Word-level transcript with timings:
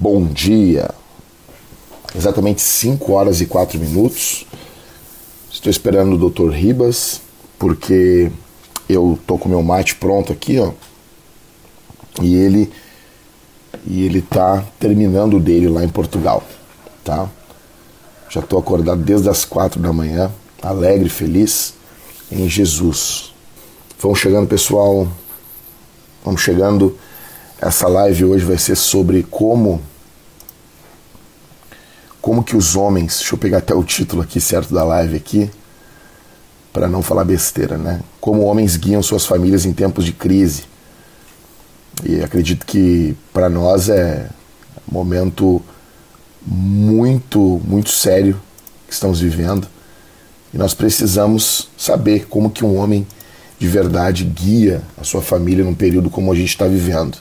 bom 0.00 0.24
dia. 0.24 0.90
Exatamente 2.14 2.62
5 2.62 3.12
horas 3.12 3.40
e 3.40 3.46
4 3.46 3.78
minutos. 3.78 4.46
Estou 5.50 5.70
esperando 5.70 6.14
o 6.14 6.30
Dr. 6.30 6.50
Ribas, 6.50 7.20
porque 7.58 8.30
eu 8.88 9.18
tô 9.26 9.36
com 9.36 9.48
meu 9.48 9.62
mate 9.62 9.96
pronto 9.96 10.32
aqui, 10.32 10.58
ó. 10.60 10.72
E 12.22 12.34
ele 12.34 12.72
e 13.84 14.04
ele 14.04 14.22
tá 14.22 14.64
terminando 14.78 15.38
dele 15.40 15.68
lá 15.68 15.84
em 15.84 15.88
Portugal, 15.88 16.42
tá? 17.04 17.28
Já 18.28 18.40
tô 18.40 18.58
acordado 18.58 19.02
desde 19.02 19.28
as 19.28 19.44
quatro 19.44 19.80
da 19.80 19.92
manhã, 19.92 20.30
alegre, 20.62 21.08
feliz 21.08 21.74
em 22.30 22.48
Jesus. 22.48 23.34
Vamos 24.00 24.20
chegando, 24.20 24.46
pessoal. 24.46 25.08
Vamos 26.24 26.40
chegando. 26.40 26.96
Essa 27.60 27.88
live 27.88 28.24
hoje 28.24 28.44
vai 28.44 28.56
ser 28.56 28.76
sobre 28.76 29.24
como 29.24 29.82
como 32.20 32.44
que 32.44 32.56
os 32.56 32.76
homens, 32.76 33.18
deixa 33.18 33.34
eu 33.34 33.38
pegar 33.38 33.58
até 33.58 33.74
o 33.74 33.82
título 33.82 34.22
aqui 34.22 34.40
certo 34.40 34.72
da 34.72 34.84
live 34.84 35.16
aqui, 35.16 35.50
para 36.72 36.86
não 36.86 37.02
falar 37.02 37.24
besteira, 37.24 37.76
né? 37.76 38.00
Como 38.20 38.42
homens 38.42 38.76
guiam 38.76 39.02
suas 39.02 39.24
famílias 39.26 39.64
em 39.64 39.72
tempos 39.72 40.04
de 40.04 40.12
crise. 40.12 40.64
E 42.04 42.20
acredito 42.22 42.66
que 42.66 43.16
para 43.32 43.48
nós 43.48 43.88
é 43.88 44.28
momento 44.90 45.60
muito, 46.46 47.60
muito 47.64 47.90
sério 47.90 48.40
que 48.86 48.92
estamos 48.92 49.20
vivendo. 49.20 49.66
E 50.52 50.58
nós 50.58 50.74
precisamos 50.74 51.68
saber 51.76 52.26
como 52.26 52.50
que 52.50 52.64
um 52.64 52.76
homem 52.76 53.06
de 53.58 53.66
verdade 53.66 54.24
guia 54.24 54.82
a 54.96 55.02
sua 55.02 55.22
família 55.22 55.64
num 55.64 55.74
período 55.74 56.10
como 56.10 56.30
a 56.30 56.36
gente 56.36 56.50
está 56.50 56.66
vivendo. 56.66 57.18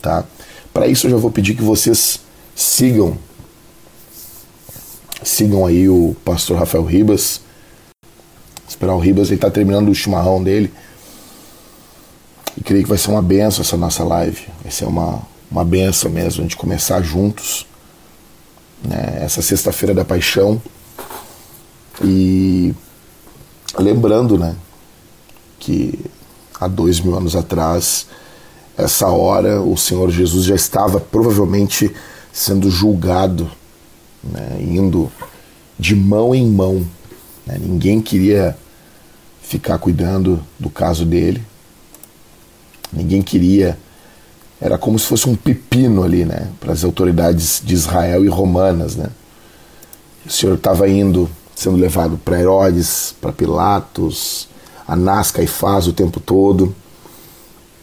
Tá? 0.00 0.24
Para 0.72 0.86
isso 0.86 1.06
eu 1.06 1.12
já 1.12 1.16
vou 1.16 1.30
pedir 1.30 1.54
que 1.54 1.62
vocês 1.62 2.20
sigam 2.54 3.18
sigam 5.26 5.66
aí 5.66 5.88
o 5.88 6.16
pastor 6.24 6.58
Rafael 6.58 6.84
Ribas. 6.84 7.40
Esperar 8.68 8.94
o 8.94 8.98
Ribas, 8.98 9.28
ele 9.28 9.36
está 9.36 9.50
terminando 9.50 9.88
o 9.88 9.94
chimarrão 9.94 10.42
dele. 10.42 10.72
E 12.56 12.62
creio 12.62 12.84
que 12.84 12.88
vai 12.88 12.98
ser 12.98 13.10
uma 13.10 13.22
benção 13.22 13.62
essa 13.62 13.76
nossa 13.76 14.04
live. 14.04 14.46
Vai 14.62 14.72
ser 14.72 14.86
uma, 14.86 15.22
uma 15.50 15.64
benção 15.64 16.10
mesmo, 16.10 16.40
a 16.40 16.42
gente 16.42 16.56
começar 16.56 17.02
juntos. 17.02 17.66
Né? 18.82 19.18
Essa 19.20 19.42
sexta-feira 19.42 19.94
da 19.94 20.04
paixão. 20.04 20.60
E 22.02 22.74
lembrando, 23.78 24.38
né? 24.38 24.54
Que 25.58 25.98
há 26.60 26.68
dois 26.68 27.00
mil 27.00 27.16
anos 27.16 27.34
atrás, 27.34 28.06
essa 28.76 29.08
hora, 29.08 29.60
o 29.60 29.76
Senhor 29.76 30.10
Jesus 30.10 30.44
já 30.44 30.54
estava 30.54 31.00
provavelmente 31.00 31.90
sendo 32.32 32.70
julgado, 32.70 33.50
né? 34.22 34.58
indo 34.60 35.10
de 35.78 35.94
mão 35.94 36.34
em 36.34 36.46
mão. 36.46 36.86
Né? 37.46 37.58
Ninguém 37.60 38.00
queria 38.00 38.56
ficar 39.40 39.78
cuidando 39.78 40.42
do 40.58 40.68
caso 40.68 41.04
dele 41.04 41.42
Ninguém 42.92 43.22
queria. 43.22 43.78
Era 44.60 44.78
como 44.78 44.98
se 44.98 45.06
fosse 45.06 45.28
um 45.28 45.36
pepino 45.36 46.02
ali, 46.02 46.24
né? 46.24 46.48
Para 46.58 46.72
as 46.72 46.82
autoridades 46.82 47.60
de 47.62 47.74
Israel 47.74 48.24
e 48.24 48.28
romanas, 48.28 48.96
né? 48.96 49.08
O 50.24 50.30
senhor 50.30 50.54
estava 50.54 50.88
indo, 50.88 51.28
sendo 51.54 51.76
levado 51.76 52.16
para 52.16 52.40
Herodes, 52.40 53.14
para 53.20 53.32
Pilatos, 53.32 54.48
Anás, 54.88 55.30
Caifás 55.30 55.86
o 55.86 55.92
tempo 55.92 56.20
todo. 56.20 56.74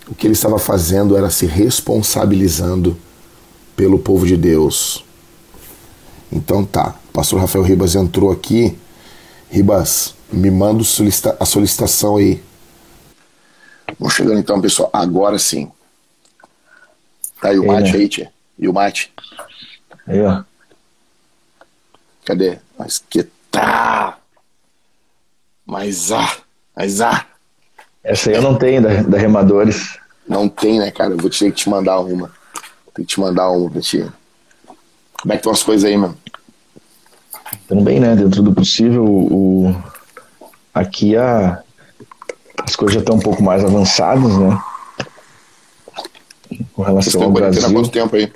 O 0.08 0.16
que 0.16 0.28
ele 0.28 0.34
estava 0.34 0.60
fazendo 0.60 1.16
era 1.16 1.30
se 1.30 1.46
responsabilizando 1.46 2.98
pelo 3.76 3.98
povo 4.00 4.26
de 4.26 4.38
Deus. 4.38 5.04
Então 6.32 6.66
tá, 6.66 6.96
o 7.10 7.14
pastor 7.14 7.40
Rafael 7.40 7.64
Ribas 7.64 7.96
entrou 7.96 8.32
aqui. 8.32 8.78
Ribas, 9.50 10.16
me 10.32 10.50
manda 10.50 10.84
a 11.40 11.46
solicitação 11.46 12.18
aí 12.18 12.42
Vamos 14.00 14.16
chegando 14.16 14.40
então, 14.40 14.60
pessoal. 14.60 14.90
Agora 14.92 15.38
sim. 15.38 15.72
Tá 17.42 17.50
aí 17.50 17.60
o 17.60 17.68
mate 17.68 17.92
né? 17.92 17.98
aí, 18.00 18.10
tia. 18.10 18.34
E 18.58 18.68
o 18.68 18.74
mate? 18.74 19.14
Aí, 20.08 20.22
ó. 20.22 20.44
Cadê? 22.26 22.60
Mas 22.78 23.04
que 23.10 23.24
tá. 23.52 24.18
Mas 25.66 26.12
ah, 26.12 26.38
mas 26.76 27.02
ah. 27.02 27.26
Essa 28.04 28.30
aí 28.30 28.36
eu 28.36 28.42
não 28.42 28.56
tenho, 28.56 28.82
da, 28.82 29.02
da 29.02 29.18
Remadores. 29.18 29.98
Não 30.28 30.50
tem, 30.50 30.80
né, 30.80 30.92
cara? 30.92 31.12
Eu 31.12 31.18
vou 31.18 31.30
ter 31.30 31.52
que 31.52 31.52
te 31.52 31.70
mandar 31.70 32.00
uma. 32.00 32.32
Tem 32.94 33.06
que 33.06 33.14
te 33.14 33.20
mandar 33.20 33.50
uma 33.50 33.70
pra 33.70 33.82
ti. 33.82 34.06
Como 35.22 35.34
é 35.34 35.36
que 35.36 35.42
estão 35.42 35.52
as 35.52 35.64
coisas 35.64 35.90
aí, 35.90 35.98
mano? 35.98 36.18
Tudo 37.68 37.82
bem, 37.82 38.00
né? 38.00 38.16
Dentro 38.16 38.42
do 38.42 38.54
possível, 38.54 39.06
o... 39.06 39.76
aqui 40.74 41.16
a 41.16 41.64
as 42.66 42.76
coisas 42.76 42.96
já 42.96 43.00
estão 43.02 43.16
um 43.16 43.20
pouco 43.20 43.44
mais 43.44 43.64
avançadas, 43.64 44.38
né? 44.38 44.62
Com 46.74 46.82
relação 46.82 47.24
ao 47.24 47.32
Brasil. 47.32 47.74
quanto 47.74 47.90
tempo 47.90 48.16
aí? 48.16 48.32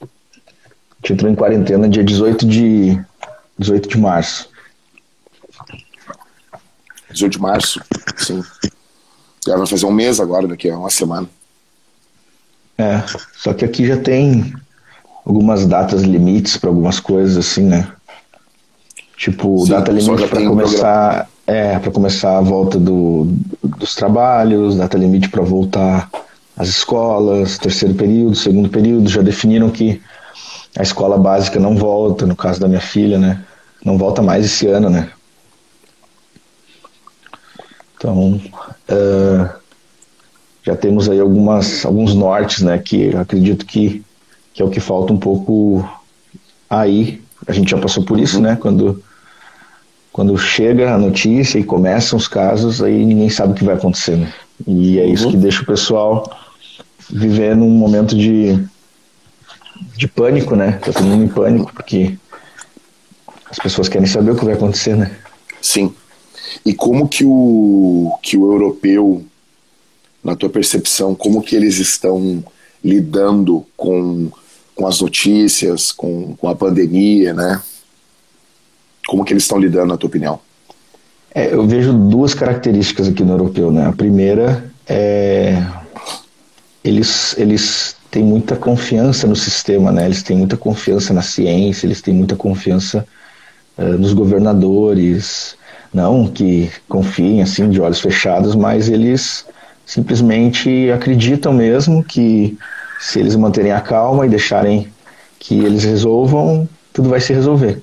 A 0.00 0.06
gente 1.00 1.12
entrou 1.14 1.30
em 1.30 1.34
quarentena 1.34 1.88
dia 1.88 2.04
18 2.04 2.46
de, 2.46 3.00
18 3.58 3.88
de 3.88 3.98
março. 3.98 4.50
18 7.10 7.32
de 7.32 7.40
março, 7.40 7.80
sim. 8.16 8.42
Já 9.46 9.56
vai 9.56 9.66
fazer 9.66 9.86
um 9.86 9.92
mês 9.92 10.20
agora, 10.20 10.46
daqui 10.46 10.68
a 10.68 10.78
uma 10.78 10.90
semana. 10.90 11.28
É, 12.76 13.02
só 13.36 13.52
que 13.52 13.64
aqui 13.64 13.86
já 13.86 13.96
tem 13.96 14.54
algumas 15.24 15.66
datas 15.66 16.02
limites 16.02 16.56
para 16.56 16.70
algumas 16.70 16.98
coisas, 16.98 17.36
assim, 17.36 17.64
né? 17.64 17.88
Tipo, 19.16 19.58
sim, 19.64 19.70
data 19.70 19.92
limite 19.92 20.26
para 20.28 20.46
começar. 20.46 21.28
É, 21.46 21.78
para 21.78 21.90
começar 21.90 22.38
a 22.38 22.40
volta 22.40 22.78
do, 22.78 23.26
dos 23.62 23.94
trabalhos, 23.94 24.76
data 24.76 24.96
limite 24.96 25.28
para 25.28 25.42
voltar 25.42 26.08
às 26.56 26.68
escolas, 26.68 27.58
terceiro 27.58 27.94
período, 27.94 28.36
segundo 28.36 28.68
período, 28.68 29.10
já 29.10 29.20
definiram 29.20 29.68
que 29.68 30.00
a 30.78 30.82
escola 30.82 31.18
básica 31.18 31.58
não 31.58 31.76
volta, 31.76 32.24
no 32.24 32.36
caso 32.36 32.60
da 32.60 32.68
minha 32.68 32.80
filha, 32.80 33.18
né? 33.18 33.42
Não 33.84 33.98
volta 33.98 34.22
mais 34.22 34.44
esse 34.44 34.68
ano, 34.68 34.88
né? 34.88 35.10
Então, 38.00 38.40
uh, 38.88 39.50
já 40.62 40.74
temos 40.74 41.06
aí 41.06 41.20
algumas, 41.20 41.84
alguns 41.84 42.14
nortes, 42.14 42.62
né? 42.62 42.78
Que 42.78 43.14
acredito 43.14 43.66
que, 43.66 44.02
que 44.54 44.62
é 44.62 44.64
o 44.64 44.70
que 44.70 44.80
falta 44.80 45.12
um 45.12 45.18
pouco 45.18 45.86
aí. 46.68 47.20
A 47.46 47.52
gente 47.52 47.70
já 47.70 47.78
passou 47.78 48.02
por 48.02 48.18
isso, 48.18 48.40
né? 48.40 48.56
Quando 48.58 49.02
quando 50.12 50.36
chega 50.36 50.92
a 50.92 50.98
notícia 50.98 51.58
e 51.58 51.62
começam 51.62 52.18
os 52.18 52.26
casos, 52.26 52.82
aí 52.82 53.04
ninguém 53.04 53.30
sabe 53.30 53.52
o 53.52 53.54
que 53.54 53.64
vai 53.64 53.76
acontecer. 53.76 54.16
Né? 54.16 54.32
E 54.66 54.98
é 54.98 55.06
isso 55.06 55.26
uhum. 55.26 55.30
que 55.30 55.36
deixa 55.36 55.62
o 55.62 55.66
pessoal 55.66 56.28
viver 57.08 57.54
num 57.54 57.70
momento 57.70 58.16
de, 58.16 58.58
de 59.96 60.08
pânico, 60.08 60.56
né? 60.56 60.72
Tá 60.72 60.92
todo 60.92 61.04
mundo 61.04 61.24
em 61.24 61.28
pânico, 61.28 61.72
porque 61.72 62.18
as 63.48 63.58
pessoas 63.58 63.88
querem 63.88 64.06
saber 64.06 64.32
o 64.32 64.36
que 64.36 64.44
vai 64.44 64.54
acontecer, 64.54 64.96
né? 64.96 65.16
Sim. 65.62 65.94
E 66.64 66.74
como 66.74 67.08
que 67.08 67.24
o, 67.24 68.12
que 68.22 68.36
o 68.36 68.52
europeu, 68.52 69.24
na 70.22 70.34
tua 70.34 70.48
percepção, 70.48 71.14
como 71.14 71.42
que 71.42 71.56
eles 71.56 71.78
estão 71.78 72.42
lidando 72.84 73.64
com, 73.76 74.30
com 74.74 74.86
as 74.86 75.00
notícias, 75.00 75.92
com, 75.92 76.34
com 76.36 76.48
a 76.48 76.54
pandemia, 76.54 77.32
né? 77.32 77.62
Como 79.06 79.24
que 79.24 79.32
eles 79.32 79.44
estão 79.44 79.58
lidando, 79.58 79.88
na 79.88 79.96
tua 79.96 80.08
opinião? 80.08 80.40
É, 81.34 81.52
eu 81.54 81.66
vejo 81.66 81.92
duas 81.92 82.34
características 82.34 83.08
aqui 83.08 83.22
no 83.22 83.32
europeu. 83.32 83.70
Né? 83.70 83.86
A 83.86 83.92
primeira 83.92 84.70
é 84.86 85.64
eles, 86.82 87.36
eles 87.38 87.96
têm 88.10 88.24
muita 88.24 88.56
confiança 88.56 89.26
no 89.26 89.36
sistema, 89.36 89.92
né? 89.92 90.06
eles 90.06 90.22
têm 90.22 90.36
muita 90.36 90.56
confiança 90.56 91.12
na 91.12 91.22
ciência, 91.22 91.86
eles 91.86 92.00
têm 92.00 92.14
muita 92.14 92.34
confiança 92.34 93.06
uh, 93.78 93.98
nos 93.98 94.12
governadores. 94.12 95.56
Não 95.92 96.26
que 96.26 96.70
confiem 96.88 97.42
assim 97.42 97.68
de 97.68 97.80
olhos 97.80 98.00
fechados, 98.00 98.54
mas 98.54 98.88
eles 98.88 99.44
simplesmente 99.84 100.90
acreditam 100.90 101.52
mesmo 101.52 102.04
que 102.04 102.56
se 103.00 103.18
eles 103.18 103.34
manterem 103.34 103.72
a 103.72 103.80
calma 103.80 104.26
e 104.26 104.28
deixarem 104.28 104.88
que 105.38 105.58
eles 105.58 105.82
resolvam, 105.84 106.68
tudo 106.92 107.08
vai 107.08 107.20
se 107.20 107.32
resolver. 107.32 107.82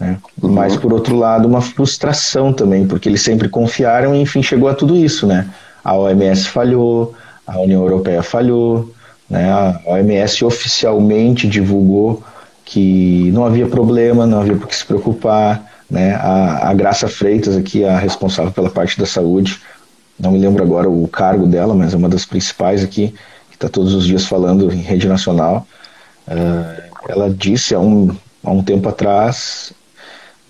Né? 0.00 0.18
Mas, 0.42 0.76
por 0.76 0.92
outro 0.92 1.16
lado, 1.16 1.46
uma 1.46 1.60
frustração 1.60 2.52
também, 2.52 2.86
porque 2.86 3.08
eles 3.08 3.22
sempre 3.22 3.48
confiaram 3.48 4.14
e, 4.14 4.20
enfim, 4.20 4.42
chegou 4.42 4.68
a 4.68 4.74
tudo 4.74 4.96
isso. 4.96 5.26
Né? 5.26 5.48
A 5.84 5.96
OMS 5.96 6.48
falhou, 6.48 7.14
a 7.46 7.60
União 7.60 7.82
Europeia 7.82 8.22
falhou, 8.22 8.92
né? 9.28 9.50
a 9.50 9.80
OMS 9.86 10.44
oficialmente 10.44 11.46
divulgou 11.46 12.22
que 12.64 13.30
não 13.32 13.44
havia 13.44 13.66
problema, 13.66 14.26
não 14.26 14.40
havia 14.40 14.56
por 14.56 14.66
que 14.66 14.74
se 14.74 14.84
preocupar. 14.84 15.64
Né? 15.88 16.14
A, 16.14 16.70
a 16.70 16.74
Graça 16.74 17.08
Freitas, 17.08 17.56
aqui, 17.56 17.84
a 17.84 17.98
responsável 17.98 18.52
pela 18.52 18.70
parte 18.70 18.98
da 18.98 19.06
saúde, 19.06 19.60
não 20.18 20.32
me 20.32 20.38
lembro 20.38 20.62
agora 20.62 20.88
o 20.88 21.06
cargo 21.08 21.46
dela, 21.46 21.74
mas 21.74 21.94
é 21.94 21.96
uma 21.96 22.08
das 22.08 22.24
principais 22.24 22.82
aqui, 22.82 23.14
que 23.50 23.56
está 23.56 23.68
todos 23.68 23.94
os 23.94 24.06
dias 24.06 24.26
falando 24.26 24.72
em 24.72 24.80
rede 24.80 25.06
nacional 25.06 25.66
Uh, 26.26 26.82
ela 27.08 27.30
disse 27.30 27.74
há 27.74 27.78
um, 27.78 28.14
há 28.42 28.50
um 28.50 28.62
tempo 28.62 28.88
atrás, 28.88 29.72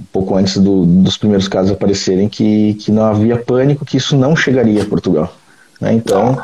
um 0.00 0.04
pouco 0.10 0.34
antes 0.34 0.56
do, 0.56 0.86
dos 0.86 1.18
primeiros 1.18 1.48
casos 1.48 1.70
aparecerem, 1.70 2.28
que, 2.28 2.74
que 2.74 2.90
não 2.90 3.04
havia 3.04 3.36
pânico, 3.36 3.84
que 3.84 3.98
isso 3.98 4.16
não 4.16 4.34
chegaria 4.34 4.82
a 4.82 4.86
Portugal. 4.86 5.32
Né? 5.80 5.92
Então, 5.92 6.42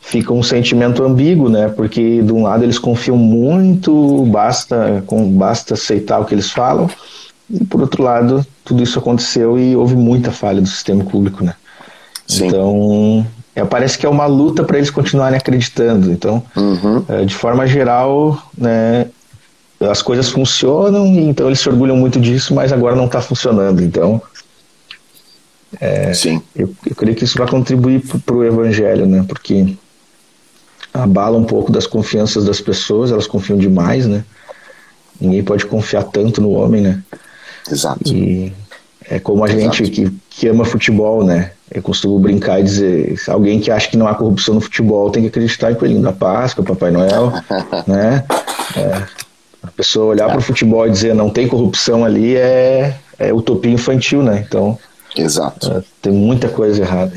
fica 0.00 0.32
um 0.32 0.42
sentimento 0.42 1.04
ambíguo, 1.04 1.50
né? 1.50 1.68
Porque 1.68 2.22
de 2.22 2.32
um 2.32 2.44
lado 2.44 2.64
eles 2.64 2.78
confiam 2.78 3.16
muito, 3.16 4.24
basta, 4.26 5.04
com, 5.06 5.30
basta 5.30 5.74
aceitar 5.74 6.18
o 6.20 6.24
que 6.24 6.34
eles 6.34 6.50
falam, 6.50 6.88
e 7.50 7.64
por 7.64 7.80
outro 7.80 8.02
lado, 8.02 8.46
tudo 8.64 8.82
isso 8.82 8.98
aconteceu 8.98 9.58
e 9.58 9.76
houve 9.76 9.96
muita 9.96 10.30
falha 10.30 10.60
do 10.60 10.68
sistema 10.68 11.04
público, 11.04 11.44
né? 11.44 11.54
Sim. 12.26 12.46
Então, 12.46 13.26
é, 13.54 13.64
parece 13.64 13.98
que 13.98 14.06
é 14.06 14.08
uma 14.08 14.26
luta 14.26 14.64
para 14.64 14.78
eles 14.78 14.90
continuarem 14.90 15.36
acreditando. 15.36 16.10
Então, 16.10 16.42
uhum. 16.56 17.04
é, 17.08 17.24
de 17.24 17.34
forma 17.34 17.66
geral, 17.66 18.50
né, 18.56 19.06
as 19.80 20.00
coisas 20.00 20.30
funcionam, 20.30 21.06
então 21.06 21.46
eles 21.46 21.60
se 21.60 21.68
orgulham 21.68 21.96
muito 21.96 22.20
disso, 22.20 22.54
mas 22.54 22.72
agora 22.72 22.96
não 22.96 23.06
está 23.06 23.20
funcionando. 23.20 23.82
Então, 23.82 24.22
é, 25.80 26.12
Sim. 26.12 26.42
Eu, 26.54 26.72
eu 26.86 26.94
creio 26.94 27.16
que 27.16 27.24
isso 27.24 27.38
vai 27.38 27.48
contribuir 27.48 28.02
para 28.24 28.34
o 28.34 28.44
evangelho, 28.44 29.06
né? 29.06 29.24
Porque 29.26 29.74
abala 30.92 31.38
um 31.38 31.44
pouco 31.44 31.72
das 31.72 31.86
confianças 31.86 32.44
das 32.44 32.60
pessoas, 32.60 33.10
elas 33.10 33.26
confiam 33.26 33.58
demais, 33.58 34.06
né? 34.06 34.24
Ninguém 35.20 35.42
pode 35.42 35.66
confiar 35.66 36.04
tanto 36.04 36.40
no 36.40 36.50
homem, 36.50 36.82
né? 36.82 37.02
Exato. 37.70 38.12
E 38.12 38.52
é 39.08 39.18
como 39.18 39.44
a 39.44 39.48
Exato. 39.48 39.76
gente 39.76 39.90
que, 39.90 40.12
que 40.30 40.48
ama 40.48 40.64
futebol, 40.64 41.24
né? 41.24 41.52
Eu 41.70 41.82
costumo 41.82 42.18
brincar 42.18 42.60
e 42.60 42.64
dizer, 42.64 43.20
alguém 43.28 43.60
que 43.60 43.70
acha 43.70 43.88
que 43.88 43.96
não 43.96 44.06
há 44.06 44.14
corrupção 44.14 44.54
no 44.54 44.60
futebol 44.60 45.10
tem 45.10 45.22
que 45.22 45.28
acreditar 45.28 45.72
em 45.72 45.74
Coelhinho 45.74 46.02
da 46.02 46.12
Páscoa, 46.12 46.64
Papai 46.64 46.90
Noel, 46.90 47.32
né? 47.86 48.24
É, 48.76 49.02
a 49.62 49.70
pessoa 49.70 50.06
olhar 50.06 50.28
para 50.28 50.38
o 50.38 50.42
futebol 50.42 50.86
e 50.86 50.90
dizer 50.90 51.14
não 51.14 51.30
tem 51.30 51.48
corrupção 51.48 52.04
ali 52.04 52.36
é, 52.36 52.96
é 53.18 53.32
utopia 53.32 53.72
infantil, 53.72 54.22
né? 54.22 54.44
Então, 54.46 54.78
Exato. 55.16 55.70
É, 55.70 55.82
tem 56.00 56.12
muita 56.12 56.48
coisa 56.48 56.82
errada. 56.82 57.12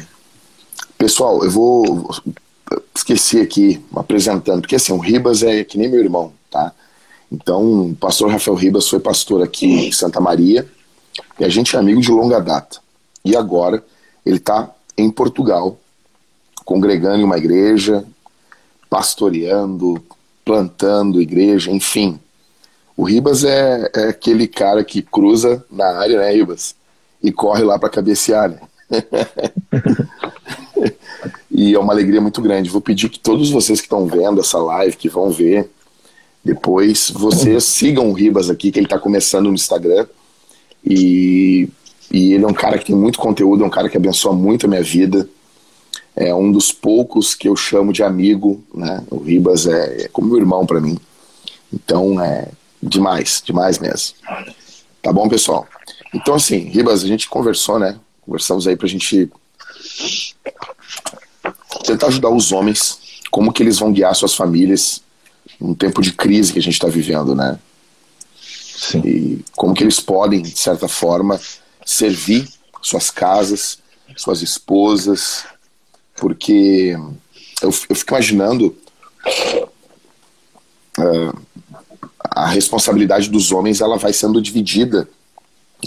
Pessoal, 0.98 1.44
eu 1.44 1.51
vou 1.51 2.09
esqueci 2.95 3.39
aqui 3.39 3.83
apresentando, 3.95 4.62
porque 4.62 4.75
assim, 4.75 4.94
o 4.94 4.98
Ribas 4.98 5.44
é 5.44 5.63
que 5.63 5.77
nem 5.77 5.89
meu 5.89 6.01
irmão, 6.01 6.31
tá? 6.50 6.71
Então, 7.31 7.89
o 7.89 7.95
pastor 7.95 8.30
Rafael 8.30 8.56
Ribas 8.56 8.88
foi 8.88 9.00
pastor 9.00 9.44
aqui 9.44 9.66
em 9.66 9.92
Santa 9.92 10.19
Maria, 10.19 10.68
e 11.39 11.44
a 11.45 11.50
gente 11.50 11.75
é 11.75 11.80
amigo 11.80 12.01
de 12.01 12.12
longa 12.12 12.39
data. 12.39 12.80
E 13.24 13.36
agora 13.36 13.83
ele 14.25 14.38
está 14.38 14.72
em 14.98 15.10
Portugal, 15.10 15.77
congregando 16.63 17.18
em 17.18 17.24
uma 17.24 17.38
igreja, 17.38 18.06
pastoreando, 18.89 20.04
plantando 20.44 21.22
igreja, 21.22 21.72
enfim. 21.72 22.19
O 22.95 23.04
Ribas 23.04 23.44
é, 23.44 23.89
é 23.94 24.10
aquele 24.10 24.48
cara 24.48 24.83
que 24.83 25.01
cruza 25.01 25.66
na 25.69 25.98
área, 25.98 26.19
né, 26.19 26.31
Ribas? 26.31 26.75
E 27.22 27.31
corre 27.31 27.63
lá 27.63 27.77
para 27.77 27.89
cabecear, 27.89 28.50
né? 28.50 28.60
e 31.50 31.74
é 31.74 31.80
uma 31.80 31.94
alegria 31.94 32.22
muito 32.22 32.42
grande. 32.42 32.69
Vou 32.69 32.81
pedir 32.81 33.10
que 33.10 33.19
todos 33.19 33.50
vocês 33.50 33.80
que 33.80 33.86
estão 33.86 34.06
vendo 34.06 34.42
essa 34.42 34.57
live, 34.57 34.98
que 34.98 35.10
vão 35.10 35.31
ver 35.31 35.69
depois, 36.45 37.09
vocês 37.09 37.63
sigam 37.63 38.12
o 38.12 38.13
Ribas 38.13 38.51
aqui, 38.51 38.71
que 38.71 38.77
ele 38.77 38.86
está 38.86 39.00
começando 39.00 39.47
no 39.47 39.56
Instagram. 39.56 40.06
E, 40.86 41.68
e 42.12 42.33
ele 42.33 42.45
é 42.45 42.47
um 42.47 42.53
cara 42.53 42.77
que 42.77 42.86
tem 42.86 42.95
muito 42.95 43.18
conteúdo, 43.18 43.63
é 43.63 43.68
um 43.68 43.71
cara 43.71 43.89
que 43.89 43.97
abençoa 43.97 44.31
muito 44.31 44.68
a 44.68 44.69
minha 44.69 44.83
vida. 44.83 45.27
É 46.15 46.36
um 46.36 46.51
dos 46.51 46.71
poucos 46.71 47.33
que 47.33 47.50
eu 47.50 47.56
chamo 47.56 47.92
de 47.92 48.03
amigo, 48.03 48.63
né? 48.71 49.03
O 49.09 49.18
Ribas 49.18 49.65
é, 49.65 50.03
é 50.03 50.07
como 50.07 50.27
meu 50.27 50.38
irmão 50.38 50.68
para 50.68 50.80
mim. 50.80 51.00
Então 51.74 52.21
é 52.21 52.50
demais, 52.81 53.41
demais 53.44 53.80
mesmo. 53.80 54.15
Tá 55.01 55.12
bom, 55.12 55.27
pessoal? 55.27 55.68
Então, 56.13 56.36
assim, 56.36 56.59
Ribas, 56.59 57.03
a 57.03 57.07
gente 57.07 57.27
conversou, 57.27 57.80
né? 57.80 58.00
Conversamos 58.21 58.68
aí 58.68 58.75
pra 58.75 58.88
gente 58.88 59.31
tentar 61.83 62.07
ajudar 62.07 62.30
os 62.30 62.51
homens, 62.51 63.00
como 63.31 63.51
que 63.51 63.63
eles 63.63 63.80
vão 63.80 63.91
guiar 63.91 64.13
suas 64.15 64.36
famílias 64.36 65.03
num 65.59 65.74
tempo 65.74 66.01
de 66.01 66.12
crise 66.12 66.53
que 66.53 66.59
a 66.59 66.62
gente 66.62 66.74
está 66.74 66.88
vivendo, 66.88 67.36
né? 67.36 67.59
Sim. 68.36 69.01
E 69.06 69.45
como 69.56 69.74
que 69.74 69.83
eles 69.83 70.00
podem, 70.00 70.42
de 70.42 70.57
certa 70.57 70.88
forma, 70.88 71.39
servir 71.86 72.47
suas 72.81 73.09
casas, 73.09 73.80
suas 74.18 74.42
esposas, 74.42 75.45
porque 76.15 76.95
eu, 77.62 77.69
eu 77.89 77.95
fico 77.95 78.12
imaginando 78.12 78.75
uh, 81.00 81.42
a 82.19 82.48
responsabilidade 82.48 83.30
dos 83.30 83.51
homens 83.51 83.81
ela 83.81 83.98
vai 83.98 84.13
sendo 84.13 84.41
dividida 84.41 85.07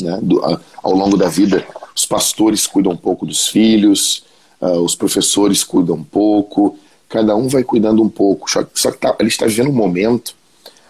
né, 0.00 0.19
do, 0.22 0.38
uh, 0.38 0.61
ao 0.82 0.94
longo 0.94 1.16
da 1.16 1.28
vida. 1.28 1.66
Os 1.94 2.04
pastores 2.04 2.66
cuidam 2.66 2.93
um 2.93 2.96
pouco 2.96 3.26
dos 3.26 3.49
filhos, 3.49 4.25
uh, 4.61 4.81
os 4.81 4.94
professores 4.94 5.62
cuidam 5.62 5.96
um 5.96 6.04
pouco, 6.04 6.78
cada 7.08 7.34
um 7.34 7.49
vai 7.49 7.64
cuidando 7.64 8.02
um 8.02 8.08
pouco. 8.08 8.50
Só, 8.50 8.64
só 8.75 8.90
que 8.90 8.99
tá, 8.99 9.16
ele 9.19 9.28
está 9.28 9.46
vivendo 9.46 9.70
um 9.70 9.75
momento 9.75 10.34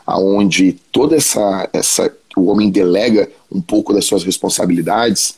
onde 0.06 0.72
toda 0.90 1.16
essa, 1.16 1.68
essa. 1.72 2.14
O 2.36 2.46
homem 2.46 2.70
delega 2.70 3.28
um 3.50 3.60
pouco 3.60 3.92
das 3.92 4.04
suas 4.04 4.22
responsabilidades 4.22 5.34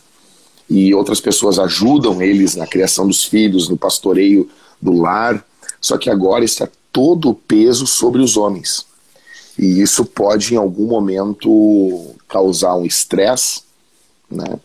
e 0.69 0.95
outras 0.95 1.21
pessoas 1.21 1.59
ajudam 1.59 2.21
eles 2.21 2.55
na 2.55 2.67
criação 2.67 3.07
dos 3.07 3.25
filhos, 3.25 3.69
no 3.69 3.77
pastoreio 3.77 4.49
do 4.81 4.93
lar. 4.93 5.45
Só 5.81 5.97
que 5.97 6.11
agora 6.11 6.45
está 6.45 6.69
todo 6.93 7.31
o 7.31 7.35
peso 7.35 7.87
sobre 7.87 8.21
os 8.21 8.37
homens. 8.37 8.85
E 9.59 9.81
isso 9.81 10.05
pode, 10.05 10.55
em 10.55 10.57
algum 10.57 10.87
momento, 10.87 12.15
causar 12.29 12.77
um 12.77 12.85
estresse, 12.85 13.63
né? 14.31 14.59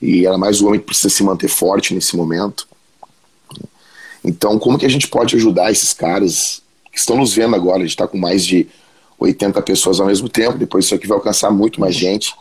E 0.00 0.26
era 0.26 0.38
mais 0.38 0.60
o 0.60 0.66
homem 0.66 0.78
que 0.78 0.86
precisa 0.86 1.08
se 1.08 1.24
manter 1.24 1.48
forte 1.48 1.92
nesse 1.94 2.16
momento. 2.16 2.67
Então, 4.24 4.58
como 4.58 4.78
que 4.78 4.86
a 4.86 4.90
gente 4.90 5.08
pode 5.08 5.36
ajudar 5.36 5.70
esses 5.70 5.92
caras 5.92 6.62
que 6.90 6.98
estão 6.98 7.16
nos 7.16 7.34
vendo 7.34 7.54
agora? 7.54 7.78
A 7.78 7.82
gente 7.82 7.90
está 7.90 8.06
com 8.06 8.18
mais 8.18 8.44
de 8.44 8.66
80 9.18 9.60
pessoas 9.62 10.00
ao 10.00 10.06
mesmo 10.06 10.28
tempo, 10.28 10.58
depois 10.58 10.84
isso 10.84 10.94
aqui 10.94 11.06
vai 11.06 11.16
alcançar 11.16 11.50
muito 11.50 11.80
mais 11.80 11.94
gente. 11.94 12.34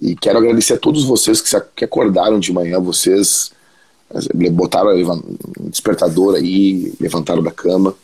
E 0.00 0.16
quero 0.16 0.38
agradecer 0.38 0.74
a 0.74 0.78
todos 0.78 1.04
vocês 1.04 1.42
que, 1.76 1.84
acordaram 1.84 2.38
de 2.38 2.52
manhã, 2.52 2.80
vocês 2.80 3.52
botaram 4.52 4.90
um 5.60 5.68
despertador 5.68 6.36
aí, 6.36 6.92
levantaram 6.98 7.42
da 7.42 7.50
cama. 7.50 7.94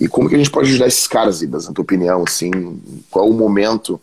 E 0.00 0.06
como 0.06 0.28
que 0.28 0.36
a 0.36 0.38
gente 0.38 0.50
pode 0.50 0.68
ajudar 0.70 0.86
esses 0.86 1.08
caras, 1.08 1.42
Ibas, 1.42 1.66
na 1.66 1.72
tua 1.72 1.82
opinião, 1.82 2.22
assim, 2.26 2.80
qual 3.10 3.28
o 3.28 3.34
momento? 3.34 4.00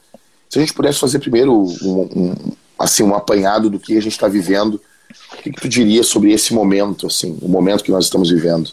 Se 0.50 0.60
a 0.60 0.62
gente 0.62 0.74
pudesse 0.74 1.00
fazer 1.00 1.20
primeiro 1.20 1.54
um, 1.54 2.10
um 2.14 2.36
assim, 2.78 3.04
um 3.04 3.16
apanhado 3.16 3.70
do 3.70 3.80
que 3.80 3.98
a 3.98 4.02
gente 4.02 4.12
está 4.12 4.28
vivendo 4.28 4.80
que, 5.46 5.52
que 5.52 5.62
tu 5.62 5.70
diria 5.70 6.04
sobre 6.04 6.32
esse 6.32 6.54
momento, 6.54 7.06
assim, 7.06 7.38
o 7.42 7.48
momento 7.48 7.84
que 7.84 7.92
nós 7.92 8.06
estamos 8.06 8.30
vivendo? 8.30 8.72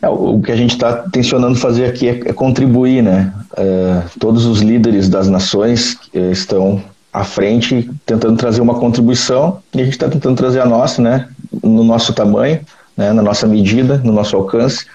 É, 0.00 0.08
o 0.08 0.40
que 0.40 0.52
a 0.52 0.56
gente 0.56 0.74
está 0.74 0.92
tensionando 1.10 1.58
fazer 1.58 1.86
aqui 1.86 2.08
é, 2.08 2.12
é 2.26 2.32
contribuir, 2.32 3.02
né? 3.02 3.32
É, 3.56 4.02
todos 4.20 4.46
os 4.46 4.60
líderes 4.60 5.08
das 5.08 5.28
nações 5.28 5.96
é, 6.14 6.30
estão 6.30 6.82
à 7.12 7.24
frente 7.24 7.90
tentando 8.06 8.36
trazer 8.36 8.60
uma 8.60 8.78
contribuição 8.78 9.60
e 9.74 9.80
a 9.80 9.84
gente 9.84 9.94
está 9.94 10.08
tentando 10.08 10.36
trazer 10.36 10.60
a 10.60 10.66
nossa, 10.66 11.02
né? 11.02 11.28
No 11.62 11.82
nosso 11.82 12.12
tamanho, 12.12 12.60
né? 12.96 13.12
na 13.12 13.22
nossa 13.22 13.46
medida, 13.46 13.98
no 13.98 14.12
nosso 14.12 14.36
alcance. 14.36 14.86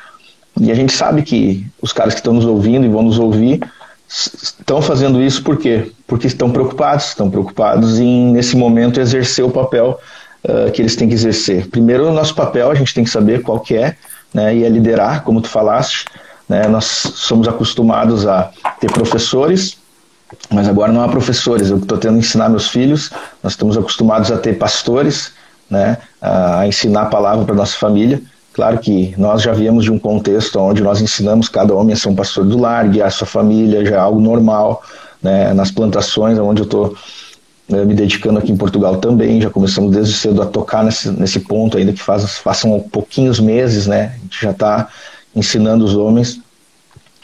E 0.62 0.72
a 0.72 0.76
gente 0.76 0.94
sabe 0.94 1.24
que 1.24 1.66
os 1.82 1.92
caras 1.92 2.14
que 2.14 2.20
estão 2.20 2.34
nos 2.34 2.46
ouvindo 2.46 2.86
e 2.86 2.90
vão 2.90 3.02
nos 3.02 3.20
ouvir 3.20 3.60
estão 4.14 4.82
fazendo 4.82 5.22
isso 5.22 5.44
por 5.44 5.58
quê? 5.58 5.92
Porque 6.06 6.28
estão 6.28 6.52
preocupados, 6.52 7.08
estão 7.08 7.30
preocupados 7.30 8.00
em, 8.00 8.32
nesse 8.32 8.56
momento, 8.56 9.00
exercer 9.00 9.44
o 9.44 9.50
papel 9.50 10.00
uh, 10.44 10.72
que 10.72 10.82
eles 10.82 10.96
têm 10.96 11.08
que 11.08 11.16
exercer. 11.16 11.68
Primeiro, 11.68 12.08
o 12.08 12.14
nosso 12.14 12.36
papel, 12.36 12.70
a 12.70 12.76
gente 12.76 12.94
tem 12.94 13.04
que 13.04 13.10
saber 13.10 13.42
qual 13.42 13.60
que 13.60 13.76
é, 13.76 13.96
né, 14.34 14.56
e 14.56 14.64
é 14.64 14.70
liderar, 14.70 15.24
como 15.24 15.42
tu 15.42 15.50
falaste. 15.50 16.06
Né, 16.48 16.68
nós 16.68 16.86
somos 16.86 17.48
acostumados 17.48 18.28
a 18.28 18.52
ter 18.80 18.92
professores, 18.92 19.78
mas 20.50 20.68
agora 20.68 20.92
não 20.92 21.02
há 21.02 21.10
professores, 21.10 21.70
eu 21.70 21.78
estou 21.78 21.98
tendo 21.98 22.20
que 22.20 22.26
ensinar 22.26 22.50
meus 22.50 22.68
filhos, 22.68 23.12
nós 23.42 23.54
estamos 23.54 23.78
acostumados 23.78 24.32
a 24.32 24.38
ter 24.38 24.58
pastores, 24.58 25.32
né, 25.70 25.98
a 26.22 26.68
ensinar 26.68 27.04
a 27.04 27.06
palavra 27.06 27.46
para 27.46 27.56
nossa 27.56 27.78
família, 27.78 28.22
Claro 28.54 28.78
que 28.78 29.16
nós 29.18 29.42
já 29.42 29.52
viemos 29.52 29.84
de 29.84 29.92
um 29.92 29.98
contexto 29.98 30.60
onde 30.60 30.84
nós 30.84 31.02
ensinamos 31.02 31.50
cada 31.50 31.74
homem 31.74 31.94
a 31.94 31.98
ser 31.98 32.10
um 32.10 32.16
pastor 32.16 32.46
do 32.46 32.58
lar, 32.58 32.88
guiar 32.88 33.12
sua 33.12 33.26
família, 33.26 33.84
já 33.84 33.96
é 33.96 34.00
algo 34.00 34.22
normal, 34.22 34.84
né? 35.22 35.54
nas 35.54 35.72
plantações, 35.72 36.38
onde 36.38 36.62
eu 36.62 36.66
estou 36.66 36.96
né, 37.68 37.84
me 37.84 37.96
dedicando 37.96 38.38
aqui 38.38 38.52
em 38.52 38.58
Portugal 38.58 38.98
também, 38.98 39.42
já 39.42 39.50
começamos 39.50 39.92
desde 39.92 40.14
cedo 40.14 40.42
a 40.42 40.46
tocar 40.46 40.84
nesse, 40.84 41.10
nesse 41.10 41.40
ponto, 41.40 41.78
ainda 41.78 41.94
que 41.94 42.02
faz, 42.02 42.38
façam 42.38 42.80
pouquinhos 42.80 43.40
meses, 43.40 43.88
né? 43.88 44.14
a 44.16 44.24
gente 44.24 44.42
já 44.42 44.52
está 44.52 44.88
ensinando 45.36 45.84
os 45.84 45.96
homens, 45.96 46.40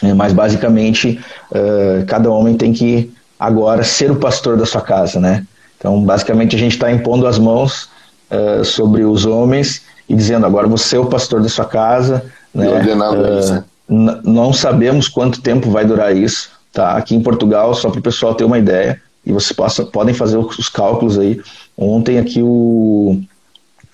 né? 0.02 0.16
mas 0.16 0.34
basicamente 0.34 1.20
uh, 1.52 2.04
cada 2.08 2.32
homem 2.32 2.58
tem 2.58 2.74
que 2.74 3.14
agora 3.40 3.84
ser 3.84 4.10
o 4.10 4.16
pastor 4.16 4.58
da 4.58 4.66
sua 4.66 4.82
casa, 4.82 5.20
né? 5.20 5.46
Então, 5.78 6.04
basicamente, 6.04 6.58
a 6.58 6.60
gente 6.60 6.74
está 6.74 6.92
impondo 6.92 7.26
as 7.26 7.40
mãos 7.40 7.90
uh, 8.30 8.66
sobre 8.66 9.06
os 9.06 9.26
homens 9.26 9.82
e 10.10 10.16
dizendo 10.16 10.46
agora 10.46 10.68
você 10.68 10.98
é 10.98 11.00
o 11.00 11.06
pastor 11.06 11.42
da 11.42 11.48
sua 11.48 11.66
casa, 11.66 12.26
né? 12.54 12.68
uh, 13.14 13.26
eles, 13.26 13.50
né? 13.52 13.64
não 13.88 14.52
sabemos 14.52 15.08
quanto 15.08 15.42
tempo 15.42 15.70
vai 15.70 15.86
durar 15.86 16.16
isso, 16.16 16.50
tá? 16.74 16.94
Aqui 16.94 17.16
em 17.16 17.22
Portugal, 17.22 17.74
só 17.76 17.90
para 17.90 18.00
o 18.00 18.04
pessoal 18.04 18.34
ter 18.34 18.44
uma 18.44 18.58
ideia, 18.58 19.00
e 19.26 19.32
vocês 19.32 19.52
possam, 19.52 19.86
podem 19.86 20.14
fazer 20.14 20.38
os 20.38 20.70
cálculos 20.70 21.20
aí. 21.20 21.40
Ontem 21.78 22.18
aqui 22.18 22.42
o, 22.42 23.22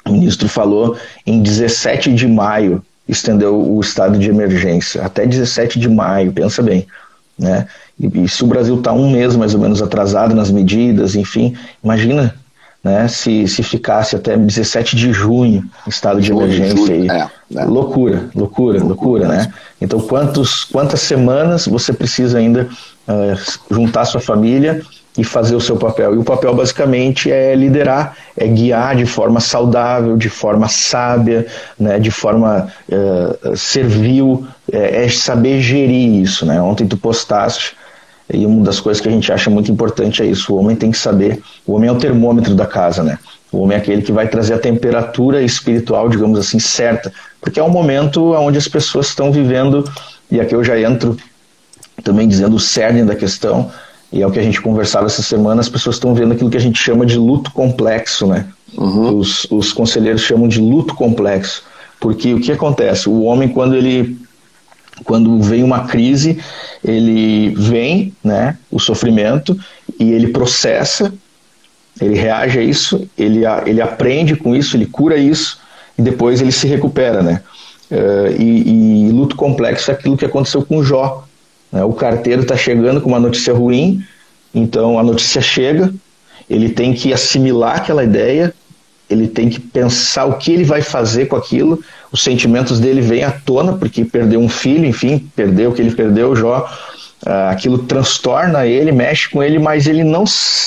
o 0.06 0.12
ministro 0.12 0.48
falou 0.48 0.98
em 1.26 1.42
17 1.42 2.14
de 2.14 2.28
maio 2.28 2.82
estendeu 3.08 3.56
o 3.56 3.80
estado 3.80 4.18
de 4.18 4.30
emergência 4.30 5.04
até 5.04 5.26
17 5.26 5.80
de 5.80 5.88
maio, 5.88 6.34
pensa 6.34 6.62
bem, 6.62 6.88
né? 7.38 7.68
E, 8.00 8.24
e 8.24 8.30
se 8.30 8.44
o 8.44 8.48
Brasil 8.48 8.78
está 8.78 8.92
um 8.92 9.12
mês 9.12 9.36
mais 9.36 9.54
ou 9.54 9.62
menos 9.62 9.82
atrasado 9.82 10.34
nas 10.36 10.52
medidas, 10.52 11.16
enfim, 11.16 11.56
imagina 11.84 12.36
né, 12.86 13.08
se, 13.08 13.48
se 13.48 13.64
ficasse 13.64 14.16
até 14.16 14.38
17 14.38 14.96
de 14.96 15.12
junho 15.12 15.68
estado 15.88 16.22
de 16.22 16.28
junho, 16.28 16.44
emergência 16.44 16.86
junho. 16.86 17.12
É, 17.12 17.28
é. 17.56 17.66
Loucura, 17.66 18.30
loucura, 18.36 18.78
loucura, 18.78 18.80
loucura 18.84 19.28
né? 19.28 19.52
Então, 19.82 20.00
quantos, 20.00 20.64
quantas 20.66 21.00
semanas 21.00 21.66
você 21.66 21.92
precisa 21.92 22.38
ainda 22.38 22.70
uh, 23.08 23.74
juntar 23.74 24.06
sua 24.06 24.22
família 24.22 24.84
e 25.18 25.24
fazer 25.24 25.56
o 25.56 25.60
seu 25.60 25.78
papel? 25.78 26.14
E 26.14 26.20
o 26.20 26.24
papel, 26.24 26.54
basicamente, 26.54 27.32
é 27.32 27.56
liderar, 27.56 28.16
é 28.38 28.46
guiar 28.46 28.96
de 28.96 29.08
forma 29.08 29.40
saudável, 29.40 30.16
de 30.16 30.30
forma 30.30 30.68
sábia, 30.68 31.48
né, 31.80 31.98
de 31.98 32.12
forma 32.12 32.68
uh, 32.88 33.58
servil, 33.58 34.46
é, 34.72 35.06
é 35.06 35.10
saber 35.10 35.60
gerir 35.60 36.22
isso, 36.22 36.46
né? 36.46 36.62
Ontem 36.62 36.86
tu 36.86 36.98
postaste 36.98 37.76
e 38.34 38.46
uma 38.46 38.64
das 38.64 38.80
coisas 38.80 39.02
que 39.02 39.08
a 39.08 39.12
gente 39.12 39.32
acha 39.32 39.50
muito 39.50 39.72
importante 39.72 40.22
é 40.24 40.26
isso: 40.26 40.54
o 40.54 40.58
homem 40.58 40.76
tem 40.76 40.92
que 40.92 40.98
saber, 40.98 41.42
o 41.66 41.74
homem 41.74 41.90
é 41.90 41.92
o 41.92 41.98
termômetro 41.98 42.56
da 42.56 42.66
casa, 42.66 43.04
né? 43.04 43.20
O 43.52 43.60
homem 43.60 43.78
é 43.78 43.80
aquele 43.80 44.02
que 44.02 44.12
vai 44.12 44.28
trazer 44.28 44.54
a 44.54 44.58
temperatura 44.58 45.42
espiritual, 45.42 46.10
digamos 46.10 46.40
assim, 46.40 46.60
certa, 46.60 47.14
porque 47.40 47.60
é 47.60 47.64
um 47.64 47.70
momento 47.70 48.34
onde 48.34 48.58
as 48.58 48.68
pessoas 48.68 49.08
estão 49.08 49.32
vivendo, 49.32 49.90
e 50.30 50.42
aqui 50.42 50.56
eu 50.56 50.64
já 50.64 50.80
entro 50.80 51.16
também 52.04 52.28
dizendo 52.28 52.56
o 52.56 52.60
cerne 52.60 53.04
da 53.04 53.16
questão, 53.16 53.72
e 54.12 54.22
é 54.22 54.28
o 54.28 54.32
que 54.32 54.40
a 54.40 54.44
gente 54.44 54.62
conversava 54.62 55.06
essa 55.06 55.22
semana, 55.22 55.62
as 55.62 55.70
pessoas 55.70 55.96
estão 55.96 56.14
vendo 56.14 56.34
aquilo 56.34 56.50
que 56.50 56.58
a 56.58 56.62
gente 56.62 56.80
chama 56.82 57.06
de 57.06 57.18
luto 57.18 57.52
complexo, 57.52 58.28
né? 58.28 58.48
Uhum. 58.78 59.18
Os, 59.18 59.48
os 59.50 59.72
conselheiros 59.72 60.22
chamam 60.22 60.48
de 60.48 60.60
luto 60.60 60.94
complexo, 60.96 61.64
porque 62.00 62.34
o 62.34 62.42
que 62.42 62.52
acontece? 62.52 63.08
O 63.08 63.22
homem, 63.22 63.48
quando 63.48 63.76
ele 63.76 64.18
quando 65.04 65.42
vem 65.42 65.64
uma 65.64 65.86
crise, 65.88 66.40
ele 66.84 67.50
vem, 67.56 68.14
né, 68.24 68.58
o 68.72 68.80
sofrimento, 68.80 69.58
e 70.00 70.12
ele 70.12 70.28
processa, 70.28 71.14
ele 72.00 72.16
reage 72.16 72.60
a 72.60 72.64
isso, 72.64 73.08
ele, 73.18 73.44
ele 73.66 73.82
aprende 73.82 74.36
com 74.36 74.56
isso, 74.56 74.76
ele 74.76 74.86
cura 74.86 75.18
isso, 75.18 75.60
e 75.98 76.02
depois 76.02 76.42
ele 76.42 76.52
se 76.52 76.68
recupera, 76.68 77.22
né? 77.22 77.42
Uh, 77.90 78.42
e, 78.42 79.08
e, 79.08 79.12
luto 79.12 79.36
complexo 79.36 79.92
é 79.92 79.94
aquilo 79.94 80.18
que 80.18 80.26
aconteceu 80.26 80.66
com 80.66 80.84
Jó. 80.84 81.24
Né? 81.72 81.84
O 81.84 81.94
carteiro 81.94 82.42
está 82.42 82.58
chegando 82.58 83.00
com 83.00 83.10
uma 83.10 83.20
notícia 83.20 83.54
ruim, 83.54 84.04
então 84.54 84.98
a 84.98 85.04
notícia 85.04 85.40
chega, 85.40 85.94
ele 86.50 86.70
tem 86.70 86.94
que 86.94 87.14
assimilar 87.14 87.78
aquela 87.78 88.04
ideia, 88.04 88.54
ele 89.10 89.28
tem 89.28 89.50
que 89.50 89.60
pensar 89.60 90.26
o 90.26 90.38
que 90.38 90.52
ele 90.52 90.64
vai 90.64 90.82
fazer 90.82 91.28
com 91.28 91.36
aquilo, 91.36 91.80
os 92.12 92.24
sentimentos 92.24 92.80
dele 92.80 93.02
vêm 93.02 93.24
à 93.24 93.32
tona, 93.32 93.74
porque 93.74 94.04
perdeu 94.04 94.40
um 94.40 94.50
filho, 94.50 94.86
enfim, 94.86 95.30
perdeu 95.36 95.70
o 95.70 95.74
que 95.74 95.82
ele 95.82 95.94
perdeu, 95.94 96.36
Jó, 96.36 96.68
ah, 97.26 97.52
aquilo 97.52 97.80
transtorna 97.80 98.66
ele, 98.66 98.92
mexe 98.92 99.30
com 99.30 99.44
ele, 99.44 99.60
mas 99.60 99.88
ele 99.88 100.04
não, 100.04 100.24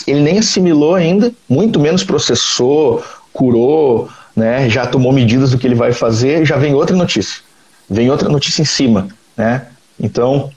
ele 0.07 0.21
nem 0.21 0.39
assimilou 0.39 0.95
ainda, 0.95 1.33
muito 1.49 1.81
menos 1.81 2.05
processou, 2.05 3.03
curou, 3.33 4.09
né, 4.35 4.69
já 4.69 4.87
tomou 4.87 5.13
medidas 5.13 5.51
do 5.51 5.59
que 5.59 5.67
ele 5.67 5.75
vai 5.75 5.93
fazer, 5.93 6.45
já 6.45 6.57
vem 6.57 6.75
outra 6.75 6.97
notícia, 6.97 7.43
vem 7.91 8.11
outra 8.11 8.29
notícia 8.29 8.63
em 8.63 8.65
cima, 8.65 9.09
né, 9.37 9.67
então 10.01 10.51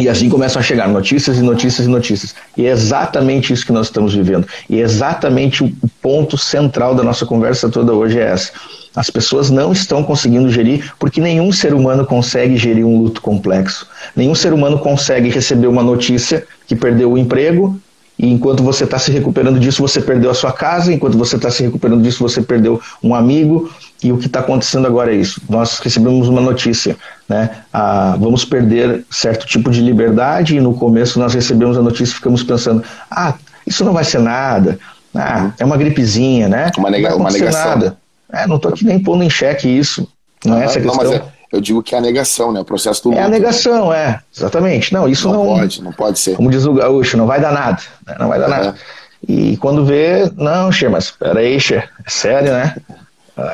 e 0.00 0.08
assim 0.08 0.28
começam 0.28 0.60
a 0.60 0.62
chegar 0.62 0.88
notícias 0.88 1.36
e 1.36 1.42
notícias 1.42 1.86
e 1.86 1.90
notícias. 1.90 2.34
E 2.56 2.66
é 2.66 2.70
exatamente 2.70 3.52
isso 3.52 3.66
que 3.66 3.72
nós 3.72 3.86
estamos 3.86 4.14
vivendo. 4.14 4.46
E 4.68 4.80
é 4.80 4.82
exatamente 4.82 5.62
o 5.62 5.72
ponto 6.00 6.38
central 6.38 6.94
da 6.94 7.02
nossa 7.02 7.26
conversa 7.26 7.68
toda 7.68 7.92
hoje 7.92 8.18
é 8.18 8.22
essa. 8.22 8.50
As 8.96 9.10
pessoas 9.10 9.50
não 9.50 9.72
estão 9.72 10.02
conseguindo 10.02 10.50
gerir 10.50 10.92
porque 10.98 11.20
nenhum 11.20 11.52
ser 11.52 11.74
humano 11.74 12.06
consegue 12.06 12.56
gerir 12.56 12.84
um 12.84 12.98
luto 12.98 13.20
complexo. 13.20 13.86
Nenhum 14.16 14.34
ser 14.34 14.52
humano 14.52 14.78
consegue 14.78 15.28
receber 15.28 15.66
uma 15.66 15.82
notícia 15.82 16.46
que 16.66 16.74
perdeu 16.74 17.12
o 17.12 17.18
emprego 17.18 17.78
e 18.20 18.26
enquanto 18.30 18.62
você 18.62 18.84
está 18.84 18.98
se 18.98 19.10
recuperando 19.10 19.58
disso, 19.58 19.80
você 19.80 19.98
perdeu 19.98 20.30
a 20.30 20.34
sua 20.34 20.52
casa, 20.52 20.92
enquanto 20.92 21.16
você 21.16 21.36
está 21.36 21.50
se 21.50 21.62
recuperando 21.62 22.02
disso, 22.02 22.22
você 22.22 22.42
perdeu 22.42 22.78
um 23.02 23.14
amigo. 23.14 23.70
E 24.02 24.10
o 24.12 24.18
que 24.18 24.26
está 24.26 24.40
acontecendo 24.40 24.86
agora 24.86 25.12
é 25.12 25.16
isso. 25.16 25.40
Nós 25.48 25.78
recebemos 25.78 26.28
uma 26.28 26.40
notícia, 26.40 26.96
né? 27.28 27.50
Ah, 27.72 28.16
vamos 28.18 28.44
perder 28.44 29.04
certo 29.10 29.46
tipo 29.46 29.70
de 29.70 29.80
liberdade, 29.80 30.56
e 30.56 30.60
no 30.60 30.74
começo 30.74 31.18
nós 31.18 31.34
recebemos 31.34 31.76
a 31.76 31.82
notícia 31.82 32.12
e 32.12 32.16
ficamos 32.16 32.42
pensando: 32.42 32.82
ah, 33.10 33.34
isso 33.66 33.84
não 33.84 33.92
vai 33.92 34.04
ser 34.04 34.20
nada, 34.20 34.78
ah, 35.14 35.52
é 35.58 35.64
uma 35.64 35.76
gripezinha, 35.76 36.48
né? 36.48 36.70
Uma, 36.78 36.90
nega, 36.90 37.10
não 37.10 37.18
vai 37.18 37.26
uma 37.26 37.30
negação. 37.30 37.70
Nada. 37.70 37.96
É, 38.32 38.46
não 38.46 38.56
estou 38.56 38.72
aqui 38.72 38.84
nem 38.84 39.02
pondo 39.02 39.22
em 39.24 39.30
xeque 39.30 39.68
isso. 39.68 40.08
Não 40.44 40.56
é 40.56 40.64
essa 40.64 40.78
a 40.78 40.82
questão. 40.82 41.04
Não, 41.04 41.10
mas 41.10 41.20
é 41.20 41.40
eu 41.52 41.60
digo 41.60 41.82
que 41.82 41.94
é 41.94 41.98
a 41.98 42.00
negação, 42.00 42.52
né? 42.52 42.60
O 42.60 42.64
processo 42.64 43.02
do 43.02 43.08
luto. 43.08 43.20
É 43.20 43.24
a 43.24 43.28
negação, 43.28 43.92
é. 43.92 44.20
Exatamente. 44.34 44.92
Não, 44.92 45.08
isso 45.08 45.28
não. 45.28 45.44
Não 45.44 45.56
pode, 45.56 45.82
não 45.82 45.92
pode 45.92 46.18
ser. 46.18 46.36
Como 46.36 46.48
diz 46.48 46.64
o 46.64 46.74
gaúcho, 46.74 47.16
não 47.16 47.26
vai 47.26 47.40
dar 47.40 47.52
nada. 47.52 47.82
Né? 48.06 48.16
Não 48.18 48.28
vai 48.28 48.38
dar 48.38 48.48
nada. 48.48 48.74
E 49.28 49.56
quando 49.56 49.84
vê, 49.84 50.30
não, 50.36 50.70
Xê, 50.70 50.88
mas 50.88 51.10
peraí, 51.10 51.58
Xê, 51.58 51.76
é 51.76 51.88
sério, 52.06 52.52
né? 52.52 52.76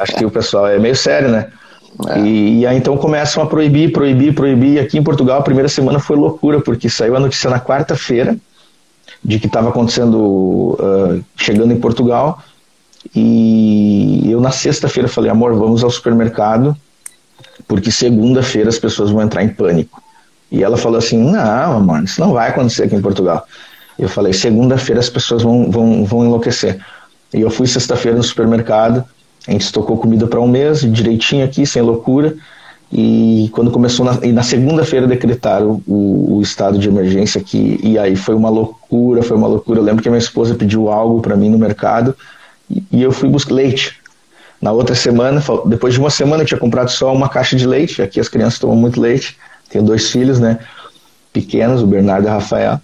Acho 0.00 0.16
que 0.16 0.24
o 0.24 0.30
pessoal 0.30 0.66
é 0.66 0.78
meio 0.78 0.96
sério, 0.96 1.28
né? 1.28 1.48
É. 2.08 2.20
E, 2.20 2.60
e, 2.60 2.66
aí 2.66 2.76
então 2.76 2.96
começam 2.96 3.42
a 3.42 3.46
proibir, 3.46 3.92
proibir, 3.92 4.34
proibir. 4.34 4.74
E 4.74 4.78
aqui 4.80 4.98
em 4.98 5.02
Portugal 5.02 5.38
a 5.38 5.42
primeira 5.42 5.68
semana 5.68 5.98
foi 5.98 6.16
loucura, 6.16 6.60
porque 6.60 6.90
saiu 6.90 7.16
a 7.16 7.20
notícia 7.20 7.48
na 7.48 7.58
quarta-feira 7.58 8.36
de 9.24 9.38
que 9.38 9.46
estava 9.46 9.70
acontecendo, 9.70 10.78
uh, 10.78 11.24
chegando 11.36 11.72
em 11.72 11.80
Portugal. 11.80 12.42
E 13.14 14.28
eu 14.30 14.40
na 14.40 14.50
sexta-feira 14.50 15.08
falei, 15.08 15.30
amor, 15.30 15.54
vamos 15.54 15.82
ao 15.82 15.90
supermercado 15.90 16.76
porque 17.66 17.90
segunda-feira 17.90 18.68
as 18.68 18.78
pessoas 18.78 19.10
vão 19.10 19.22
entrar 19.22 19.42
em 19.42 19.48
pânico. 19.48 20.02
E 20.50 20.62
ela 20.62 20.76
falou 20.76 20.98
assim: 20.98 21.18
Não, 21.18 21.80
mano, 21.80 22.04
isso 22.04 22.20
não 22.20 22.32
vai 22.32 22.50
acontecer 22.50 22.84
aqui 22.84 22.94
em 22.94 23.00
Portugal. 23.02 23.46
Eu 23.98 24.08
falei: 24.08 24.32
Segunda-feira 24.32 25.00
as 25.00 25.10
pessoas 25.10 25.42
vão, 25.42 25.70
vão, 25.70 26.04
vão 26.04 26.24
enlouquecer. 26.24 26.78
E 27.34 27.40
eu 27.40 27.50
fui 27.50 27.66
sexta-feira 27.66 28.16
no 28.16 28.22
supermercado, 28.22 29.04
a 29.46 29.52
gente 29.52 29.62
estocou 29.62 29.96
comida 29.96 30.26
para 30.26 30.40
um 30.40 30.48
mês, 30.48 30.80
direitinho 30.80 31.44
aqui, 31.44 31.66
sem 31.66 31.82
loucura. 31.82 32.34
E 32.92 33.48
quando 33.52 33.70
começou, 33.70 34.06
na, 34.06 34.24
e 34.24 34.32
na 34.32 34.42
segunda-feira 34.42 35.06
decretaram 35.06 35.82
o, 35.86 36.36
o, 36.36 36.42
estado 36.42 36.78
de 36.78 36.88
emergência 36.88 37.40
aqui, 37.40 37.80
e 37.82 37.98
aí 37.98 38.14
foi 38.14 38.34
uma 38.34 38.48
loucura, 38.48 39.22
foi 39.22 39.36
uma 39.36 39.48
loucura. 39.48 39.80
Eu 39.80 39.84
lembro 39.84 40.02
que 40.02 40.08
minha 40.08 40.18
esposa 40.18 40.54
pediu 40.54 40.88
algo 40.88 41.20
para 41.20 41.36
mim 41.36 41.50
no 41.50 41.58
mercado, 41.58 42.14
e, 42.70 42.82
e 42.92 43.02
eu 43.02 43.10
fui 43.10 43.28
buscar 43.28 43.54
leite. 43.54 43.96
Na 44.60 44.72
outra 44.72 44.94
semana, 44.94 45.42
depois 45.66 45.94
de 45.94 46.00
uma 46.00 46.10
semana, 46.10 46.42
eu 46.42 46.46
tinha 46.46 46.58
comprado 46.58 46.90
só 46.90 47.12
uma 47.12 47.28
caixa 47.28 47.56
de 47.56 47.66
leite. 47.66 48.00
Aqui 48.00 48.18
as 48.18 48.28
crianças 48.28 48.58
tomam 48.58 48.76
muito 48.76 49.00
leite. 49.00 49.36
Tenho 49.68 49.84
dois 49.84 50.10
filhos, 50.10 50.40
né? 50.40 50.58
Pequenos, 51.32 51.82
o 51.82 51.86
Bernardo 51.86 52.26
e 52.26 52.30
o 52.30 52.32
Rafael. 52.32 52.80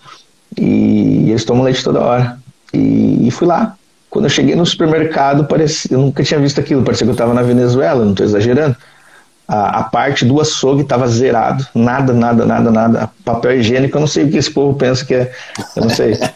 E, 0.59 1.31
eles 1.31 1.45
tomam 1.45 1.65
leite 1.65 1.83
toda 1.83 2.01
hora. 2.01 2.39
E, 2.75 3.27
e, 3.27 3.31
fui 3.31 3.47
lá. 3.47 3.77
Quando 4.13 4.27
eu 4.27 4.31
cheguei 4.31 4.55
no 4.55 4.67
supermercado, 4.67 5.47
parecia, 5.47 5.97
eu 5.97 5.99
nunca 5.99 6.23
tinha 6.23 6.39
visto 6.39 6.61
aquilo. 6.61 6.83
Parecia 6.83 7.07
que 7.07 7.09
eu 7.09 7.15
estava 7.15 7.33
na 7.33 7.41
Venezuela, 7.41 8.05
não 8.05 8.11
estou 8.11 8.27
exagerando. 8.27 8.77
A, 9.49 9.79
a, 9.79 9.85
parte 9.85 10.23
do 10.27 10.39
açougue 10.39 10.83
estava 10.83 11.09
zerado. 11.09 11.67
Nada, 11.75 12.13
nada, 12.13 12.45
nada, 12.45 12.71
nada. 12.71 13.11
Papel 13.25 13.59
higiênico, 13.59 13.97
eu 13.97 14.01
não 14.01 14.07
sei 14.07 14.25
o 14.25 14.31
que 14.31 14.37
esse 14.37 14.51
povo 14.51 14.77
pensa 14.77 15.03
que 15.03 15.15
é. 15.15 15.33
Eu 15.75 15.85
não 15.85 15.91
sei. 15.91 16.19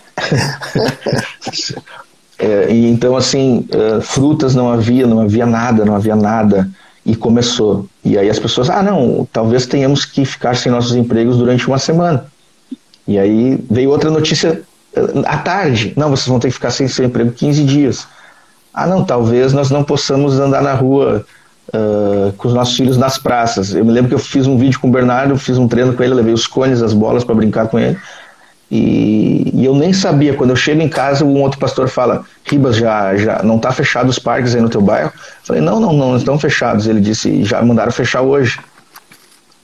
É, 2.38 2.70
e 2.70 2.90
então, 2.90 3.16
assim, 3.16 3.66
uh, 3.72 3.98
frutas 4.02 4.54
não 4.54 4.70
havia, 4.70 5.06
não 5.06 5.22
havia 5.22 5.46
nada, 5.46 5.86
não 5.86 5.94
havia 5.94 6.14
nada. 6.14 6.68
E 7.02 7.16
começou. 7.16 7.88
E 8.04 8.18
aí 8.18 8.28
as 8.28 8.38
pessoas, 8.38 8.68
ah, 8.68 8.82
não, 8.82 9.26
talvez 9.32 9.64
tenhamos 9.64 10.04
que 10.04 10.22
ficar 10.26 10.54
sem 10.54 10.70
nossos 10.70 10.94
empregos 10.94 11.38
durante 11.38 11.66
uma 11.66 11.78
semana. 11.78 12.26
E 13.08 13.18
aí 13.18 13.58
veio 13.70 13.88
outra 13.88 14.10
notícia 14.10 14.60
à 15.26 15.38
tarde. 15.38 15.92
Não, 15.96 16.10
vocês 16.10 16.26
vão 16.26 16.38
ter 16.38 16.48
que 16.48 16.54
ficar 16.54 16.70
sem 16.70 16.88
seu 16.88 17.04
emprego 17.04 17.32
15 17.32 17.64
dias. 17.64 18.06
Ah, 18.72 18.86
não, 18.86 19.04
talvez 19.04 19.52
nós 19.52 19.70
não 19.70 19.82
possamos 19.82 20.38
andar 20.38 20.62
na 20.62 20.74
rua 20.74 21.24
uh, 21.68 22.32
com 22.34 22.48
os 22.48 22.54
nossos 22.54 22.76
filhos 22.76 22.96
nas 22.96 23.18
praças. 23.18 23.74
Eu 23.74 23.84
me 23.84 23.92
lembro 23.92 24.08
que 24.10 24.14
eu 24.14 24.18
fiz 24.18 24.46
um 24.46 24.58
vídeo 24.58 24.78
com 24.80 24.88
o 24.88 24.90
Bernardo, 24.90 25.36
fiz 25.38 25.58
um 25.58 25.68
treino 25.68 25.94
com 25.94 26.02
ele, 26.02 26.14
levei 26.14 26.34
os 26.34 26.46
cones, 26.46 26.82
as 26.82 26.92
bolas 26.92 27.24
para 27.24 27.34
brincar 27.34 27.68
com 27.68 27.78
ele. 27.78 27.96
E, 28.70 29.52
e, 29.54 29.64
eu 29.64 29.74
nem 29.74 29.92
sabia, 29.92 30.34
quando 30.34 30.50
eu 30.50 30.56
chego 30.56 30.82
em 30.82 30.88
casa, 30.88 31.24
um 31.24 31.40
outro 31.40 31.58
pastor 31.58 31.88
fala: 31.88 32.24
Ribas, 32.44 32.76
já, 32.76 33.16
já 33.16 33.42
não 33.42 33.56
está 33.56 33.70
fechado 33.70 34.08
os 34.08 34.18
parques 34.18 34.54
aí 34.54 34.60
no 34.60 34.68
teu 34.68 34.80
bairro? 34.80 35.12
Eu 35.14 35.20
falei: 35.44 35.62
Não, 35.62 35.78
não, 35.78 35.92
não, 35.92 36.16
estão 36.16 36.38
fechados. 36.38 36.86
Ele 36.86 37.00
disse: 37.00 37.44
Já 37.44 37.62
mandaram 37.62 37.92
fechar 37.92 38.22
hoje. 38.22 38.58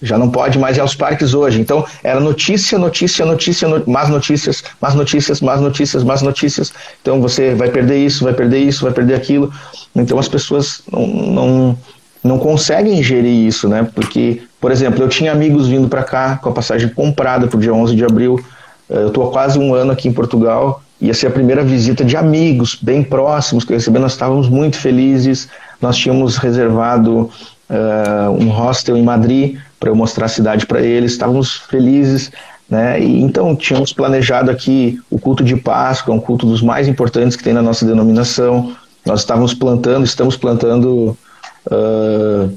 Já 0.03 0.19
não 0.19 0.29
pode 0.29 0.59
mais 0.59 0.77
ir 0.77 0.81
aos 0.81 0.95
parques 0.95 1.33
hoje. 1.33 1.61
Então, 1.61 1.85
era 2.03 2.19
notícia, 2.19 2.77
notícia, 2.77 3.25
notícia, 3.25 3.69
no, 3.69 3.89
mais 3.89 4.09
notícias, 4.09 4.65
mais 4.81 4.95
notícias, 4.95 5.41
mais 5.41 5.61
notícias, 5.61 6.03
mais 6.03 6.23
notícias. 6.23 6.73
Então, 7.01 7.21
você 7.21 7.55
vai 7.55 7.71
perder 7.71 7.99
isso, 7.99 8.25
vai 8.25 8.33
perder 8.33 8.59
isso, 8.59 8.85
vai 8.85 8.93
perder 8.93 9.15
aquilo. 9.15 9.53
Então, 9.95 10.19
as 10.19 10.29
pessoas 10.29 10.83
não, 10.91 11.07
não, 11.07 11.79
não 12.23 12.39
conseguem 12.39 13.03
gerir 13.03 13.47
isso, 13.47 13.69
né? 13.69 13.89
Porque 13.95 14.43
Por 14.61 14.71
exemplo, 14.71 15.03
eu 15.03 15.09
tinha 15.09 15.33
amigos 15.33 15.69
vindo 15.69 15.89
para 15.89 16.03
cá 16.05 16.37
com 16.37 16.49
a 16.49 16.53
passagem 16.53 16.89
comprada 16.89 17.47
para 17.47 17.57
o 17.57 17.61
dia 17.61 17.75
11 17.75 17.97
de 17.97 18.05
abril. 18.05 18.41
Eh, 18.89 19.03
eu 19.03 19.09
estou 19.09 19.29
há 19.29 19.33
quase 19.33 19.59
um 19.59 19.75
ano 19.75 19.93
aqui 19.93 20.09
em 20.09 20.13
Portugal. 20.13 20.83
Ia 21.01 21.15
ser 21.15 21.27
a 21.27 21.31
primeira 21.31 21.65
visita 21.65 22.05
de 22.05 22.17
amigos 22.17 22.79
bem 22.81 23.03
próximos 23.03 23.65
que 23.65 23.73
eu 23.73 23.77
recebi. 23.77 23.99
Nós 23.99 24.13
estávamos 24.13 24.49
muito 24.49 24.77
felizes. 24.77 25.49
Nós 25.81 25.97
tínhamos 25.97 26.37
reservado 26.37 27.29
uh, 27.69 28.31
um 28.39 28.49
hostel 28.49 28.97
em 28.97 29.03
Madrid 29.03 29.59
para 29.83 29.91
eu 29.91 29.97
mostrar 29.97 30.27
a 30.27 30.29
cidade 30.29 30.65
para 30.65 30.81
eles. 30.81 31.11
Estávamos 31.11 31.57
felizes. 31.57 32.31
Né? 32.71 33.01
E, 33.01 33.21
então, 33.21 33.57
tínhamos 33.57 33.93
planejado 33.93 34.49
aqui 34.49 35.01
o 35.11 35.19
culto 35.19 35.43
de 35.43 35.57
Páscoa, 35.57 36.15
um 36.15 36.21
culto 36.21 36.47
dos 36.47 36.63
mais 36.63 36.87
importantes 36.87 37.37
que 37.37 37.43
tem 37.43 37.53
na 37.53 37.63
nossa 37.63 37.85
denominação. 37.85 38.77
Nós 39.05 39.21
estávamos 39.21 39.53
plantando, 39.53 40.05
estamos 40.05 40.37
plantando 40.37 41.19
uh, 41.67 42.57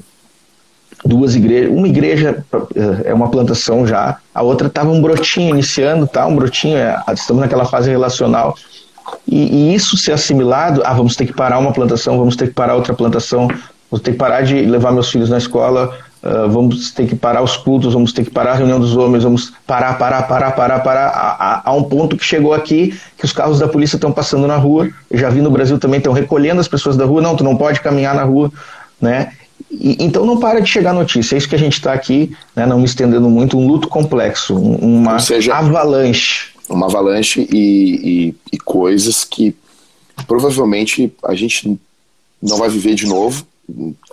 duas 1.04 1.34
igrejas. 1.34 1.72
Uma 1.76 1.88
igreja 1.88 2.44
é 3.04 3.12
uma 3.12 3.28
plantação 3.28 3.84
já, 3.84 4.18
a 4.32 4.42
outra 4.42 4.68
estava 4.68 4.90
um 4.90 5.02
brotinho 5.02 5.50
iniciando, 5.50 6.06
tá? 6.06 6.24
Um 6.28 6.36
brotinho, 6.36 6.76
é, 6.76 6.96
estamos 7.12 7.40
naquela 7.40 7.64
fase 7.64 7.90
relacional. 7.90 8.54
E, 9.26 9.72
e, 9.72 9.74
isso 9.74 9.96
ser 9.96 10.12
assimilado, 10.12 10.80
ah, 10.84 10.94
vamos 10.94 11.16
ter 11.16 11.26
que 11.26 11.32
parar 11.32 11.58
uma 11.58 11.72
plantação, 11.72 12.16
vamos 12.16 12.36
ter 12.36 12.46
que 12.46 12.54
parar 12.54 12.76
outra 12.76 12.94
plantação, 12.94 13.48
vamos 13.90 14.04
ter 14.04 14.12
que 14.12 14.18
parar 14.18 14.42
de 14.42 14.54
levar 14.62 14.92
meus 14.92 15.10
filhos 15.10 15.28
na 15.28 15.38
escola, 15.38 15.92
uh, 16.22 16.48
vamos 16.48 16.90
ter 16.90 17.06
que 17.06 17.16
parar 17.16 17.42
os 17.42 17.56
cultos, 17.56 17.94
vamos 17.94 18.12
ter 18.12 18.24
que 18.24 18.30
parar 18.30 18.52
a 18.52 18.54
reunião 18.56 18.78
dos 18.78 18.96
homens, 18.96 19.24
vamos 19.24 19.52
parar, 19.66 19.98
parar, 19.98 20.22
parar, 20.22 20.52
parar, 20.52 20.80
parar, 20.80 21.62
a 21.64 21.72
um 21.72 21.82
ponto 21.82 22.16
que 22.16 22.24
chegou 22.24 22.52
aqui 22.52 22.98
que 23.16 23.24
os 23.24 23.32
carros 23.32 23.58
da 23.58 23.68
polícia 23.68 23.96
estão 23.96 24.12
passando 24.12 24.46
na 24.46 24.56
rua, 24.56 24.88
eu 25.10 25.18
já 25.18 25.30
vi 25.30 25.40
no 25.40 25.50
Brasil 25.50 25.78
também, 25.78 25.98
estão 25.98 26.12
recolhendo 26.12 26.60
as 26.60 26.68
pessoas 26.68 26.96
da 26.96 27.04
rua, 27.04 27.22
não, 27.22 27.36
tu 27.36 27.44
não 27.44 27.56
pode 27.56 27.80
caminhar 27.80 28.14
na 28.14 28.24
rua, 28.24 28.52
né? 29.00 29.32
E, 29.70 29.96
então 30.04 30.24
não 30.24 30.38
para 30.38 30.60
de 30.60 30.68
chegar 30.68 30.92
notícia. 30.92 31.34
É 31.34 31.38
isso 31.38 31.48
que 31.48 31.54
a 31.54 31.58
gente 31.58 31.74
está 31.74 31.92
aqui, 31.92 32.36
né, 32.54 32.66
não 32.66 32.78
me 32.78 32.84
estendendo 32.84 33.28
muito, 33.28 33.58
um 33.58 33.66
luto 33.66 33.88
complexo, 33.88 34.54
uma 34.56 35.18
seja, 35.18 35.54
avalanche. 35.54 36.48
Uma 36.68 36.86
avalanche 36.86 37.46
e, 37.50 38.32
e, 38.32 38.34
e 38.52 38.58
coisas 38.58 39.24
que 39.24 39.54
provavelmente 40.26 41.12
a 41.24 41.34
gente 41.34 41.78
não 42.42 42.58
vai 42.58 42.68
viver 42.68 42.94
de 42.94 43.06
novo, 43.06 43.46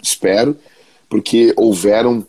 espero, 0.02 0.56
porque 1.14 1.54
houveram 1.56 2.26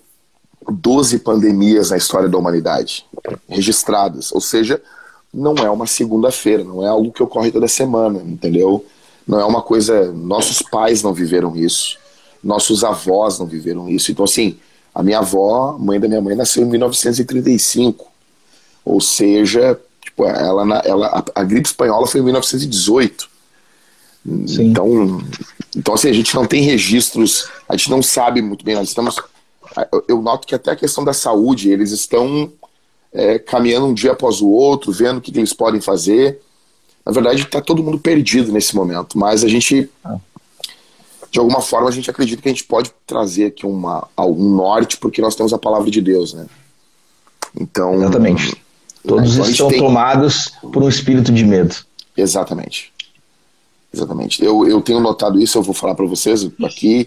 12 0.69 1.19
pandemias 1.21 1.91
na 1.91 1.97
história 1.97 2.29
da 2.29 2.39
humanidade 2.39 3.07
registradas. 3.49 4.33
Ou 4.33 4.41
seja, 4.41 4.81
não 5.33 5.55
é 5.55 5.71
uma 5.71 5.87
segunda-feira, 5.87 6.63
não 6.63 6.85
é 6.85 6.89
algo 6.89 7.13
que 7.13 7.23
ocorre 7.23 7.51
toda 7.51 7.67
semana, 7.69 8.23
entendeu? 8.25 8.85
Não 9.27 9.41
é 9.41 9.45
uma 9.45 9.63
coisa. 9.63 10.13
Nossos 10.13 10.61
pais 10.63 11.03
não 11.03 11.13
viveram 11.15 11.57
isso 11.57 11.99
nossos 12.45 12.85
avós 12.85 13.39
não 13.39 13.47
viveram 13.47 13.89
isso. 13.89 14.13
Então, 14.13 14.25
assim, 14.25 14.59
a 14.95 15.03
minha 15.03 15.19
avó, 15.19 15.77
mãe 15.79 15.99
da 15.99 16.07
minha 16.07 16.21
mãe, 16.21 16.37
nasceu 16.37 16.63
em 16.63 16.67
1935. 16.67 18.07
Ou 18.85 19.01
seja, 19.01 19.81
tipo, 20.03 20.27
ela, 20.27 20.83
ela, 20.85 21.07
a, 21.07 21.41
a 21.41 21.43
gripe 21.43 21.67
espanhola 21.67 22.07
foi 22.07 22.21
em 22.21 22.25
1918. 22.25 23.29
Sim. 24.47 24.71
Então, 24.71 25.23
então, 25.75 25.95
assim, 25.95 26.09
a 26.09 26.13
gente 26.13 26.35
não 26.35 26.47
tem 26.47 26.63
registros, 26.63 27.49
a 27.69 27.77
gente 27.77 27.91
não 27.91 28.03
sabe 28.03 28.41
muito 28.41 28.65
bem. 28.65 28.75
Nós 28.75 28.89
estamos. 28.89 29.17
Eu 30.07 30.23
noto 30.23 30.47
que 30.47 30.55
até 30.55 30.71
a 30.71 30.77
questão 30.77 31.03
da 31.03 31.13
saúde, 31.13 31.71
eles 31.71 31.91
estão 31.91 32.53
é, 33.13 33.39
caminhando 33.39 33.87
um 33.87 33.95
dia 33.95 34.13
após 34.13 34.41
o 34.41 34.49
outro, 34.49 34.93
vendo 34.93 35.19
o 35.19 35.21
que, 35.21 35.33
que 35.33 35.39
eles 35.39 35.53
podem 35.53 35.81
fazer. 35.81 36.41
Na 37.05 37.13
verdade, 37.13 37.43
está 37.43 37.61
todo 37.61 37.83
mundo 37.83 37.99
perdido 37.99 38.53
nesse 38.53 38.75
momento, 38.75 39.19
mas 39.19 39.45
a 39.45 39.49
gente. 39.49 39.91
Ah 40.05 40.19
de 41.35 41.41
alguma 41.41 41.61
forma 41.61 41.89
a 41.89 41.93
gente 41.93 42.09
acredita 42.09 42.41
que 42.41 42.49
a 42.49 42.53
gente 42.53 42.63
pode 42.63 42.93
trazer 43.05 43.47
aqui 43.47 43.67
uma, 43.67 44.07
um 44.17 44.55
norte 44.55 44.97
porque 44.99 45.21
nós 45.21 45.35
temos 45.35 45.53
a 45.53 45.59
palavra 45.59 45.91
de 45.91 46.01
Deus, 46.01 46.33
né? 46.33 46.47
Então. 47.61 47.97
Exatamente. 47.97 48.47
Né, 48.55 48.61
Todos 49.05 49.35
então 49.35 49.51
estão 49.51 49.69
tem... 49.69 49.81
tomados 49.81 50.53
por 50.73 50.81
um 50.81 50.89
espírito 50.89 51.33
de 51.33 51.45
medo. 51.45 51.75
Exatamente. 52.17 52.94
Exatamente. 53.95 54.45
Eu, 54.45 54.67
eu 54.67 54.81
tenho 54.81 54.99
notado 54.99 55.41
isso, 55.41 55.57
eu 55.57 55.63
vou 55.63 55.73
falar 55.73 55.95
para 55.95 56.05
vocês 56.05 56.51
aqui. 56.65 57.07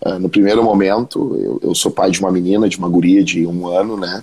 Uh, 0.00 0.20
no 0.20 0.28
primeiro 0.28 0.62
momento, 0.62 1.36
eu, 1.36 1.60
eu 1.60 1.74
sou 1.74 1.90
pai 1.90 2.12
de 2.12 2.20
uma 2.20 2.30
menina, 2.30 2.68
de 2.68 2.78
uma 2.78 2.88
guria 2.88 3.24
de 3.24 3.44
um 3.44 3.66
ano, 3.66 3.96
né? 3.96 4.22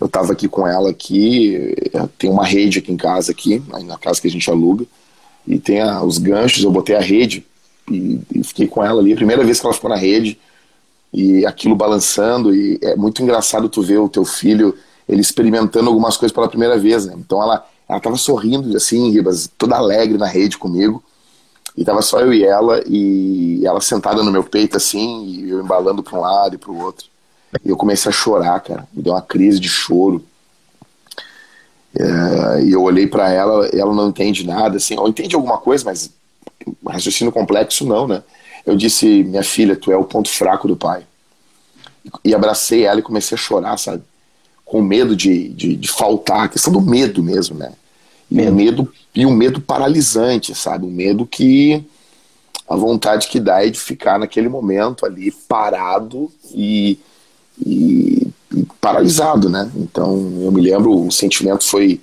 Eu 0.00 0.08
estava 0.08 0.32
aqui 0.32 0.48
com 0.48 0.66
ela 0.66 0.90
aqui, 0.90 1.72
tem 2.18 2.28
uma 2.28 2.44
rede 2.44 2.80
aqui 2.80 2.90
em 2.90 2.96
casa, 2.96 3.30
aqui, 3.30 3.62
na 3.86 3.96
casa 3.96 4.20
que 4.20 4.26
a 4.26 4.30
gente 4.30 4.50
aluga, 4.50 4.84
e 5.46 5.56
tem 5.60 5.80
a, 5.80 6.02
os 6.02 6.18
ganchos, 6.18 6.64
eu 6.64 6.70
botei 6.72 6.96
a 6.96 7.00
rede 7.00 7.46
e, 7.88 8.20
e, 8.34 8.42
fiquei 8.42 8.66
com 8.66 8.84
ela 8.84 9.00
ali, 9.00 9.12
a 9.12 9.16
primeira 9.16 9.44
vez 9.44 9.60
que 9.60 9.66
ela 9.66 9.74
ficou 9.74 9.88
na 9.88 9.96
rede, 9.96 10.36
e 11.12 11.46
aquilo 11.46 11.76
balançando, 11.76 12.52
e 12.52 12.76
é 12.82 12.96
muito 12.96 13.22
engraçado 13.22 13.68
tu 13.68 13.82
ver 13.82 13.98
o 13.98 14.08
teu 14.08 14.24
filho, 14.24 14.74
ele 15.08 15.20
experimentando 15.20 15.88
algumas 15.88 16.16
coisas 16.16 16.34
pela 16.34 16.48
primeira 16.48 16.76
vez, 16.76 17.06
né? 17.06 17.14
Então 17.16 17.40
ela, 17.40 17.64
ela 17.88 18.00
tava 18.00 18.16
sorrindo, 18.16 18.76
assim, 18.76 19.12
Ribas, 19.12 19.48
toda 19.56 19.76
alegre 19.76 20.18
na 20.18 20.26
rede 20.26 20.58
comigo, 20.58 21.00
e 21.76 21.84
tava 21.84 22.02
só 22.02 22.20
eu 22.20 22.32
e 22.32 22.44
ela, 22.44 22.82
e 22.86 23.66
ela 23.66 23.80
sentada 23.80 24.22
no 24.22 24.30
meu 24.30 24.44
peito, 24.44 24.76
assim, 24.76 25.24
e 25.26 25.50
eu 25.50 25.60
embalando 25.60 26.02
para 26.02 26.16
um 26.16 26.20
lado 26.20 26.54
e 26.54 26.58
para 26.58 26.70
o 26.70 26.80
outro. 26.80 27.06
E 27.64 27.68
eu 27.68 27.76
comecei 27.76 28.08
a 28.08 28.12
chorar, 28.12 28.60
cara, 28.60 28.86
me 28.92 29.02
deu 29.02 29.12
uma 29.12 29.22
crise 29.22 29.58
de 29.58 29.68
choro. 29.68 30.24
É, 31.96 32.62
e 32.62 32.72
eu 32.72 32.82
olhei 32.82 33.06
para 33.06 33.30
ela, 33.30 33.66
ela 33.68 33.92
não 33.92 34.08
entende 34.08 34.46
nada, 34.46 34.76
assim, 34.76 34.96
ou 34.96 35.08
entende 35.08 35.34
alguma 35.34 35.58
coisa, 35.58 35.84
mas 35.84 36.10
raciocínio 36.86 37.32
complexo 37.32 37.84
não, 37.84 38.06
né? 38.06 38.22
Eu 38.64 38.76
disse, 38.76 39.24
minha 39.24 39.42
filha, 39.42 39.76
tu 39.76 39.92
é 39.92 39.96
o 39.96 40.04
ponto 40.04 40.28
fraco 40.28 40.66
do 40.66 40.76
pai. 40.76 41.04
E 42.24 42.34
abracei 42.34 42.84
ela 42.84 43.00
e 43.00 43.02
comecei 43.02 43.36
a 43.36 43.38
chorar, 43.38 43.78
sabe? 43.78 44.02
Com 44.64 44.80
medo 44.80 45.14
de, 45.14 45.48
de, 45.50 45.76
de 45.76 45.88
faltar, 45.88 46.44
a 46.44 46.48
questão 46.48 46.72
do 46.72 46.80
medo 46.80 47.22
mesmo, 47.22 47.56
né? 47.56 47.72
E 48.30 48.40
um 48.40 48.54
medo 48.54 48.92
e 49.14 49.26
um 49.26 49.32
medo 49.32 49.60
paralisante, 49.60 50.54
sabe? 50.54 50.86
Um 50.86 50.90
medo 50.90 51.26
que 51.26 51.84
a 52.68 52.74
vontade 52.74 53.28
que 53.28 53.38
dá 53.38 53.64
é 53.64 53.70
de 53.70 53.78
ficar 53.78 54.18
naquele 54.18 54.48
momento 54.48 55.04
ali 55.04 55.30
parado 55.30 56.32
e, 56.52 56.98
e, 57.64 58.26
e 58.54 58.66
paralisado, 58.80 59.48
né? 59.48 59.70
Então 59.76 60.12
eu 60.40 60.50
me 60.50 60.60
lembro, 60.60 61.06
o 61.06 61.12
sentimento 61.12 61.64
foi 61.64 62.00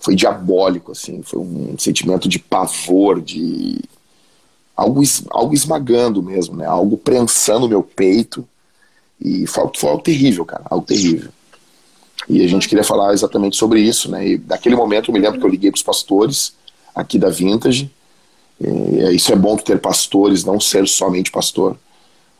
foi 0.00 0.16
diabólico, 0.16 0.90
assim, 0.90 1.22
foi 1.22 1.38
um 1.38 1.76
sentimento 1.78 2.28
de 2.28 2.40
pavor, 2.40 3.20
de 3.20 3.78
algo, 4.76 5.00
algo 5.30 5.54
esmagando 5.54 6.20
mesmo, 6.20 6.56
né? 6.56 6.66
Algo 6.66 6.96
prensando 6.96 7.66
o 7.66 7.68
meu 7.68 7.84
peito 7.84 8.44
e 9.20 9.46
foi, 9.46 9.70
foi 9.76 9.90
algo 9.90 10.02
terrível, 10.02 10.44
cara, 10.44 10.64
algo 10.68 10.84
terrível. 10.84 11.30
E 12.28 12.44
a 12.44 12.48
gente 12.48 12.68
queria 12.68 12.84
falar 12.84 13.12
exatamente 13.12 13.56
sobre 13.56 13.80
isso, 13.80 14.10
né? 14.10 14.26
E 14.26 14.38
daquele 14.38 14.76
momento 14.76 15.10
eu 15.10 15.14
me 15.14 15.20
lembro 15.20 15.38
que 15.38 15.46
eu 15.46 15.50
liguei 15.50 15.70
para 15.70 15.78
os 15.78 15.82
pastores 15.82 16.54
aqui 16.94 17.18
da 17.18 17.28
Vintage. 17.28 17.90
Isso 19.12 19.32
é 19.32 19.36
bom 19.36 19.56
ter 19.56 19.80
pastores, 19.80 20.44
não 20.44 20.60
ser 20.60 20.86
somente 20.86 21.30
pastor. 21.30 21.76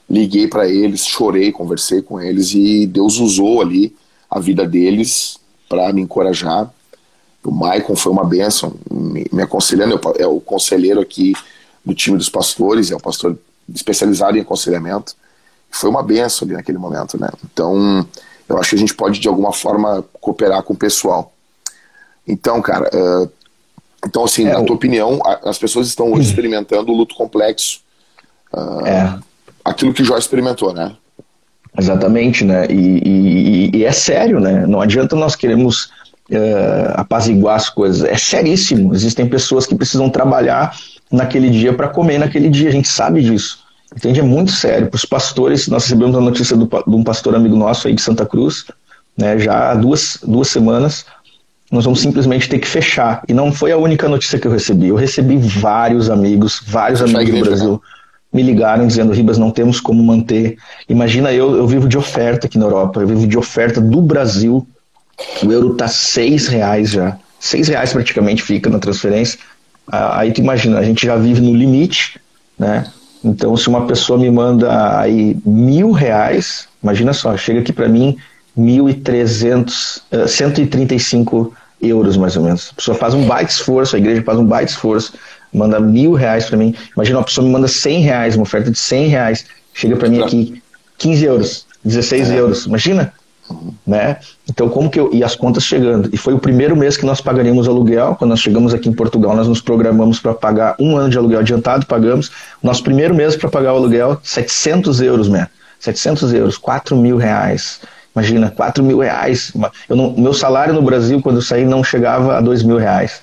Liguei 0.08 0.46
para 0.46 0.68
eles, 0.68 1.06
chorei, 1.06 1.50
conversei 1.50 2.02
com 2.02 2.20
eles 2.20 2.52
e 2.54 2.86
Deus 2.86 3.18
usou 3.18 3.60
ali 3.60 3.94
a 4.30 4.38
vida 4.38 4.66
deles 4.66 5.38
para 5.68 5.92
me 5.92 6.02
encorajar 6.02 6.72
o 7.44 7.50
Maicon 7.50 7.96
foi 7.96 8.12
uma 8.12 8.24
benção, 8.24 8.74
me, 8.90 9.26
me 9.32 9.42
aconselhando, 9.42 10.00
é 10.16 10.26
o 10.26 10.40
conselheiro 10.40 11.00
aqui 11.00 11.34
do 11.84 11.94
time 11.94 12.16
dos 12.16 12.28
pastores, 12.28 12.90
é 12.90 12.96
um 12.96 13.00
pastor 13.00 13.36
especializado 13.74 14.36
em 14.36 14.40
aconselhamento. 14.40 15.14
Foi 15.68 15.90
uma 15.90 16.02
benção 16.02 16.46
ali 16.46 16.54
naquele 16.54 16.78
momento, 16.78 17.18
né? 17.18 17.28
Então, 17.44 18.06
eu 18.48 18.59
acho 18.59 18.70
que 18.70 18.76
a 18.76 18.78
gente 18.78 18.94
pode 18.94 19.20
de 19.20 19.28
alguma 19.28 19.52
forma 19.52 20.05
cooperar 20.20 20.62
com 20.62 20.74
o 20.74 20.76
pessoal. 20.76 21.33
Então, 22.26 22.61
cara, 22.62 22.88
uh, 22.94 23.31
então 24.07 24.24
assim, 24.24 24.46
é, 24.46 24.52
na 24.52 24.62
tua 24.62 24.76
opinião, 24.76 25.20
a, 25.24 25.50
as 25.50 25.59
pessoas 25.59 25.88
estão 25.88 26.12
hoje 26.12 26.28
experimentando 26.31 26.92
o 26.92 26.96
luto 26.96 27.14
complexo. 27.14 27.81
Uh, 28.52 28.87
é. 28.87 29.18
Aquilo 29.64 29.92
que 29.94 30.02
o 30.02 30.05
Jó 30.05 30.16
experimentou, 30.18 30.72
né? 30.72 30.96
Exatamente, 31.78 32.44
né? 32.44 32.66
E, 32.68 33.00
e, 33.05 33.76
e, 33.76 33.85
é 33.85 33.92
sério, 33.92 34.38
né? 34.38 34.66
Não 34.66 34.81
adianta 34.81 35.16
nós 35.16 35.35
queremos 35.35 35.87
uh, 36.31 36.92
apaziguar 36.94 37.57
as 37.57 37.70
coisas. 37.70 38.05
É 38.05 38.16
seríssimo. 38.16 38.94
Existem 38.94 39.26
pessoas 39.26 39.66
que 39.66 39.74
precisam 39.74 40.11
trabalhar 40.11 40.76
naquele 41.11 41.48
dia 41.48 41.72
para 41.72 41.88
comer 41.88 42.18
naquele 42.18 42.50
dia. 42.50 42.68
A 42.68 42.72
gente 42.72 42.88
sabe 42.88 43.22
disso. 43.22 43.62
Entende? 43.96 44.20
É 44.20 44.22
muito 44.22 44.52
sério. 44.52 44.88
Para 44.88 44.96
os 44.96 45.05
pastores, 45.05 45.68
nós 45.68 45.85
recebemos 45.85 46.16
a 46.16 46.20
notícia 46.20 46.57
do, 46.57 46.66
de 46.66 46.94
um 46.94 47.05
pastor 47.05 47.35
amigo 47.35 47.57
nosso 47.57 47.88
aí 47.88 47.94
de 47.94 48.02
Santa 48.02 48.24
Cruz, 48.26 48.64
né, 49.16 49.38
já 49.38 49.70
há 49.70 49.74
duas, 49.74 50.18
duas 50.22 50.48
semanas. 50.48 51.05
Nós 51.70 51.85
vamos 51.85 52.00
simplesmente 52.00 52.48
ter 52.48 52.59
que 52.59 52.68
fechar. 52.68 53.22
E 53.28 53.35
não 53.35 53.52
foi 53.52 53.72
a 53.72 53.78
única 53.78 54.09
notícia 54.09 54.38
que 54.38 54.46
eu 54.46 54.52
recebi. 54.52 54.88
Eu 54.88 54.96
recebi 54.96 55.37
vários 55.37 56.11
amigos, 56.11 56.62
vários 56.66 57.00
amigos 57.00 57.31
do 57.31 57.44
Brasil. 57.44 57.72
Né? 57.72 57.78
me 58.35 58.42
ligaram 58.42 58.87
dizendo, 58.87 59.12
Ribas, 59.12 59.37
não 59.37 59.50
temos 59.50 59.78
como 59.78 60.02
manter. 60.02 60.57
Imagina 60.88 61.31
eu, 61.35 61.55
eu 61.55 61.66
vivo 61.66 61.87
de 61.87 61.98
oferta 61.98 62.46
aqui 62.46 62.57
na 62.57 62.64
Europa, 62.64 63.02
eu 63.02 63.07
vivo 63.07 63.26
de 63.26 63.37
oferta 63.37 63.78
do 63.78 64.00
Brasil 64.00 64.66
o 65.44 65.52
euro 65.52 65.74
tá 65.74 65.88
seis 65.88 66.48
reais 66.48 66.90
já. 66.90 67.18
Seis 67.38 67.68
reais 67.68 67.92
praticamente 67.92 68.42
fica 68.42 68.70
na 68.70 68.78
transferência. 68.78 69.38
Aí 69.87 70.33
tu 70.33 70.40
imagina, 70.40 70.78
a 70.78 70.85
gente 70.85 71.05
já 71.05 71.16
vive 71.16 71.40
no 71.40 71.55
limite, 71.55 72.20
né? 72.59 72.87
Então, 73.24 73.56
se 73.56 73.68
uma 73.68 73.87
pessoa 73.87 74.18
me 74.18 74.30
manda 74.30 74.98
aí 74.98 75.37
mil 75.44 75.92
reais, 75.92 76.68
imagina 76.82 77.12
só, 77.12 77.37
chega 77.37 77.61
aqui 77.61 77.72
para 77.72 77.88
mim 77.88 78.16
1.300, 78.58 80.02
uh, 80.12 80.28
135 80.28 81.54
euros 81.80 82.16
mais 82.16 82.37
ou 82.37 82.44
menos. 82.44 82.70
A 82.72 82.74
pessoa 82.76 82.96
faz 82.96 83.14
um 83.14 83.26
baita 83.26 83.50
esforço, 83.50 83.96
a 83.96 83.98
igreja 83.98 84.22
faz 84.22 84.38
um 84.38 84.44
baita 84.44 84.70
esforço, 84.70 85.14
manda 85.52 85.78
mil 85.80 86.12
reais 86.14 86.46
para 86.46 86.56
mim. 86.56 86.74
Imagina 86.96 87.18
uma 87.18 87.24
pessoa 87.24 87.46
me 87.46 87.52
manda 87.52 87.68
100 87.68 88.00
reais, 88.00 88.37
uma 88.37 88.42
oferta 88.42 88.70
de 88.70 88.78
100 88.78 89.08
reais, 89.08 89.46
chega 89.74 89.96
para 89.96 90.08
mim 90.08 90.20
aqui 90.22 90.62
15 90.98 91.24
euros, 91.24 91.66
16 91.85 92.30
é. 92.30 92.38
euros. 92.38 92.66
Imagina? 92.66 93.12
Né? 93.87 94.18
Então, 94.48 94.68
como 94.68 94.88
que 94.88 94.98
eu. 94.98 95.12
E 95.12 95.24
as 95.24 95.35
contas 95.35 95.64
chegando. 95.64 96.09
E 96.12 96.16
foi 96.16 96.33
o 96.33 96.38
primeiro 96.38 96.76
mês 96.76 96.96
que 96.96 97.05
nós 97.05 97.20
pagaríamos 97.20 97.68
aluguel. 97.68 98.14
Quando 98.16 98.31
nós 98.31 98.40
chegamos 98.40 98.72
aqui 98.72 98.88
em 98.88 98.92
Portugal, 98.92 99.37
nós 99.37 99.48
nos 99.48 99.61
programamos 99.61 100.20
para 100.20 100.33
pagar 100.33 100.76
um 100.78 100.96
ano 100.96 101.11
de 101.11 101.18
aluguel 101.18 101.40
adiantado, 101.40 101.85
pagamos. 101.87 102.31
Nosso 102.62 102.83
primeiro 102.83 103.14
mês 103.14 103.37
para 103.37 103.48
pagar 103.48 103.74
o 103.74 103.76
aluguel, 103.76 104.18
700 104.22 105.00
euros, 105.00 105.28
né? 105.28 105.48
700 105.81 106.33
euros, 106.33 106.57
4 106.57 106.96
mil 106.96 107.16
reais. 107.16 107.81
Imagina, 108.14 108.50
4 108.50 108.85
mil 108.85 108.98
reais. 108.98 109.52
Eu 109.88 109.96
não, 109.96 110.12
meu 110.12 110.33
salário 110.33 110.72
no 110.72 110.83
Brasil, 110.83 111.20
quando 111.20 111.37
eu 111.37 111.42
saí, 111.42 111.64
não 111.64 111.83
chegava 111.83 112.37
a 112.37 112.40
2 112.40 112.62
mil 112.62 112.76
reais. 112.76 113.20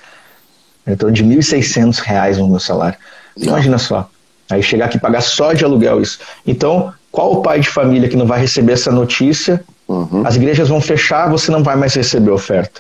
Então, 0.86 1.12
de 1.12 1.24
1.600 1.24 2.00
reais 2.00 2.38
no 2.38 2.48
meu 2.48 2.60
salário. 2.60 2.98
Imagina 3.38 3.78
só. 3.78 4.10
Aí 4.50 4.64
chegar 4.64 4.86
aqui 4.86 4.98
e 4.98 5.00
pagar 5.00 5.22
só 5.22 5.54
de 5.54 5.64
aluguel 5.64 6.02
isso. 6.02 6.20
Então, 6.46 6.92
qual 7.12 7.34
o 7.34 7.42
pai 7.42 7.60
de 7.60 7.70
família 7.70 8.10
que 8.10 8.18
não 8.18 8.26
vai 8.26 8.40
receber 8.42 8.74
essa 8.74 8.92
notícia? 8.92 9.64
Uhum. 9.90 10.22
As 10.24 10.36
igrejas 10.36 10.70
vão 10.70 10.80
fechar, 10.80 11.28
você 11.30 11.52
não 11.52 11.64
vai 11.64 11.76
mais 11.76 11.96
receber 11.96 12.30
oferta. 12.30 12.80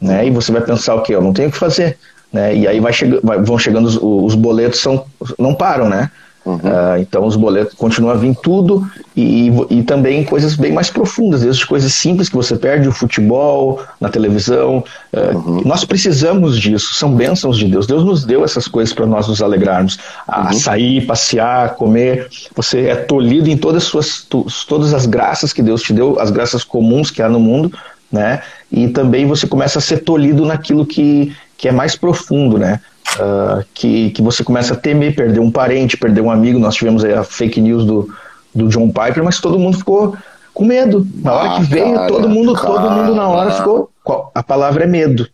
Né? 0.00 0.26
E 0.26 0.30
você 0.30 0.50
vai 0.50 0.62
pensar 0.62 0.94
o 0.94 1.02
quê? 1.02 1.14
Eu 1.14 1.20
não 1.20 1.32
tenho 1.32 1.48
o 1.48 1.52
que 1.52 1.58
fazer. 1.58 1.98
Né? 2.32 2.56
E 2.56 2.66
aí 2.66 2.80
vai 2.80 2.92
chega, 2.94 3.20
vai, 3.22 3.38
vão 3.38 3.58
chegando 3.58 3.84
os, 3.84 3.98
os 4.00 4.34
boletos, 4.34 4.80
são, 4.80 5.04
não 5.38 5.54
param, 5.54 5.88
né? 5.88 6.10
Uhum. 6.46 6.54
Uh, 6.54 7.00
então 7.00 7.26
os 7.26 7.34
boletos 7.34 7.74
continuam 7.74 8.14
a 8.14 8.16
vir 8.16 8.36
tudo 8.36 8.88
e, 9.16 9.48
e, 9.48 9.78
e, 9.78 9.82
também 9.82 10.22
coisas 10.22 10.54
bem 10.54 10.72
mais 10.72 10.88
profundas, 10.88 11.40
desde 11.40 11.66
coisas 11.66 11.92
simples 11.92 12.28
que 12.28 12.36
você 12.36 12.54
perde, 12.54 12.88
o 12.88 12.92
futebol, 12.92 13.82
na 14.00 14.08
televisão. 14.08 14.84
Uh, 15.12 15.36
uhum. 15.36 15.62
Nós 15.64 15.84
precisamos 15.84 16.56
disso, 16.56 16.94
são 16.94 17.12
bênçãos 17.12 17.58
de 17.58 17.66
Deus. 17.66 17.84
Deus 17.84 18.04
nos 18.04 18.24
deu 18.24 18.44
essas 18.44 18.68
coisas 18.68 18.94
para 18.94 19.06
nós 19.06 19.26
nos 19.26 19.42
alegrarmos. 19.42 19.98
A, 20.28 20.46
uhum. 20.46 20.52
sair, 20.52 21.04
passear, 21.04 21.74
comer. 21.74 22.28
Você 22.54 22.86
é 22.86 22.94
tolhido 22.94 23.50
em 23.50 23.56
todas, 23.56 23.82
suas, 23.82 24.24
todas 24.68 24.94
as 24.94 25.04
graças 25.04 25.52
que 25.52 25.62
Deus 25.62 25.82
te 25.82 25.92
deu, 25.92 26.20
as 26.20 26.30
graças 26.30 26.62
comuns 26.62 27.10
que 27.10 27.20
há 27.20 27.28
no 27.28 27.40
mundo, 27.40 27.76
né? 28.12 28.40
E 28.70 28.86
também 28.88 29.26
você 29.26 29.48
começa 29.48 29.80
a 29.80 29.82
ser 29.82 29.98
tolhido 29.98 30.44
naquilo 30.44 30.86
que, 30.86 31.34
que 31.56 31.68
é 31.68 31.72
mais 31.72 31.96
profundo, 31.96 32.56
né? 32.56 32.80
Uh, 33.14 33.64
que, 33.74 34.10
que 34.10 34.22
você 34.22 34.42
começa 34.42 34.74
a 34.74 34.76
temer 34.76 35.14
perder 35.14 35.40
um 35.40 35.50
parente, 35.50 35.96
perder 35.96 36.20
um 36.20 36.30
amigo. 36.30 36.58
Nós 36.58 36.74
tivemos 36.74 37.04
a 37.04 37.24
fake 37.24 37.60
news 37.60 37.84
do, 37.84 38.08
do 38.54 38.68
John 38.68 38.88
Piper, 38.88 39.22
mas 39.22 39.40
todo 39.40 39.58
mundo 39.58 39.78
ficou 39.78 40.16
com 40.52 40.64
medo. 40.64 41.06
Na 41.22 41.32
hora 41.32 41.50
ah, 41.50 41.56
que 41.56 41.62
veio, 41.64 41.94
cara, 41.94 42.08
todo 42.08 42.28
mundo, 42.28 42.54
cara, 42.54 42.66
todo 42.66 42.90
mundo 42.90 43.14
na 43.14 43.28
hora 43.28 43.50
ficou. 43.52 43.90
A 44.34 44.42
palavra 44.42 44.84
é 44.84 44.86
medo. 44.86 45.28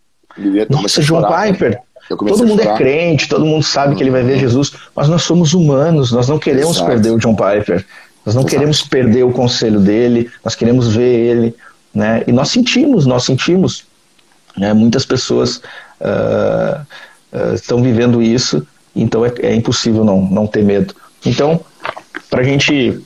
Nossa, 0.69 1.01
John 1.01 1.21
chorar, 1.21 1.47
Piper. 1.47 1.79
Todo 2.09 2.45
mundo 2.45 2.61
é 2.61 2.75
crente, 2.75 3.29
todo 3.29 3.45
mundo 3.45 3.63
sabe 3.63 3.95
que 3.95 4.03
ele 4.03 4.11
vai 4.11 4.23
ver 4.23 4.37
Jesus, 4.37 4.73
mas 4.93 5.07
nós 5.07 5.23
somos 5.23 5.53
humanos, 5.53 6.11
nós 6.11 6.27
não 6.27 6.37
queremos 6.37 6.75
Exato. 6.75 6.87
perder 6.87 7.11
o 7.11 7.17
John 7.17 7.33
Piper. 7.33 7.85
Nós 8.25 8.35
não 8.35 8.41
Exato. 8.41 8.47
queremos 8.47 8.81
perder 8.83 9.23
o 9.23 9.31
conselho 9.31 9.79
dele, 9.79 10.29
nós 10.43 10.55
queremos 10.55 10.93
ver 10.93 11.01
ele, 11.03 11.55
né? 11.93 12.23
E 12.27 12.31
nós 12.31 12.49
sentimos, 12.49 13.05
nós 13.05 13.23
sentimos, 13.23 13.85
né? 14.57 14.73
Muitas 14.73 15.05
pessoas 15.05 15.57
uh, 16.01 16.85
uh, 17.33 17.53
estão 17.53 17.81
vivendo 17.81 18.21
isso, 18.21 18.65
então 18.95 19.25
é, 19.25 19.33
é, 19.41 19.55
impossível 19.55 20.03
não, 20.03 20.21
não 20.21 20.47
ter 20.47 20.63
medo. 20.63 20.95
Então, 21.25 21.59
para 22.29 22.41
a 22.41 22.43
gente 22.43 23.01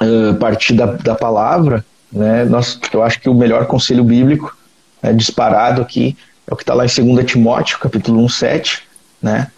uh, 0.00 0.34
partir 0.38 0.74
da, 0.74 0.86
da 0.86 1.14
palavra, 1.14 1.84
né, 2.10 2.44
nós, 2.44 2.78
eu 2.92 3.02
acho 3.02 3.20
que 3.20 3.28
o 3.28 3.34
melhor 3.34 3.66
conselho 3.66 4.04
bíblico, 4.04 4.56
né, 5.02 5.12
disparado 5.12 5.82
aqui, 5.82 6.16
é 6.46 6.52
o 6.52 6.56
que 6.56 6.62
está 6.62 6.74
lá 6.74 6.84
em 6.84 7.14
2 7.14 7.26
Timóteo, 7.26 7.78
capítulo 7.78 8.22
1, 8.24 8.28
7, 8.28 8.82
né? 9.22 9.50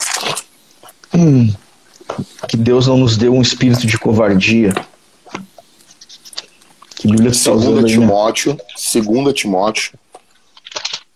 Hum, 1.13 1.53
que 2.49 2.57
Deus 2.57 2.87
não 2.87 2.97
nos 2.97 3.17
deu 3.17 3.35
um 3.35 3.43
espírito 3.43 3.87
de 3.87 3.99
covardia. 3.99 4.73
Que 6.95 7.09
Bíblia 7.09 7.31
está 7.31 7.53
usando 7.53 7.81
2 7.81 7.93
Timóteo, 7.93 8.57
2 8.95 9.35
Timóteo 9.35 9.99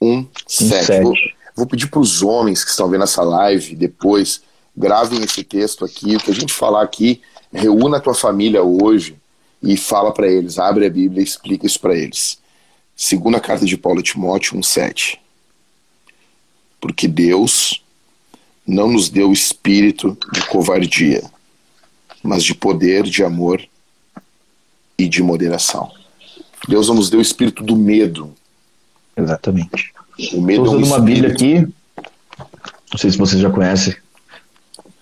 1, 0.01 0.27
7. 0.47 0.85
7. 0.85 1.35
Vou 1.61 1.67
pedir 1.67 1.89
para 1.89 2.01
os 2.01 2.23
homens 2.23 2.65
que 2.65 2.71
estão 2.71 2.89
vendo 2.89 3.05
essa 3.05 3.23
live 3.23 3.77
depois, 3.77 4.41
gravem 4.75 5.23
esse 5.23 5.45
texto 5.45 5.85
aqui. 5.85 6.17
O 6.17 6.19
que 6.19 6.31
a 6.31 6.35
gente 6.35 6.55
falar 6.55 6.81
aqui, 6.81 7.21
reúna 7.53 7.99
a 7.99 8.01
tua 8.01 8.15
família 8.15 8.63
hoje 8.63 9.15
e 9.63 9.77
fala 9.77 10.11
para 10.11 10.27
eles, 10.27 10.59
abre 10.59 10.87
a 10.87 10.91
Bíblia 10.91 11.21
e 11.21 11.25
explica 11.25 11.67
isso 11.67 11.79
para 11.79 11.95
eles. 11.95 12.39
Segunda 12.97 13.39
carta 13.39 13.67
de 13.67 13.77
Paulo 13.77 14.01
a 14.01 14.03
Timóteo 14.03 14.57
1,7. 14.57 15.19
Porque 16.81 17.07
Deus 17.07 17.85
não 18.67 18.91
nos 18.91 19.11
deu 19.11 19.31
espírito 19.31 20.17
de 20.33 20.41
covardia, 20.47 21.23
mas 22.23 22.43
de 22.43 22.55
poder, 22.55 23.03
de 23.03 23.23
amor 23.23 23.63
e 24.97 25.07
de 25.07 25.23
moderação. 25.23 25.93
Deus 26.67 26.89
não 26.89 26.95
nos 26.95 27.11
deu 27.11 27.19
o 27.19 27.23
espírito 27.23 27.63
do 27.63 27.77
medo. 27.77 28.35
Exatamente. 29.15 29.93
O 30.33 30.41
medo 30.41 30.63
Estou 30.63 30.79
usando 30.79 30.83
é 30.83 30.85
um 30.85 30.87
uma 30.87 31.01
Bíblia 31.01 31.31
aqui. 31.31 31.69
Não 32.91 32.99
sei 32.99 33.11
se 33.11 33.19
vocês 33.19 33.41
já 33.41 33.51
conhecem. 33.51 33.95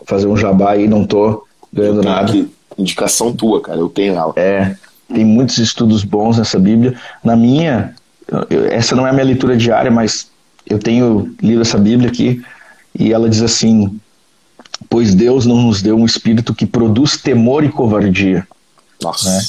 Fazer 0.04 0.26
um 0.26 0.36
jabá 0.36 0.72
aí, 0.72 0.86
não 0.86 1.06
tô 1.06 1.46
ganhando 1.72 2.02
nada. 2.02 2.30
Aqui. 2.30 2.50
Indicação 2.78 3.32
tua, 3.32 3.60
cara. 3.60 3.78
Eu 3.78 3.88
tenho 3.88 4.14
ela. 4.14 4.32
É. 4.36 4.76
Tem 5.12 5.24
muitos 5.24 5.58
estudos 5.58 6.04
bons 6.04 6.38
nessa 6.38 6.58
Bíblia. 6.58 6.98
Na 7.24 7.34
minha, 7.34 7.94
eu, 8.50 8.66
essa 8.66 8.94
não 8.94 9.06
é 9.06 9.10
a 9.10 9.12
minha 9.12 9.24
leitura 9.24 9.56
diária, 9.56 9.90
mas 9.90 10.30
eu 10.66 10.78
tenho 10.78 11.34
lido 11.42 11.62
essa 11.62 11.78
Bíblia 11.78 12.08
aqui 12.10 12.42
e 12.98 13.12
ela 13.12 13.28
diz 13.28 13.42
assim: 13.42 13.98
Pois 14.88 15.14
Deus 15.14 15.46
não 15.46 15.62
nos 15.62 15.82
deu 15.82 15.96
um 15.96 16.04
espírito 16.04 16.54
que 16.54 16.66
produz 16.66 17.16
temor 17.16 17.64
e 17.64 17.68
covardia. 17.70 18.46
Nossa. 19.02 19.30
Né? 19.30 19.42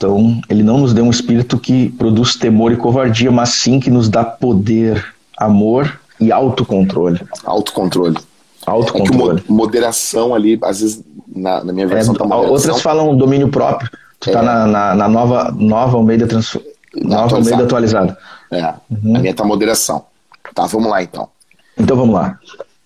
Então, 0.00 0.40
ele 0.48 0.62
não 0.62 0.78
nos 0.78 0.94
deu 0.94 1.04
um 1.04 1.10
espírito 1.10 1.58
que 1.58 1.90
produz 1.90 2.34
temor 2.34 2.72
e 2.72 2.76
covardia, 2.76 3.30
mas 3.30 3.50
sim 3.50 3.78
que 3.78 3.90
nos 3.90 4.08
dá 4.08 4.24
poder, 4.24 5.14
amor 5.36 6.00
e 6.18 6.32
autocontrole. 6.32 7.20
Autocontrole. 7.44 8.16
Autocontrole. 8.64 9.40
É 9.40 9.42
que 9.42 9.52
moderação 9.52 10.34
ali, 10.34 10.58
às 10.62 10.80
vezes, 10.80 11.04
na, 11.28 11.62
na 11.62 11.70
minha 11.74 11.86
versão 11.86 12.14
é, 12.14 12.16
tá 12.16 12.24
Outras 12.34 12.80
falam 12.80 13.14
domínio 13.14 13.50
próprio. 13.50 13.90
Tu 14.18 14.30
tá 14.30 14.30
é. 14.30 14.32
tá 14.32 14.42
na, 14.42 14.66
na, 14.66 14.94
na, 14.94 15.08
nova, 15.08 15.54
nova 15.54 15.98
Almeida, 15.98 16.26
trans, 16.26 16.56
nova 16.94 17.36
Almeida 17.36 17.64
atualizada. 17.64 18.16
É, 18.50 18.72
uhum. 18.90 19.16
a 19.16 19.18
minha 19.18 19.34
tá 19.34 19.44
moderação. 19.44 20.06
Tá, 20.54 20.64
vamos 20.64 20.90
lá 20.90 21.02
então. 21.02 21.28
Então 21.76 21.94
vamos 21.94 22.14
lá. 22.14 22.38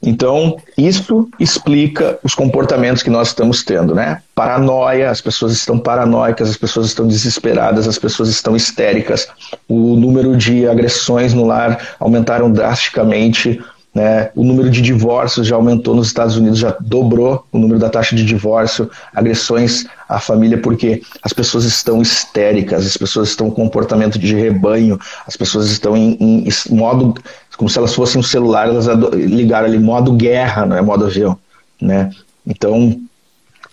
Então, 0.05 0.57
isso 0.77 1.29
explica 1.41 2.19
os 2.23 2.35
comportamentos 2.35 3.03
que 3.03 3.11
nós 3.11 3.29
estamos 3.29 3.65
tendo, 3.65 3.95
né? 3.95 4.21
Paranoia, 4.35 5.11
as 5.11 5.21
pessoas 5.21 5.53
estão 5.53 5.79
paranoicas, 5.79 6.51
as 6.51 6.57
pessoas 6.57 6.87
estão 6.87 7.07
desesperadas, 7.07 7.89
as 7.89 7.99
pessoas 7.99 8.29
estão 8.29 8.55
histéricas, 8.55 9.29
o 9.69 9.97
número 9.97 10.37
de 10.37 10.69
agressões 10.69 11.33
no 11.33 11.47
lar 11.47 11.97
aumentaram 11.99 12.51
drasticamente, 12.53 13.63
né? 13.95 14.31
O 14.35 14.43
número 14.43 14.69
de 14.71 14.83
divórcios 14.83 15.47
já 15.47 15.55
aumentou 15.55 15.95
nos 15.95 16.09
Estados 16.09 16.37
Unidos, 16.37 16.59
já 16.59 16.77
dobrou 16.81 17.47
o 17.53 17.59
número 17.59 17.79
da 17.79 17.89
taxa 17.89 18.17
de 18.17 18.25
divórcio, 18.25 18.91
agressões 19.15 19.87
à 20.09 20.19
família, 20.19 20.59
porque 20.59 21.01
as 21.23 21.33
pessoas 21.33 21.65
estão 21.65 22.03
histéricas, 22.03 22.85
as 22.85 22.97
pessoas 22.97 23.29
estão 23.29 23.51
com 23.51 23.65
comportamento 23.65 24.19
de 24.19 24.35
rebanho, 24.35 24.99
as 25.27 25.37
pessoas 25.37 25.71
estão 25.71 25.97
em, 25.97 26.17
em 26.21 26.49
modo 26.71 27.15
como 27.57 27.71
se 27.71 27.79
elas 27.79 27.95
fossem 27.95 28.21
um 28.21 28.23
celular, 28.23 28.69
elas 28.69 28.87
ligaram 29.15 29.67
ali 29.67 29.79
modo 29.79 30.13
guerra, 30.13 30.67
não 30.67 30.77
é 30.77 30.83
modo 30.83 31.07
avião, 31.07 31.39
né? 31.81 32.11
Então, 32.47 33.01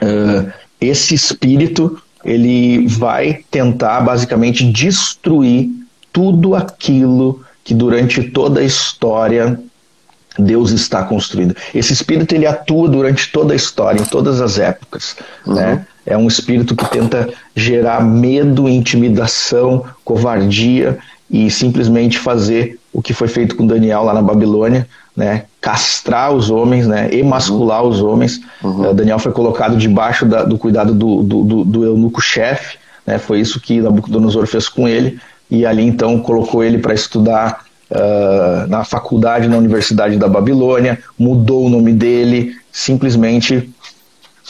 uh, 0.01 0.51
esse 0.79 1.15
espírito 1.15 2.01
ele 2.23 2.87
vai 2.87 3.39
tentar 3.49 4.01
basicamente 4.01 4.71
destruir 4.71 5.69
tudo 6.13 6.53
aquilo 6.53 7.41
que 7.63 7.73
durante 7.73 8.23
toda 8.23 8.59
a 8.59 8.63
história 8.63 9.59
Deus 10.37 10.71
está 10.71 11.03
construindo. 11.03 11.55
Esse 11.73 11.93
espírito 11.93 12.33
ele 12.33 12.45
atua 12.45 12.87
durante 12.87 13.31
toda 13.31 13.53
a 13.53 13.55
história, 13.55 14.01
em 14.01 14.05
todas 14.05 14.41
as 14.41 14.57
épocas. 14.57 15.15
Uhum. 15.45 15.55
Né? 15.55 15.85
É 16.05 16.17
um 16.17 16.27
espírito 16.27 16.75
que 16.75 16.89
tenta 16.89 17.29
gerar 17.55 18.03
medo, 18.03 18.67
intimidação, 18.67 19.83
covardia 20.03 20.97
e 21.29 21.49
simplesmente 21.49 22.17
fazer 22.17 22.79
o 22.93 23.01
que 23.01 23.13
foi 23.13 23.27
feito 23.27 23.55
com 23.55 23.65
Daniel 23.65 24.03
lá 24.03 24.13
na 24.13 24.21
Babilônia, 24.21 24.87
né? 25.15 25.45
castrar 25.59 26.33
os 26.33 26.49
homens, 26.49 26.87
né? 26.87 27.13
emascular 27.13 27.83
uhum. 27.83 27.89
os 27.89 28.01
homens. 28.01 28.41
Uhum. 28.63 28.89
Uh, 28.89 28.93
Daniel 28.93 29.19
foi 29.19 29.31
colocado 29.31 29.77
debaixo 29.77 30.25
da, 30.25 30.43
do 30.43 30.57
cuidado 30.57 30.93
do, 30.93 31.23
do, 31.23 31.43
do, 31.43 31.65
do 31.65 31.85
eunuco-chefe, 31.85 32.77
né? 33.05 33.17
foi 33.17 33.39
isso 33.39 33.59
que 33.59 33.81
Nabucodonosor 33.81 34.47
fez 34.47 34.67
com 34.67 34.87
ele, 34.87 35.19
e 35.49 35.65
ali 35.65 35.83
então 35.83 36.19
colocou 36.19 36.63
ele 36.63 36.77
para 36.77 36.93
estudar 36.93 37.65
uh, 37.91 38.67
na 38.67 38.83
faculdade, 38.83 39.47
na 39.47 39.57
Universidade 39.57 40.17
da 40.17 40.27
Babilônia, 40.27 40.99
mudou 41.17 41.65
o 41.65 41.69
nome 41.69 41.93
dele, 41.93 42.55
simplesmente 42.71 43.69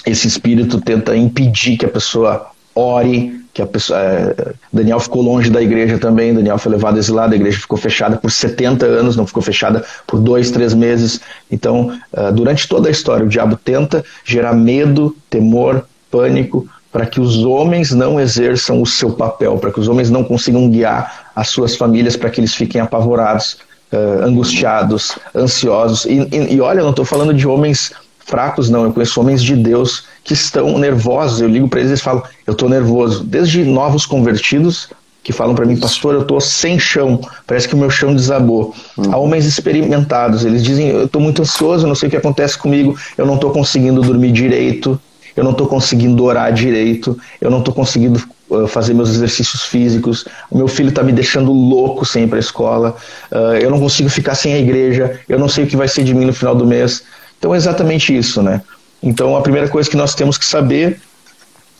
esse 0.05 0.27
espírito 0.27 0.79
tenta 0.79 1.15
impedir 1.15 1.77
que 1.77 1.85
a 1.85 1.89
pessoa 1.89 2.51
ore, 2.73 3.41
que 3.53 3.61
a 3.61 3.67
pessoa, 3.67 3.99
é, 3.99 4.53
Daniel 4.71 4.99
ficou 4.99 5.21
longe 5.21 5.49
da 5.49 5.61
igreja 5.61 5.97
também, 5.97 6.33
Daniel 6.33 6.57
foi 6.57 6.71
levado 6.71 6.97
exilado, 6.97 7.33
a 7.33 7.35
igreja 7.35 7.59
ficou 7.59 7.77
fechada 7.77 8.15
por 8.15 8.31
70 8.31 8.85
anos, 8.85 9.17
não 9.17 9.27
ficou 9.27 9.43
fechada 9.43 9.83
por 10.07 10.19
dois, 10.19 10.51
três 10.51 10.73
meses. 10.73 11.19
Então, 11.51 11.91
uh, 12.13 12.31
durante 12.31 12.67
toda 12.67 12.87
a 12.87 12.91
história, 12.91 13.25
o 13.25 13.29
diabo 13.29 13.57
tenta 13.57 14.03
gerar 14.23 14.53
medo, 14.53 15.15
temor, 15.29 15.85
pânico, 16.09 16.65
para 16.91 17.05
que 17.05 17.21
os 17.21 17.43
homens 17.43 17.91
não 17.91 18.19
exerçam 18.19 18.81
o 18.81 18.85
seu 18.85 19.11
papel, 19.11 19.57
para 19.57 19.71
que 19.71 19.79
os 19.79 19.87
homens 19.87 20.09
não 20.09 20.23
consigam 20.23 20.69
guiar 20.69 21.20
as 21.35 21.49
suas 21.49 21.75
famílias, 21.75 22.15
para 22.15 22.29
que 22.29 22.39
eles 22.39 22.53
fiquem 22.53 22.81
apavorados, 22.81 23.57
uh, 23.91 24.25
angustiados, 24.25 25.17
ansiosos. 25.35 26.05
E, 26.05 26.27
e, 26.31 26.55
e 26.55 26.61
olha, 26.61 26.79
eu 26.79 26.83
não 26.83 26.91
estou 26.91 27.05
falando 27.05 27.33
de 27.33 27.47
homens 27.47 27.91
fracos, 28.25 28.69
não. 28.69 28.85
Eu 28.85 28.93
conheço 28.93 29.19
homens 29.19 29.43
de 29.43 29.55
Deus 29.55 30.05
que 30.23 30.33
estão 30.33 30.77
nervosos. 30.77 31.41
Eu 31.41 31.47
ligo 31.47 31.67
para 31.67 31.81
eles 31.81 31.99
e 31.99 32.01
falam: 32.01 32.23
Eu 32.45 32.53
estou 32.53 32.69
nervoso. 32.69 33.23
Desde 33.23 33.63
novos 33.63 34.05
convertidos 34.05 34.89
que 35.23 35.31
falam 35.31 35.53
para 35.53 35.65
mim, 35.65 35.77
pastor, 35.77 36.15
eu 36.15 36.21
estou 36.21 36.41
sem 36.41 36.79
chão, 36.79 37.21
parece 37.45 37.67
que 37.67 37.75
o 37.75 37.77
meu 37.77 37.91
chão 37.91 38.15
desabou. 38.15 38.73
Hum. 38.97 39.03
Há 39.11 39.17
homens 39.17 39.45
experimentados, 39.45 40.45
eles 40.45 40.63
dizem: 40.63 40.89
Eu 40.89 41.05
estou 41.05 41.21
muito 41.21 41.41
ansioso, 41.41 41.87
não 41.87 41.95
sei 41.95 42.07
o 42.07 42.09
que 42.09 42.17
acontece 42.17 42.57
comigo, 42.57 42.97
eu 43.17 43.25
não 43.25 43.35
estou 43.35 43.51
conseguindo 43.51 44.01
dormir 44.01 44.31
direito, 44.31 44.99
eu 45.35 45.43
não 45.43 45.51
estou 45.51 45.67
conseguindo 45.67 46.23
orar 46.23 46.51
direito, 46.51 47.17
eu 47.39 47.51
não 47.51 47.59
estou 47.59 47.73
conseguindo 47.73 48.21
fazer 48.67 48.93
meus 48.93 49.09
exercícios 49.09 49.63
físicos, 49.63 50.25
o 50.49 50.57
meu 50.57 50.67
filho 50.67 50.89
está 50.89 51.03
me 51.03 51.11
deixando 51.11 51.51
louco 51.51 52.05
sem 52.05 52.23
ir 52.23 52.27
para 52.27 52.37
a 52.37 52.39
escola, 52.39 52.95
uh, 53.31 53.55
eu 53.61 53.69
não 53.69 53.79
consigo 53.79 54.09
ficar 54.09 54.35
sem 54.35 54.53
a 54.53 54.59
igreja, 54.59 55.19
eu 55.27 55.39
não 55.39 55.47
sei 55.47 55.63
o 55.63 55.67
que 55.67 55.77
vai 55.77 55.87
ser 55.87 56.03
de 56.03 56.13
mim 56.13 56.25
no 56.25 56.33
final 56.33 56.55
do 56.55 56.65
mês. 56.65 57.03
Então 57.37 57.53
é 57.53 57.57
exatamente 57.57 58.15
isso, 58.15 58.41
né? 58.41 58.61
Então 59.01 59.35
a 59.35 59.41
primeira 59.41 59.67
coisa 59.67 59.89
que 59.89 59.97
nós 59.97 60.13
temos 60.13 60.37
que 60.37 60.45
saber 60.45 61.01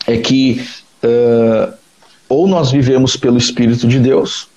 é 0.08 0.18
que 0.18 0.66
uh, 1.04 1.74
ou 2.28 2.48
nós 2.48 2.72
vivemos 2.72 3.18
pelo 3.18 3.38
Espírito 3.38 3.88
de 3.88 4.00
Deus, 4.00 4.48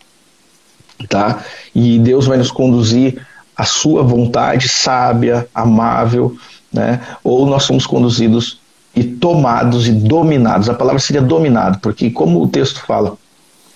tá? 1.08 1.44
E 1.74 1.98
Deus 1.98 2.26
vai 2.26 2.38
nos 2.38 2.50
conduzir 2.50 3.26
à 3.56 3.64
sua 3.64 4.02
vontade 4.02 4.68
sábia, 4.68 5.48
amável, 5.54 6.36
né? 6.72 7.00
Ou 7.22 7.46
nós 7.46 7.64
somos 7.64 7.86
conduzidos 7.86 8.58
e 8.94 9.02
tomados 9.02 9.88
e 9.88 9.92
dominados. 9.92 10.68
A 10.68 10.74
palavra 10.74 11.00
seria 11.00 11.22
dominado, 11.22 11.78
porque 11.80 12.10
como 12.10 12.42
o 12.42 12.48
texto 12.48 12.80
fala 12.86 13.16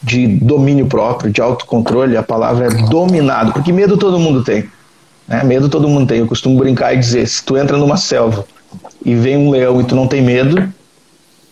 de 0.02 0.26
domínio 0.26 0.86
próprio, 0.86 1.30
de 1.30 1.40
autocontrole, 1.40 2.16
a 2.16 2.22
palavra 2.22 2.66
é 2.66 2.88
dominado, 2.88 3.52
porque 3.52 3.72
medo 3.72 3.96
todo 3.96 4.18
mundo 4.18 4.44
tem. 4.44 4.68
Né? 5.26 5.42
Medo 5.44 5.68
todo 5.68 5.88
mundo 5.88 6.06
tem. 6.06 6.18
Eu 6.18 6.26
costumo 6.26 6.58
brincar 6.58 6.94
e 6.94 6.98
dizer: 6.98 7.26
se 7.26 7.44
tu 7.44 7.56
entra 7.56 7.76
numa 7.76 7.96
selva 7.96 8.44
e 9.04 9.14
vem 9.14 9.36
um 9.36 9.50
leão 9.50 9.80
e 9.80 9.84
tu 9.84 9.94
não 9.94 10.06
tem 10.06 10.22
medo, 10.22 10.72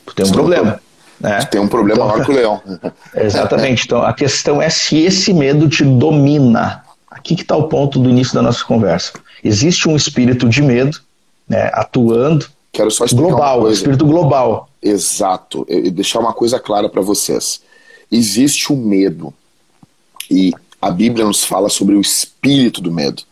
tu 0.06 0.14
tem 0.14 0.24
um 0.24 0.30
problema. 0.30 0.80
Né? 1.20 1.38
Tu 1.38 1.48
tem 1.48 1.60
um 1.60 1.68
problema 1.68 2.04
então, 2.04 2.08
maior 2.08 2.24
que 2.24 2.30
o 2.30 2.34
leão. 2.34 2.62
Exatamente. 3.14 3.84
Então 3.84 4.02
a 4.02 4.12
questão 4.12 4.62
é 4.62 4.70
se 4.70 4.98
esse 4.98 5.32
medo 5.34 5.68
te 5.68 5.84
domina. 5.84 6.84
Aqui 7.10 7.34
que 7.34 7.42
está 7.42 7.56
o 7.56 7.64
ponto 7.64 7.98
do 7.98 8.10
início 8.10 8.34
da 8.34 8.42
nossa 8.42 8.62
conversa. 8.64 9.12
Existe 9.42 9.88
um 9.88 9.96
espírito 9.96 10.48
de 10.48 10.62
medo 10.62 10.98
né, 11.48 11.70
atuando. 11.72 12.46
Quero 12.76 12.90
só 12.90 13.06
global, 13.06 13.62
um 13.62 13.70
espírito 13.70 14.04
global. 14.04 14.68
Exato. 14.82 15.64
E 15.66 15.90
deixar 15.90 16.20
uma 16.20 16.34
coisa 16.34 16.60
clara 16.60 16.90
para 16.90 17.00
vocês. 17.00 17.62
Existe 18.12 18.70
o 18.70 18.76
medo 18.76 19.32
e 20.30 20.52
a 20.80 20.90
Bíblia 20.90 21.24
nos 21.24 21.42
fala 21.42 21.70
sobre 21.70 21.94
o 21.94 22.00
espírito 22.02 22.82
do 22.82 22.92
medo 22.92 23.22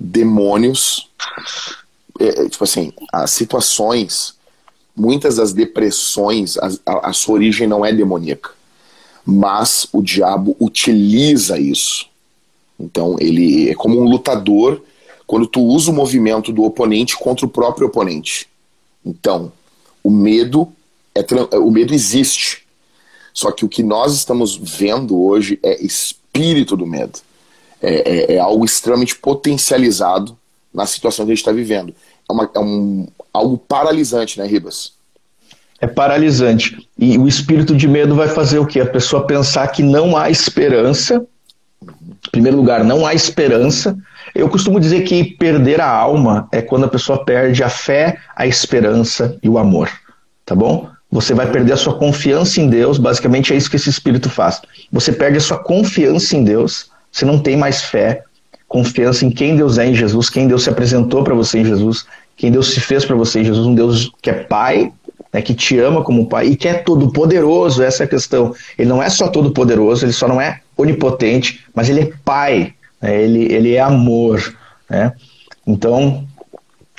demônios, 0.00 1.10
é, 2.18 2.24
é, 2.44 2.48
tipo 2.48 2.64
assim, 2.64 2.90
as 3.12 3.32
situações, 3.32 4.34
muitas 4.96 5.36
das 5.36 5.52
depressões, 5.52 6.56
a, 6.56 6.70
a, 6.86 7.10
a 7.10 7.12
sua 7.12 7.34
origem 7.34 7.68
não 7.68 7.84
é 7.84 7.92
demoníaca, 7.92 8.52
mas 9.26 9.86
o 9.92 10.00
diabo 10.00 10.56
utiliza 10.58 11.58
isso. 11.58 12.06
Então 12.78 13.16
ele 13.20 13.68
é 13.68 13.74
como 13.74 14.00
um 14.00 14.04
lutador 14.04 14.80
quando 15.26 15.46
tu 15.46 15.60
usa 15.60 15.90
o 15.90 15.94
movimento 15.94 16.50
do 16.50 16.64
oponente 16.64 17.14
contra 17.18 17.44
o 17.44 17.50
próprio 17.50 17.88
oponente. 17.88 18.48
Então, 19.04 19.52
o 20.02 20.10
medo 20.10 20.72
é 21.14 21.56
o 21.56 21.70
medo 21.70 21.92
existe. 21.92 22.66
Só 23.32 23.50
que 23.50 23.64
o 23.64 23.68
que 23.68 23.82
nós 23.82 24.14
estamos 24.14 24.56
vendo 24.56 25.20
hoje 25.20 25.58
é 25.62 25.82
espírito 25.82 26.76
do 26.76 26.86
medo 26.86 27.20
é, 27.80 28.32
é, 28.32 28.34
é 28.34 28.38
algo 28.38 28.64
extremamente 28.64 29.16
potencializado 29.16 30.36
na 30.72 30.86
situação 30.86 31.24
que 31.24 31.32
a 31.32 31.34
gente 31.34 31.42
está 31.42 31.52
vivendo. 31.52 31.94
É, 32.28 32.32
uma, 32.32 32.50
é 32.54 32.58
um, 32.58 33.08
algo 33.32 33.58
paralisante, 33.58 34.38
né, 34.38 34.46
Ribas? 34.46 34.92
É 35.80 35.86
paralisante. 35.86 36.86
E 36.98 37.16
o 37.16 37.26
espírito 37.26 37.74
de 37.74 37.88
medo 37.88 38.14
vai 38.14 38.28
fazer 38.28 38.58
o 38.58 38.66
quê? 38.66 38.80
A 38.80 38.86
pessoa 38.86 39.26
pensar 39.26 39.66
que 39.68 39.82
não 39.82 40.16
há 40.16 40.30
esperança. 40.30 41.26
Em 41.82 42.30
primeiro 42.30 42.58
lugar, 42.58 42.84
não 42.84 43.06
há 43.06 43.14
esperança. 43.14 43.96
Eu 44.34 44.48
costumo 44.48 44.78
dizer 44.78 45.02
que 45.02 45.24
perder 45.24 45.80
a 45.80 45.88
alma 45.88 46.48
é 46.52 46.62
quando 46.62 46.84
a 46.84 46.88
pessoa 46.88 47.24
perde 47.24 47.62
a 47.62 47.68
fé, 47.68 48.18
a 48.34 48.46
esperança 48.46 49.36
e 49.42 49.48
o 49.48 49.58
amor. 49.58 49.90
Tá 50.46 50.54
bom? 50.54 50.88
Você 51.10 51.34
vai 51.34 51.50
perder 51.50 51.72
a 51.72 51.76
sua 51.76 51.94
confiança 51.94 52.60
em 52.60 52.68
Deus, 52.68 52.96
basicamente 52.96 53.52
é 53.52 53.56
isso 53.56 53.68
que 53.68 53.76
esse 53.76 53.90
espírito 53.90 54.30
faz. 54.30 54.62
Você 54.92 55.12
perde 55.12 55.38
a 55.38 55.40
sua 55.40 55.58
confiança 55.58 56.36
em 56.36 56.44
Deus, 56.44 56.90
você 57.10 57.24
não 57.24 57.38
tem 57.38 57.56
mais 57.56 57.82
fé, 57.82 58.22
confiança 58.68 59.24
em 59.24 59.30
quem 59.30 59.56
Deus 59.56 59.78
é 59.78 59.86
em 59.86 59.94
Jesus, 59.94 60.30
quem 60.30 60.46
Deus 60.46 60.62
se 60.62 60.70
apresentou 60.70 61.24
para 61.24 61.34
você 61.34 61.58
em 61.58 61.64
Jesus, 61.64 62.06
quem 62.36 62.52
Deus 62.52 62.72
se 62.72 62.80
fez 62.80 63.04
para 63.04 63.16
você 63.16 63.40
em 63.40 63.44
Jesus, 63.44 63.66
um 63.66 63.74
Deus 63.74 64.12
que 64.22 64.30
é 64.30 64.34
Pai, 64.34 64.92
né, 65.32 65.42
que 65.42 65.52
te 65.52 65.76
ama 65.78 66.04
como 66.04 66.28
Pai 66.28 66.46
e 66.46 66.56
que 66.56 66.68
é 66.68 66.74
todo 66.74 67.12
poderoso, 67.12 67.82
essa 67.82 68.04
é 68.04 68.06
a 68.06 68.08
questão. 68.08 68.54
Ele 68.78 68.88
não 68.88 69.02
é 69.02 69.10
só 69.10 69.26
todo 69.26 69.50
poderoso, 69.50 70.04
ele 70.04 70.12
só 70.12 70.28
não 70.28 70.40
é 70.40 70.60
onipotente, 70.76 71.64
mas 71.74 71.88
ele 71.88 72.00
é 72.02 72.12
Pai, 72.24 72.72
né, 73.00 73.22
ele, 73.22 73.52
ele 73.52 73.74
é 73.74 73.80
amor. 73.80 74.56
Né? 74.88 75.12
Então, 75.66 76.26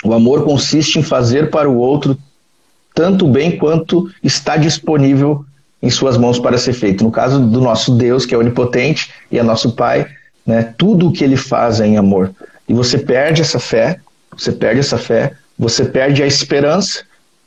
o 0.04 0.12
amor 0.12 0.44
consiste 0.44 0.98
em 0.98 1.02
fazer 1.02 1.50
para 1.50 1.68
o 1.68 1.76
outro 1.76 2.18
tanto 2.94 3.26
bem 3.26 3.56
quanto 3.56 4.10
está 4.22 4.56
disponível 4.56 5.44
em 5.82 5.90
suas 5.90 6.16
mãos 6.16 6.38
para 6.38 6.58
ser 6.58 6.72
feito. 6.72 7.02
No 7.02 7.10
caso 7.10 7.40
do 7.40 7.60
nosso 7.60 7.94
Deus, 7.94 8.24
que 8.24 8.34
é 8.34 8.38
onipotente 8.38 9.10
e 9.30 9.38
é 9.38 9.42
nosso 9.42 9.72
Pai, 9.72 10.06
né, 10.46 10.74
tudo 10.76 11.08
o 11.08 11.12
que 11.12 11.24
ele 11.24 11.36
faz 11.36 11.80
é 11.80 11.86
em 11.86 11.96
amor. 11.96 12.32
E 12.68 12.74
você 12.74 12.98
perde 12.98 13.42
essa 13.42 13.58
fé, 13.58 13.98
você 14.30 14.52
perde 14.52 14.80
essa 14.80 14.98
fé, 14.98 15.32
você 15.58 15.84
perde 15.84 16.22
a 16.22 16.26
esperança, 16.26 17.02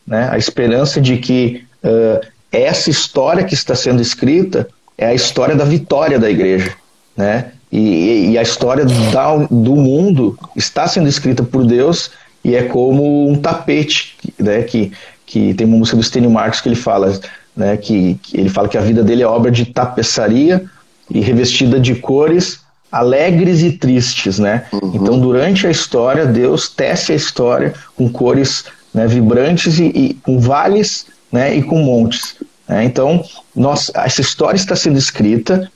né, 0.05 0.29
a 0.31 0.37
esperança 0.37 0.99
de 0.99 1.17
que 1.17 1.63
uh, 1.83 2.25
essa 2.51 2.89
história 2.89 3.43
que 3.43 3.53
está 3.53 3.75
sendo 3.75 4.01
escrita 4.01 4.67
é 4.97 5.07
a 5.07 5.13
história 5.13 5.55
da 5.55 5.65
vitória 5.65 6.19
da 6.19 6.29
igreja. 6.29 6.73
Né? 7.15 7.51
E, 7.77 8.31
e 8.31 8.37
a 8.37 8.41
história 8.41 8.85
da, 8.85 9.35
do 9.51 9.75
mundo 9.75 10.37
está 10.55 10.87
sendo 10.87 11.09
escrita 11.09 11.43
por 11.43 11.65
Deus 11.65 12.09
e 12.41 12.55
é 12.55 12.63
como 12.63 13.29
um 13.29 13.35
tapete, 13.35 14.15
né, 14.39 14.61
que, 14.63 14.93
que 15.25 15.53
tem 15.53 15.67
uma 15.67 15.77
música 15.77 15.97
do 15.97 16.03
Stênio 16.03 16.31
Marcos 16.31 16.61
que 16.61 16.69
ele 16.69 16.75
fala 16.77 17.19
né, 17.55 17.75
que, 17.75 18.17
que 18.23 18.39
ele 18.39 18.47
fala 18.47 18.69
que 18.69 18.77
a 18.77 18.81
vida 18.81 19.03
dele 19.03 19.23
é 19.23 19.27
obra 19.27 19.51
de 19.51 19.65
tapeçaria 19.65 20.63
e 21.09 21.19
revestida 21.19 21.77
de 21.77 21.95
cores 21.95 22.59
alegres 22.89 23.61
e 23.61 23.73
tristes, 23.73 24.39
né? 24.39 24.67
Uhum. 24.71 24.91
Então, 24.95 25.19
durante 25.19 25.67
a 25.67 25.69
história, 25.69 26.25
Deus 26.25 26.69
tece 26.69 27.11
a 27.11 27.15
história 27.15 27.73
com 27.93 28.07
cores 28.09 28.63
né, 28.93 29.05
vibrantes 29.05 29.79
e, 29.79 29.85
e, 29.87 30.13
com 30.23 30.39
vales 30.39 31.07
né, 31.29 31.53
e 31.53 31.61
com 31.61 31.79
montes. 31.79 32.37
Né? 32.69 32.85
Então, 32.85 33.21
nós, 33.53 33.91
essa 33.93 34.21
história 34.21 34.55
está 34.55 34.77
sendo 34.77 34.97
escrita 34.97 35.69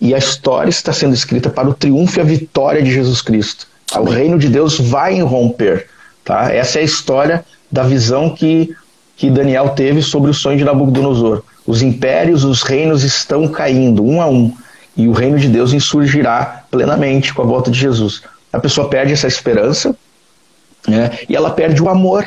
e 0.00 0.14
a 0.14 0.18
história 0.18 0.70
está 0.70 0.92
sendo 0.92 1.14
escrita 1.14 1.50
para 1.50 1.68
o 1.68 1.74
triunfo 1.74 2.18
e 2.18 2.20
a 2.20 2.24
vitória 2.24 2.82
de 2.82 2.92
Jesus 2.92 3.20
Cristo. 3.20 3.66
O 3.96 4.04
reino 4.04 4.38
de 4.38 4.48
Deus 4.48 4.78
vai 4.78 5.16
irromper. 5.16 5.88
Tá? 6.24 6.52
Essa 6.52 6.78
é 6.78 6.82
a 6.82 6.84
história 6.84 7.44
da 7.70 7.82
visão 7.82 8.34
que 8.34 8.74
que 9.18 9.28
Daniel 9.28 9.70
teve 9.70 10.00
sobre 10.00 10.30
o 10.30 10.34
sonho 10.34 10.56
de 10.56 10.64
Nabucodonosor. 10.64 11.42
Os 11.66 11.82
impérios, 11.82 12.44
os 12.44 12.62
reinos 12.62 13.02
estão 13.02 13.48
caindo 13.48 14.02
um 14.02 14.22
a 14.22 14.28
um, 14.28 14.56
e 14.96 15.08
o 15.08 15.12
reino 15.12 15.38
de 15.38 15.48
Deus 15.48 15.72
insurgirá 15.72 16.64
plenamente 16.70 17.34
com 17.34 17.42
a 17.42 17.44
volta 17.44 17.68
de 17.68 17.78
Jesus. 17.78 18.22
A 18.52 18.60
pessoa 18.60 18.88
perde 18.88 19.12
essa 19.12 19.26
esperança 19.26 19.94
né, 20.86 21.18
e 21.28 21.34
ela 21.34 21.50
perde 21.50 21.82
o 21.82 21.88
amor. 21.88 22.24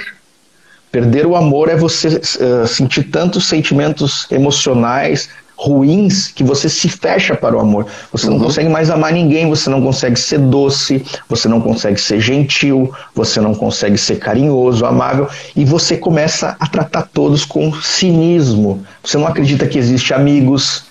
Perder 0.91 1.25
o 1.25 1.37
amor 1.37 1.69
é 1.69 1.77
você 1.77 2.09
uh, 2.09 2.67
sentir 2.67 3.03
tantos 3.03 3.47
sentimentos 3.47 4.27
emocionais, 4.29 5.29
ruins 5.61 6.29
que 6.29 6.43
você 6.43 6.67
se 6.67 6.89
fecha 6.89 7.35
para 7.35 7.55
o 7.55 7.59
amor. 7.59 7.85
Você 8.11 8.25
não 8.25 8.37
uhum. 8.37 8.45
consegue 8.45 8.67
mais 8.67 8.89
amar 8.89 9.13
ninguém, 9.13 9.47
você 9.47 9.69
não 9.69 9.79
consegue 9.79 10.19
ser 10.19 10.39
doce, 10.39 11.05
você 11.29 11.47
não 11.47 11.61
consegue 11.61 12.01
ser 12.01 12.19
gentil, 12.19 12.91
você 13.13 13.39
não 13.39 13.53
consegue 13.53 13.95
ser 13.97 14.17
carinhoso, 14.17 14.85
amável, 14.85 15.29
e 15.55 15.63
você 15.63 15.95
começa 15.95 16.55
a 16.59 16.67
tratar 16.67 17.03
todos 17.13 17.45
com 17.45 17.71
cinismo. 17.79 18.83
Você 19.03 19.19
não 19.19 19.27
acredita 19.27 19.67
que 19.67 19.77
existe 19.77 20.15
amigos, 20.15 20.85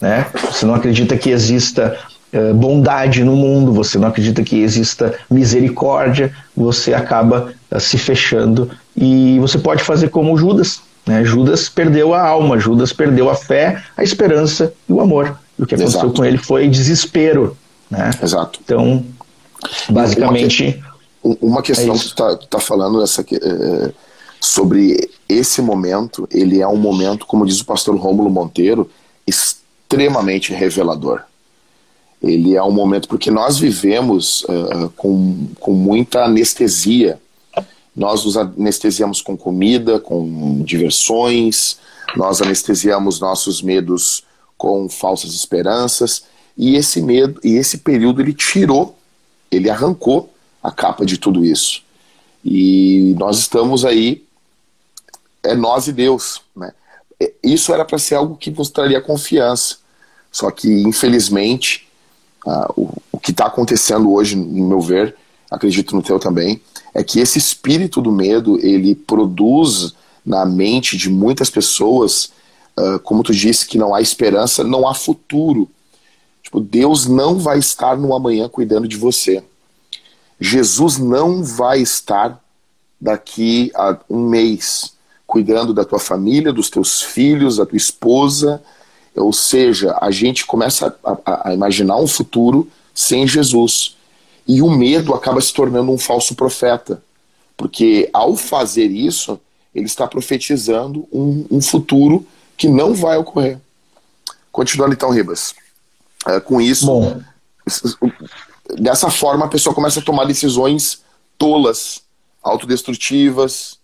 né? 0.00 0.26
Você 0.52 0.64
não 0.64 0.76
acredita 0.76 1.16
que 1.16 1.30
exista 1.30 1.98
uh, 2.32 2.54
bondade 2.54 3.24
no 3.24 3.34
mundo, 3.34 3.72
você 3.72 3.98
não 3.98 4.06
acredita 4.06 4.44
que 4.44 4.62
exista 4.62 5.14
misericórdia, 5.28 6.32
você 6.56 6.94
acaba 6.94 7.52
uh, 7.72 7.80
se 7.80 7.98
fechando 7.98 8.70
e 8.96 9.36
você 9.40 9.58
pode 9.58 9.82
fazer 9.82 10.10
como 10.10 10.36
Judas. 10.36 10.80
Né? 11.06 11.24
Judas 11.24 11.68
perdeu 11.68 12.14
a 12.14 12.20
alma, 12.20 12.58
Judas 12.58 12.92
perdeu 12.92 13.28
a 13.28 13.34
fé, 13.34 13.82
a 13.96 14.02
esperança 14.02 14.72
e 14.88 14.92
o 14.92 15.00
amor. 15.00 15.38
E 15.58 15.62
o 15.62 15.66
que 15.66 15.74
aconteceu 15.74 16.00
Exato. 16.00 16.14
com 16.14 16.24
ele 16.24 16.38
foi 16.38 16.68
desespero. 16.68 17.56
Né? 17.90 18.10
Exato. 18.22 18.60
Então, 18.64 19.04
basicamente. 19.88 20.82
Uma, 21.22 21.36
que, 21.36 21.44
uma 21.44 21.62
questão 21.62 21.94
é 21.94 21.98
que 21.98 22.04
tu 22.04 22.08
está 22.08 22.36
tá 22.36 22.60
falando 22.60 23.02
essa, 23.02 23.22
é, 23.22 23.92
sobre 24.40 25.08
esse 25.28 25.62
momento, 25.62 26.28
ele 26.30 26.60
é 26.60 26.66
um 26.66 26.76
momento, 26.76 27.26
como 27.26 27.46
diz 27.46 27.60
o 27.60 27.64
pastor 27.64 27.96
Rômulo 27.96 28.28
Monteiro, 28.30 28.90
extremamente 29.26 30.52
revelador. 30.52 31.22
Ele 32.22 32.56
é 32.56 32.62
um 32.62 32.70
momento 32.70 33.08
porque 33.08 33.30
nós 33.30 33.58
vivemos 33.58 34.44
uh, 34.44 34.90
com, 34.96 35.48
com 35.58 35.72
muita 35.72 36.24
anestesia. 36.24 37.20
Nós 37.94 38.24
nos 38.24 38.36
anestesiamos 38.36 39.20
com 39.20 39.36
comida, 39.36 40.00
com 40.00 40.62
diversões, 40.62 41.78
nós 42.16 42.40
anestesiamos 42.40 43.20
nossos 43.20 43.62
medos 43.62 44.24
com 44.56 44.88
falsas 44.88 45.34
esperanças, 45.34 46.24
e 46.56 46.76
esse 46.76 47.00
medo 47.02 47.40
e 47.42 47.56
esse 47.56 47.78
período 47.78 48.20
ele 48.20 48.32
tirou, 48.32 48.96
ele 49.50 49.68
arrancou 49.68 50.32
a 50.62 50.70
capa 50.70 51.04
de 51.04 51.18
tudo 51.18 51.44
isso. 51.44 51.82
E 52.44 53.14
nós 53.18 53.38
estamos 53.38 53.84
aí 53.84 54.24
é 55.42 55.54
nós 55.54 55.88
e 55.88 55.92
Deus, 55.92 56.40
né? 56.54 56.72
É, 57.20 57.32
isso 57.42 57.72
era 57.72 57.84
para 57.84 57.98
ser 57.98 58.14
algo 58.14 58.36
que 58.36 58.50
nos 58.50 58.70
traria 58.70 59.00
confiança. 59.00 59.76
Só 60.30 60.50
que, 60.50 60.68
infelizmente, 60.82 61.88
uh, 62.46 62.72
o, 62.80 63.02
o, 63.12 63.18
que 63.18 63.32
está 63.32 63.46
acontecendo 63.46 64.12
hoje, 64.12 64.34
no 64.36 64.66
meu 64.66 64.80
ver, 64.80 65.14
acredito 65.50 65.94
no 65.94 66.02
teu 66.02 66.18
também, 66.18 66.60
é 66.94 67.02
que 67.02 67.20
esse 67.20 67.38
espírito 67.38 68.00
do 68.00 68.12
medo 68.12 68.58
ele 68.60 68.94
produz 68.94 69.94
na 70.24 70.44
mente 70.44 70.96
de 70.96 71.10
muitas 71.10 71.50
pessoas, 71.50 72.32
uh, 72.78 72.98
como 73.00 73.22
tu 73.22 73.34
disse, 73.34 73.66
que 73.66 73.78
não 73.78 73.94
há 73.94 74.00
esperança, 74.00 74.62
não 74.62 74.86
há 74.86 74.94
futuro. 74.94 75.68
Tipo, 76.42 76.60
Deus 76.60 77.06
não 77.06 77.38
vai 77.38 77.58
estar 77.58 77.96
no 77.96 78.14
amanhã 78.14 78.48
cuidando 78.48 78.86
de 78.86 78.96
você. 78.96 79.42
Jesus 80.38 80.98
não 80.98 81.42
vai 81.42 81.80
estar 81.80 82.40
daqui 83.00 83.70
a 83.74 83.96
um 84.08 84.28
mês 84.28 84.92
cuidando 85.26 85.72
da 85.72 85.84
tua 85.84 85.98
família, 85.98 86.52
dos 86.52 86.68
teus 86.68 87.00
filhos, 87.00 87.56
da 87.56 87.64
tua 87.64 87.76
esposa. 87.76 88.62
Ou 89.16 89.32
seja, 89.32 89.96
a 90.00 90.10
gente 90.10 90.44
começa 90.44 90.94
a, 91.04 91.48
a 91.48 91.54
imaginar 91.54 91.96
um 91.96 92.06
futuro 92.06 92.68
sem 92.94 93.26
Jesus. 93.26 93.96
E 94.46 94.60
o 94.62 94.70
medo 94.70 95.14
acaba 95.14 95.40
se 95.40 95.52
tornando 95.52 95.90
um 95.92 95.98
falso 95.98 96.34
profeta. 96.34 97.02
Porque 97.56 98.08
ao 98.12 98.36
fazer 98.36 98.86
isso, 98.86 99.40
ele 99.74 99.86
está 99.86 100.06
profetizando 100.06 101.06
um, 101.12 101.46
um 101.50 101.60
futuro 101.60 102.26
que 102.56 102.68
não 102.68 102.94
vai 102.94 103.16
ocorrer. 103.16 103.58
Continuando 104.50 104.94
então, 104.94 105.10
Ribas. 105.10 105.54
É, 106.26 106.38
com 106.40 106.60
isso, 106.60 106.86
Bom. 106.86 107.20
dessa 108.78 109.10
forma 109.10 109.46
a 109.46 109.48
pessoa 109.48 109.74
começa 109.74 110.00
a 110.00 110.02
tomar 110.02 110.24
decisões 110.24 111.02
tolas, 111.36 112.02
autodestrutivas, 112.42 113.78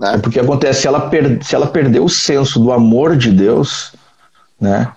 né? 0.00 0.14
É 0.14 0.18
porque 0.18 0.40
acontece, 0.40 0.80
se 0.80 0.86
ela, 0.86 1.10
per, 1.10 1.44
se 1.44 1.54
ela 1.54 1.66
perder 1.66 2.00
o 2.00 2.08
senso 2.08 2.58
do 2.58 2.72
amor 2.72 3.16
de 3.16 3.30
Deus, 3.30 3.92
né? 4.58 4.90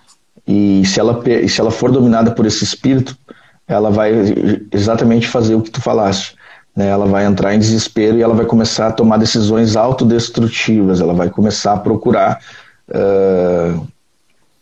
E 0.47 0.85
se 0.85 0.99
ela, 0.99 1.21
se 1.47 1.59
ela 1.59 1.71
for 1.71 1.91
dominada 1.91 2.31
por 2.31 2.45
esse 2.45 2.63
espírito, 2.63 3.17
ela 3.67 3.89
vai 3.89 4.11
exatamente 4.71 5.27
fazer 5.27 5.55
o 5.55 5.61
que 5.61 5.71
tu 5.71 5.81
falaste. 5.81 6.35
Né? 6.75 6.87
Ela 6.87 7.05
vai 7.05 7.25
entrar 7.25 7.53
em 7.53 7.59
desespero 7.59 8.17
e 8.17 8.21
ela 8.21 8.33
vai 8.33 8.45
começar 8.45 8.87
a 8.87 8.91
tomar 8.91 9.17
decisões 9.17 9.75
autodestrutivas. 9.75 10.99
Ela 10.99 11.13
vai 11.13 11.29
começar 11.29 11.73
a 11.73 11.77
procurar 11.77 12.39
uh, 12.89 13.87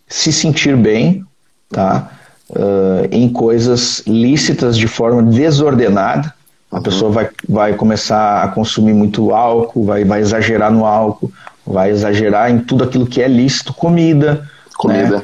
se 0.07 0.31
sentir 0.31 0.75
bem, 0.75 1.25
tá? 1.69 2.11
Uh, 2.49 3.07
em 3.11 3.29
coisas 3.29 4.03
lícitas 4.05 4.77
de 4.77 4.85
forma 4.85 5.23
desordenada, 5.23 6.33
a 6.69 6.77
uhum. 6.77 6.83
pessoa 6.83 7.11
vai, 7.11 7.29
vai 7.47 7.73
começar 7.75 8.43
a 8.43 8.47
consumir 8.49 8.93
muito 8.93 9.33
álcool, 9.33 9.85
vai, 9.85 10.03
vai 10.03 10.19
exagerar 10.19 10.69
no 10.69 10.85
álcool, 10.85 11.31
vai 11.65 11.91
exagerar 11.91 12.51
em 12.51 12.59
tudo 12.59 12.83
aquilo 12.83 13.07
que 13.07 13.21
é 13.21 13.27
lícito, 13.27 13.73
comida. 13.73 14.49
Comida. 14.75 15.19
Né? 15.19 15.23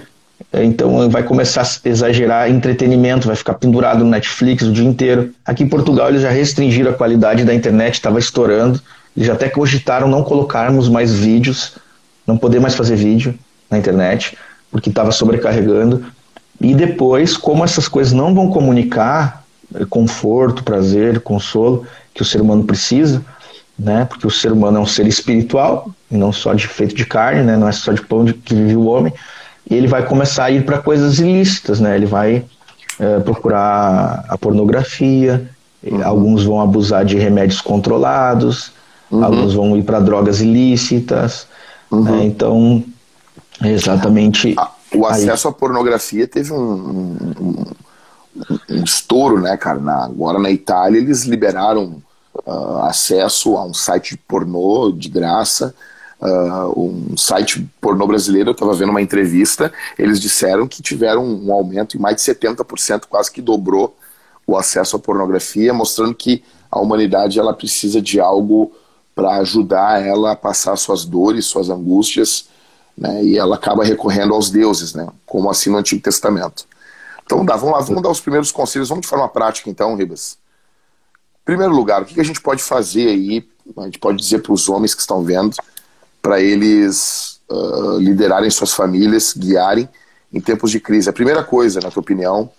Então 0.54 1.10
vai 1.10 1.24
começar 1.24 1.62
a 1.62 1.90
exagerar 1.90 2.50
entretenimento, 2.50 3.28
vai 3.28 3.36
ficar 3.36 3.56
pendurado 3.56 4.04
no 4.04 4.10
Netflix 4.10 4.64
o 4.64 4.72
dia 4.72 4.86
inteiro. 4.86 5.34
Aqui 5.46 5.64
em 5.64 5.68
Portugal 5.68 6.10
eles 6.10 6.22
já 6.22 6.30
restringiram 6.30 6.92
a 6.92 6.94
qualidade 6.94 7.44
da 7.44 7.54
internet, 7.54 7.96
estava 7.96 8.18
estourando. 8.18 8.82
Eles 9.16 9.30
até 9.30 9.50
cogitaram 9.50 10.08
não 10.08 10.24
colocarmos 10.24 10.88
mais 10.88 11.14
vídeos, 11.14 11.74
não 12.26 12.38
poder 12.38 12.60
mais 12.60 12.76
fazer 12.76 12.96
vídeo 12.96 13.38
na 13.70 13.78
internet, 13.78 14.38
porque 14.72 14.90
estava 14.90 15.12
sobrecarregando. 15.12 16.06
E 16.62 16.74
depois, 16.74 17.36
como 17.36 17.64
essas 17.64 17.88
coisas 17.88 18.14
não 18.14 18.34
vão 18.34 18.50
comunicar, 18.50 19.44
conforto, 19.90 20.64
prazer, 20.64 21.20
consolo 21.20 21.86
que 22.14 22.22
o 22.22 22.26
ser 22.26 22.42
humano 22.42 22.64
precisa, 22.64 23.24
né? 23.78 24.06
Porque 24.06 24.26
o 24.26 24.32
ser 24.32 24.52
humano 24.52 24.78
é 24.78 24.82
um 24.82 24.86
ser 24.86 25.06
espiritual 25.08 25.92
e 26.10 26.18
não 26.18 26.32
só 26.32 26.54
de 26.54 26.68
feito 26.68 26.96
de 26.96 27.06
carne, 27.06 27.44
né? 27.44 27.58
Não 27.58 27.68
é 27.68 27.72
só 27.72 27.92
de 27.92 28.02
pão 28.02 28.24
de 28.24 28.34
que 28.34 28.56
vive 28.56 28.76
o 28.76 28.86
homem. 28.86 29.14
E 29.70 29.76
ele 29.76 29.88
vai 29.88 30.06
começar 30.06 30.46
a 30.46 30.52
ir 30.52 30.66
para 30.66 30.80
coisas 30.80 31.20
ilícitas, 31.20 31.80
né? 31.80 31.96
Ele 31.96 32.06
vai 32.06 32.46
é, 33.00 33.20
procurar 33.20 34.26
a 34.28 34.38
pornografia, 34.38 35.50
uhum. 35.84 36.06
alguns 36.06 36.44
vão 36.44 36.62
abusar 36.62 37.06
de 37.06 37.18
remédios 37.18 37.62
controlados, 37.62 38.72
uhum. 39.12 39.24
alguns 39.24 39.54
vão 39.54 39.78
ir 39.78 39.84
para 39.84 40.00
drogas 40.00 40.42
ilícitas. 40.42 41.48
Uhum. 41.92 42.04
Né? 42.04 42.26
Então, 42.26 42.84
exatamente. 43.62 44.56
O 44.94 45.06
acesso 45.06 45.48
aí. 45.48 45.54
à 45.54 45.56
pornografia 45.56 46.28
teve 46.28 46.54
um, 46.54 47.16
um, 47.40 47.66
um 48.70 48.84
estouro, 48.84 49.40
né, 49.42 49.58
cara? 49.58 49.80
Na, 49.80 50.06
agora 50.06 50.40
na 50.40 50.50
Itália 50.50 51.00
eles 51.00 51.24
liberaram 51.24 52.02
uh, 52.46 52.78
acesso 52.84 53.58
a 53.58 53.66
um 53.66 53.74
site 53.74 54.18
pornô 54.28 54.92
de 54.92 55.10
graça. 55.10 55.76
Uh, 56.20 56.80
um 56.80 57.16
site 57.16 57.70
pornô 57.80 58.08
brasileiro, 58.08 58.50
eu 58.50 58.54
estava 58.54 58.74
vendo 58.74 58.90
uma 58.90 59.02
entrevista, 59.02 59.72
eles 60.00 60.20
disseram 60.20 60.68
que 60.68 60.82
tiveram 60.82 61.24
um 61.24 61.52
aumento 61.54 61.96
em 61.96 62.00
mais 62.00 62.16
de 62.16 62.24
70%, 62.24 63.04
quase 63.08 63.32
que 63.32 63.42
dobrou 63.42 63.96
o 64.48 64.58
acesso 64.58 64.96
à 64.96 65.00
pornografia, 65.00 65.74
mostrando 65.74 66.16
que 66.16 66.44
a 66.72 66.80
humanidade 66.80 67.40
ela 67.40 67.54
precisa 67.54 68.02
de 68.02 68.20
algo 68.20 68.72
para 69.14 69.38
ajudar 69.38 70.04
ela 70.04 70.32
a 70.32 70.36
passar 70.36 70.76
suas 70.76 71.06
dores, 71.06 71.46
suas 71.46 71.70
angústias, 71.70 72.48
né, 72.98 73.24
e 73.24 73.38
ela 73.38 73.56
acaba 73.56 73.84
recorrendo 73.84 74.34
aos 74.34 74.50
deuses, 74.50 74.94
né, 74.94 75.08
como 75.26 75.50
assim 75.50 75.70
no 75.70 75.78
Antigo 75.78 76.02
Testamento. 76.02 76.66
Então 77.26 77.46
dá, 77.46 77.56
vamos 77.56 77.78
lá, 77.78 77.82
vamos 77.82 78.02
dar 78.02 78.10
os 78.10 78.22
primeiros 78.22 78.52
conselhos, 78.52 78.90
vamos 78.90 79.02
de 79.04 79.08
forma 79.08 79.28
prática 79.28 79.70
então, 79.70 79.96
Ribas. 79.96 80.38
Primeiro 81.44 81.74
lugar, 81.74 82.02
o 82.02 82.06
que 82.06 82.20
a 82.20 82.24
gente 82.24 82.42
pode 82.42 82.62
fazer 82.64 83.08
aí, 83.08 83.48
a 83.78 83.84
gente 83.84 84.00
pode 84.00 84.18
dizer 84.18 84.40
para 84.40 84.54
os 84.54 84.68
homens 84.70 84.96
que 84.96 85.02
estão 85.02 85.24
vendo, 85.24 85.56
para 86.28 86.42
eles 86.42 87.40
uh, 87.50 87.98
liderarem 88.00 88.50
suas 88.50 88.74
famílias, 88.74 89.34
guiarem 89.34 89.88
em 90.34 90.42
tempos 90.42 90.72
de 90.72 90.78
crise. 90.78 91.10
A 91.10 91.14
primeira 91.14 91.42
coisa, 91.42 91.80
na 91.80 91.90
tua 91.90 92.02
opinião, 92.02 92.50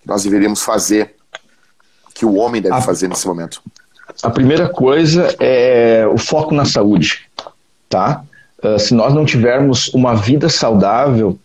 que 0.00 0.08
nós 0.08 0.22
deveríamos 0.22 0.62
fazer, 0.62 1.14
que 2.14 2.24
o 2.24 2.36
homem 2.36 2.62
deve 2.62 2.74
a, 2.74 2.80
fazer 2.80 3.08
nesse 3.08 3.26
momento? 3.26 3.60
A 4.22 4.30
primeira 4.30 4.66
coisa 4.66 5.36
é 5.38 6.06
o 6.10 6.16
foco 6.16 6.54
na 6.54 6.64
saúde, 6.64 7.28
tá? 7.86 8.24
Uh, 8.64 8.78
se 8.78 8.94
nós 8.94 9.12
não 9.12 9.26
tivermos 9.26 9.88
uma 9.92 10.14
vida 10.14 10.48
saudável, 10.48 11.38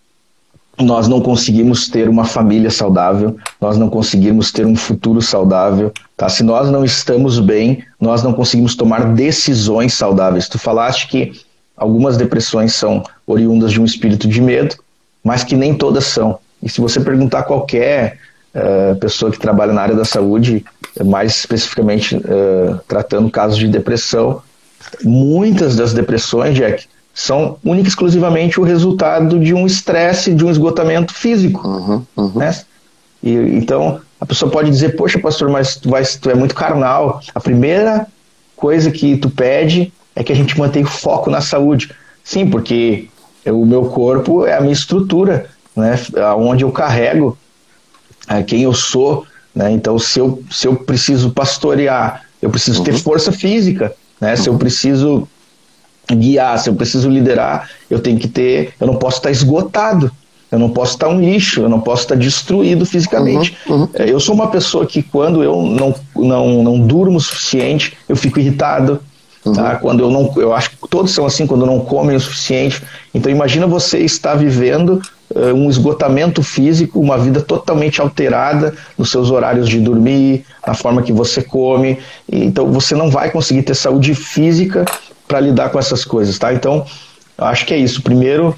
nós 0.79 1.09
não 1.09 1.19
conseguimos 1.19 1.89
ter 1.89 2.07
uma 2.07 2.23
família 2.23 2.71
saudável, 2.71 3.35
nós 3.59 3.77
não 3.77 3.89
conseguimos 3.89 4.53
ter 4.53 4.65
um 4.65 4.75
futuro 4.75 5.21
saudável. 5.21 5.91
Tá? 6.15 6.29
Se 6.29 6.43
nós 6.43 6.71
não 6.71 6.85
estamos 6.85 7.39
bem, 7.39 7.83
nós 7.99 8.23
não 8.23 8.31
conseguimos 8.31 8.73
tomar 8.73 9.13
decisões 9.13 9.95
saudáveis. 9.95 10.47
Tu 10.47 10.57
falaste 10.57 11.09
que 11.09 11.45
algumas 11.77 12.17
depressões 12.17 12.73
são 12.73 13.03
oriundas 13.25 13.71
de 13.71 13.79
um 13.79 13.85
espírito 13.85 14.27
de 14.27 14.41
medo, 14.41 14.75
mas 15.23 15.43
que 15.43 15.55
nem 15.55 15.75
todas 15.75 16.05
são. 16.05 16.39
E 16.61 16.67
se 16.67 16.81
você 16.81 16.99
perguntar 16.99 17.39
a 17.39 17.43
qualquer 17.43 18.17
uh, 18.55 18.95
pessoa 18.95 19.31
que 19.31 19.37
trabalha 19.37 19.71
na 19.71 19.81
área 19.81 19.95
da 19.95 20.03
saúde, 20.03 20.65
mais 21.05 21.35
especificamente 21.35 22.15
uh, 22.15 22.79
tratando 22.87 23.29
casos 23.29 23.57
de 23.57 23.67
depressão, 23.67 24.41
muitas 25.03 25.75
das 25.75 25.93
depressões, 25.93 26.55
Jack, 26.55 26.85
são 27.13 27.57
única 27.63 27.87
e 27.87 27.89
exclusivamente 27.89 28.59
o 28.59 28.63
resultado 28.63 29.39
de 29.39 29.53
um 29.53 29.65
estresse, 29.65 30.33
de 30.33 30.45
um 30.45 30.51
esgotamento 30.51 31.13
físico. 31.13 31.67
Uhum, 31.67 32.05
uhum. 32.15 32.31
Né? 32.35 32.55
E, 33.23 33.31
então, 33.31 33.99
a 34.19 34.25
pessoa 34.25 34.51
pode 34.51 34.69
dizer, 34.69 34.95
poxa, 34.95 35.19
pastor, 35.19 35.49
mas 35.49 35.75
tu, 35.75 35.89
vai, 35.89 36.03
tu 36.03 36.29
é 36.29 36.35
muito 36.35 36.55
carnal. 36.55 37.19
A 37.33 37.39
primeira 37.39 38.07
coisa 38.55 38.91
que 38.91 39.17
tu 39.17 39.29
pede 39.29 39.91
é 40.17 40.23
que 40.23 40.33
a 40.33 40.35
gente 40.35 40.57
mantenha 40.57 40.85
o 40.85 40.89
foco 40.89 41.29
na 41.29 41.41
saúde. 41.41 41.91
Sim, 42.23 42.49
porque 42.49 43.07
o 43.45 43.65
meu 43.65 43.85
corpo 43.85 44.45
é 44.45 44.57
a 44.57 44.61
minha 44.61 44.73
estrutura, 44.73 45.45
né? 45.75 45.95
onde 46.35 46.63
eu 46.63 46.71
carrego 46.71 47.37
é, 48.27 48.41
quem 48.41 48.63
eu 48.63 48.73
sou, 48.73 49.25
né? 49.53 49.71
Então, 49.71 49.97
se 49.99 50.19
eu, 50.19 50.43
se 50.49 50.67
eu 50.67 50.75
preciso 50.75 51.29
pastorear, 51.29 52.23
eu 52.41 52.49
preciso 52.49 52.79
uhum. 52.79 52.85
ter 52.85 52.97
força 52.97 53.31
física, 53.31 53.93
né? 54.19 54.31
Uhum. 54.31 54.37
Se 54.37 54.49
eu 54.49 54.53
uhum. 54.53 54.59
preciso 54.59 55.27
guiar, 56.11 56.57
se 56.57 56.67
eu 56.69 56.73
preciso 56.73 57.09
liderar, 57.09 57.69
eu 57.89 57.99
tenho 57.99 58.17
que 58.17 58.27
ter, 58.27 58.73
eu 58.79 58.87
não 58.87 58.95
posso 58.95 59.17
estar 59.17 59.29
esgotado, 59.29 60.11
eu 60.51 60.57
não 60.57 60.69
posso 60.69 60.93
estar 60.93 61.09
um 61.09 61.19
lixo, 61.19 61.61
eu 61.61 61.69
não 61.69 61.79
posso 61.79 62.03
estar 62.03 62.15
destruído 62.15 62.85
fisicamente. 62.85 63.55
Uhum, 63.67 63.81
uhum. 63.81 63.89
É, 63.93 64.09
eu 64.09 64.19
sou 64.19 64.33
uma 64.33 64.47
pessoa 64.47 64.85
que 64.85 65.03
quando 65.03 65.43
eu 65.43 65.61
não, 65.61 65.95
não, 66.15 66.63
não 66.63 66.79
durmo 66.79 67.17
o 67.17 67.21
suficiente, 67.21 67.95
eu 68.09 68.15
fico 68.15 68.39
irritado. 68.39 68.99
Uhum. 69.47 69.53
Tá? 69.53 69.75
Quando 69.75 70.01
eu 70.01 70.11
não, 70.11 70.31
eu 70.37 70.53
acho 70.53 70.71
que 70.71 70.77
todos 70.89 71.11
são 71.11 71.25
assim 71.25 71.47
quando 71.47 71.65
não 71.65 71.79
comem 71.79 72.15
o 72.15 72.19
suficiente. 72.19 72.81
Então 73.13 73.31
imagina 73.31 73.65
você 73.65 73.99
estar 73.99 74.35
vivendo 74.35 75.01
uh, 75.33 75.53
um 75.53 75.69
esgotamento 75.69 76.43
físico, 76.43 76.99
uma 76.99 77.17
vida 77.17 77.41
totalmente 77.41 78.01
alterada 78.01 78.73
nos 78.97 79.09
seus 79.09 79.31
horários 79.31 79.67
de 79.67 79.79
dormir, 79.79 80.45
na 80.65 80.73
forma 80.73 81.01
que 81.01 81.13
você 81.13 81.41
come. 81.41 81.99
Então 82.31 82.71
você 82.71 82.95
não 82.95 83.09
vai 83.09 83.31
conseguir 83.31 83.63
ter 83.63 83.75
saúde 83.75 84.13
física 84.13 84.85
para 85.27 85.39
lidar 85.39 85.69
com 85.69 85.79
essas 85.79 86.05
coisas, 86.05 86.37
tá? 86.37 86.53
Então 86.53 86.85
eu 87.37 87.45
acho 87.45 87.65
que 87.65 87.73
é 87.73 87.77
isso. 87.77 88.01
Primeiro 88.01 88.55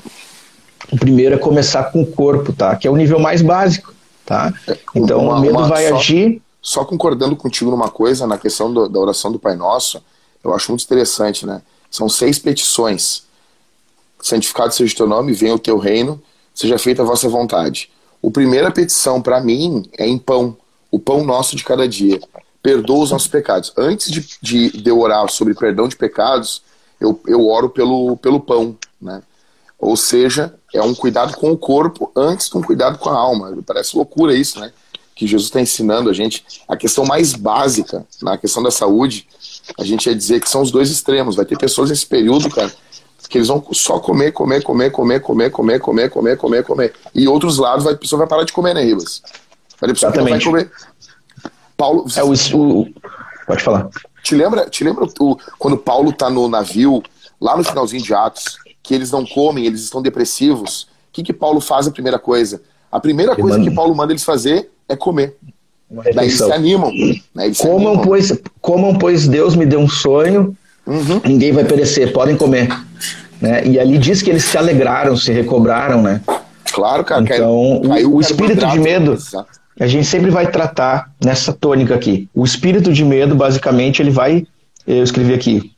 o 0.91 0.97
primeiro 0.97 1.35
é 1.35 1.37
começar 1.37 1.83
com 1.85 2.01
o 2.01 2.05
corpo, 2.05 2.51
tá? 2.51 2.75
Que 2.75 2.87
é 2.87 2.91
o 2.91 2.95
nível 2.95 3.19
mais 3.19 3.41
básico, 3.41 3.93
tá? 4.25 4.51
Então 4.95 5.25
uma, 5.25 5.35
o 5.35 5.41
medo 5.41 5.53
uma, 5.53 5.67
vai 5.67 5.87
só, 5.87 5.95
agir. 5.97 6.41
Só 6.61 6.83
concordando 6.83 7.35
contigo 7.35 7.69
numa 7.69 7.89
coisa, 7.89 8.25
na 8.25 8.37
questão 8.37 8.73
do, 8.73 8.89
da 8.89 8.99
oração 8.99 9.31
do 9.31 9.39
Pai 9.39 9.55
Nosso, 9.55 10.01
eu 10.43 10.53
acho 10.53 10.71
muito 10.71 10.83
interessante, 10.83 11.45
né? 11.45 11.61
São 11.89 12.07
seis 12.07 12.39
petições. 12.39 13.23
Santificado 14.21 14.73
seja 14.73 14.93
o 14.93 14.97
teu 14.97 15.07
nome, 15.07 15.33
venha 15.33 15.55
o 15.55 15.59
teu 15.59 15.77
reino, 15.77 16.21
seja 16.53 16.77
feita 16.77 17.01
a 17.01 17.05
vossa 17.05 17.27
vontade. 17.29 17.89
O 18.21 18.29
primeira 18.29 18.69
petição 18.71 19.21
para 19.21 19.39
mim 19.39 19.89
é 19.97 20.05
em 20.05 20.17
pão, 20.17 20.57
o 20.91 20.99
pão 20.99 21.23
nosso 21.23 21.55
de 21.55 21.63
cada 21.63 21.87
dia. 21.87 22.19
Perdoa 22.61 23.03
os 23.03 23.11
nossos 23.11 23.27
pecados. 23.27 23.71
Antes 23.77 24.11
de, 24.11 24.27
de, 24.41 24.69
de 24.69 24.89
eu 24.89 24.99
orar 24.99 25.29
sobre 25.29 25.53
perdão 25.53 25.87
de 25.87 25.95
pecados, 25.95 26.61
eu, 26.99 27.19
eu 27.25 27.47
oro 27.47 27.69
pelo, 27.69 28.17
pelo 28.17 28.39
pão, 28.39 28.77
né? 29.01 29.23
Ou 29.79 29.95
seja, 29.95 30.53
é 30.73 30.81
um 30.81 30.93
cuidado 30.93 31.37
com 31.37 31.51
o 31.51 31.57
corpo 31.57 32.11
antes 32.13 32.49
de 32.49 32.57
um 32.57 32.61
cuidado 32.61 32.97
com 32.97 33.09
a 33.09 33.17
alma. 33.17 33.57
Parece 33.65 33.95
loucura 33.95 34.35
isso, 34.35 34.59
né? 34.59 34.73
Que 35.15 35.25
Jesus 35.25 35.47
está 35.47 35.61
ensinando 35.61 36.09
a 36.09 36.13
gente. 36.13 36.43
A 36.67 36.75
questão 36.75 37.05
mais 37.05 37.33
básica 37.33 38.05
na 38.21 38.37
questão 38.37 38.61
da 38.61 38.71
saúde, 38.71 39.25
a 39.77 39.83
gente 39.83 40.07
ia 40.07 40.15
dizer 40.15 40.39
que 40.39 40.49
são 40.49 40.61
os 40.61 40.71
dois 40.71 40.89
extremos. 40.89 41.35
Vai 41.35 41.45
ter 41.45 41.57
pessoas 41.57 41.89
nesse 41.89 42.05
período, 42.05 42.49
cara, 42.49 42.71
que 43.29 43.37
eles 43.37 43.47
vão 43.47 43.63
só 43.71 43.99
comer, 43.99 44.31
comer, 44.31 44.63
comer, 44.63 44.91
comer, 44.91 45.21
comer, 45.21 45.49
comer, 45.51 45.79
comer, 45.79 46.09
comer, 46.09 46.37
comer, 46.37 46.63
comer. 46.63 46.93
E 47.13 47.27
outros 47.27 47.57
lados, 47.57 47.85
a 47.85 47.95
pessoa 47.95 48.19
vai 48.19 48.27
parar 48.27 48.43
de 48.43 48.53
comer, 48.53 48.73
né, 48.73 48.83
Ribas? 48.83 49.21
Vai 49.79 49.91
Exatamente. 49.91 50.29
Vai 50.29 50.41
comer. 50.41 50.71
Paulo. 51.77 52.05
É 52.15 52.23
o, 52.23 52.33
o, 52.33 52.87
Pode 53.47 53.63
falar. 53.63 53.89
Te 54.23 54.35
lembra, 54.35 54.69
te 54.69 54.83
lembra 54.83 55.07
o, 55.19 55.37
quando 55.57 55.77
Paulo 55.77 56.11
tá 56.11 56.29
no 56.29 56.47
navio, 56.49 57.01
lá 57.39 57.55
no 57.55 57.63
finalzinho 57.63 58.03
de 58.03 58.13
Atos, 58.13 58.57
que 58.83 58.93
eles 58.93 59.11
não 59.11 59.25
comem, 59.25 59.65
eles 59.65 59.81
estão 59.81 60.01
depressivos, 60.01 60.83
o 60.83 60.87
que, 61.11 61.23
que 61.23 61.33
Paulo 61.33 61.61
faz 61.61 61.87
a 61.87 61.91
primeira 61.91 62.19
coisa? 62.19 62.61
A 62.91 62.99
primeira 62.99 63.35
coisa 63.35 63.59
que 63.59 63.71
Paulo 63.71 63.95
manda 63.95 64.11
eles 64.11 64.23
fazer 64.23 64.71
é 64.87 64.95
comer. 64.95 65.37
Daí 65.89 66.27
eles 66.27 66.37
se 66.37 66.51
animam. 66.51 66.91
Né? 67.33 67.45
Eles 67.45 67.57
comam, 67.57 67.79
se 67.79 67.85
animam. 67.87 68.01
Pois, 68.01 68.41
comam, 68.61 68.95
pois 68.95 69.27
Deus 69.27 69.55
me 69.55 69.65
deu 69.65 69.79
um 69.79 69.89
sonho, 69.89 70.55
uhum. 70.85 71.21
ninguém 71.25 71.51
vai 71.51 71.65
perecer, 71.65 72.13
podem 72.13 72.37
comer. 72.37 72.69
Né? 73.41 73.65
E 73.65 73.79
ali 73.79 73.97
diz 73.97 74.21
que 74.21 74.29
eles 74.29 74.43
se 74.43 74.57
alegraram, 74.57 75.15
se 75.17 75.31
recobraram, 75.31 76.01
né? 76.01 76.21
Claro, 76.71 77.03
cara. 77.03 77.21
Então, 77.21 77.81
o, 77.81 78.15
o 78.15 78.21
espírito 78.21 78.65
de 78.67 78.79
medo, 78.79 79.17
a 79.79 79.87
gente 79.87 80.05
sempre 80.05 80.29
vai 80.29 80.51
tratar 80.51 81.11
nessa 81.23 81.51
tônica 81.51 81.95
aqui. 81.95 82.29
O 82.35 82.45
espírito 82.45 82.93
de 82.93 83.03
medo, 83.03 83.35
basicamente, 83.35 84.01
ele 84.01 84.11
vai, 84.11 84.45
eu 84.85 85.03
escrevi 85.03 85.33
aqui, 85.33 85.71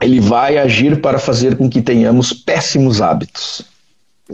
ele 0.00 0.20
vai 0.20 0.58
agir 0.58 1.00
para 1.00 1.18
fazer 1.18 1.56
com 1.56 1.68
que 1.68 1.82
tenhamos 1.82 2.32
péssimos 2.32 3.00
hábitos. 3.00 3.64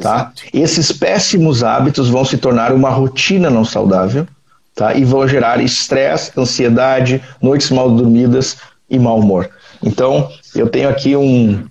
Tá? 0.01 0.33
Esses 0.53 0.93
péssimos 0.93 1.65
hábitos 1.65 2.09
vão 2.09 2.25
se 2.25 2.37
tornar 2.37 2.73
uma 2.73 2.91
rotina 2.91 3.49
não 3.51 3.65
saudável 3.65 4.27
tá? 4.79 4.95
e 4.95 5.05
vão 5.05 5.27
gerar 5.27 5.61
estresse, 5.61 6.31
ansiedade, 6.39 7.21
noites 7.43 7.71
mal 7.71 7.91
dormidas 7.91 8.57
e 8.89 8.99
mau 8.99 9.19
humor. 9.19 9.51
Então, 9.83 10.31
eu 10.55 10.69
tenho 10.69 10.89
aqui 10.89 11.17
um. 11.17 11.65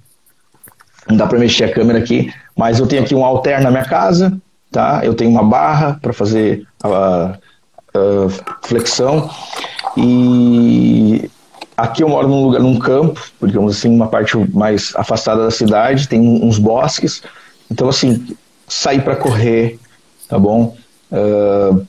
Não 1.10 1.16
dá 1.16 1.26
para 1.26 1.40
mexer 1.40 1.64
a 1.64 1.74
câmera 1.74 2.00
aqui, 2.00 2.32
mas 2.56 2.80
eu 2.80 2.86
tenho 2.86 3.02
aqui 3.02 3.16
um 3.16 3.24
alter 3.24 3.64
na 3.64 3.72
minha 3.72 3.86
casa, 3.86 4.38
tá? 4.70 5.00
eu 5.04 5.14
tenho 5.14 5.32
uma 5.32 5.44
barra 5.44 5.98
para 6.02 6.12
fazer 6.12 6.68
a, 6.84 7.38
a, 7.96 8.58
flexão 8.62 9.30
e 9.96 11.32
Aqui 11.78 12.02
eu 12.02 12.10
moro 12.10 12.28
num 12.28 12.44
lugar, 12.44 12.60
num 12.60 12.80
campo, 12.80 13.22
digamos 13.44 13.78
assim, 13.78 13.96
uma 13.96 14.08
parte 14.08 14.36
mais 14.52 14.94
afastada 14.96 15.44
da 15.44 15.52
cidade, 15.52 16.08
tem 16.08 16.20
uns 16.20 16.58
bosques. 16.58 17.22
Então, 17.70 17.88
assim, 17.88 18.36
sair 18.68 19.04
para 19.04 19.16
correr, 19.16 19.80
tá 20.28 20.40
bom? 20.40 20.76
Uh, 21.12 21.86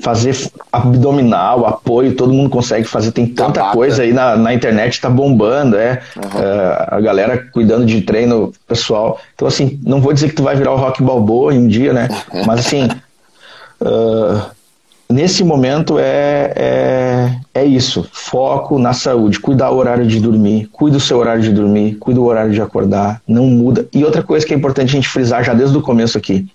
fazer 0.00 0.36
abdominal, 0.72 1.66
apoio, 1.66 2.14
todo 2.14 2.32
mundo 2.32 2.50
consegue 2.50 2.86
fazer. 2.86 3.12
Tem 3.12 3.26
tanta 3.26 3.60
Tabata. 3.60 3.76
coisa 3.76 4.02
aí 4.02 4.12
na, 4.12 4.36
na 4.36 4.54
internet, 4.54 5.00
tá 5.00 5.10
bombando, 5.10 5.76
é. 5.76 6.00
Uhum. 6.16 6.22
Uh, 6.22 6.84
a 6.88 7.00
galera 7.00 7.38
cuidando 7.52 7.84
de 7.84 8.00
treino 8.02 8.52
pessoal. 8.66 9.20
Então, 9.34 9.48
assim, 9.48 9.78
não 9.84 10.00
vou 10.00 10.12
dizer 10.12 10.28
que 10.28 10.34
tu 10.34 10.42
vai 10.42 10.56
virar 10.56 10.72
o 10.72 10.76
rock 10.76 11.02
balboa 11.02 11.54
em 11.54 11.58
um 11.58 11.68
dia, 11.68 11.92
né? 11.92 12.08
Mas, 12.46 12.60
assim, 12.60 12.88
uh, 13.80 14.42
nesse 15.10 15.42
momento 15.42 15.98
é, 15.98 16.52
é, 16.54 17.40
é 17.54 17.64
isso, 17.64 18.06
foco 18.12 18.78
na 18.78 18.92
saúde, 18.92 19.40
cuidar 19.40 19.70
o 19.70 19.76
horário 19.76 20.06
de 20.06 20.20
dormir, 20.20 20.68
cuida 20.72 20.96
o 20.96 21.00
seu 21.00 21.18
horário 21.18 21.42
de 21.42 21.50
dormir, 21.50 21.96
cuida 21.96 22.20
o 22.20 22.24
horário 22.24 22.52
de 22.52 22.60
acordar, 22.60 23.20
não 23.26 23.46
muda. 23.46 23.86
E 23.92 24.04
outra 24.04 24.22
coisa 24.22 24.46
que 24.46 24.52
é 24.52 24.56
importante 24.56 24.90
a 24.90 24.92
gente 24.92 25.08
frisar 25.08 25.42
já 25.42 25.54
desde 25.54 25.76
o 25.76 25.82
começo 25.82 26.18
aqui, 26.18 26.46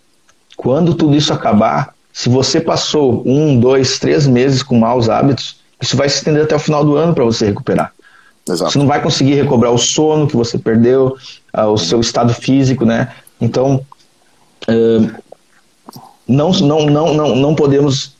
quando 0.55 0.93
tudo 0.93 1.15
isso 1.15 1.33
acabar, 1.33 1.92
se 2.13 2.29
você 2.29 2.61
passou 2.61 3.23
um, 3.25 3.59
dois, 3.59 3.97
três 3.97 4.27
meses 4.27 4.61
com 4.61 4.77
maus 4.77 5.09
hábitos, 5.09 5.57
isso 5.81 5.97
vai 5.97 6.07
se 6.07 6.17
estender 6.17 6.43
até 6.43 6.55
o 6.55 6.59
final 6.59 6.85
do 6.85 6.95
ano 6.95 7.13
para 7.13 7.23
você 7.23 7.47
recuperar. 7.47 7.91
Exato. 8.47 8.71
Você 8.71 8.77
não 8.77 8.87
vai 8.87 9.01
conseguir 9.01 9.33
recobrar 9.33 9.71
o 9.71 9.77
sono 9.77 10.27
que 10.27 10.35
você 10.35 10.57
perdeu, 10.57 11.17
ah, 11.51 11.67
o 11.67 11.77
seu 11.77 11.99
estado 11.99 12.33
físico, 12.33 12.85
né? 12.85 13.11
Então, 13.41 13.83
não, 16.27 16.51
não, 16.51 16.85
não, 16.85 17.13
não, 17.13 17.35
não 17.35 17.55
podemos 17.55 18.15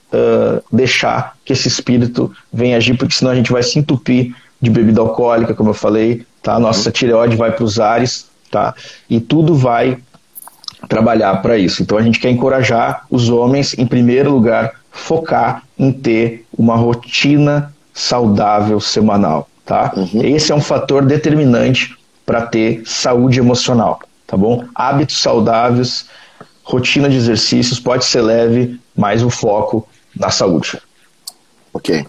deixar 0.71 1.35
que 1.43 1.53
esse 1.53 1.67
espírito 1.67 2.31
venha 2.51 2.77
agir, 2.77 2.97
porque 2.97 3.15
senão 3.15 3.31
a 3.31 3.35
gente 3.35 3.51
vai 3.51 3.63
se 3.63 3.79
entupir 3.79 4.35
de 4.61 4.69
bebida 4.69 5.01
alcoólica, 5.01 5.53
como 5.53 5.71
eu 5.71 5.73
falei, 5.73 6.25
tá? 6.41 6.55
A 6.55 6.59
nossa 6.59 6.89
uhum. 6.89 6.93
tireoide 6.93 7.35
vai 7.35 7.51
para 7.51 7.63
os 7.63 7.79
ares, 7.79 8.27
tá? 8.49 8.73
E 9.09 9.19
tudo 9.19 9.55
vai 9.55 9.97
trabalhar 10.88 11.41
para 11.41 11.57
isso. 11.57 11.81
Então 11.81 11.97
a 11.97 12.01
gente 12.01 12.19
quer 12.19 12.29
encorajar 12.29 13.05
os 13.09 13.29
homens, 13.29 13.77
em 13.77 13.86
primeiro 13.86 14.31
lugar, 14.31 14.73
focar 14.91 15.63
em 15.77 15.91
ter 15.91 16.45
uma 16.55 16.75
rotina 16.75 17.73
saudável 17.93 18.79
semanal, 18.79 19.47
tá? 19.65 19.93
Uhum. 19.95 20.23
Esse 20.23 20.51
é 20.51 20.55
um 20.55 20.61
fator 20.61 21.05
determinante 21.05 21.95
para 22.25 22.45
ter 22.45 22.84
saúde 22.86 23.39
emocional, 23.39 23.99
tá 24.25 24.38
bom? 24.38 24.65
Hábitos 24.73 25.21
saudáveis, 25.21 26.05
rotina 26.63 27.09
de 27.09 27.17
exercícios 27.17 27.79
pode 27.79 28.05
ser 28.05 28.21
leve, 28.21 28.79
mas 28.95 29.23
o 29.23 29.29
foco 29.29 29.88
na 30.15 30.29
saúde. 30.29 30.81
Ok. 31.73 32.05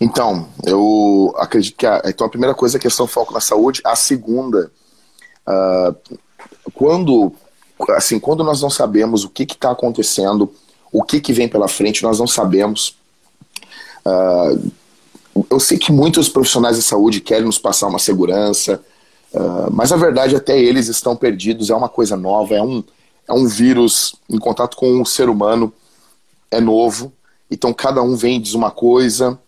Então, 0.00 0.48
eu 0.64 1.34
acredito 1.36 1.76
que 1.76 1.86
a, 1.86 2.00
então 2.06 2.26
a 2.26 2.30
primeira 2.30 2.54
coisa 2.54 2.76
é 2.76 2.78
a 2.78 2.80
questão 2.80 3.06
foco 3.06 3.34
na 3.34 3.40
saúde. 3.40 3.82
A 3.84 3.94
segunda, 3.94 4.70
uh, 5.46 5.94
quando 6.72 7.34
assim, 7.90 8.18
quando 8.18 8.44
nós 8.44 8.60
não 8.60 8.70
sabemos 8.70 9.24
o 9.24 9.28
que 9.28 9.44
está 9.44 9.70
acontecendo, 9.70 10.52
o 10.92 11.02
que, 11.02 11.20
que 11.20 11.32
vem 11.32 11.48
pela 11.48 11.68
frente, 11.68 12.02
nós 12.02 12.18
não 12.18 12.26
sabemos. 12.26 12.96
Uh, 14.04 14.70
eu 15.48 15.60
sei 15.60 15.78
que 15.78 15.92
muitos 15.92 16.28
profissionais 16.28 16.76
de 16.76 16.82
saúde 16.82 17.20
querem 17.20 17.44
nos 17.44 17.58
passar 17.58 17.86
uma 17.86 17.98
segurança, 17.98 18.82
uh, 19.32 19.70
mas 19.72 19.92
a 19.92 19.96
verdade 19.96 20.34
até 20.34 20.58
eles 20.58 20.88
estão 20.88 21.14
perdidos. 21.14 21.70
É 21.70 21.74
uma 21.74 21.88
coisa 21.88 22.16
nova, 22.16 22.54
é 22.54 22.62
um, 22.62 22.82
é 23.28 23.32
um 23.32 23.46
vírus 23.46 24.14
em 24.28 24.38
contato 24.38 24.76
com 24.76 25.00
o 25.00 25.06
ser 25.06 25.28
humano 25.28 25.72
é 26.50 26.60
novo, 26.60 27.12
então 27.48 27.72
cada 27.72 28.02
um 28.02 28.16
vem 28.16 28.36
e 28.36 28.40
diz 28.40 28.54
uma 28.54 28.70
coisa. 28.70 29.38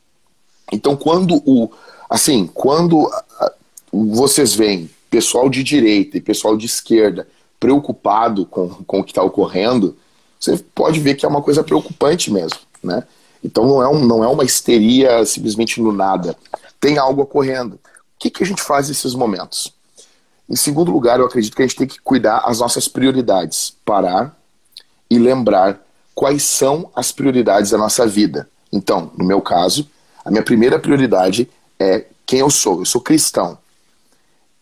Então 0.71 0.97
quando 0.97 1.43
o 1.45 1.69
assim, 2.09 2.47
quando 2.47 3.11
vocês 3.93 4.55
veem 4.55 4.89
pessoal 5.11 5.49
de 5.49 5.63
direita 5.65 6.17
e 6.17 6.21
pessoal 6.21 6.57
de 6.57 6.67
esquerda 6.67 7.27
preocupado 7.63 8.45
com, 8.45 8.69
com 8.85 8.99
o 8.99 9.05
que 9.05 9.13
está 9.13 9.23
ocorrendo, 9.23 9.97
você 10.39 10.59
pode 10.75 10.99
ver 10.99 11.15
que 11.15 11.25
é 11.25 11.29
uma 11.29 11.41
coisa 11.41 11.63
preocupante 11.63 12.29
mesmo, 12.29 12.59
né? 12.83 13.05
Então 13.43 13.65
não 13.65 13.81
é, 13.81 13.89
um, 13.89 14.05
não 14.05 14.25
é 14.25 14.27
uma 14.27 14.43
histeria 14.43 15.25
simplesmente 15.25 15.81
no 15.81 15.93
nada. 15.93 16.37
Tem 16.81 16.99
algo 16.99 17.23
ocorrendo. 17.23 17.77
O 17.77 17.79
que, 18.19 18.31
que 18.31 18.43
a 18.43 18.47
gente 18.47 18.61
faz 18.61 18.89
nesses 18.89 19.15
momentos? 19.15 19.73
Em 20.51 20.57
segundo 20.57 20.91
lugar, 20.91 21.21
eu 21.21 21.27
acredito 21.27 21.55
que 21.55 21.63
a 21.63 21.67
gente 21.67 21.77
tem 21.77 21.87
que 21.87 22.01
cuidar 22.01 22.43
as 22.47 22.59
nossas 22.59 22.89
prioridades. 22.89 23.77
Parar 23.85 24.37
e 25.09 25.17
lembrar 25.17 25.81
quais 26.17 26.43
são 26.43 26.91
as 26.97 27.13
prioridades 27.13 27.71
da 27.71 27.79
nossa 27.79 28.09
vida. 28.09 28.49
Então, 28.73 29.13
no 29.17 29.25
meu 29.25 29.41
caso, 29.41 29.89
a 30.25 30.33
minha 30.33 30.43
primeira 30.43 30.81
prioridade 30.81 31.49
é 31.79 32.07
quem 32.27 32.41
eu 32.41 32.51
sou. 32.51 32.81
Eu 32.81 32.87
sou 32.87 33.01
cristão. 33.01 33.57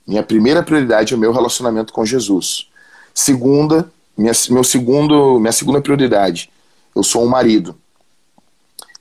Minha 0.07 0.23
primeira 0.23 0.63
prioridade 0.63 1.15
é 1.15 1.17
o 1.17 1.21
meu 1.21 1.33
relacionamento 1.33 1.95
com 1.95 2.05
Jesus. 2.05 2.70
Segunda, 3.15 3.91
minha, 4.17 4.33
meu 4.51 4.65
segundo, 4.65 5.39
minha 5.39 5.53
segunda 5.53 5.81
prioridade, 5.81 6.51
eu 6.95 7.03
sou 7.03 7.25
um 7.25 7.29
marido. 7.29 7.77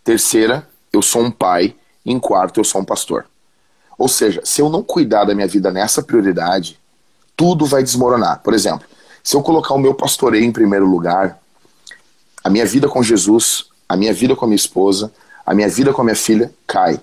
Terceira, 0.03 0.67
eu 0.91 1.01
sou 1.01 1.23
um 1.23 1.31
pai. 1.31 1.75
Em 2.05 2.19
quarto, 2.19 2.59
eu 2.59 2.63
sou 2.63 2.81
um 2.81 2.85
pastor. 2.85 3.25
Ou 3.97 4.07
seja, 4.07 4.41
se 4.45 4.61
eu 4.61 4.69
não 4.69 4.81
cuidar 4.81 5.25
da 5.25 5.35
minha 5.35 5.47
vida 5.47 5.71
nessa 5.71 6.01
prioridade, 6.01 6.79
tudo 7.35 7.65
vai 7.65 7.83
desmoronar. 7.83 8.41
Por 8.41 8.53
exemplo, 8.53 8.87
se 9.23 9.35
eu 9.35 9.43
colocar 9.43 9.73
o 9.73 9.77
meu 9.77 9.93
pastoreio 9.93 10.45
em 10.45 10.51
primeiro 10.51 10.85
lugar, 10.85 11.39
a 12.43 12.49
minha 12.49 12.65
vida 12.65 12.87
com 12.87 13.03
Jesus, 13.03 13.65
a 13.87 13.97
minha 13.97 14.13
vida 14.13 14.35
com 14.35 14.45
a 14.45 14.47
minha 14.47 14.55
esposa, 14.55 15.11
a 15.45 15.53
minha 15.53 15.67
vida 15.67 15.91
com 15.91 16.01
a 16.01 16.05
minha 16.05 16.15
filha 16.15 16.53
cai. 16.65 16.99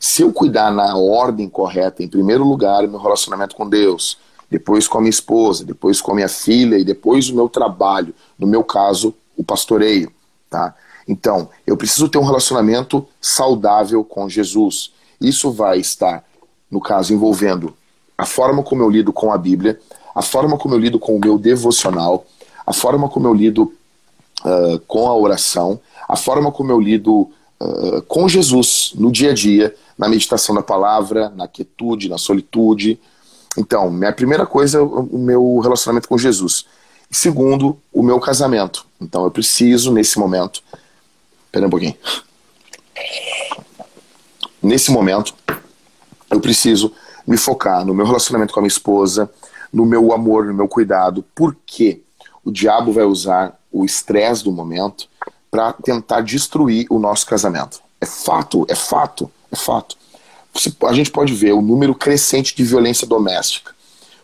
Se 0.00 0.22
eu 0.22 0.32
cuidar 0.32 0.70
na 0.72 0.96
ordem 0.96 1.48
correta, 1.48 2.02
em 2.02 2.08
primeiro 2.08 2.44
lugar, 2.44 2.86
meu 2.88 2.98
relacionamento 2.98 3.54
com 3.54 3.68
Deus, 3.68 4.18
depois 4.52 4.86
com 4.86 4.98
a 4.98 5.00
minha 5.00 5.08
esposa, 5.08 5.64
depois 5.64 6.02
com 6.02 6.12
a 6.12 6.14
minha 6.14 6.28
filha 6.28 6.76
e 6.76 6.84
depois 6.84 7.30
o 7.30 7.34
meu 7.34 7.48
trabalho, 7.48 8.14
no 8.38 8.46
meu 8.46 8.62
caso, 8.62 9.14
o 9.34 9.42
pastoreio, 9.42 10.12
tá? 10.50 10.74
Então, 11.08 11.48
eu 11.66 11.74
preciso 11.74 12.06
ter 12.06 12.18
um 12.18 12.24
relacionamento 12.24 13.06
saudável 13.18 14.04
com 14.04 14.28
Jesus. 14.28 14.92
Isso 15.18 15.50
vai 15.50 15.78
estar, 15.78 16.22
no 16.70 16.82
caso, 16.82 17.14
envolvendo 17.14 17.74
a 18.16 18.26
forma 18.26 18.62
como 18.62 18.82
eu 18.82 18.90
lido 18.90 19.10
com 19.10 19.32
a 19.32 19.38
Bíblia, 19.38 19.80
a 20.14 20.20
forma 20.20 20.58
como 20.58 20.74
eu 20.74 20.78
lido 20.78 20.98
com 20.98 21.16
o 21.16 21.18
meu 21.20 21.38
devocional, 21.38 22.26
a 22.66 22.74
forma 22.74 23.08
como 23.08 23.26
eu 23.26 23.32
lido 23.32 23.72
uh, 24.44 24.78
com 24.86 25.08
a 25.08 25.16
oração, 25.16 25.80
a 26.06 26.14
forma 26.14 26.52
como 26.52 26.70
eu 26.70 26.78
lido 26.78 27.30
uh, 27.58 28.02
com 28.06 28.28
Jesus 28.28 28.92
no 28.96 29.10
dia 29.10 29.30
a 29.30 29.34
dia, 29.34 29.74
na 29.96 30.10
meditação 30.10 30.54
da 30.54 30.62
palavra, 30.62 31.30
na 31.30 31.48
quietude, 31.48 32.10
na 32.10 32.18
solitude. 32.18 33.00
Então, 33.56 33.90
minha 33.90 34.12
primeira 34.12 34.46
coisa 34.46 34.78
é 34.78 34.80
o 34.80 35.18
meu 35.18 35.58
relacionamento 35.58 36.08
com 36.08 36.16
Jesus. 36.16 36.66
E 37.10 37.16
segundo, 37.16 37.78
o 37.92 38.02
meu 38.02 38.18
casamento. 38.18 38.86
Então, 39.00 39.24
eu 39.24 39.30
preciso, 39.30 39.92
nesse 39.92 40.18
momento. 40.18 40.62
Espera 41.46 41.66
um 41.66 41.70
pouquinho. 41.70 41.94
Nesse 44.62 44.90
momento, 44.90 45.34
eu 46.30 46.40
preciso 46.40 46.92
me 47.26 47.36
focar 47.36 47.84
no 47.84 47.92
meu 47.92 48.06
relacionamento 48.06 48.54
com 48.54 48.60
a 48.60 48.62
minha 48.62 48.68
esposa, 48.68 49.30
no 49.72 49.84
meu 49.84 50.12
amor, 50.12 50.46
no 50.46 50.54
meu 50.54 50.68
cuidado, 50.68 51.24
porque 51.34 52.00
o 52.44 52.50
diabo 52.50 52.92
vai 52.92 53.04
usar 53.04 53.58
o 53.70 53.84
estresse 53.84 54.44
do 54.44 54.52
momento 54.52 55.08
para 55.50 55.72
tentar 55.72 56.22
destruir 56.22 56.86
o 56.88 56.98
nosso 56.98 57.26
casamento. 57.26 57.80
É 58.00 58.06
fato, 58.06 58.64
é 58.68 58.74
fato, 58.74 59.30
é 59.50 59.56
fato. 59.56 59.96
A 60.86 60.92
gente 60.92 61.10
pode 61.10 61.32
ver 61.34 61.52
o 61.52 61.62
número 61.62 61.94
crescente 61.94 62.54
de 62.54 62.62
violência 62.62 63.06
doméstica. 63.06 63.74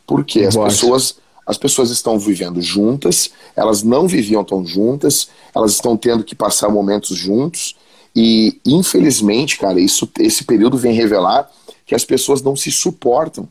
Porque 0.06 0.40
as 0.40 0.56
pessoas, 0.56 1.16
as 1.46 1.58
pessoas 1.58 1.90
estão 1.90 2.18
vivendo 2.18 2.60
juntas, 2.60 3.30
elas 3.54 3.82
não 3.82 4.06
viviam 4.06 4.44
tão 4.44 4.64
juntas, 4.64 5.28
elas 5.54 5.72
estão 5.72 5.96
tendo 5.96 6.24
que 6.24 6.34
passar 6.34 6.68
momentos 6.68 7.16
juntos, 7.16 7.76
e 8.14 8.58
infelizmente, 8.64 9.58
cara, 9.58 9.80
isso, 9.80 10.10
esse 10.18 10.44
período 10.44 10.76
vem 10.76 10.92
revelar 10.92 11.50
que 11.86 11.94
as 11.94 12.04
pessoas 12.04 12.42
não 12.42 12.56
se 12.56 12.70
suportam. 12.70 13.48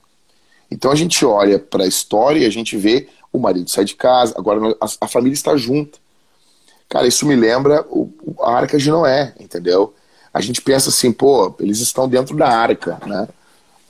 Então 0.69 0.91
a 0.91 0.95
gente 0.95 1.23
olha 1.25 1.57
para 1.57 1.83
a 1.83 1.87
história 1.87 2.39
e 2.39 2.45
a 2.45 2.49
gente 2.49 2.75
vê 2.75 3.07
o 3.31 3.39
marido 3.39 3.69
sai 3.69 3.85
de 3.85 3.95
casa, 3.95 4.33
agora 4.37 4.75
a, 4.81 4.87
a 5.01 5.07
família 5.07 5.33
está 5.33 5.55
junta. 5.55 5.97
Cara, 6.89 7.07
isso 7.07 7.25
me 7.25 7.35
lembra 7.35 7.85
o, 7.89 8.09
a 8.41 8.51
Arca 8.51 8.77
de 8.77 8.89
Noé, 8.89 9.33
entendeu? 9.39 9.93
A 10.37 10.41
gente 10.41 10.61
pensa 10.61 10.89
assim, 10.89 11.11
pô, 11.11 11.55
eles 11.59 11.79
estão 11.79 12.07
dentro 12.07 12.37
da 12.37 12.47
arca, 12.47 12.99
né? 13.07 13.27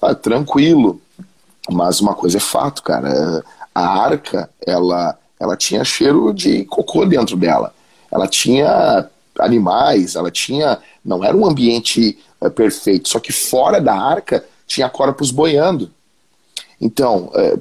Ah, 0.01 0.15
tranquilo. 0.15 1.01
Mas 1.69 1.99
uma 1.99 2.15
coisa 2.15 2.37
é 2.37 2.39
fato, 2.39 2.81
cara. 2.81 3.43
A 3.75 3.85
arca, 3.85 4.49
ela, 4.65 5.17
ela 5.37 5.57
tinha 5.57 5.83
cheiro 5.83 6.33
de 6.33 6.63
cocô 6.63 7.05
dentro 7.05 7.35
dela. 7.35 7.75
Ela 8.09 8.29
tinha 8.29 9.09
animais, 9.37 10.15
ela 10.15 10.31
tinha. 10.31 10.79
Não 11.03 11.21
era 11.21 11.35
um 11.35 11.45
ambiente 11.45 12.17
é, 12.39 12.49
perfeito. 12.49 13.09
Só 13.09 13.19
que 13.19 13.33
fora 13.33 13.81
da 13.81 13.93
arca 13.93 14.45
tinha 14.65 14.87
corpos 14.87 15.31
boiando. 15.31 15.91
Então, 16.79 17.29
é, 17.35 17.57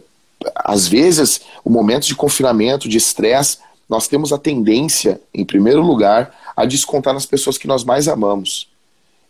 às 0.54 0.86
vezes, 0.86 1.40
o 1.64 1.70
momento 1.70 2.06
de 2.06 2.14
confinamento, 2.14 2.88
de 2.88 2.98
estresse, 2.98 3.58
nós 3.88 4.06
temos 4.06 4.32
a 4.32 4.38
tendência, 4.38 5.20
em 5.34 5.44
primeiro 5.44 5.82
lugar, 5.82 6.32
a 6.56 6.64
descontar 6.64 7.12
nas 7.12 7.26
pessoas 7.26 7.58
que 7.58 7.66
nós 7.66 7.82
mais 7.82 8.06
amamos. 8.06 8.68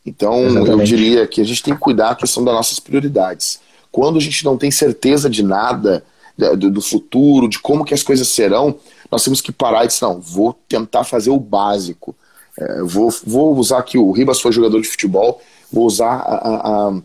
Então, 0.06 0.44
Exatamente. 0.44 0.70
eu 0.70 0.84
diria 0.84 1.26
que 1.26 1.40
a 1.40 1.44
gente 1.44 1.62
tem 1.62 1.74
que 1.74 1.80
cuidar 1.80 2.10
da 2.10 2.14
questão 2.14 2.44
das 2.44 2.54
nossas 2.54 2.78
prioridades. 2.78 3.60
Quando 3.90 4.18
a 4.18 4.20
gente 4.20 4.44
não 4.44 4.56
tem 4.56 4.70
certeza 4.70 5.28
de 5.28 5.42
nada, 5.42 6.04
do, 6.36 6.70
do 6.70 6.82
futuro, 6.82 7.48
de 7.48 7.58
como 7.58 7.84
que 7.84 7.94
as 7.94 8.02
coisas 8.02 8.28
serão, 8.28 8.76
nós 9.10 9.24
temos 9.24 9.40
que 9.40 9.50
parar 9.50 9.84
e 9.84 9.88
dizer, 9.88 10.02
não, 10.02 10.20
vou 10.20 10.52
tentar 10.68 11.04
fazer 11.04 11.30
o 11.30 11.40
básico. 11.40 12.14
É, 12.58 12.82
vou, 12.82 13.12
vou 13.24 13.56
usar 13.56 13.78
aqui, 13.78 13.98
o 13.98 14.12
Ribas 14.12 14.40
foi 14.40 14.52
jogador 14.52 14.80
de 14.80 14.88
futebol, 14.88 15.40
vou 15.70 15.86
usar 15.86 16.14
a, 16.14 16.34
a, 16.34 17.00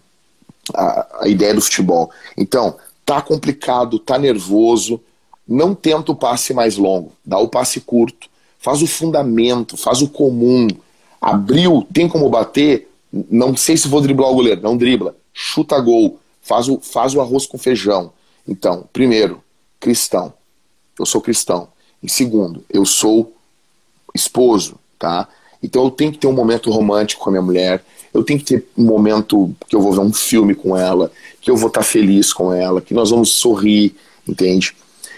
a, 0.74 1.08
a 1.22 1.28
ideia 1.28 1.54
do 1.54 1.62
futebol. 1.62 2.12
Então, 2.38 2.76
tá 3.06 3.22
complicado, 3.22 4.00
tá 4.00 4.18
nervoso, 4.18 5.02
não 5.48 5.74
tenta 5.74 6.12
o 6.12 6.16
passe 6.16 6.54
mais 6.54 6.78
longo, 6.78 7.14
dá 7.26 7.38
o 7.38 7.48
passe 7.48 7.82
curto, 7.82 8.30
faz 8.60 8.82
o 8.82 8.88
fundamento, 8.88 9.76
faz 9.76 10.02
o 10.02 10.08
comum. 10.08 10.68
Abriu, 11.20 11.86
tem 11.94 12.08
como 12.08 12.30
bater, 12.30 12.90
não 13.12 13.56
sei 13.56 13.76
se 13.78 13.88
vou 13.88 14.02
driblar 14.02 14.30
o 14.30 14.36
goleiro, 14.36 14.62
não 14.62 14.78
dribla, 14.78 15.16
chuta 15.34 15.80
gol, 15.80 16.20
faz 16.42 16.68
o, 16.68 16.80
faz 16.80 17.14
o 17.14 17.22
arroz 17.22 17.46
com 17.46 17.58
feijão. 17.58 18.12
Então, 18.48 18.88
primeiro, 18.92 19.44
cristão. 19.80 20.34
Eu 20.98 21.06
sou 21.06 21.22
cristão. 21.22 21.70
Em 22.04 22.08
segundo, 22.08 22.64
eu 22.70 22.86
sou 22.86 23.34
esposo, 24.14 24.76
tá? 24.98 25.28
Então 25.62 25.84
eu 25.84 25.92
tenho 25.92 26.12
que 26.12 26.18
ter 26.18 26.28
um 26.28 26.34
momento 26.34 26.72
romântico 26.72 27.24
com 27.24 27.30
a 27.30 27.34
minha 27.34 27.42
mulher, 27.42 27.84
eu 28.14 28.24
tenho 28.24 28.40
que 28.40 28.46
ter 28.46 28.68
um 28.78 28.84
momento 28.84 29.54
que 29.68 29.76
eu 29.76 29.82
vou 29.82 29.94
ver 29.94 30.00
um 30.00 30.12
filme 30.12 30.56
com 30.56 30.76
ela, 30.76 31.12
que 31.40 31.50
eu 31.50 31.56
vou 31.56 31.68
estar 31.68 31.84
feliz 31.84 32.34
com 32.34 32.52
ela, 32.52 32.82
que 32.82 32.94
nós 32.94 33.10
vamos 33.12 33.32
sorrir, 33.34 33.96
entende? 34.28 34.76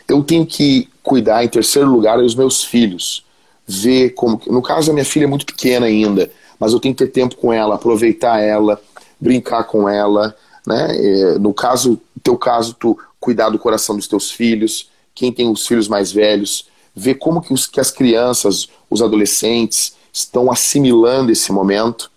Eu 0.07 0.23
tenho 0.23 0.45
que 0.45 0.89
cuidar, 1.01 1.43
em 1.43 1.47
terceiro 1.47 1.89
lugar, 1.89 2.17
dos 2.17 2.35
meus 2.35 2.63
filhos. 2.63 3.23
Ver 3.65 4.11
como. 4.11 4.41
No 4.47 4.61
caso, 4.61 4.91
a 4.91 4.93
minha 4.93 5.05
filha 5.05 5.23
é 5.23 5.27
muito 5.27 5.45
pequena 5.45 5.85
ainda, 5.85 6.29
mas 6.63 6.71
eu 6.71 6.79
tenho 6.79 6.95
que 6.95 7.03
ter 7.03 7.11
tempo 7.11 7.35
com 7.35 7.51
ela, 7.51 7.75
aproveitar 7.75 8.39
ela, 8.39 8.81
brincar 9.19 9.65
com 9.65 9.89
ela. 9.89 10.33
Né? 10.65 10.95
É, 10.95 11.37
no 11.37 11.53
caso, 11.53 11.99
teu 12.23 12.37
caso, 12.37 12.73
tu 12.73 12.97
cuidar 13.19 13.49
do 13.49 13.59
coração 13.59 13.97
dos 13.97 14.07
teus 14.07 14.31
filhos, 14.31 14.89
quem 15.13 15.29
tem 15.29 15.51
os 15.51 15.67
filhos 15.67 15.89
mais 15.89 16.09
velhos, 16.09 16.69
ver 16.95 17.15
como 17.15 17.41
que, 17.41 17.51
os, 17.51 17.67
que 17.67 17.81
as 17.81 17.91
crianças, 17.91 18.69
os 18.89 19.01
adolescentes 19.01 19.93
estão 20.13 20.49
assimilando 20.49 21.33
esse 21.33 21.51
momento, 21.51 22.09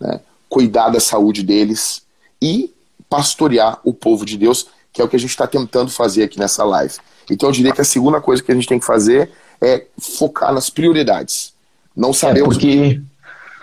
né? 0.00 0.18
cuidar 0.48 0.88
da 0.88 0.98
saúde 0.98 1.44
deles 1.44 2.02
e 2.42 2.74
pastorear 3.08 3.78
o 3.84 3.94
povo 3.94 4.26
de 4.26 4.36
Deus, 4.36 4.66
que 4.92 5.00
é 5.00 5.04
o 5.04 5.08
que 5.08 5.14
a 5.14 5.20
gente 5.20 5.30
está 5.30 5.46
tentando 5.46 5.92
fazer 5.92 6.24
aqui 6.24 6.40
nessa 6.40 6.64
live. 6.64 6.94
Então 7.30 7.48
eu 7.48 7.52
diria 7.52 7.72
que 7.72 7.80
a 7.80 7.84
segunda 7.84 8.20
coisa 8.20 8.42
que 8.42 8.50
a 8.50 8.54
gente 8.56 8.66
tem 8.66 8.80
que 8.80 8.84
fazer 8.84 9.30
é 9.60 9.86
focar 9.96 10.52
nas 10.52 10.68
prioridades. 10.68 11.52
Não 11.96 12.12
sabemos. 12.12 12.56
É 12.56 12.60
porque... 12.60 13.11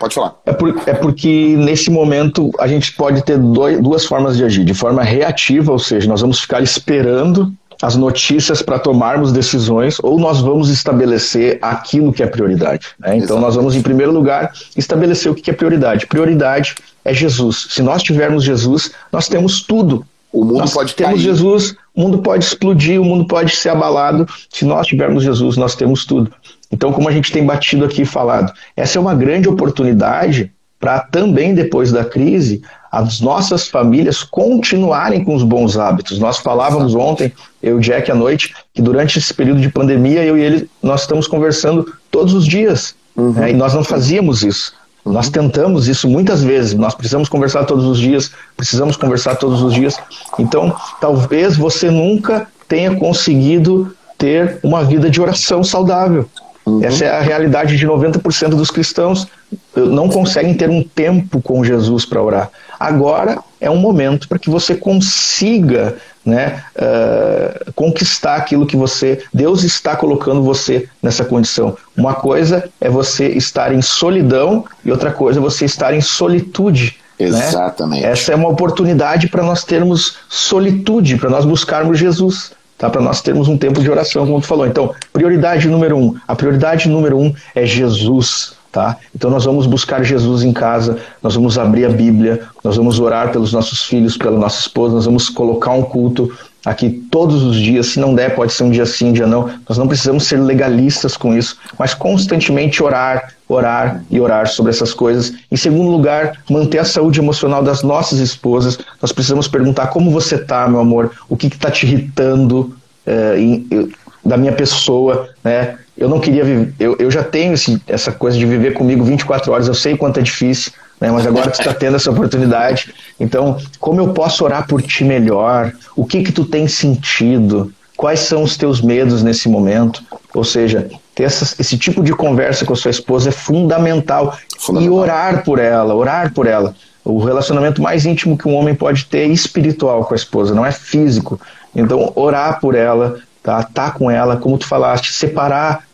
Pode 0.00 0.14
falar. 0.14 0.34
É, 0.46 0.52
por, 0.54 0.74
é, 0.86 0.94
porque 0.94 1.54
nesse 1.58 1.90
momento 1.90 2.50
a 2.58 2.66
gente 2.66 2.94
pode 2.94 3.22
ter 3.22 3.36
dois, 3.36 3.78
duas 3.82 4.06
formas 4.06 4.34
de 4.38 4.42
agir. 4.42 4.64
De 4.64 4.72
forma 4.72 5.02
reativa, 5.02 5.70
ou 5.70 5.78
seja, 5.78 6.08
nós 6.08 6.22
vamos 6.22 6.40
ficar 6.40 6.62
esperando 6.62 7.52
as 7.82 7.96
notícias 7.96 8.62
para 8.62 8.78
tomarmos 8.78 9.30
decisões 9.30 9.98
ou 10.02 10.18
nós 10.18 10.40
vamos 10.40 10.70
estabelecer 10.70 11.58
aquilo 11.60 12.14
que 12.14 12.22
é 12.22 12.26
prioridade. 12.26 12.88
Né? 12.98 13.18
Então 13.18 13.38
nós 13.38 13.54
vamos, 13.56 13.74
em 13.74 13.82
primeiro 13.82 14.10
lugar, 14.10 14.52
estabelecer 14.74 15.30
o 15.30 15.34
que 15.34 15.50
é 15.50 15.52
prioridade. 15.52 16.06
Prioridade 16.06 16.76
é 17.04 17.12
Jesus. 17.12 17.66
Se 17.68 17.82
nós 17.82 18.02
tivermos 18.02 18.42
Jesus, 18.42 18.92
nós 19.12 19.28
temos 19.28 19.60
tudo. 19.60 20.06
O 20.32 20.44
mundo 20.44 20.60
nós 20.60 20.72
pode 20.72 20.94
temos 20.94 21.12
cair. 21.12 21.22
Jesus, 21.22 21.76
o 21.94 22.00
mundo 22.00 22.18
pode 22.18 22.44
explodir, 22.44 22.98
o 23.00 23.04
mundo 23.04 23.26
pode 23.26 23.54
ser 23.54 23.68
abalado. 23.68 24.26
Se 24.48 24.64
nós 24.64 24.86
tivermos 24.86 25.22
Jesus, 25.22 25.58
nós 25.58 25.74
temos 25.74 26.06
tudo. 26.06 26.32
Então, 26.70 26.92
como 26.92 27.08
a 27.08 27.12
gente 27.12 27.32
tem 27.32 27.44
batido 27.44 27.84
aqui 27.84 28.02
e 28.02 28.06
falado, 28.06 28.52
essa 28.76 28.98
é 28.98 29.00
uma 29.00 29.14
grande 29.14 29.48
oportunidade 29.48 30.52
para 30.78 31.00
também 31.00 31.54
depois 31.54 31.92
da 31.92 32.04
crise 32.04 32.62
as 32.90 33.20
nossas 33.20 33.68
famílias 33.68 34.22
continuarem 34.22 35.22
com 35.22 35.34
os 35.34 35.44
bons 35.44 35.76
hábitos. 35.76 36.18
Nós 36.18 36.38
falávamos 36.38 36.94
ontem, 36.94 37.32
eu 37.62 37.78
e 37.78 37.82
Jack 37.82 38.10
à 38.10 38.14
noite, 38.14 38.54
que 38.74 38.82
durante 38.82 39.18
esse 39.18 39.32
período 39.32 39.60
de 39.60 39.68
pandemia, 39.68 40.24
eu 40.24 40.36
e 40.36 40.42
ele, 40.42 40.70
nós 40.82 41.02
estamos 41.02 41.28
conversando 41.28 41.92
todos 42.10 42.34
os 42.34 42.46
dias. 42.46 42.94
Uhum. 43.14 43.32
Né? 43.32 43.50
E 43.50 43.52
nós 43.52 43.74
não 43.74 43.84
fazíamos 43.84 44.42
isso. 44.42 44.72
Uhum. 45.04 45.12
Nós 45.12 45.28
tentamos 45.28 45.86
isso 45.86 46.08
muitas 46.08 46.42
vezes. 46.42 46.74
Nós 46.74 46.94
precisamos 46.94 47.28
conversar 47.28 47.64
todos 47.64 47.84
os 47.84 47.98
dias, 47.98 48.32
precisamos 48.56 48.96
conversar 48.96 49.36
todos 49.36 49.62
os 49.62 49.72
dias. 49.72 49.96
Então, 50.38 50.74
talvez 51.00 51.56
você 51.56 51.90
nunca 51.90 52.48
tenha 52.66 52.96
conseguido 52.96 53.94
ter 54.18 54.58
uma 54.62 54.82
vida 54.84 55.08
de 55.08 55.20
oração 55.20 55.62
saudável. 55.62 56.28
Uhum. 56.70 56.84
Essa 56.84 57.04
é 57.04 57.10
a 57.10 57.20
realidade 57.20 57.76
de 57.76 57.86
90% 57.86 58.50
dos 58.50 58.70
cristãos. 58.70 59.26
Não 59.74 60.08
conseguem 60.08 60.54
ter 60.54 60.70
um 60.70 60.82
tempo 60.82 61.42
com 61.42 61.64
Jesus 61.64 62.04
para 62.04 62.22
orar. 62.22 62.50
Agora 62.78 63.38
é 63.60 63.68
um 63.68 63.76
momento 63.76 64.28
para 64.28 64.38
que 64.38 64.48
você 64.48 64.74
consiga 64.74 65.96
né, 66.24 66.62
uh, 66.76 67.72
conquistar 67.74 68.36
aquilo 68.36 68.66
que 68.66 68.76
você. 68.76 69.22
Deus 69.34 69.64
está 69.64 69.96
colocando 69.96 70.42
você 70.42 70.88
nessa 71.02 71.24
condição. 71.24 71.76
Uma 71.96 72.14
coisa 72.14 72.70
é 72.80 72.88
você 72.88 73.28
estar 73.28 73.72
em 73.74 73.82
solidão 73.82 74.64
e 74.84 74.90
outra 74.90 75.10
coisa 75.10 75.40
é 75.40 75.42
você 75.42 75.64
estar 75.64 75.92
em 75.92 76.00
solitude. 76.00 76.96
Né? 77.18 77.26
Exatamente. 77.26 78.02
Né? 78.02 78.10
Essa 78.10 78.32
é 78.32 78.36
uma 78.36 78.48
oportunidade 78.48 79.28
para 79.28 79.42
nós 79.42 79.64
termos 79.64 80.16
solitude, 80.28 81.16
para 81.16 81.28
nós 81.28 81.44
buscarmos 81.44 81.98
Jesus 81.98 82.52
tá? 82.80 82.90
para 82.90 83.02
nós 83.02 83.20
termos 83.20 83.46
um 83.46 83.56
tempo 83.56 83.80
de 83.80 83.90
oração, 83.90 84.26
como 84.26 84.40
tu 84.40 84.46
falou. 84.46 84.66
Então, 84.66 84.92
prioridade 85.12 85.68
número 85.68 85.96
um. 85.96 86.16
A 86.26 86.34
prioridade 86.34 86.88
número 86.88 87.18
um 87.18 87.32
é 87.54 87.64
Jesus. 87.64 88.58
Tá? 88.72 88.96
Então 89.12 89.28
nós 89.30 89.44
vamos 89.44 89.66
buscar 89.66 90.04
Jesus 90.04 90.44
em 90.44 90.52
casa, 90.52 90.98
nós 91.20 91.34
vamos 91.34 91.58
abrir 91.58 91.86
a 91.86 91.88
Bíblia, 91.88 92.42
nós 92.62 92.76
vamos 92.76 93.00
orar 93.00 93.32
pelos 93.32 93.52
nossos 93.52 93.82
filhos, 93.82 94.16
pela 94.16 94.38
nossa 94.38 94.60
esposa, 94.60 94.94
nós 94.94 95.06
vamos 95.06 95.28
colocar 95.28 95.72
um 95.72 95.82
culto 95.82 96.32
aqui 96.64 96.90
todos 97.10 97.42
os 97.42 97.56
dias. 97.56 97.88
Se 97.88 98.00
não 98.00 98.14
der, 98.14 98.34
pode 98.34 98.52
ser 98.52 98.64
um 98.64 98.70
dia 98.70 98.86
sim, 98.86 99.10
um 99.10 99.12
dia 99.12 99.26
não. 99.26 99.50
Nós 99.68 99.78
não 99.78 99.88
precisamos 99.88 100.24
ser 100.24 100.36
legalistas 100.38 101.16
com 101.16 101.36
isso, 101.36 101.56
mas 101.78 101.94
constantemente 101.94 102.82
orar, 102.82 103.34
orar 103.48 104.02
e 104.10 104.20
orar 104.20 104.48
sobre 104.48 104.70
essas 104.70 104.92
coisas. 104.92 105.32
Em 105.50 105.56
segundo 105.56 105.90
lugar, 105.90 106.38
manter 106.48 106.78
a 106.78 106.84
saúde 106.84 107.20
emocional 107.20 107.62
das 107.62 107.82
nossas 107.82 108.18
esposas. 108.18 108.78
Nós 109.00 109.12
precisamos 109.12 109.48
perguntar 109.48 109.88
como 109.88 110.10
você 110.10 110.36
está, 110.36 110.68
meu 110.68 110.80
amor, 110.80 111.12
o 111.28 111.36
que 111.36 111.46
está 111.46 111.70
te 111.70 111.86
irritando 111.86 112.74
é, 113.06 113.38
em, 113.38 113.66
eu, 113.70 113.88
da 114.24 114.36
minha 114.36 114.52
pessoa, 114.52 115.30
né? 115.42 115.78
Eu 115.96 116.08
não 116.08 116.18
queria 116.18 116.44
viver, 116.44 116.72
eu, 116.78 116.96
eu 116.98 117.10
já 117.10 117.22
tenho 117.22 117.52
esse, 117.52 117.80
essa 117.86 118.10
coisa 118.10 118.38
de 118.38 118.46
viver 118.46 118.72
comigo 118.72 119.04
24 119.04 119.52
horas, 119.52 119.68
eu 119.68 119.74
sei 119.74 119.96
quanto 119.96 120.18
é 120.18 120.22
difícil, 120.22 120.72
né? 121.00 121.10
mas 121.10 121.26
agora 121.26 121.50
tu 121.50 121.58
está 121.58 121.72
tendo 121.72 121.96
essa 121.96 122.10
oportunidade. 122.10 122.94
Então, 123.18 123.56
como 123.78 124.00
eu 124.00 124.12
posso 124.12 124.44
orar 124.44 124.66
por 124.66 124.82
ti 124.82 125.02
melhor? 125.02 125.72
O 125.96 126.04
que 126.04 126.22
que 126.22 126.32
tu 126.32 126.44
tem 126.44 126.68
sentido? 126.68 127.72
Quais 127.96 128.20
são 128.20 128.42
os 128.42 128.56
teus 128.56 128.80
medos 128.80 129.22
nesse 129.22 129.48
momento? 129.48 130.02
Ou 130.34 130.44
seja, 130.44 130.88
ter 131.14 131.24
essa, 131.24 131.60
esse 131.60 131.76
tipo 131.76 132.02
de 132.02 132.12
conversa 132.12 132.64
com 132.64 132.72
a 132.72 132.76
sua 132.76 132.90
esposa 132.90 133.30
é 133.30 133.32
fundamental. 133.32 134.36
fundamental. 134.58 134.98
E 134.98 135.00
orar 135.00 135.44
por 135.44 135.58
ela, 135.58 135.94
orar 135.94 136.32
por 136.32 136.46
ela. 136.46 136.74
O 137.04 137.18
relacionamento 137.18 137.82
mais 137.82 138.04
íntimo 138.04 138.36
que 138.36 138.46
um 138.46 138.54
homem 138.54 138.74
pode 138.74 139.06
ter 139.06 139.20
é 139.20 139.26
espiritual 139.26 140.04
com 140.04 140.14
a 140.14 140.16
esposa, 140.16 140.54
não 140.54 140.64
é 140.64 140.72
físico. 140.72 141.40
Então, 141.74 142.12
orar 142.14 142.60
por 142.60 142.74
ela, 142.74 143.18
tá? 143.42 143.62
Tá 143.62 143.90
com 143.90 144.10
ela, 144.10 144.36
como 144.36 144.58
tu 144.58 144.66
falaste, 144.66 145.12
separar 145.12 145.84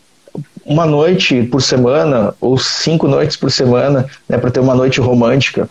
uma 0.67 0.85
noite 0.85 1.43
por 1.43 1.61
semana 1.61 2.33
ou 2.41 2.57
cinco 2.57 3.07
noites 3.07 3.37
por 3.37 3.49
semana, 3.49 4.05
né, 4.27 4.37
para 4.37 4.51
ter 4.51 4.59
uma 4.59 4.75
noite 4.75 4.99
romântica. 4.99 5.69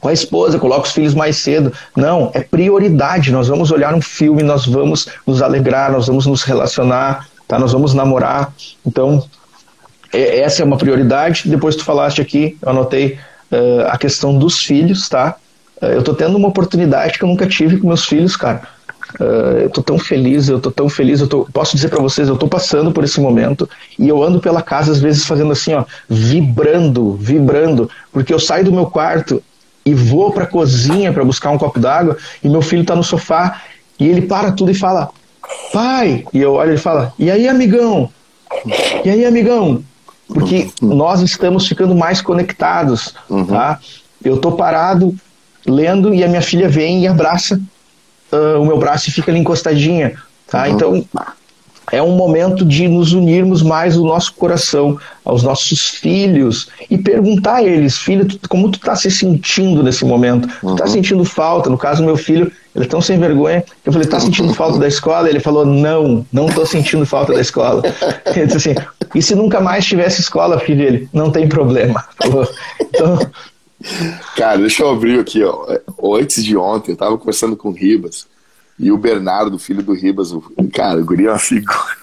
Com 0.00 0.08
a 0.08 0.12
esposa, 0.12 0.58
coloca 0.58 0.86
os 0.86 0.92
filhos 0.92 1.14
mais 1.14 1.36
cedo. 1.36 1.72
Não, 1.96 2.30
é 2.34 2.40
prioridade. 2.40 3.32
Nós 3.32 3.48
vamos 3.48 3.70
olhar 3.70 3.94
um 3.94 4.02
filme, 4.02 4.42
nós 4.42 4.66
vamos 4.66 5.08
nos 5.26 5.40
alegrar, 5.40 5.90
nós 5.92 6.08
vamos 6.08 6.26
nos 6.26 6.42
relacionar, 6.42 7.28
tá? 7.48 7.58
Nós 7.58 7.72
vamos 7.72 7.94
namorar. 7.94 8.52
Então, 8.84 9.24
é, 10.12 10.40
essa 10.40 10.60
é 10.60 10.64
uma 10.64 10.76
prioridade. 10.76 11.48
Depois 11.48 11.76
tu 11.76 11.84
falaste 11.84 12.20
aqui, 12.20 12.58
eu 12.60 12.68
anotei 12.68 13.18
uh, 13.50 13.86
a 13.88 13.96
questão 13.96 14.36
dos 14.36 14.58
filhos, 14.58 15.08
tá? 15.08 15.36
Uh, 15.80 15.86
eu 15.86 16.02
tô 16.02 16.12
tendo 16.12 16.36
uma 16.36 16.48
oportunidade 16.48 17.18
que 17.18 17.24
eu 17.24 17.28
nunca 17.28 17.46
tive 17.46 17.78
com 17.78 17.86
meus 17.86 18.04
filhos, 18.04 18.36
cara 18.36 18.68
Uh, 19.18 19.62
eu 19.62 19.70
tô 19.70 19.82
tão 19.82 19.98
feliz, 19.98 20.48
eu 20.48 20.60
tô 20.60 20.70
tão 20.70 20.90
feliz, 20.90 21.20
eu 21.20 21.26
tô, 21.26 21.46
posso 21.46 21.74
dizer 21.74 21.88
para 21.88 22.02
vocês, 22.02 22.28
eu 22.28 22.36
tô 22.36 22.46
passando 22.46 22.92
por 22.92 23.02
esse 23.02 23.18
momento 23.18 23.68
e 23.98 24.06
eu 24.08 24.22
ando 24.22 24.40
pela 24.40 24.60
casa 24.60 24.92
às 24.92 25.00
vezes 25.00 25.24
fazendo 25.24 25.52
assim, 25.52 25.72
ó, 25.72 25.84
vibrando, 26.06 27.14
vibrando, 27.14 27.90
porque 28.12 28.34
eu 28.34 28.38
saio 28.38 28.66
do 28.66 28.72
meu 28.72 28.86
quarto 28.86 29.42
e 29.86 29.94
vou 29.94 30.32
para 30.32 30.46
cozinha 30.46 31.12
para 31.12 31.24
buscar 31.24 31.50
um 31.50 31.56
copo 31.56 31.78
d'água 31.78 32.18
e 32.42 32.48
meu 32.48 32.60
filho 32.60 32.84
tá 32.84 32.94
no 32.94 33.02
sofá 33.02 33.62
e 33.98 34.06
ele 34.06 34.22
para 34.22 34.52
tudo 34.52 34.70
e 34.70 34.74
fala: 34.74 35.08
"Pai". 35.72 36.24
E 36.34 36.40
eu 36.40 36.54
olho 36.54 36.70
e 36.70 36.72
ele 36.72 36.80
fala: 36.80 37.14
"E 37.18 37.30
aí, 37.30 37.48
amigão?". 37.48 38.10
"E 39.04 39.08
aí, 39.08 39.24
amigão?". 39.24 39.82
Porque 40.28 40.68
nós 40.82 41.22
estamos 41.22 41.66
ficando 41.66 41.94
mais 41.94 42.20
conectados, 42.20 43.14
uhum. 43.30 43.46
tá? 43.46 43.78
Eu 44.22 44.38
tô 44.38 44.52
parado 44.52 45.14
lendo 45.64 46.12
e 46.12 46.22
a 46.24 46.28
minha 46.28 46.42
filha 46.42 46.68
vem 46.68 47.02
e 47.02 47.06
abraça 47.06 47.60
uh, 48.32 48.60
o 48.60 48.66
meu 48.66 48.78
braço 48.78 49.08
e 49.08 49.12
fica 49.12 49.30
ali 49.30 49.40
encostadinha, 49.40 50.14
tá? 50.46 50.64
Uhum. 50.64 50.74
Então 50.74 51.04
é 51.92 52.02
um 52.02 52.16
momento 52.16 52.64
de 52.64 52.88
nos 52.88 53.12
unirmos 53.12 53.62
mais 53.62 53.96
o 53.96 54.04
nosso 54.04 54.34
coração 54.34 54.98
aos 55.24 55.42
nossos 55.42 55.88
filhos 55.88 56.68
e 56.90 56.98
perguntar 56.98 57.56
a 57.56 57.62
eles, 57.62 57.96
filho, 57.96 58.26
tu, 58.26 58.48
como 58.48 58.70
tu 58.70 58.80
tá 58.80 58.96
se 58.96 59.10
sentindo 59.10 59.82
nesse 59.82 60.04
momento? 60.04 60.48
Tu 60.48 60.74
tá 60.74 60.84
uhum. 60.84 60.90
sentindo 60.90 61.24
falta? 61.24 61.70
No 61.70 61.78
caso, 61.78 62.04
meu 62.04 62.16
filho, 62.16 62.50
ele 62.74 62.84
é 62.84 62.88
tão 62.88 63.00
sem 63.00 63.18
vergonha. 63.18 63.64
Eu 63.84 63.92
falei, 63.92 64.08
tá 64.08 64.18
sentindo 64.18 64.52
falta 64.52 64.78
da 64.78 64.88
escola? 64.88 65.28
Ele 65.28 65.40
falou, 65.40 65.64
não, 65.64 66.26
não 66.32 66.46
tô 66.46 66.66
sentindo 66.66 67.06
falta 67.06 67.32
da 67.32 67.40
escola. 67.40 67.82
Ele 68.34 68.46
disse 68.46 68.70
assim, 68.70 68.74
e 69.14 69.22
se 69.22 69.34
nunca 69.34 69.60
mais 69.60 69.86
tivesse 69.86 70.20
escola, 70.20 70.58
filho? 70.58 70.82
Ele, 70.82 71.08
não 71.12 71.30
tem 71.30 71.48
problema. 71.48 72.04
Então, 72.80 73.18
Cara, 74.36 74.58
deixa 74.58 74.82
eu 74.82 74.90
abrir 74.90 75.20
aqui, 75.20 75.42
ó. 75.42 75.66
Antes 76.16 76.44
de 76.44 76.56
ontem, 76.56 76.92
eu 76.92 76.96
tava 76.96 77.18
conversando 77.18 77.56
com 77.56 77.68
o 77.68 77.72
Ribas 77.72 78.26
e 78.78 78.90
o 78.90 78.98
Bernardo, 78.98 79.58
filho 79.58 79.82
do 79.82 79.94
Ribas, 79.94 80.32
o... 80.32 80.42
cara, 80.72 81.00
o 81.00 81.04
guri 81.04 81.26
é 81.26 81.30
uma 81.30 81.38
figura. 81.38 81.96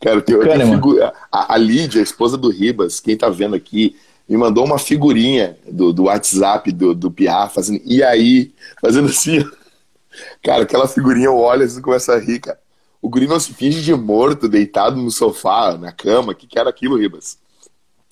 Cara, 0.00 0.20
tem, 0.20 0.38
tem 0.38 0.66
figura... 0.66 1.12
a, 1.30 1.54
a 1.54 1.56
Lídia, 1.56 2.00
a 2.00 2.04
esposa 2.04 2.36
do 2.36 2.50
Ribas, 2.50 3.00
quem 3.00 3.16
tá 3.16 3.28
vendo 3.28 3.54
aqui, 3.54 3.96
me 4.28 4.36
mandou 4.36 4.64
uma 4.64 4.78
figurinha 4.78 5.56
do, 5.70 5.92
do 5.92 6.04
WhatsApp 6.04 6.70
do, 6.72 6.94
do 6.94 7.10
Piá, 7.10 7.48
fazendo, 7.48 7.80
e 7.84 8.02
aí, 8.02 8.52
fazendo 8.80 9.08
assim, 9.08 9.44
cara, 10.42 10.62
aquela 10.62 10.88
figurinha 10.88 11.26
eu 11.26 11.36
olho 11.36 11.64
e 11.64 11.80
começa 11.80 12.14
a 12.14 12.18
rir, 12.18 12.40
cara. 12.40 12.58
O 13.00 13.08
guri 13.08 13.26
não 13.26 13.40
se 13.40 13.52
finge 13.52 13.82
de 13.82 13.94
morto, 13.94 14.48
deitado 14.48 14.96
no 14.96 15.10
sofá, 15.10 15.76
na 15.76 15.90
cama, 15.90 16.32
o 16.32 16.34
que, 16.34 16.46
que 16.46 16.58
era 16.58 16.70
aquilo, 16.70 16.96
Ribas? 16.96 17.36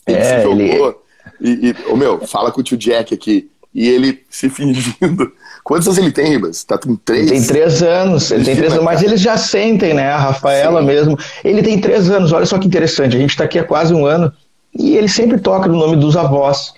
Ele 0.07 0.19
é, 0.19 0.39
se 0.39 0.43
jogou, 0.43 0.59
ele 0.59 0.97
e, 1.41 1.75
e 1.75 1.97
meu, 1.97 2.27
fala 2.27 2.51
com 2.51 2.61
o 2.61 2.65
tio 2.65 2.77
Jack 2.77 3.15
aqui. 3.15 3.51
E 3.73 3.89
ele 3.89 4.23
se 4.29 4.49
fingindo. 4.51 5.33
Quantos 5.63 5.87
anos 5.87 5.99
ele 5.99 6.11
tem, 6.11 6.31
Ribas? 6.31 6.65
Tá 6.65 6.77
com 6.77 6.97
três? 6.97 7.31
Tem 7.31 7.47
três 7.47 7.83
anos. 7.83 8.31
Ele 8.31 8.45
tem 8.45 8.57
três 8.57 8.73
anos, 8.73 8.85
mas 8.85 9.03
eles 9.03 9.21
já 9.21 9.37
sentem, 9.37 9.95
né? 9.95 10.11
A 10.11 10.19
Rafaela 10.19 10.81
Sim. 10.81 10.87
mesmo. 10.87 11.19
Ele 11.45 11.63
tem 11.63 11.81
três 11.81 12.11
anos, 12.11 12.33
olha 12.33 12.47
só 12.47 12.59
que 12.59 12.67
interessante. 12.67 13.17
A 13.17 13.21
gente 13.21 13.31
está 13.31 13.45
aqui 13.45 13.59
há 13.59 13.65
quase 13.65 13.95
um 13.95 14.05
ano 14.05 14.33
e 14.75 14.97
ele 14.97 15.09
sempre 15.09 15.39
toca 15.39 15.69
no 15.69 15.79
nome 15.79 15.97
dos 15.97 16.17
avós. 16.17 16.73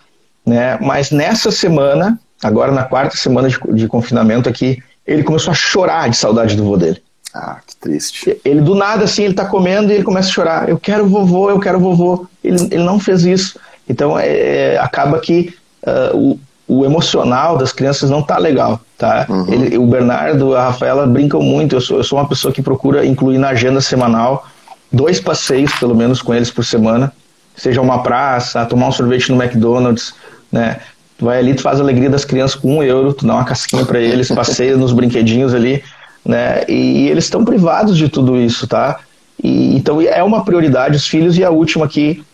Né? 0.44 0.78
Mas 0.80 1.10
nessa 1.10 1.50
semana, 1.50 2.20
agora 2.42 2.72
na 2.72 2.84
quarta 2.84 3.16
semana 3.16 3.48
de, 3.48 3.58
de 3.72 3.88
confinamento 3.88 4.48
aqui, 4.48 4.82
ele 5.06 5.22
começou 5.22 5.52
a 5.52 5.54
chorar 5.54 6.10
de 6.10 6.16
saudade 6.16 6.56
do 6.56 6.64
vô 6.64 6.76
dele. 6.76 7.00
Ah, 7.34 7.60
que 7.66 7.74
triste. 7.76 8.38
Ele 8.44 8.60
do 8.60 8.74
nada, 8.74 9.04
assim, 9.04 9.24
ele 9.24 9.34
tá 9.34 9.46
comendo 9.46 9.90
e 9.90 9.94
ele 9.94 10.04
começa 10.04 10.28
a 10.28 10.32
chorar. 10.32 10.68
Eu 10.68 10.78
quero 10.78 11.06
vovô, 11.06 11.48
eu 11.48 11.58
quero 11.58 11.80
vovô. 11.80 12.26
Ele, 12.44 12.62
ele 12.70 12.84
não 12.84 13.00
fez 13.00 13.24
isso. 13.24 13.58
Então 13.88 14.18
é, 14.18 14.74
é, 14.74 14.78
acaba 14.78 15.18
que 15.18 15.54
uh, 15.82 16.16
o, 16.16 16.40
o, 16.68 16.84
emocional 16.84 17.56
das 17.56 17.72
crianças 17.72 18.10
não 18.10 18.22
tá 18.22 18.38
legal, 18.38 18.80
tá? 18.96 19.26
Uhum. 19.28 19.52
Ele, 19.52 19.78
o 19.78 19.86
Bernardo, 19.86 20.54
a 20.54 20.66
Rafaela 20.66 21.06
brincam 21.06 21.42
muito. 21.42 21.76
Eu 21.76 21.80
sou, 21.80 21.98
eu 21.98 22.04
sou 22.04 22.18
uma 22.18 22.28
pessoa 22.28 22.52
que 22.52 22.62
procura 22.62 23.04
incluir 23.04 23.38
na 23.38 23.48
agenda 23.48 23.80
semanal 23.80 24.46
dois 24.90 25.20
passeios, 25.20 25.72
pelo 25.74 25.94
menos, 25.94 26.22
com 26.22 26.34
eles 26.34 26.50
por 26.50 26.64
semana. 26.64 27.12
Seja 27.56 27.80
uma 27.80 28.02
praça, 28.02 28.64
tomar 28.66 28.88
um 28.88 28.92
sorvete 28.92 29.30
no 29.30 29.42
McDonald's, 29.42 30.14
né? 30.50 30.80
Tu 31.18 31.24
vai 31.24 31.38
ali, 31.38 31.54
tu 31.54 31.62
faz 31.62 31.78
a 31.78 31.82
alegria 31.82 32.10
das 32.10 32.24
crianças 32.24 32.56
com 32.56 32.78
um 32.78 32.82
euro, 32.82 33.12
tu 33.12 33.26
dá 33.26 33.34
uma 33.34 33.44
casquinha 33.44 33.84
para 33.84 34.00
eles, 34.00 34.28
passeia 34.34 34.76
nos 34.76 34.92
brinquedinhos 34.92 35.54
ali, 35.54 35.82
né? 36.24 36.64
E, 36.68 37.04
e 37.04 37.10
eles 37.10 37.24
estão 37.24 37.44
privados 37.44 37.96
de 37.96 38.08
tudo 38.08 38.36
isso, 38.36 38.66
tá? 38.66 39.00
E, 39.42 39.76
então 39.76 40.00
é 40.00 40.22
uma 40.22 40.44
prioridade 40.44 40.96
os 40.96 41.06
filhos 41.06 41.36
e 41.36 41.44
a 41.44 41.50
última 41.50 41.84
aqui 41.84 42.24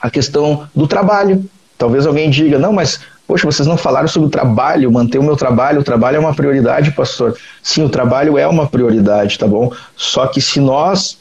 a 0.00 0.10
questão 0.10 0.68
do 0.74 0.86
trabalho. 0.86 1.44
Talvez 1.76 2.06
alguém 2.06 2.28
diga, 2.28 2.58
não, 2.58 2.72
mas 2.72 3.00
poxa, 3.28 3.44
vocês 3.46 3.68
não 3.68 3.76
falaram 3.76 4.08
sobre 4.08 4.28
o 4.28 4.30
trabalho, 4.30 4.90
manter 4.90 5.18
o 5.18 5.22
meu 5.22 5.36
trabalho, 5.36 5.80
o 5.80 5.84
trabalho 5.84 6.16
é 6.16 6.18
uma 6.18 6.34
prioridade, 6.34 6.90
pastor. 6.92 7.36
Sim, 7.62 7.84
o 7.84 7.88
trabalho 7.90 8.38
é 8.38 8.46
uma 8.46 8.66
prioridade, 8.66 9.38
tá 9.38 9.46
bom? 9.46 9.70
Só 9.94 10.26
que 10.26 10.40
se 10.40 10.58
nós 10.60 11.18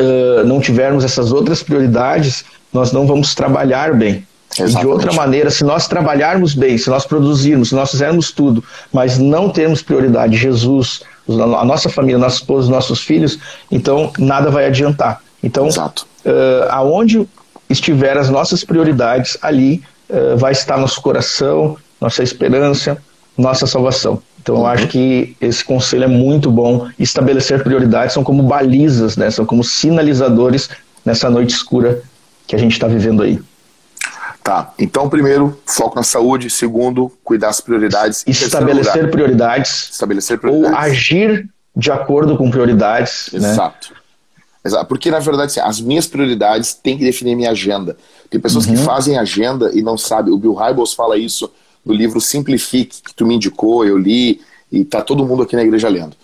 uh, 0.00 0.44
não 0.46 0.60
tivermos 0.60 1.04
essas 1.04 1.32
outras 1.32 1.60
prioridades, 1.60 2.44
nós 2.72 2.92
não 2.92 3.04
vamos 3.04 3.34
trabalhar 3.34 3.94
bem. 3.94 4.24
Exatamente. 4.52 4.80
De 4.80 4.86
outra 4.86 5.12
maneira, 5.12 5.50
se 5.50 5.64
nós 5.64 5.86
trabalharmos 5.88 6.54
bem, 6.54 6.78
se 6.78 6.88
nós 6.88 7.04
produzirmos, 7.04 7.68
se 7.68 7.74
nós 7.74 7.90
fizermos 7.90 8.30
tudo, 8.30 8.62
mas 8.92 9.18
não 9.18 9.50
termos 9.50 9.82
prioridade 9.82 10.36
Jesus, 10.36 11.02
a 11.28 11.64
nossa 11.64 11.88
família, 11.88 12.18
nossa 12.18 12.36
esposa, 12.36 12.70
nossos 12.70 13.00
filhos, 13.00 13.38
então 13.70 14.12
nada 14.18 14.50
vai 14.50 14.66
adiantar. 14.66 15.20
Então, 15.42 15.68
uh, 15.68 15.92
aonde 16.70 17.28
estiver 17.68 18.16
as 18.16 18.30
nossas 18.30 18.64
prioridades, 18.64 19.36
ali 19.42 19.82
uh, 20.08 20.36
vai 20.36 20.52
estar 20.52 20.76
nosso 20.76 21.00
coração, 21.00 21.76
nossa 22.00 22.22
esperança, 22.22 22.98
nossa 23.36 23.66
salvação. 23.66 24.22
Então 24.40 24.56
uhum. 24.56 24.60
eu 24.62 24.66
acho 24.66 24.88
que 24.88 25.36
esse 25.40 25.64
conselho 25.64 26.04
é 26.04 26.08
muito 26.08 26.50
bom. 26.50 26.88
Estabelecer 26.98 27.62
prioridades 27.62 28.14
são 28.14 28.24
como 28.24 28.42
balizas, 28.42 29.16
né? 29.16 29.30
são 29.30 29.44
como 29.44 29.62
sinalizadores 29.62 30.70
nessa 31.04 31.28
noite 31.30 31.50
escura 31.50 32.02
que 32.46 32.56
a 32.56 32.58
gente 32.58 32.72
está 32.72 32.86
vivendo 32.86 33.22
aí. 33.22 33.40
Tá. 34.42 34.72
Então, 34.78 35.10
primeiro, 35.10 35.60
foco 35.66 35.94
na 35.94 36.02
saúde. 36.02 36.48
Segundo, 36.48 37.12
cuidar 37.22 37.48
das 37.48 37.60
prioridades. 37.60 38.24
Estabelecer 38.26 39.10
prioridades. 39.10 39.90
Estabelecer 39.90 40.38
prioridades. 40.38 40.74
Ou 40.74 40.78
agir 40.78 41.46
de 41.76 41.92
acordo 41.92 42.34
com 42.38 42.50
prioridades. 42.50 43.28
Né? 43.34 43.50
Exato. 43.50 43.92
Né? 43.92 43.97
Porque, 44.88 45.10
na 45.10 45.18
verdade, 45.18 45.52
assim, 45.52 45.60
as 45.60 45.80
minhas 45.80 46.06
prioridades 46.06 46.74
têm 46.74 46.98
que 46.98 47.04
definir 47.04 47.34
minha 47.34 47.50
agenda. 47.50 47.96
Tem 48.28 48.40
pessoas 48.40 48.66
uhum. 48.66 48.74
que 48.74 48.80
fazem 48.82 49.16
agenda 49.16 49.70
e 49.72 49.82
não 49.82 49.96
sabem. 49.96 50.32
O 50.32 50.38
Bill 50.38 50.54
Hybels 50.54 50.92
fala 50.92 51.16
isso 51.16 51.50
no 51.84 51.94
livro 51.94 52.20
Simplifique, 52.20 53.02
que 53.02 53.14
tu 53.14 53.26
me 53.26 53.34
indicou, 53.34 53.84
eu 53.84 53.96
li, 53.96 54.40
e 54.70 54.84
tá 54.84 55.00
todo 55.00 55.24
mundo 55.24 55.42
aqui 55.42 55.56
na 55.56 55.62
igreja 55.62 55.88
lendo. 55.88 56.14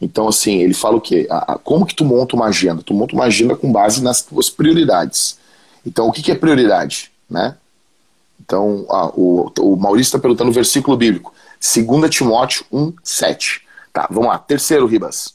Então, 0.00 0.28
assim, 0.28 0.58
ele 0.58 0.74
fala 0.74 0.96
o 0.96 1.00
quê? 1.00 1.26
A, 1.30 1.54
a, 1.54 1.58
como 1.58 1.86
que 1.86 1.94
tu 1.94 2.04
monta 2.04 2.36
uma 2.36 2.46
agenda? 2.46 2.82
Tu 2.82 2.92
monta 2.92 3.14
uma 3.14 3.24
agenda 3.24 3.56
com 3.56 3.72
base 3.72 4.02
nas 4.02 4.20
tuas 4.22 4.50
prioridades. 4.50 5.38
Então, 5.86 6.08
o 6.08 6.12
que, 6.12 6.22
que 6.22 6.30
é 6.30 6.34
prioridade? 6.34 7.10
Né? 7.30 7.56
Então, 8.44 8.84
o, 9.16 9.50
o 9.60 9.76
Maurício 9.76 10.08
está 10.08 10.18
perguntando 10.18 10.50
o 10.50 10.54
versículo 10.54 10.96
bíblico. 10.96 11.32
2 11.60 12.10
Timóteo 12.10 12.66
1, 12.70 12.92
7. 13.02 13.62
Tá, 13.92 14.06
vamos 14.10 14.28
lá. 14.28 14.38
Terceiro, 14.38 14.86
Ribas. 14.86 15.34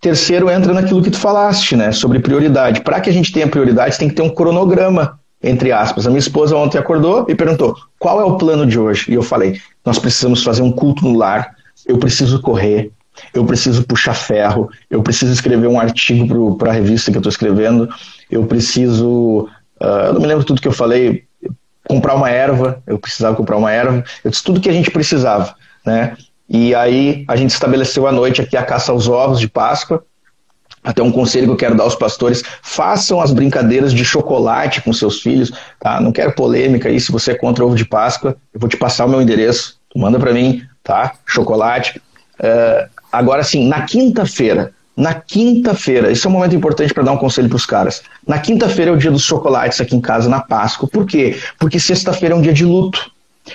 Terceiro 0.00 0.50
entra 0.50 0.72
naquilo 0.72 1.02
que 1.02 1.10
tu 1.10 1.18
falaste, 1.18 1.76
né? 1.76 1.92
Sobre 1.92 2.18
prioridade. 2.18 2.82
Para 2.82 3.00
que 3.00 3.10
a 3.10 3.12
gente 3.12 3.32
tenha 3.32 3.48
prioridade, 3.48 3.98
tem 3.98 4.08
que 4.08 4.14
ter 4.14 4.22
um 4.22 4.30
cronograma, 4.30 5.18
entre 5.42 5.72
aspas. 5.72 6.06
A 6.06 6.10
minha 6.10 6.18
esposa 6.18 6.56
ontem 6.56 6.78
acordou 6.78 7.26
e 7.28 7.34
perguntou: 7.34 7.76
qual 7.98 8.20
é 8.20 8.24
o 8.24 8.36
plano 8.36 8.66
de 8.66 8.78
hoje? 8.78 9.10
E 9.10 9.14
eu 9.14 9.22
falei: 9.22 9.60
nós 9.84 9.98
precisamos 9.98 10.42
fazer 10.42 10.62
um 10.62 10.72
culto 10.72 11.04
no 11.04 11.16
lar, 11.16 11.54
eu 11.86 11.98
preciso 11.98 12.40
correr, 12.40 12.90
eu 13.34 13.44
preciso 13.44 13.84
puxar 13.84 14.14
ferro, 14.14 14.70
eu 14.90 15.02
preciso 15.02 15.32
escrever 15.32 15.66
um 15.66 15.80
artigo 15.80 16.56
para 16.56 16.70
a 16.70 16.74
revista 16.74 17.10
que 17.10 17.16
eu 17.16 17.20
estou 17.20 17.30
escrevendo, 17.30 17.88
eu 18.30 18.44
preciso. 18.44 19.48
Uh, 19.80 20.06
eu 20.06 20.14
não 20.14 20.20
me 20.20 20.26
lembro 20.26 20.44
tudo 20.44 20.60
que 20.60 20.68
eu 20.68 20.72
falei, 20.72 21.24
comprar 21.88 22.14
uma 22.14 22.30
erva, 22.30 22.82
eu 22.86 22.98
precisava 22.98 23.34
comprar 23.34 23.56
uma 23.56 23.72
erva, 23.72 24.04
eu 24.22 24.30
disse 24.30 24.44
tudo 24.44 24.60
que 24.60 24.68
a 24.68 24.72
gente 24.72 24.90
precisava, 24.90 25.54
né? 25.84 26.16
E 26.50 26.74
aí 26.74 27.24
a 27.28 27.36
gente 27.36 27.50
estabeleceu 27.50 28.08
à 28.08 28.12
noite 28.12 28.42
aqui 28.42 28.56
a 28.56 28.64
caça 28.64 28.90
aos 28.90 29.08
ovos 29.08 29.38
de 29.38 29.48
Páscoa. 29.48 30.04
Até 30.82 31.00
um 31.00 31.12
conselho 31.12 31.46
que 31.46 31.52
eu 31.52 31.56
quero 31.56 31.76
dar 31.76 31.84
aos 31.84 31.94
pastores: 31.94 32.42
façam 32.60 33.20
as 33.20 33.32
brincadeiras 33.32 33.92
de 33.94 34.04
chocolate 34.04 34.82
com 34.82 34.92
seus 34.92 35.20
filhos. 35.20 35.52
Tá? 35.78 36.00
Não 36.00 36.10
quero 36.10 36.32
polêmica 36.32 36.88
aí. 36.88 36.98
Se 36.98 37.12
você 37.12 37.32
é 37.32 37.34
contra 37.36 37.64
ovo 37.64 37.76
de 37.76 37.84
Páscoa, 37.84 38.36
eu 38.52 38.58
vou 38.58 38.68
te 38.68 38.76
passar 38.76 39.06
o 39.06 39.08
meu 39.08 39.22
endereço. 39.22 39.78
Manda 39.94 40.18
para 40.18 40.32
mim, 40.32 40.62
tá? 40.82 41.12
Chocolate. 41.24 42.02
Uh, 42.40 42.88
agora 43.12 43.44
sim, 43.44 43.68
na 43.68 43.82
quinta-feira, 43.82 44.72
na 44.96 45.14
quinta-feira, 45.14 46.10
isso 46.10 46.26
é 46.26 46.30
um 46.30 46.32
momento 46.32 46.54
importante 46.54 46.92
para 46.92 47.02
dar 47.02 47.12
um 47.12 47.18
conselho 47.18 47.48
para 47.48 47.56
os 47.56 47.66
caras. 47.66 48.02
Na 48.26 48.38
quinta-feira 48.38 48.90
é 48.90 48.94
o 48.94 48.96
dia 48.96 49.10
dos 49.10 49.22
chocolates 49.22 49.80
aqui 49.80 49.94
em 49.94 50.00
casa, 50.00 50.28
na 50.28 50.40
Páscoa. 50.40 50.88
Por 50.88 51.06
quê? 51.06 51.38
Porque 51.58 51.78
sexta-feira 51.78 52.34
é 52.34 52.38
um 52.38 52.42
dia 52.42 52.52
de 52.52 52.64
luto. 52.64 53.10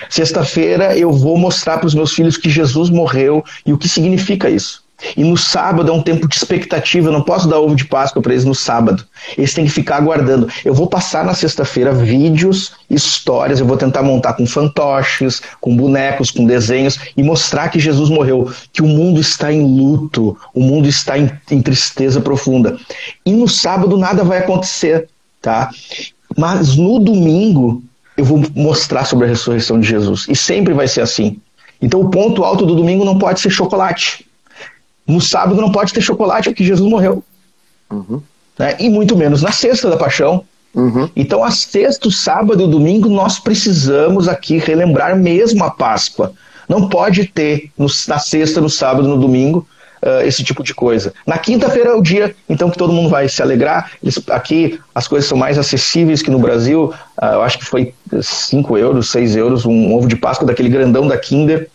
Sexta-feira 0.09 0.97
eu 0.97 1.11
vou 1.11 1.37
mostrar 1.37 1.77
para 1.77 1.87
os 1.87 1.95
meus 1.95 2.13
filhos 2.13 2.37
que 2.37 2.49
Jesus 2.49 2.89
morreu 2.89 3.43
e 3.65 3.73
o 3.73 3.77
que 3.77 3.87
significa 3.87 4.49
isso. 4.49 4.85
E 5.15 5.23
no 5.23 5.35
sábado 5.35 5.91
é 5.91 5.93
um 5.93 6.01
tempo 6.01 6.27
de 6.27 6.35
expectativa, 6.35 7.09
eu 7.09 7.11
não 7.11 7.21
posso 7.21 7.47
dar 7.47 7.59
ovo 7.59 7.75
de 7.75 7.85
Páscoa 7.85 8.21
para 8.21 8.31
eles 8.31 8.45
no 8.45 8.55
sábado. 8.55 9.05
Eles 9.37 9.53
têm 9.53 9.65
que 9.65 9.71
ficar 9.71 9.97
aguardando. 9.97 10.47
Eu 10.63 10.73
vou 10.73 10.87
passar 10.87 11.23
na 11.25 11.33
sexta-feira 11.33 11.91
vídeos, 11.93 12.73
histórias, 12.89 13.59
eu 13.59 13.65
vou 13.65 13.77
tentar 13.77 14.03
montar 14.03 14.33
com 14.33 14.47
fantoches, 14.47 15.41
com 15.59 15.75
bonecos, 15.75 16.31
com 16.31 16.45
desenhos 16.45 16.97
e 17.15 17.21
mostrar 17.21 17.69
que 17.69 17.79
Jesus 17.79 18.09
morreu, 18.09 18.51
que 18.71 18.81
o 18.81 18.87
mundo 18.87 19.19
está 19.19 19.51
em 19.51 19.61
luto, 19.61 20.37
o 20.53 20.61
mundo 20.61 20.87
está 20.87 21.17
em, 21.17 21.29
em 21.51 21.61
tristeza 21.61 22.21
profunda. 22.21 22.77
E 23.25 23.33
no 23.33 23.49
sábado 23.49 23.97
nada 23.97 24.23
vai 24.23 24.39
acontecer, 24.39 25.09
tá? 25.41 25.69
Mas 26.37 26.75
no 26.75 26.99
domingo 26.99 27.83
eu 28.18 28.24
vou 28.26 28.43
mostrar 28.55 29.05
sobre 29.05 29.26
a 29.26 29.30
ressurreição 29.30 29.80
de 29.80 29.88
Jesus. 29.88 30.26
E 30.30 30.36
sempre 30.36 30.74
vai 30.74 30.88
ser 30.88 31.01
assim. 31.01 31.39
Então 31.82 32.01
o 32.01 32.09
ponto 32.09 32.43
alto 32.43 32.66
do 32.66 32.76
domingo 32.76 33.03
não 33.03 33.20
pode 33.20 33.39
ser 33.39 33.49
chocolate. 33.49 34.26
No 35.07 35.22
sábado 35.22 35.61
não 35.61 35.72
pode 35.72 35.93
ter 35.93 36.01
chocolate, 36.01 36.49
porque 36.49 36.63
Jesus 36.63 36.89
morreu. 36.89 37.24
Uhum. 37.91 38.22
Né? 38.57 38.76
E 38.80 38.89
muito 38.89 39.16
menos 39.16 39.41
na 39.41 39.51
sexta 39.51 39.89
da 39.89 39.97
paixão. 39.97 40.43
Uhum. 40.74 41.09
Então, 41.16 41.43
a 41.43 41.51
sexta, 41.51 42.07
o 42.07 42.11
sábado 42.11 42.61
e 42.61 42.66
o 42.66 42.68
domingo, 42.68 43.07
nós 43.07 43.39
precisamos 43.39 44.28
aqui 44.28 44.57
relembrar 44.57 45.18
mesmo 45.18 45.63
a 45.63 45.72
Páscoa. 45.72 46.34
Não 46.68 46.89
pode 46.89 47.26
ter 47.28 47.72
no, 47.78 47.88
na 48.07 48.20
sexta, 48.20 48.59
no 48.59 48.70
sábado, 48.70 49.07
no 49.07 49.18
domingo, 49.18 49.66
uh, 50.06 50.22
esse 50.26 50.43
tipo 50.43 50.64
de 50.64 50.74
coisa. 50.74 51.14
Na 51.26 51.38
quinta-feira 51.38 51.89
é 51.89 51.93
o 51.93 52.01
dia, 52.01 52.36
então, 52.47 52.70
que 52.70 52.78
todo 52.78 52.93
mundo 52.93 53.10
vai 53.10 53.28
se 53.28 53.41
alegrar. 53.41 53.91
Eles, 54.01 54.22
aqui 54.30 54.80
as 54.93 55.08
coisas 55.08 55.28
são 55.28 55.38
mais 55.38 55.58
acessíveis 55.58 56.22
que 56.22 56.32
no 56.32 56.39
Brasil. 56.39 56.93
Uh, 57.22 57.26
eu 57.26 57.41
acho 57.41 57.58
que 57.58 57.66
foi 57.66 57.93
5 58.22 58.78
euros, 58.78 59.10
6 59.12 59.36
euros, 59.36 59.66
um 59.66 59.93
ovo 59.93 60.08
de 60.08 60.16
Páscoa 60.16 60.47
daquele 60.47 60.70
grandão 60.70 61.08
da 61.08 61.18
Kinder. 61.18 61.70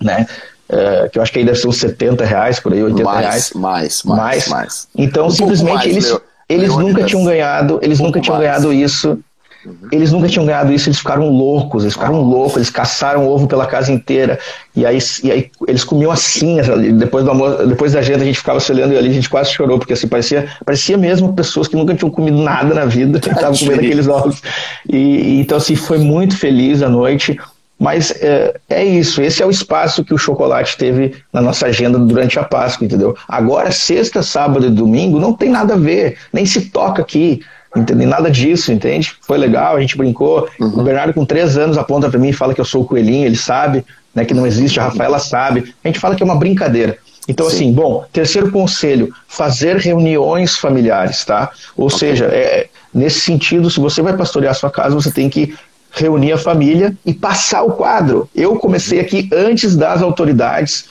Né? 0.00 0.26
é, 0.70 1.08
que 1.08 1.18
eu 1.18 1.22
acho 1.22 1.32
que 1.32 1.40
aí 1.40 1.44
deve 1.44 1.58
ser 1.58 1.66
uns 1.66 1.78
70 1.78 2.24
reais, 2.24 2.60
por 2.60 2.72
aí, 2.72 2.82
80 2.82 3.02
mais, 3.02 3.20
reais. 3.20 3.52
Mais, 3.54 4.02
mais, 4.04 4.18
mais. 4.18 4.48
mais. 4.48 4.88
Então, 4.96 5.26
um 5.26 5.30
simplesmente, 5.30 5.74
mais, 5.74 5.90
eles, 5.90 6.06
meu, 6.06 6.22
eles 6.48 6.68
meu 6.68 6.78
nunca 6.78 7.04
tinham 7.04 7.24
ganhado, 7.24 7.80
eles 7.82 7.98
um 7.98 8.04
nunca 8.04 8.20
tinham 8.20 8.36
mais. 8.36 8.48
ganhado 8.48 8.72
isso. 8.72 9.18
Uhum. 9.64 9.88
Eles 9.92 10.10
nunca 10.10 10.28
tinham 10.28 10.46
ganhado 10.46 10.72
isso, 10.72 10.88
eles 10.88 10.98
ficaram 10.98 11.28
loucos, 11.28 11.82
eles 11.82 11.94
ficaram 11.94 12.22
loucos, 12.22 12.56
eles 12.56 12.70
caçaram 12.70 13.28
ovo 13.28 13.46
pela 13.46 13.66
casa 13.66 13.92
inteira, 13.92 14.38
e 14.74 14.86
aí, 14.86 14.98
e 15.22 15.30
aí 15.30 15.50
eles 15.68 15.84
comiam 15.84 16.10
assim, 16.10 16.56
depois, 16.96 17.24
do 17.24 17.30
almoço, 17.30 17.66
depois 17.66 17.92
da 17.92 18.00
janta 18.00 18.22
a 18.22 18.24
gente 18.24 18.38
ficava 18.38 18.58
se 18.58 18.72
olhando 18.72 18.94
e 18.94 18.98
ali 18.98 19.10
a 19.10 19.12
gente 19.12 19.28
quase 19.28 19.52
chorou, 19.52 19.78
porque 19.78 19.92
assim, 19.92 20.08
parecia, 20.08 20.48
parecia 20.64 20.96
mesmo 20.96 21.32
pessoas 21.34 21.68
que 21.68 21.76
nunca 21.76 21.94
tinham 21.94 22.10
comido 22.10 22.38
nada 22.38 22.74
na 22.74 22.86
vida, 22.86 23.18
estavam 23.20 23.56
comendo 23.56 23.80
aqueles 23.80 24.08
ovos. 24.08 24.42
E, 24.88 24.96
e, 24.96 25.40
então 25.40 25.58
assim, 25.58 25.76
foi 25.76 25.98
muito 25.98 26.36
feliz 26.38 26.82
a 26.82 26.88
noite, 26.88 27.38
mas 27.78 28.10
é, 28.20 28.54
é, 28.68 28.84
isso, 28.84 29.22
esse 29.22 29.42
é 29.42 29.46
o 29.46 29.50
espaço 29.50 30.04
que 30.04 30.12
o 30.12 30.18
chocolate 30.18 30.76
teve 30.76 31.14
na 31.32 31.40
nossa 31.40 31.66
agenda 31.66 31.98
durante 31.98 32.38
a 32.38 32.44
Páscoa, 32.44 32.84
entendeu? 32.84 33.16
Agora, 33.26 33.72
sexta, 33.72 34.22
sábado 34.22 34.66
e 34.66 34.70
domingo 34.70 35.18
não 35.18 35.32
tem 35.32 35.48
nada 35.48 35.74
a 35.74 35.78
ver, 35.78 36.18
nem 36.30 36.44
se 36.44 36.66
toca 36.70 37.00
aqui, 37.00 37.40
entende? 37.76 38.06
Nada 38.06 38.30
disso, 38.30 38.72
entende? 38.72 39.14
Foi 39.20 39.38
legal, 39.38 39.76
a 39.76 39.80
gente 39.80 39.96
brincou. 39.96 40.48
Uhum. 40.58 40.80
O 40.80 40.82
Bernardo, 40.82 41.14
com 41.14 41.24
três 41.24 41.56
anos, 41.56 41.78
aponta 41.78 42.08
para 42.08 42.18
mim 42.18 42.28
e 42.28 42.32
fala 42.32 42.54
que 42.54 42.60
eu 42.60 42.64
sou 42.64 42.82
o 42.82 42.84
coelhinho, 42.84 43.26
ele 43.26 43.36
sabe, 43.36 43.84
né, 44.14 44.24
que 44.24 44.34
não 44.34 44.46
existe, 44.46 44.80
a 44.80 44.84
Rafaela 44.84 45.18
sabe. 45.18 45.74
A 45.84 45.88
gente 45.88 46.00
fala 46.00 46.14
que 46.14 46.22
é 46.22 46.26
uma 46.26 46.36
brincadeira. 46.36 46.98
Então, 47.28 47.48
Sim. 47.48 47.54
assim, 47.54 47.72
bom, 47.72 48.04
terceiro 48.12 48.50
conselho, 48.50 49.14
fazer 49.28 49.76
reuniões 49.76 50.56
familiares, 50.56 51.24
tá? 51.24 51.50
Ou 51.76 51.86
okay. 51.86 51.98
seja, 51.98 52.24
é, 52.26 52.66
nesse 52.92 53.20
sentido, 53.20 53.70
se 53.70 53.78
você 53.78 54.02
vai 54.02 54.16
pastorear 54.16 54.50
a 54.50 54.54
sua 54.54 54.70
casa, 54.70 54.94
você 54.94 55.12
tem 55.12 55.28
que 55.28 55.54
reunir 55.92 56.32
a 56.32 56.38
família 56.38 56.96
e 57.04 57.12
passar 57.12 57.62
o 57.62 57.72
quadro. 57.72 58.28
Eu 58.34 58.56
comecei 58.56 59.00
aqui 59.00 59.28
antes 59.32 59.76
das 59.76 60.02
autoridades. 60.02 60.86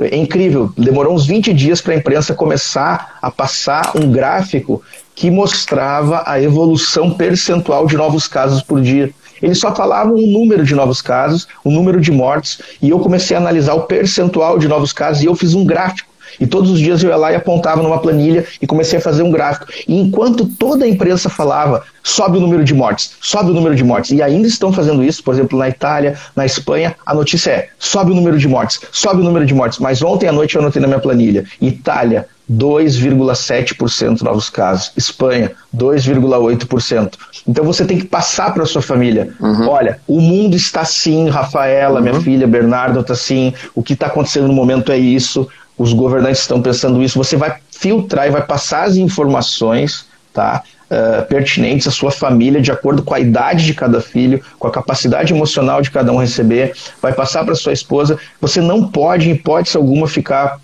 É 0.00 0.16
incrível, 0.16 0.72
demorou 0.78 1.14
uns 1.14 1.26
20 1.26 1.52
dias 1.52 1.80
para 1.80 1.92
a 1.92 1.96
imprensa 1.96 2.34
começar 2.34 3.18
a 3.20 3.30
passar 3.30 3.92
um 3.94 4.10
gráfico 4.10 4.82
que 5.14 5.30
mostrava 5.30 6.22
a 6.26 6.40
evolução 6.40 7.10
percentual 7.10 7.86
de 7.86 7.96
novos 7.96 8.26
casos 8.26 8.62
por 8.62 8.80
dia. 8.80 9.10
Eles 9.42 9.58
só 9.58 9.74
falavam 9.74 10.14
o 10.14 10.26
número 10.26 10.64
de 10.64 10.74
novos 10.74 11.02
casos, 11.02 11.46
o 11.62 11.70
número 11.70 12.00
de 12.00 12.10
mortes, 12.10 12.60
e 12.80 12.88
eu 12.88 12.98
comecei 12.98 13.36
a 13.36 13.40
analisar 13.40 13.74
o 13.74 13.82
percentual 13.82 14.58
de 14.58 14.68
novos 14.68 14.92
casos 14.92 15.22
e 15.22 15.26
eu 15.26 15.34
fiz 15.34 15.54
um 15.54 15.64
gráfico 15.64 16.09
e 16.38 16.46
todos 16.46 16.70
os 16.70 16.78
dias 16.78 17.02
eu 17.02 17.10
ia 17.10 17.16
lá 17.16 17.32
e 17.32 17.36
apontava 17.36 17.82
numa 17.82 17.98
planilha 17.98 18.44
e 18.60 18.66
comecei 18.66 18.98
a 18.98 19.02
fazer 19.02 19.22
um 19.22 19.30
gráfico. 19.30 19.66
E 19.86 19.98
enquanto 19.98 20.46
toda 20.46 20.84
a 20.84 20.88
imprensa 20.88 21.28
falava, 21.28 21.82
sobe 22.02 22.38
o 22.38 22.40
número 22.40 22.64
de 22.64 22.74
mortes, 22.74 23.12
sobe 23.20 23.50
o 23.50 23.54
número 23.54 23.74
de 23.74 23.84
mortes, 23.84 24.10
e 24.12 24.22
ainda 24.22 24.46
estão 24.46 24.72
fazendo 24.72 25.02
isso, 25.02 25.22
por 25.22 25.34
exemplo, 25.34 25.58
na 25.58 25.68
Itália, 25.68 26.16
na 26.34 26.46
Espanha, 26.46 26.94
a 27.04 27.14
notícia 27.14 27.50
é, 27.50 27.68
sobe 27.78 28.12
o 28.12 28.14
número 28.14 28.38
de 28.38 28.48
mortes, 28.48 28.80
sobe 28.92 29.20
o 29.20 29.24
número 29.24 29.44
de 29.44 29.54
mortes. 29.54 29.78
Mas 29.78 30.02
ontem 30.02 30.28
à 30.28 30.32
noite 30.32 30.54
eu 30.54 30.60
anotei 30.60 30.80
na 30.80 30.88
minha 30.88 31.00
planilha, 31.00 31.44
Itália, 31.60 32.26
2,7% 32.50 34.22
novos 34.22 34.50
casos. 34.50 34.92
Espanha, 34.96 35.52
2,8%. 35.74 37.12
Então 37.46 37.64
você 37.64 37.84
tem 37.84 37.98
que 37.98 38.06
passar 38.06 38.52
para 38.52 38.66
sua 38.66 38.82
família. 38.82 39.32
Uhum. 39.38 39.68
Olha, 39.68 40.00
o 40.06 40.20
mundo 40.20 40.56
está 40.56 40.80
assim, 40.80 41.28
Rafaela, 41.28 42.00
uhum. 42.00 42.06
minha 42.06 42.20
filha, 42.20 42.46
Bernardo 42.46 43.00
está 43.00 43.12
assim, 43.12 43.54
o 43.74 43.82
que 43.82 43.92
está 43.92 44.06
acontecendo 44.06 44.48
no 44.48 44.52
momento 44.52 44.90
é 44.90 44.98
isso 44.98 45.48
os 45.80 45.94
governantes 45.94 46.42
estão 46.42 46.60
pensando 46.60 47.02
isso, 47.02 47.16
você 47.16 47.38
vai 47.38 47.56
filtrar 47.70 48.26
e 48.26 48.30
vai 48.30 48.44
passar 48.44 48.82
as 48.84 48.96
informações 48.96 50.04
tá, 50.30 50.62
uh, 50.90 51.26
pertinentes 51.26 51.86
à 51.86 51.90
sua 51.90 52.10
família, 52.10 52.60
de 52.60 52.70
acordo 52.70 53.02
com 53.02 53.14
a 53.14 53.18
idade 53.18 53.64
de 53.64 53.72
cada 53.72 53.98
filho, 53.98 54.42
com 54.58 54.68
a 54.68 54.70
capacidade 54.70 55.32
emocional 55.32 55.80
de 55.80 55.90
cada 55.90 56.12
um 56.12 56.18
receber, 56.18 56.74
vai 57.00 57.14
passar 57.14 57.46
para 57.46 57.54
sua 57.54 57.72
esposa. 57.72 58.18
Você 58.42 58.60
não 58.60 58.88
pode, 58.88 59.30
em 59.30 59.32
hipótese 59.32 59.78
alguma, 59.78 60.06
ficar 60.06 60.56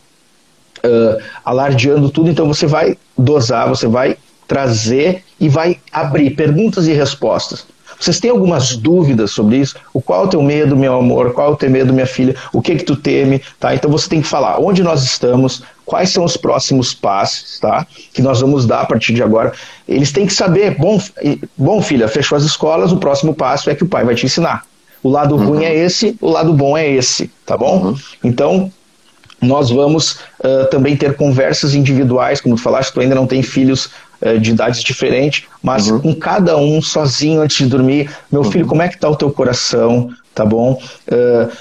uh, 0.85 1.23
alardeando 1.43 2.11
tudo, 2.11 2.29
então 2.29 2.47
você 2.47 2.67
vai 2.67 2.99
dosar, 3.17 3.71
você 3.71 3.87
vai 3.87 4.19
trazer 4.47 5.25
e 5.41 5.49
vai 5.49 5.79
abrir 5.91 6.33
perguntas 6.33 6.87
e 6.87 6.93
respostas. 6.93 7.67
Vocês 7.99 8.21
têm 8.21 8.31
algumas 8.31 8.77
dúvidas 8.77 9.31
sobre 9.31 9.59
isso? 9.59 9.77
O 9.93 10.01
qual 10.01 10.23
é 10.23 10.27
o 10.27 10.29
teu 10.29 10.43
medo, 10.43 10.77
meu 10.77 10.97
amor? 10.97 11.33
Qual 11.33 11.49
é 11.49 11.51
o 11.53 11.57
teu 11.57 11.71
medo, 11.71 11.93
minha 11.93 12.07
filha? 12.07 12.35
O 12.53 12.61
que 12.61 12.77
que 12.77 12.85
tu 12.85 12.97
teme? 12.97 13.43
Tá? 13.59 13.75
Então 13.75 13.91
você 13.91 14.09
tem 14.09 14.21
que 14.21 14.29
falar 14.29 14.61
onde 14.61 14.83
nós 14.83 15.03
estamos, 15.03 15.63
quais 15.85 16.11
são 16.11 16.25
os 16.25 16.37
próximos 16.37 16.93
passos, 16.95 17.59
tá? 17.61 17.87
Que 18.13 18.23
nós 18.23 18.41
vamos 18.41 18.67
dar 18.67 18.81
a 18.81 18.87
partir 18.87 19.15
de 19.15 19.23
agora. 19.23 19.53
Eles 19.89 20.13
têm 20.13 20.27
que 20.27 20.35
saber, 20.35 20.77
bom, 20.79 21.01
bom 21.57 21.81
filha, 21.81 22.09
fechou 22.09 22.37
as 22.37 22.45
escolas, 22.45 22.93
o 22.93 22.99
próximo 22.99 23.35
passo 23.35 23.71
é 23.71 23.75
que 23.75 23.85
o 23.85 23.89
pai 23.89 24.05
vai 24.05 24.15
te 24.15 24.27
ensinar. 24.27 24.65
O 25.03 25.09
lado 25.09 25.37
uhum. 25.37 25.47
ruim 25.47 25.65
é 25.65 25.75
esse, 25.75 26.17
o 26.21 26.29
lado 26.29 26.53
bom 26.53 26.77
é 26.77 26.89
esse, 26.89 27.31
tá 27.45 27.57
bom? 27.57 27.79
Uhum. 27.79 27.97
Então, 28.25 28.73
nós 29.41 29.71
vamos 29.71 30.19
uh, 30.41 30.67
também 30.71 30.97
ter 30.97 31.15
conversas 31.15 31.75
individuais, 31.75 32.41
como 32.41 32.57
tu 32.57 32.63
falaste, 32.63 32.93
tu 32.93 33.01
ainda 33.01 33.15
não 33.15 33.27
tem 33.27 33.43
filhos 33.43 33.91
de 34.41 34.51
idades 34.51 34.83
diferentes, 34.83 35.45
mas 35.63 35.91
uhum. 35.91 36.01
com 36.01 36.15
cada 36.15 36.57
um 36.57 36.81
sozinho 36.81 37.41
antes 37.41 37.59
de 37.59 37.67
dormir. 37.67 38.11
Meu 38.31 38.43
uhum. 38.43 38.51
filho, 38.51 38.67
como 38.67 38.83
é 38.83 38.89
que 38.89 38.95
está 38.95 39.09
o 39.09 39.17
teu 39.17 39.31
coração, 39.31 40.11
tá 40.35 40.45
bom? 40.45 40.81
Uh, 41.09 41.53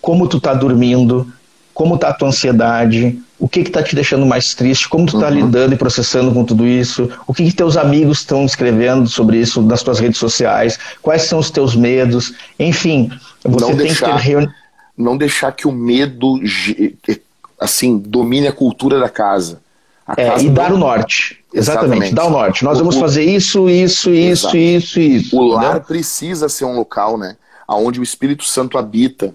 como 0.00 0.26
tu 0.28 0.38
está 0.38 0.54
dormindo? 0.54 1.30
Como 1.74 1.94
está 1.94 2.08
a 2.08 2.14
tua 2.14 2.28
ansiedade? 2.28 3.18
O 3.38 3.48
que 3.48 3.60
está 3.60 3.82
te 3.82 3.94
deixando 3.94 4.26
mais 4.26 4.54
triste? 4.54 4.88
Como 4.88 5.06
tu 5.06 5.16
está 5.16 5.28
uhum. 5.28 5.34
lidando 5.34 5.74
e 5.74 5.76
processando 5.76 6.32
com 6.32 6.44
tudo 6.44 6.66
isso? 6.66 7.08
O 7.26 7.32
que, 7.32 7.44
que 7.44 7.52
teus 7.52 7.76
amigos 7.76 8.18
estão 8.18 8.44
escrevendo 8.44 9.08
sobre 9.08 9.38
isso 9.38 9.62
nas 9.62 9.82
tuas 9.82 9.98
redes 9.98 10.18
sociais? 10.18 10.78
Quais 11.00 11.22
são 11.22 11.38
os 11.38 11.50
teus 11.50 11.76
medos? 11.76 12.32
Enfim, 12.58 13.10
você 13.44 13.60
não 13.60 13.68
tem 13.68 13.86
deixar, 13.86 14.06
que 14.06 14.12
ter 14.12 14.22
reunião 14.22 14.52
não 14.98 15.16
deixar 15.16 15.52
que 15.52 15.68
o 15.68 15.72
medo 15.72 16.40
assim 17.60 17.96
domine 17.96 18.48
a 18.48 18.52
cultura 18.52 18.98
da 18.98 19.08
casa. 19.08 19.60
É, 20.16 20.40
e 20.40 20.48
dar 20.48 20.72
o 20.72 20.78
norte. 20.78 21.38
Exatamente, 21.52 21.86
Exatamente, 21.86 22.14
dar 22.14 22.26
o 22.26 22.30
norte. 22.30 22.64
Nós 22.64 22.76
o, 22.76 22.80
vamos 22.80 22.96
fazer 22.96 23.24
isso, 23.24 23.68
isso, 23.68 24.10
isso, 24.10 24.48
exato. 24.48 24.56
isso, 24.56 25.00
isso. 25.00 25.36
O 25.36 25.46
lar 25.46 25.80
precisa 25.80 26.48
ser 26.48 26.64
um 26.64 26.76
local, 26.76 27.18
né, 27.18 27.36
onde 27.68 28.00
o 28.00 28.02
Espírito 28.02 28.44
Santo 28.44 28.78
habita. 28.78 29.34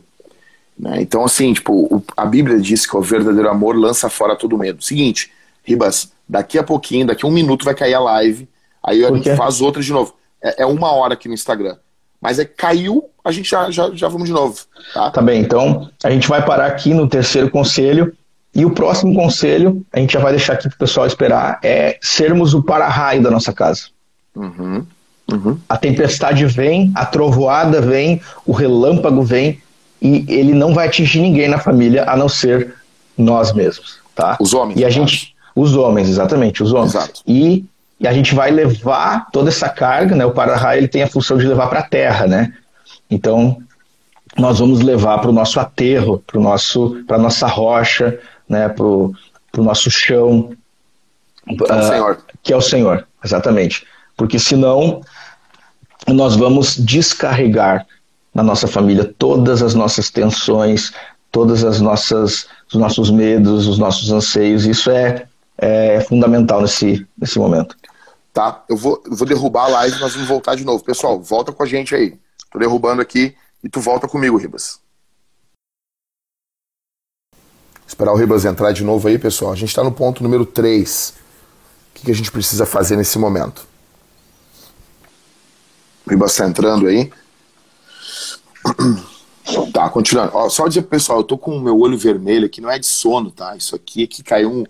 Né? 0.78 1.02
Então, 1.02 1.24
assim, 1.24 1.54
tipo, 1.54 2.04
a 2.18 2.26
Bíblia 2.26 2.60
diz 2.60 2.86
que 2.86 2.98
o 2.98 3.02
verdadeiro 3.02 3.50
amor 3.50 3.76
lança 3.76 4.10
fora 4.10 4.36
todo 4.36 4.58
medo. 4.58 4.84
Seguinte, 4.84 5.32
Ribas, 5.64 6.12
daqui 6.28 6.58
a 6.58 6.64
pouquinho, 6.64 7.08
daqui 7.08 7.26
a 7.26 7.30
um 7.30 7.32
minuto 7.32 7.66
vai 7.66 7.76
cair 7.76 7.94
a 7.94 8.00
live, 8.00 8.50
aí 8.84 9.06
a 9.06 9.14
gente 9.14 9.36
faz 9.36 9.62
outra 9.62 9.82
de 9.82 9.92
novo. 9.92 10.16
É, 10.42 10.64
é 10.64 10.66
uma 10.66 10.92
hora 10.92 11.14
aqui 11.14 11.28
no 11.28 11.34
Instagram. 11.34 11.78
Mas 12.20 12.40
é 12.40 12.46
caiu, 12.46 13.10
a 13.24 13.32
gente 13.32 13.50
já, 13.50 13.70
já, 13.70 13.92
já 13.94 14.08
vamos 14.08 14.28
de 14.28 14.34
novo. 14.34 14.62
Tá? 14.94 15.12
tá 15.12 15.22
bem, 15.22 15.42
então 15.42 15.90
a 16.04 16.10
gente 16.10 16.28
vai 16.28 16.44
parar 16.44 16.68
aqui 16.68 16.94
no 16.94 17.08
terceiro 17.08 17.50
conselho. 17.50 18.16
E 18.56 18.66
o 18.66 18.72
próximo 18.72 19.14
conselho, 19.16 19.84
a 19.92 20.00
gente 20.00 20.14
já 20.14 20.20
vai 20.20 20.32
deixar 20.32 20.54
aqui 20.54 20.68
para 20.68 20.76
o 20.76 20.80
pessoal 20.80 21.08
esperar, 21.08 21.60
é 21.64 21.98
sermos 22.02 22.54
o 22.54 22.62
para-raio 22.62 23.22
da 23.22 23.32
nossa 23.32 23.52
casa. 23.52 23.88
Uhum, 24.36 24.86
uhum. 25.32 25.58
A 25.68 25.78
tempestade 25.78 26.46
vem, 26.46 26.92
a 26.96 27.06
trovoada 27.06 27.82
vem, 27.82 28.22
o 28.46 28.52
relâmpago 28.52 29.24
vem, 29.24 29.60
e 30.02 30.26
ele 30.28 30.54
não 30.54 30.74
vai 30.74 30.88
atingir 30.88 31.22
ninguém 31.22 31.48
na 31.48 31.58
família 31.58 32.04
a 32.08 32.16
não 32.16 32.30
ser 32.30 32.76
nós 33.18 33.54
mesmos. 33.54 33.98
Tá? 34.14 34.38
Os 34.40 34.54
homens. 34.54 34.80
E 34.80 34.86
a 34.86 34.90
gente, 34.90 35.34
os 35.56 35.76
homens, 35.76 36.10
exatamente, 36.10 36.62
os 36.62 36.74
homens. 36.74 36.94
Exato. 36.94 37.22
E 37.26 37.66
e 38.04 38.08
a 38.08 38.12
gente 38.12 38.36
vai 38.36 38.52
levar 38.52 39.30
toda 39.32 39.48
essa 39.48 39.70
carga, 39.70 40.14
né? 40.14 40.26
O 40.26 40.32
para-raio 40.32 40.80
ele 40.80 40.90
tem 40.90 41.04
a 41.04 41.08
função 41.08 41.38
de 41.38 41.48
levar 41.48 41.68
para 41.68 41.80
a 41.80 41.84
terra, 41.84 42.28
né? 42.28 42.54
Então 43.10 43.58
nós 44.38 44.60
vamos 44.60 44.82
levar 44.82 45.20
para 45.20 45.30
o 45.30 45.34
nosso 45.34 45.58
aterro, 45.58 46.22
para 46.28 46.42
nosso, 46.42 47.02
para 47.08 47.18
nossa 47.18 47.48
rocha, 47.48 48.20
né? 48.48 48.70
Para 48.70 48.86
o 48.86 49.14
nosso 49.58 49.90
chão, 49.90 50.56
que 51.48 51.72
é 51.72 51.76
o 51.76 51.80
uh, 51.80 51.88
Senhor, 51.88 52.18
que 52.42 52.54
é 52.54 52.56
o 52.58 52.62
Senhor, 52.62 53.08
exatamente. 53.24 53.86
Porque 54.16 54.40
senão 54.40 55.02
nós 56.08 56.36
vamos 56.36 56.76
descarregar 56.76 57.86
na 58.34 58.44
nossa 58.44 58.68
família 58.68 59.14
todas 59.18 59.62
as 59.62 59.74
nossas 59.74 60.10
tensões, 60.10 60.92
todas 61.32 61.64
as 61.64 61.80
nossas, 61.80 62.48
os 62.68 62.76
nossos 62.76 63.10
medos, 63.10 63.68
os 63.68 63.78
nossos 63.78 64.12
anseios. 64.12 64.66
Isso 64.66 64.90
é, 64.92 65.26
é 65.58 66.02
fundamental 66.02 66.62
nesse, 66.62 67.06
nesse 67.18 67.38
momento 67.40 67.76
tá? 68.34 68.64
Eu 68.68 68.76
vou, 68.76 69.02
eu 69.06 69.16
vou 69.16 69.28
derrubar 69.28 69.66
a 69.66 69.68
live 69.68 69.96
e 69.96 70.00
nós 70.00 70.14
vamos 70.14 70.28
voltar 70.28 70.56
de 70.56 70.66
novo. 70.66 70.84
Pessoal, 70.84 71.22
volta 71.22 71.54
com 71.54 71.62
a 71.62 71.66
gente 71.66 71.94
aí. 71.94 72.18
Tô 72.52 72.58
derrubando 72.58 73.02
aqui 73.02 73.36
e 73.64 73.70
tu 73.70 73.80
volta 73.80 74.08
comigo, 74.08 74.36
Ribas. 74.36 74.82
Esperar 77.88 78.14
o 78.14 78.16
Ribas 78.16 78.46
entrar 78.46 78.72
de 78.72 78.84
novo 78.84 79.08
aí, 79.08 79.18
pessoal. 79.20 79.52
A 79.52 79.56
gente 79.56 79.70
está 79.70 79.84
no 79.84 79.92
ponto 79.92 80.24
número 80.24 80.46
3. 80.46 81.14
O 81.92 81.94
que, 81.94 82.06
que 82.06 82.12
a 82.12 82.16
gente 82.16 82.32
precisa 82.32 82.66
fazer 82.66 82.96
nesse 82.96 83.20
momento? 83.20 83.68
O 86.06 86.10
Ribas 86.10 86.32
está 86.32 86.48
entrando 86.48 86.88
aí. 86.88 87.12
Tá, 89.74 89.90
continuando. 89.90 90.32
Ó, 90.36 90.50
só 90.50 90.68
dizer 90.68 90.82
pro 90.84 90.92
pessoal, 90.92 91.20
eu 91.20 91.24
tô 91.24 91.38
com 91.38 91.58
o 91.58 91.62
meu 91.62 91.78
olho 91.78 91.98
vermelho 91.98 92.46
aqui, 92.46 92.62
não 92.62 92.70
é 92.70 92.80
de 92.80 92.86
sono, 92.88 93.30
tá? 93.30 93.56
Isso 93.58 93.76
aqui 93.76 94.04
é 94.04 94.08
que 94.08 94.24
caiu 94.24 94.50
um, 94.50 94.64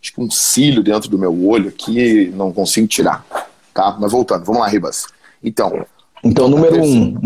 acho 0.00 0.12
que 0.12 0.20
um 0.20 0.30
cílio 0.30 0.82
dentro 0.82 1.10
do 1.10 1.18
meu 1.18 1.46
olho 1.46 1.68
aqui, 1.68 2.28
não 2.34 2.52
consigo 2.52 2.86
tirar. 2.86 3.26
Tá? 3.74 3.96
Mas 3.98 4.12
voltando, 4.12 4.44
vamos 4.44 4.60
lá, 4.60 4.68
Ribas. 4.68 5.06
Então. 5.42 5.84
Então, 6.22 6.48
número 6.48 6.82
um, 6.82 7.16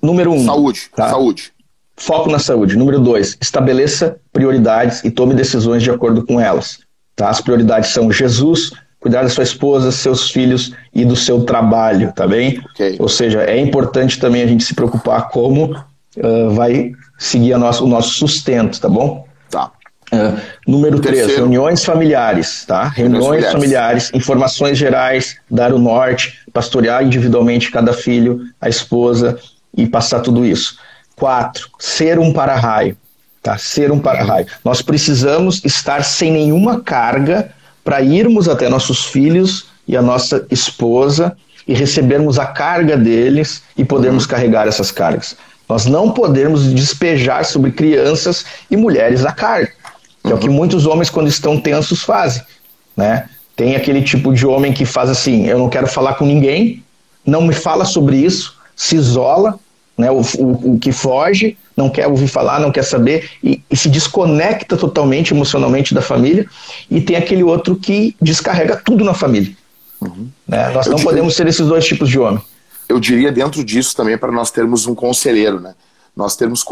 número 0.00 0.32
um. 0.32 0.44
Saúde. 0.44 0.90
Tá? 0.94 1.08
Saúde. 1.08 1.51
Foco 1.96 2.30
na 2.30 2.38
saúde. 2.38 2.76
Número 2.76 3.00
dois, 3.00 3.36
estabeleça 3.40 4.16
prioridades 4.32 5.04
e 5.04 5.10
tome 5.10 5.34
decisões 5.34 5.82
de 5.82 5.90
acordo 5.90 6.24
com 6.24 6.40
elas. 6.40 6.80
Tá? 7.14 7.28
As 7.28 7.40
prioridades 7.40 7.90
são 7.90 8.10
Jesus, 8.10 8.72
cuidar 8.98 9.22
da 9.22 9.28
sua 9.28 9.44
esposa, 9.44 9.92
seus 9.92 10.30
filhos 10.30 10.72
e 10.94 11.04
do 11.04 11.16
seu 11.16 11.44
trabalho, 11.44 12.12
tá 12.12 12.26
bem? 12.26 12.62
Okay. 12.72 12.96
Ou 12.98 13.08
seja, 13.08 13.42
é 13.42 13.58
importante 13.58 14.18
também 14.18 14.42
a 14.42 14.46
gente 14.46 14.64
se 14.64 14.74
preocupar 14.74 15.28
como 15.28 15.76
uh, 16.16 16.50
vai 16.50 16.92
seguir 17.18 17.56
nosso, 17.58 17.84
o 17.84 17.88
nosso 17.88 18.10
sustento, 18.10 18.80
tá 18.80 18.88
bom? 18.88 19.26
Tá. 19.50 19.70
Uh, 20.12 20.40
número 20.68 21.00
3, 21.00 21.36
reuniões 21.36 21.84
familiares, 21.84 22.64
tá? 22.66 22.84
Reuniões 22.88 23.24
familiares. 23.26 23.52
familiares, 23.52 24.10
informações 24.14 24.78
gerais, 24.78 25.36
dar 25.50 25.72
o 25.72 25.78
norte, 25.78 26.38
pastorear 26.52 27.04
individualmente 27.04 27.70
cada 27.70 27.92
filho, 27.92 28.40
a 28.60 28.68
esposa 28.68 29.38
e 29.76 29.86
passar 29.86 30.20
tudo 30.20 30.44
isso. 30.44 30.76
4, 31.22 31.70
ser 31.78 32.18
um 32.18 32.32
para-raio, 32.32 32.96
tá? 33.40 33.56
Ser 33.56 33.92
um 33.92 34.00
para-raio. 34.00 34.44
Nós 34.64 34.82
precisamos 34.82 35.64
estar 35.64 36.02
sem 36.02 36.32
nenhuma 36.32 36.80
carga 36.80 37.52
para 37.84 38.02
irmos 38.02 38.48
até 38.48 38.68
nossos 38.68 39.04
filhos 39.04 39.66
e 39.86 39.96
a 39.96 40.02
nossa 40.02 40.44
esposa 40.50 41.36
e 41.68 41.74
recebermos 41.74 42.40
a 42.40 42.46
carga 42.46 42.96
deles 42.96 43.62
e 43.76 43.84
podermos 43.84 44.24
uhum. 44.24 44.30
carregar 44.30 44.66
essas 44.66 44.90
cargas. 44.90 45.36
Nós 45.68 45.86
não 45.86 46.10
podemos 46.10 46.64
despejar 46.74 47.44
sobre 47.44 47.70
crianças 47.70 48.44
e 48.68 48.76
mulheres 48.76 49.24
a 49.24 49.30
carga 49.30 49.70
que 50.24 50.26
uhum. 50.26 50.32
é 50.32 50.34
o 50.34 50.38
que 50.38 50.48
muitos 50.48 50.86
homens, 50.86 51.08
quando 51.08 51.28
estão 51.28 51.60
tensos, 51.60 52.02
fazem. 52.02 52.42
Né? 52.96 53.28
Tem 53.54 53.76
aquele 53.76 54.02
tipo 54.02 54.34
de 54.34 54.44
homem 54.44 54.72
que 54.72 54.84
faz 54.84 55.08
assim: 55.08 55.46
eu 55.46 55.56
não 55.56 55.68
quero 55.68 55.86
falar 55.86 56.14
com 56.14 56.26
ninguém, 56.26 56.82
não 57.24 57.42
me 57.42 57.54
fala 57.54 57.84
sobre 57.84 58.16
isso, 58.16 58.58
se 58.74 58.96
isola, 58.96 59.56
né? 60.02 60.10
o, 60.10 60.20
o, 60.38 60.74
o 60.74 60.78
que 60.78 60.90
foge, 60.90 61.56
não 61.76 61.88
quer 61.88 62.06
ouvir 62.06 62.28
falar, 62.28 62.60
não 62.60 62.72
quer 62.72 62.82
saber, 62.82 63.30
e, 63.42 63.62
e, 63.70 63.76
se 63.76 63.88
desconecta 63.88 64.76
totalmente 64.76 65.32
emocionalmente 65.32 65.94
da 65.94 66.02
família, 66.02 66.46
e 66.90 67.00
tem 67.00 67.16
aquele 67.16 67.42
outro 67.42 67.76
que 67.76 68.16
descarrega 68.20 68.76
tudo 68.76 69.04
na 69.04 69.14
família. 69.14 69.52
Uhum. 70.00 70.28
Né? 70.46 70.70
Nós 70.70 70.86
eu 70.86 70.90
não 70.90 70.98
diria, 70.98 71.10
podemos 71.10 71.34
ser 71.34 71.46
esses 71.46 71.66
dois 71.66 71.84
tipos 71.86 72.08
de 72.08 72.18
homem. 72.18 72.42
Eu 72.88 72.98
diria 72.98 73.30
dentro 73.30 73.64
disso 73.64 73.94
também 73.96 74.18
para 74.18 74.32
nós 74.32 74.50
termos 74.50 74.86
um 74.86 74.94
conselheiro, 74.94 75.60
né? 75.60 75.74
Nós 76.14 76.36
termos 76.36 76.62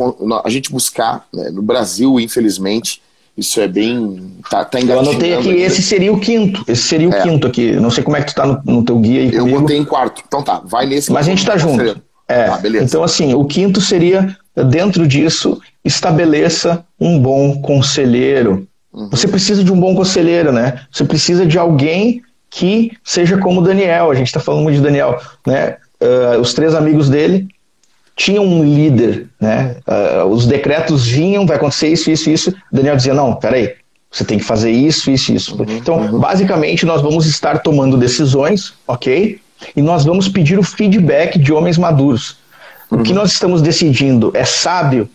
a 0.44 0.50
gente 0.50 0.70
buscar, 0.70 1.26
né? 1.32 1.48
no 1.50 1.62
Brasil, 1.62 2.20
infelizmente, 2.20 3.00
isso 3.38 3.58
é 3.58 3.66
bem. 3.66 4.36
Tá, 4.50 4.66
tá 4.66 4.78
Eu 4.78 5.00
anotei 5.00 5.32
aqui, 5.32 5.48
ainda. 5.48 5.62
esse 5.62 5.82
seria 5.82 6.12
o 6.12 6.20
quinto. 6.20 6.62
Esse 6.68 6.82
seria 6.82 7.08
o 7.08 7.14
é. 7.14 7.22
quinto 7.22 7.46
aqui. 7.46 7.72
Não 7.72 7.90
sei 7.90 8.04
como 8.04 8.16
é 8.18 8.22
que 8.22 8.32
tu 8.32 8.34
tá 8.34 8.44
no, 8.44 8.60
no 8.66 8.84
teu 8.84 8.98
guia 8.98 9.22
aí. 9.22 9.32
Eu 9.32 9.44
comigo. 9.44 9.60
botei 9.60 9.78
em 9.78 9.84
quarto. 9.84 10.22
Então 10.26 10.42
tá, 10.42 10.60
vai 10.62 10.84
nesse. 10.84 11.10
Mas 11.10 11.26
a 11.26 11.30
gente 11.30 11.46
tá 11.46 11.56
junto. 11.56 12.02
É. 12.30 12.44
Tá, 12.46 12.60
então, 12.80 13.02
assim, 13.02 13.34
o 13.34 13.44
quinto 13.44 13.80
seria, 13.80 14.36
dentro 14.68 15.06
disso, 15.06 15.60
estabeleça 15.84 16.84
um 16.98 17.18
bom 17.18 17.60
conselheiro. 17.60 18.66
Uhum. 18.92 19.08
Você 19.10 19.26
precisa 19.26 19.64
de 19.64 19.72
um 19.72 19.78
bom 19.78 19.94
conselheiro, 19.94 20.52
né? 20.52 20.80
Você 20.92 21.04
precisa 21.04 21.44
de 21.44 21.58
alguém 21.58 22.22
que 22.48 22.92
seja 23.04 23.38
como 23.38 23.62
Daniel. 23.62 24.10
A 24.10 24.14
gente 24.14 24.28
está 24.28 24.40
falando 24.40 24.62
muito 24.62 24.76
de 24.76 24.82
Daniel, 24.82 25.20
né? 25.46 25.76
Uh, 26.00 26.40
os 26.40 26.54
três 26.54 26.74
amigos 26.74 27.08
dele 27.08 27.48
tinha 28.16 28.40
um 28.40 28.62
líder, 28.62 29.28
né? 29.40 29.76
Uh, 29.86 30.26
os 30.26 30.46
decretos 30.46 31.06
vinham, 31.06 31.46
vai 31.46 31.56
acontecer 31.56 31.88
isso, 31.88 32.10
isso, 32.10 32.30
isso. 32.30 32.54
Daniel 32.72 32.96
dizia: 32.96 33.14
não, 33.14 33.34
peraí, 33.34 33.74
você 34.10 34.24
tem 34.24 34.38
que 34.38 34.44
fazer 34.44 34.70
isso, 34.70 35.10
isso, 35.10 35.32
isso. 35.32 35.56
Uhum, 35.56 35.66
então, 35.70 35.96
uhum. 35.96 36.18
basicamente, 36.18 36.84
nós 36.84 37.00
vamos 37.00 37.26
estar 37.26 37.60
tomando 37.60 37.96
decisões, 37.96 38.74
ok? 38.86 39.40
E 39.74 39.82
nós 39.82 40.04
vamos 40.04 40.28
pedir 40.28 40.58
o 40.58 40.62
feedback 40.62 41.38
de 41.38 41.52
homens 41.52 41.78
maduros. 41.78 42.36
Uhum. 42.90 43.00
O 43.00 43.02
que 43.02 43.10
uhum. 43.10 43.18
nós 43.18 43.32
estamos 43.32 43.62
decidindo 43.62 44.30
é 44.34 44.44
sábio, 44.44 45.08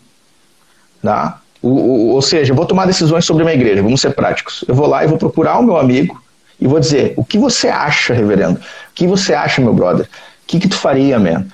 tá? 1.02 1.40
O, 1.62 1.68
o, 1.68 2.08
ou 2.10 2.22
seja, 2.22 2.52
eu 2.52 2.56
vou 2.56 2.66
tomar 2.66 2.86
decisões 2.86 3.24
sobre 3.24 3.42
a 3.42 3.46
minha 3.46 3.56
igreja, 3.56 3.82
vamos 3.82 4.00
ser 4.00 4.10
práticos. 4.10 4.64
Eu 4.68 4.74
vou 4.74 4.86
lá 4.86 5.04
e 5.04 5.06
vou 5.06 5.18
procurar 5.18 5.58
o 5.58 5.62
meu 5.62 5.76
amigo 5.76 6.22
e 6.60 6.66
vou 6.66 6.78
dizer: 6.78 7.14
o 7.16 7.24
que 7.24 7.38
você 7.38 7.68
acha, 7.68 8.14
reverendo? 8.14 8.58
O 8.58 8.94
que 8.94 9.06
você 9.06 9.34
acha, 9.34 9.60
meu 9.60 9.74
brother? 9.74 10.06
O 10.06 10.46
que, 10.46 10.60
que 10.60 10.68
tu 10.68 10.76
faria, 10.76 11.18
man? 11.18 11.46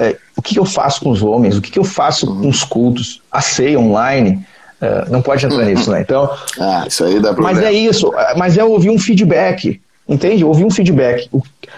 É, 0.00 0.16
o 0.36 0.42
que 0.42 0.58
eu 0.58 0.64
faço 0.64 1.00
com 1.00 1.10
os 1.10 1.22
homens, 1.22 1.56
o 1.56 1.62
que 1.62 1.78
eu 1.78 1.84
faço 1.84 2.26
com 2.26 2.48
os 2.48 2.62
cultos, 2.62 3.22
a 3.30 3.40
ceia 3.40 3.78
online, 3.78 4.44
Uh, 4.84 5.10
não 5.10 5.22
pode 5.22 5.46
entrar 5.46 5.64
nisso, 5.64 5.90
né? 5.90 6.02
Então. 6.02 6.28
Ah, 6.60 6.84
isso 6.86 7.04
aí 7.04 7.14
dá 7.20 7.32
problema. 7.32 7.54
Mas 7.58 7.64
é 7.64 7.72
isso, 7.72 8.12
mas 8.36 8.58
é 8.58 8.64
ouvir 8.64 8.90
um 8.90 8.98
feedback, 8.98 9.80
entende? 10.06 10.44
Ouvir 10.44 10.64
um 10.64 10.70
feedback 10.70 11.30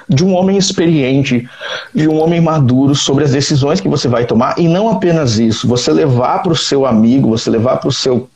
de 0.09 0.24
um 0.24 0.34
homem 0.34 0.57
experiente, 0.57 1.48
de 1.94 2.09
um 2.09 2.20
homem 2.20 2.40
maduro 2.40 2.94
sobre 2.94 3.24
as 3.24 3.32
decisões 3.32 3.80
que 3.80 3.88
você 3.88 4.07
vai 4.07 4.24
tomar 4.24 4.59
e 4.59 4.68
não 4.68 4.88
apenas 4.88 5.38
isso, 5.38 5.66
você 5.66 5.92
levar 5.92 6.42
para 6.42 6.52
o 6.52 6.57
seu 6.57 6.86
amigo, 6.86 7.30
você 7.30 7.50
levar 7.50 7.78
para 7.78 7.88
o 7.88 7.92
seu 7.92 8.28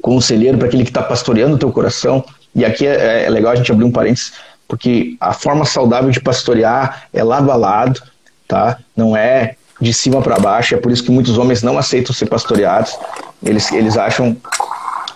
conselheiro, 0.00 0.58
para 0.58 0.68
aquele 0.68 0.84
que 0.84 0.90
está 0.90 1.02
pastoreando 1.02 1.56
o 1.56 1.58
teu 1.58 1.72
coração. 1.72 2.24
E 2.54 2.64
aqui 2.64 2.86
é, 2.86 3.24
é 3.24 3.30
legal 3.30 3.52
a 3.52 3.56
gente 3.56 3.70
abrir 3.72 3.84
um 3.84 3.90
parênteses, 3.90 4.32
porque 4.68 5.16
a 5.20 5.32
forma 5.32 5.64
saudável 5.64 6.10
de 6.10 6.20
pastorear 6.20 7.04
é 7.12 7.22
lado 7.22 7.50
a 7.50 7.56
lado, 7.56 8.00
tá? 8.46 8.78
Não 8.96 9.16
é 9.16 9.56
de 9.80 9.92
cima 9.92 10.22
para 10.22 10.38
baixo, 10.38 10.74
é 10.74 10.78
por 10.78 10.92
isso 10.92 11.02
que 11.02 11.10
muitos 11.10 11.36
homens 11.36 11.62
não 11.62 11.76
aceitam 11.76 12.14
ser 12.14 12.26
pastoreados. 12.26 12.96
Eles, 13.42 13.72
eles 13.72 13.96
acham 13.96 14.36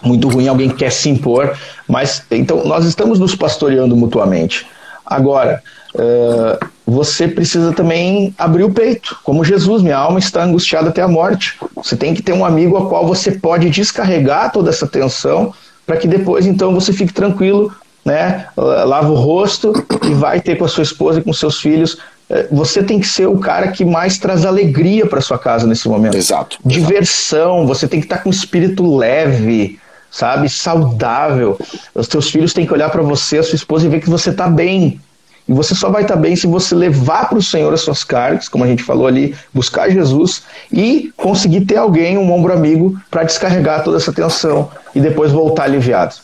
muito 0.03 0.29
ruim 0.29 0.49
alguém 0.49 0.69
que 0.69 0.77
quer 0.77 0.91
se 0.91 1.09
impor, 1.09 1.57
mas 1.89 2.23
então 2.31 2.65
nós 2.65 2.85
estamos 2.85 3.19
nos 3.19 3.35
pastoreando 3.35 3.97
mutuamente. 3.97 4.67
Agora, 5.07 5.63
uh, 5.95 6.67
você 6.87 7.29
precisa 7.29 7.73
também 7.73 8.35
abrir 8.37 8.65
o 8.65 8.73
peito, 8.73 9.19
como 9.23 9.45
Jesus, 9.45 9.83
minha 9.83 9.97
alma 9.97 10.19
está 10.19 10.43
angustiada 10.43 10.89
até 10.89 11.03
a 11.03 11.09
morte. 11.09 11.57
Você 11.77 11.97
tem 11.97 12.15
que 12.15 12.23
ter 12.23 12.33
um 12.33 12.45
amigo 12.45 12.77
ao 12.77 12.89
qual 12.89 13.07
você 13.07 13.31
pode 13.31 13.71
descarregar 13.71 14.53
toda 14.53 14.71
essa 14.71 14.87
tensão, 14.87 15.55
para 15.87 15.97
que 15.97 16.09
depois 16.09 16.47
então 16.47 16.75
você 16.75 16.93
fique 16.93 17.13
tranquilo, 17.13 17.73
né? 18.05 18.47
Lava 18.57 19.11
o 19.11 19.15
rosto 19.15 19.73
e 20.05 20.15
vai 20.15 20.41
ter 20.41 20.57
com 20.57 20.65
a 20.65 20.69
sua 20.69 20.83
esposa 20.83 21.21
e 21.21 21.23
com 21.23 21.33
seus 21.33 21.61
filhos 21.61 21.99
eh, 22.29 22.47
você 22.51 22.83
tem 22.83 23.01
que 23.01 23.07
ser 23.07 23.27
o 23.27 23.39
cara 23.39 23.69
que 23.69 23.85
mais 23.85 24.19
traz 24.19 24.45
alegria 24.45 25.07
para 25.07 25.21
sua 25.21 25.39
casa 25.39 25.67
nesse 25.67 25.89
momento. 25.89 26.17
Exato. 26.17 26.59
Diversão, 26.65 27.59
exato. 27.59 27.69
você 27.69 27.89
tem 27.89 28.01
que 28.01 28.07
estar 28.07 28.19
com 28.19 28.29
um 28.29 28.33
espírito 28.33 28.97
leve, 28.97 29.79
sabe, 30.17 30.49
saudável. 30.49 31.59
Os 31.95 32.09
teus 32.09 32.31
filhos 32.31 32.53
têm 32.53 32.67
que 32.67 32.73
olhar 32.73 32.91
para 32.91 33.03
você, 33.03 33.39
a 33.39 33.43
sua 33.43 33.57
esposa 33.57 33.87
e 33.87 33.89
ver 33.89 34.01
que 34.01 34.09
você 34.09 34.31
está 34.31 34.49
bem. 34.49 35.01
E 35.49 35.53
você 35.53 35.75
só 35.75 35.91
vai 35.91 36.03
estar 36.03 36.15
tá 36.15 36.21
bem 36.21 36.35
se 36.35 36.47
você 36.47 36.75
levar 36.75 37.29
para 37.29 37.39
o 37.39 37.43
Senhor 37.43 37.73
as 37.73 37.83
suas 37.83 38.03
cargas, 38.03 38.49
como 38.49 38.65
a 38.65 38.67
gente 38.67 38.83
falou 38.83 39.07
ali, 39.07 39.35
buscar 39.53 39.91
Jesus 39.91 40.43
e 40.73 41.13
conseguir 41.17 41.67
ter 41.67 41.77
alguém, 41.77 42.19
um 42.19 42.33
ombro 42.33 42.53
amigo, 42.53 42.99
para 43.11 43.23
descarregar 43.23 43.85
toda 43.85 43.99
essa 43.99 44.13
tensão 44.13 44.71
e 44.95 45.01
depois 45.01 45.31
voltar 45.31 45.65
aliviado. 45.65 46.17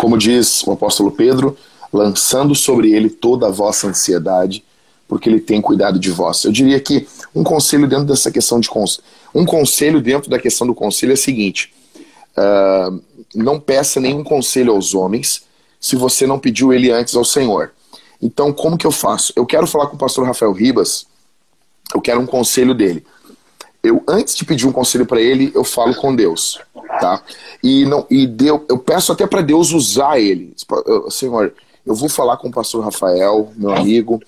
Como 0.00 0.18
diz 0.18 0.66
o 0.66 0.72
apóstolo 0.72 1.12
Pedro, 1.12 1.56
lançando 1.92 2.54
sobre 2.54 2.92
ele 2.92 3.08
toda 3.08 3.46
a 3.46 3.50
vossa 3.50 3.86
ansiedade, 3.86 4.64
porque 5.06 5.28
ele 5.28 5.38
tem 5.38 5.60
cuidado 5.60 5.98
de 5.98 6.10
vós. 6.10 6.42
Eu 6.42 6.50
diria 6.50 6.80
que 6.80 7.06
um 7.34 7.44
conselho 7.44 7.86
dentro 7.86 8.06
dessa 8.06 8.30
questão 8.30 8.58
de 8.58 8.68
um 9.32 9.44
conselho 9.44 10.00
dentro 10.00 10.28
da 10.28 10.38
questão 10.38 10.66
do 10.66 10.74
conselho 10.74 11.12
é 11.12 11.14
o 11.14 11.18
seguinte: 11.18 11.72
uh, 12.36 13.00
não 13.42 13.60
peça 13.60 14.00
nenhum 14.00 14.24
conselho 14.24 14.72
aos 14.72 14.94
homens 14.94 15.44
se 15.80 15.96
você 15.96 16.26
não 16.26 16.38
pediu 16.38 16.72
ele 16.72 16.90
antes 16.90 17.14
ao 17.14 17.24
Senhor. 17.24 17.72
Então, 18.20 18.52
como 18.52 18.78
que 18.78 18.86
eu 18.86 18.90
faço? 18.90 19.32
Eu 19.36 19.44
quero 19.44 19.66
falar 19.66 19.86
com 19.88 19.96
o 19.96 19.98
pastor 19.98 20.26
Rafael 20.26 20.52
Ribas, 20.52 21.06
eu 21.94 22.00
quero 22.00 22.20
um 22.20 22.26
conselho 22.26 22.74
dele. 22.74 23.04
Eu, 23.82 24.02
antes 24.08 24.34
de 24.34 24.44
pedir 24.44 24.66
um 24.66 24.72
conselho 24.72 25.06
para 25.06 25.20
ele, 25.20 25.52
eu 25.54 25.62
falo 25.62 25.94
com 25.94 26.14
Deus, 26.14 26.58
tá? 27.00 27.22
E 27.62 27.84
não 27.84 28.04
e 28.10 28.26
deu, 28.26 28.64
eu 28.68 28.78
peço 28.78 29.12
até 29.12 29.26
para 29.26 29.42
Deus 29.42 29.70
usar 29.72 30.18
ele. 30.18 30.54
Senhor, 31.08 31.54
eu 31.84 31.94
vou 31.94 32.08
falar 32.08 32.36
com 32.38 32.48
o 32.48 32.52
pastor 32.52 32.82
Rafael, 32.82 33.52
meu 33.54 33.72
amigo, 33.72 34.20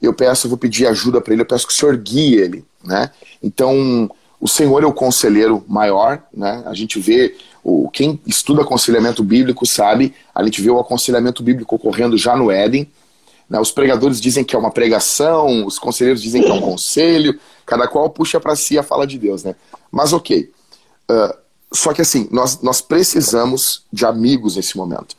eu 0.00 0.12
peço, 0.12 0.46
eu 0.46 0.50
vou 0.50 0.58
pedir 0.58 0.86
ajuda 0.86 1.20
para 1.20 1.32
ele, 1.32 1.42
eu 1.42 1.46
peço 1.46 1.66
que 1.66 1.72
o 1.72 1.76
Senhor 1.76 1.96
guie 1.96 2.34
ele, 2.34 2.64
né? 2.84 3.10
Então, 3.42 4.08
o 4.40 4.46
Senhor 4.46 4.82
é 4.82 4.86
o 4.86 4.92
conselheiro 4.92 5.64
maior, 5.66 6.22
né? 6.32 6.62
A 6.66 6.74
gente 6.74 7.00
vê, 7.00 7.36
o, 7.62 7.88
quem 7.90 8.20
estuda 8.26 8.62
aconselhamento 8.62 9.22
bíblico 9.22 9.64
sabe, 9.66 10.14
a 10.34 10.42
gente 10.44 10.60
vê 10.60 10.70
o 10.70 10.78
aconselhamento 10.78 11.42
bíblico 11.42 11.76
ocorrendo 11.76 12.16
já 12.16 12.36
no 12.36 12.50
Éden, 12.50 12.90
né? 13.48 13.60
Os 13.60 13.70
pregadores 13.70 14.20
dizem 14.20 14.44
que 14.44 14.56
é 14.56 14.58
uma 14.58 14.70
pregação, 14.70 15.66
os 15.66 15.78
conselheiros 15.78 16.22
dizem 16.22 16.42
que 16.42 16.50
é 16.50 16.54
um 16.54 16.60
conselho, 16.60 17.38
cada 17.66 17.86
qual 17.86 18.08
puxa 18.08 18.40
para 18.40 18.56
si 18.56 18.78
a 18.78 18.82
fala 18.82 19.06
de 19.06 19.18
Deus, 19.18 19.44
né? 19.44 19.54
Mas 19.90 20.12
ok. 20.14 20.50
Uh, 21.10 21.36
só 21.70 21.92
que 21.92 22.00
assim, 22.00 22.28
nós, 22.30 22.60
nós 22.62 22.80
precisamos 22.80 23.84
de 23.92 24.06
amigos 24.06 24.56
nesse 24.56 24.76
momento. 24.76 25.14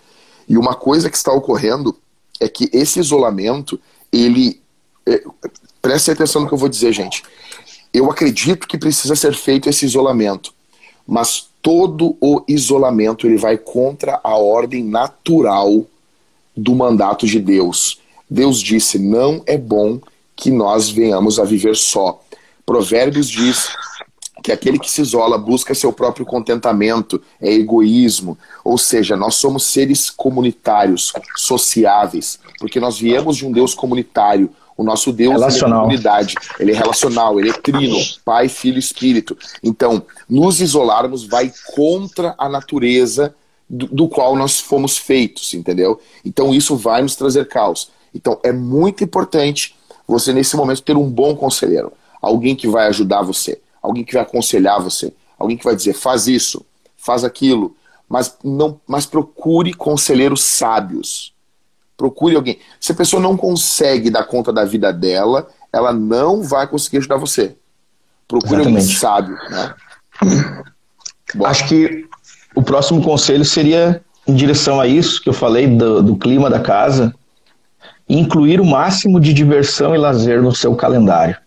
E 0.50 0.58
uma 0.58 0.74
coisa 0.74 1.10
que 1.10 1.18
está 1.18 1.32
ocorrendo 1.32 1.96
é 2.40 2.48
que 2.48 2.70
esse 2.74 3.00
isolamento, 3.00 3.80
ele 4.12 4.62
é, 5.06 5.24
preste 5.82 6.10
atenção 6.10 6.42
no 6.42 6.48
que 6.48 6.54
eu 6.54 6.58
vou 6.58 6.70
dizer, 6.70 6.92
gente. 6.92 7.24
Eu 7.94 8.10
acredito 8.10 8.68
que 8.68 8.78
precisa 8.78 9.16
ser 9.16 9.36
feito 9.36 9.70
esse 9.70 9.86
isolamento, 9.86 10.52
mas 11.06 11.50
todo 11.64 12.18
o 12.20 12.44
isolamento 12.48 13.26
ele 13.26 13.38
vai 13.38 13.58
contra 13.58 14.20
a 14.22 14.38
ordem 14.38 14.84
natural 14.84 15.86
do 16.56 16.76
mandato 16.76 17.26
de 17.26 17.40
Deus. 17.40 18.00
Deus 18.30 18.60
disse: 18.60 19.00
não 19.00 19.42
é 19.48 19.58
bom 19.58 20.00
que 20.36 20.52
nós 20.52 20.90
venhamos 20.90 21.40
a 21.40 21.46
viver 21.46 21.76
só. 21.76 22.22
Provérbios 22.66 23.30
diz 23.30 23.70
que 24.44 24.52
aquele 24.52 24.78
que 24.78 24.92
se 24.92 25.02
isola 25.02 25.38
busca 25.38 25.74
seu 25.74 25.94
próprio 25.94 26.26
contentamento, 26.26 27.22
é 27.42 27.52
egoísmo. 27.54 28.38
Ou 28.64 28.78
seja, 28.78 29.16
nós 29.16 29.36
somos 29.36 29.64
seres 29.64 30.10
comunitários, 30.10 31.14
sociáveis, 31.38 32.38
porque 32.60 32.80
nós 32.80 33.00
viemos 33.00 33.38
de 33.38 33.48
um 33.48 33.52
Deus 33.52 33.74
comunitário, 33.74 34.50
o 34.76 34.84
nosso 34.84 35.14
Deus 35.14 35.42
é 35.42 35.60
comunidade, 35.60 36.36
ele 36.60 36.72
é 36.72 36.76
relacional, 36.76 37.40
ele 37.40 37.52
é 37.52 37.54
trino, 37.54 37.98
Pai, 38.26 38.50
Filho 38.50 38.80
Espírito. 38.80 39.38
Então, 39.64 40.04
nos 40.28 40.60
isolarmos 40.60 41.24
vai 41.26 41.52
contra 41.74 42.36
a 42.38 42.50
natureza 42.50 43.34
do, 43.70 43.88
do, 43.88 44.10
qual 44.10 44.36
nós 44.36 44.60
fomos 44.60 44.98
feitos, 44.98 45.54
entendeu? 45.54 46.02
Então, 46.26 46.54
isso 46.54 46.76
vai 46.76 47.02
nos 47.02 47.16
trazer 47.16 47.48
caos. 47.48 47.92
Então, 48.14 48.40
é 48.44 48.52
muito 48.52 49.04
importante 49.04 49.76
você, 50.08 50.34
nesse 50.34 50.58
momento, 50.58 50.82
ter 50.82 50.98
um 50.98 51.10
bom 51.10 51.36
conselheiro. 51.36 51.94
Alguém 52.22 52.56
que 52.56 52.68
vai 52.68 52.88
ajudar 52.88 53.22
você, 53.22 53.62
alguém 53.84 54.04
que 54.04 54.14
vai 54.14 54.24
aconselhar 54.24 54.82
você, 54.82 55.14
alguém 55.38 55.56
que 55.58 55.64
vai 55.64 55.76
dizer, 55.76 55.94
faz 55.94 56.28
isso, 56.28 56.66
faz 56.98 57.24
aquilo. 57.24 57.76
Mas, 58.10 58.36
não, 58.44 58.80
mas 58.88 59.06
procure 59.06 59.74
conselheiros 59.74 60.42
sábios 60.42 61.34
Procure 61.96 62.36
alguém. 62.36 62.60
Se 62.80 62.92
a 62.92 62.96
pessoa 62.96 63.22
não 63.22 63.38
consegue 63.38 64.10
dar 64.10 64.24
conta 64.26 64.52
da 64.52 64.66
vida 64.66 64.92
dela, 64.92 65.48
ela 65.72 65.94
não 65.94 66.42
vai 66.42 66.68
conseguir 66.68 66.98
ajudar 66.98 67.18
você. 67.18 67.56
Procure 68.28 68.62
Exatamente. 68.62 68.82
alguém 68.82 68.96
sábio. 68.96 69.38
Né? 69.50 69.76
Acho 71.46 71.68
que 71.68 72.06
o 72.56 72.62
próximo 72.62 73.02
conselho 73.02 73.46
seria 73.46 74.04
em 74.28 74.34
direção 74.34 74.82
a 74.82 74.88
isso 74.88 75.22
que 75.22 75.30
eu 75.30 75.34
falei 75.34 75.68
do, 75.68 76.02
do 76.02 76.16
clima 76.16 76.50
da 76.50 76.60
casa, 76.60 77.14
incluir 78.10 78.60
o 78.60 78.66
máximo 78.66 79.20
de 79.20 79.34
diversão 79.34 79.94
e 79.94 79.98
lazer 79.98 80.42
no 80.42 80.54
seu 80.54 80.76
calendário. 80.76 81.38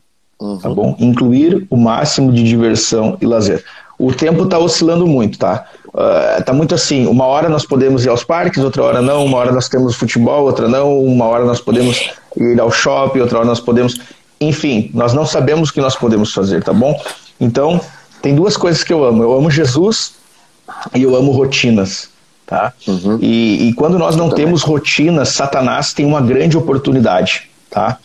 Uhum. 0.40 0.58
Tá 0.58 0.68
bom? 0.68 0.96
Incluir 0.98 1.66
o 1.70 1.76
máximo 1.76 2.32
de 2.32 2.42
diversão 2.42 3.16
e 3.20 3.26
lazer. 3.26 3.64
O 3.98 4.12
tempo 4.12 4.44
está 4.44 4.58
oscilando 4.58 5.06
muito, 5.06 5.38
tá? 5.38 5.64
Uh, 5.88 6.42
tá 6.44 6.52
muito 6.52 6.74
assim, 6.74 7.06
uma 7.06 7.24
hora 7.24 7.48
nós 7.48 7.64
podemos 7.64 8.04
ir 8.04 8.10
aos 8.10 8.22
parques, 8.22 8.62
outra 8.62 8.82
hora 8.82 9.00
não, 9.00 9.24
uma 9.24 9.38
hora 9.38 9.50
nós 9.50 9.66
temos 9.66 9.96
futebol, 9.96 10.44
outra 10.44 10.68
não, 10.68 11.02
uma 11.02 11.24
hora 11.24 11.46
nós 11.46 11.58
podemos 11.58 12.10
ir 12.36 12.60
ao 12.60 12.70
shopping, 12.70 13.20
outra 13.20 13.38
hora 13.38 13.46
nós 13.46 13.60
podemos. 13.60 13.98
Enfim, 14.38 14.90
nós 14.92 15.14
não 15.14 15.24
sabemos 15.24 15.70
o 15.70 15.72
que 15.72 15.80
nós 15.80 15.96
podemos 15.96 16.34
fazer, 16.34 16.62
tá 16.62 16.74
bom? 16.74 17.00
Então, 17.40 17.80
tem 18.20 18.34
duas 18.34 18.56
coisas 18.56 18.84
que 18.84 18.92
eu 18.92 19.04
amo. 19.04 19.22
Eu 19.22 19.32
amo 19.32 19.50
Jesus 19.50 20.14
e 20.94 21.02
eu 21.02 21.16
amo 21.16 21.32
rotinas. 21.32 22.10
Tá? 22.46 22.72
Uhum. 22.86 23.18
E, 23.20 23.68
e, 23.68 23.72
quando 23.72 23.98
nós 23.98 24.14
não 24.14 24.28
temos 24.28 24.62
rotinas, 24.62 25.30
Satanás 25.30 25.92
tem 25.92 26.06
uma 26.06 26.20
grande 26.20 26.56
oportunidade. 26.56 27.50
Tá? 27.68 27.98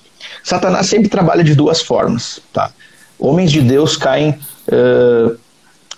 Satanás 0.43 0.87
sempre 0.87 1.09
trabalha 1.09 1.43
de 1.43 1.55
duas 1.55 1.81
formas. 1.81 2.39
Tá? 2.53 2.71
Homens 3.19 3.51
de 3.51 3.61
Deus 3.61 3.97
caem 3.97 4.39
uh, 4.67 5.37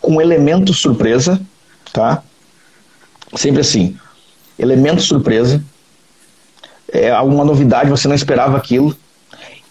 com 0.02 0.22
elemento 0.22 0.74
surpresa, 0.74 1.40
tá? 1.94 2.22
Sempre 3.36 3.62
assim, 3.62 3.98
elemento 4.60 5.02
surpresa, 5.02 5.64
é 6.92 7.10
alguma 7.10 7.46
novidade, 7.46 7.90
você 7.90 8.08
não 8.08 8.16
esperava 8.16 8.58
aquilo. 8.58 8.96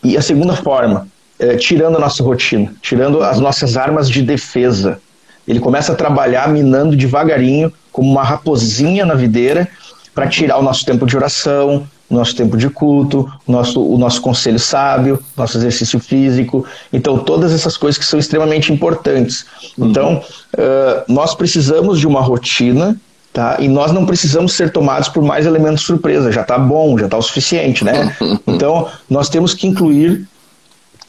E 0.03 0.17
a 0.17 0.23
segunda 0.23 0.57
forma, 0.57 1.07
é, 1.39 1.57
tirando 1.57 1.97
a 1.97 2.01
nossa 2.01 2.23
rotina, 2.23 2.75
tirando 2.81 3.23
as 3.23 3.39
nossas 3.39 3.77
armas 3.77 4.09
de 4.09 4.23
defesa. 4.23 5.01
Ele 5.47 5.61
começa 5.61 5.93
a 5.93 5.97
trabalhar 5.97 6.49
minando 6.49 6.97
devagarinho, 6.97 7.73
como 7.93 8.11
uma 8.11 8.23
raposinha 8.23 9.05
na 9.05 9.15
videira, 9.15 9.69
para 10.15 10.29
tirar 10.29 10.59
o 10.59 10.63
nosso 10.63 10.85
tempo 10.85 11.07
de 11.07 11.17
oração, 11.17 11.87
nosso 12.15 12.37
tempo 12.37 12.57
de 12.57 12.69
culto, 12.69 13.31
nosso, 13.47 13.83
o 13.83 13.97
nosso 13.99 14.21
conselho 14.21 14.59
sábio, 14.59 15.23
nosso 15.37 15.57
exercício 15.59 15.99
físico. 15.99 16.65
Então, 16.93 17.19
todas 17.19 17.53
essas 17.53 17.77
coisas 17.77 17.99
que 17.99 18.05
são 18.05 18.19
extremamente 18.19 18.73
importantes. 18.73 19.47
Uhum. 19.77 19.89
Então, 19.89 20.23
uh, 20.55 21.13
nós 21.13 21.35
precisamos 21.35 21.99
de 21.99 22.07
uma 22.07 22.21
rotina, 22.21 22.97
tá? 23.33 23.57
E 23.59 23.69
nós 23.69 23.93
não 23.93 24.05
precisamos 24.05 24.53
ser 24.53 24.71
tomados 24.71 25.09
por 25.09 25.23
mais 25.23 25.47
elementos 25.47 25.85
surpresa. 25.85 26.31
Já 26.31 26.43
está 26.43 26.59
bom, 26.59 26.99
já 26.99 27.07
está 27.07 27.17
o 27.17 27.23
suficiente, 27.23 27.85
né? 27.85 28.15
Então, 28.47 28.89
nós 29.09 29.29
temos 29.29 29.55
que 29.55 29.67
incluir 29.67 30.27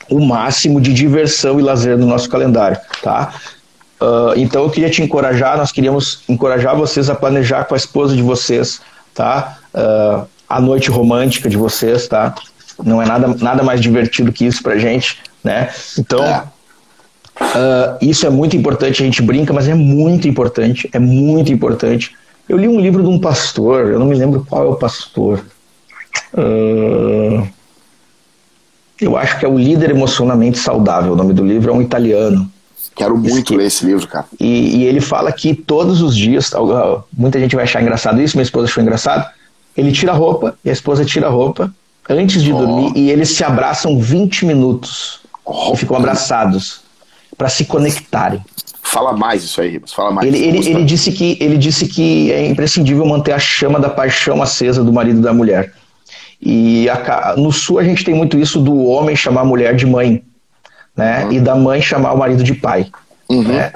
o 0.09 0.19
máximo 0.19 0.79
de 0.81 0.93
diversão 0.93 1.59
e 1.59 1.63
lazer 1.63 1.97
no 1.97 2.05
nosso 2.05 2.29
calendário, 2.29 2.77
tá? 3.01 3.33
Uh, 4.01 4.33
então 4.35 4.63
eu 4.63 4.69
queria 4.69 4.89
te 4.89 5.01
encorajar, 5.01 5.57
nós 5.57 5.71
queríamos 5.71 6.23
encorajar 6.27 6.75
vocês 6.75 7.09
a 7.09 7.15
planejar 7.15 7.63
com 7.65 7.73
a 7.73 7.77
esposa 7.77 8.15
de 8.15 8.21
vocês, 8.21 8.81
tá? 9.13 9.57
Uh, 9.73 10.27
a 10.47 10.59
noite 10.59 10.89
romântica 10.89 11.49
de 11.49 11.57
vocês, 11.57 12.07
tá? 12.07 12.33
Não 12.83 13.01
é 13.01 13.05
nada, 13.05 13.27
nada 13.39 13.63
mais 13.63 13.81
divertido 13.81 14.31
que 14.31 14.45
isso 14.45 14.61
pra 14.63 14.77
gente, 14.77 15.19
né? 15.43 15.69
Então, 15.97 16.23
é. 16.23 16.43
uh, 17.39 17.97
isso 18.01 18.25
é 18.25 18.29
muito 18.29 18.55
importante, 18.55 19.01
a 19.01 19.05
gente 19.05 19.21
brinca, 19.21 19.53
mas 19.53 19.67
é 19.67 19.73
muito 19.73 20.27
importante, 20.27 20.89
é 20.91 20.99
muito 20.99 21.51
importante. 21.51 22.15
Eu 22.47 22.57
li 22.57 22.67
um 22.67 22.79
livro 22.79 23.01
de 23.03 23.09
um 23.09 23.19
pastor, 23.19 23.87
eu 23.87 23.99
não 23.99 24.07
me 24.07 24.15
lembro 24.15 24.45
qual 24.47 24.65
é 24.65 24.69
o 24.69 24.75
pastor. 24.75 25.45
Uh, 26.33 27.47
eu 28.99 29.17
acho 29.17 29.39
que 29.39 29.45
é 29.45 29.47
o 29.47 29.57
Líder 29.57 29.91
Emocionalmente 29.91 30.57
Saudável, 30.57 31.13
o 31.13 31.15
nome 31.15 31.33
do 31.33 31.45
livro 31.45 31.71
é 31.71 31.73
um 31.73 31.81
italiano. 31.81 32.49
Quero 32.95 33.17
muito 33.17 33.55
ler 33.55 33.65
esse 33.65 33.85
livro, 33.85 34.07
cara. 34.07 34.25
E, 34.39 34.77
e, 34.77 34.83
ele 34.85 35.01
fala 35.01 35.31
que 35.31 35.55
todos 35.55 36.01
os 36.01 36.15
dias, 36.15 36.51
muita 37.11 37.39
gente 37.39 37.55
vai 37.55 37.63
achar 37.63 37.81
engraçado 37.81 38.21
isso, 38.21 38.37
minha 38.37 38.43
esposa 38.43 38.67
achou 38.67 38.83
engraçado, 38.83 39.27
ele 39.75 39.91
tira 39.91 40.11
a 40.11 40.15
roupa 40.15 40.55
e 40.63 40.69
a 40.69 40.73
esposa 40.73 41.03
tira 41.03 41.27
a 41.27 41.29
roupa 41.29 41.73
antes 42.09 42.41
de 42.41 42.51
oh. 42.53 42.57
dormir 42.57 42.93
e 42.95 43.09
eles 43.09 43.29
se 43.29 43.43
abraçam 43.43 43.99
20 43.99 44.45
minutos 44.45 45.21
oh, 45.45 45.71
e 45.73 45.77
ficam 45.77 45.97
abraçados 45.97 46.81
para 47.37 47.49
se 47.49 47.65
conectarem. 47.65 48.41
Fala 48.81 49.13
mais 49.13 49.43
isso 49.43 49.61
aí, 49.61 49.71
Ribas. 49.71 49.93
Fala 49.93 50.11
mais. 50.11 50.27
Ele, 50.27 50.37
ele, 50.37 50.69
ele, 50.69 50.85
disse 50.85 51.11
que, 51.11 51.37
ele 51.39 51.57
disse 51.57 51.87
que 51.87 52.31
é 52.31 52.45
imprescindível 52.45 53.05
manter 53.05 53.31
a 53.31 53.39
chama 53.39 53.79
da 53.79 53.89
paixão 53.89 54.41
acesa 54.41 54.83
do 54.83 54.93
marido 54.93 55.19
e 55.19 55.23
da 55.23 55.33
mulher. 55.33 55.73
E 56.39 56.89
a, 56.89 57.35
no 57.37 57.51
sul 57.51 57.79
a 57.79 57.83
gente 57.83 58.03
tem 58.03 58.13
muito 58.13 58.37
isso 58.37 58.59
do 58.59 58.85
homem 58.85 59.15
chamar 59.15 59.41
a 59.41 59.45
mulher 59.45 59.75
de 59.75 59.85
mãe, 59.85 60.21
né? 60.95 61.23
Uhum. 61.25 61.31
E 61.31 61.39
da 61.39 61.55
mãe 61.55 61.81
chamar 61.81 62.13
o 62.13 62.17
marido 62.17 62.43
de 62.43 62.53
pai, 62.53 62.87
uhum. 63.29 63.43
né? 63.43 63.71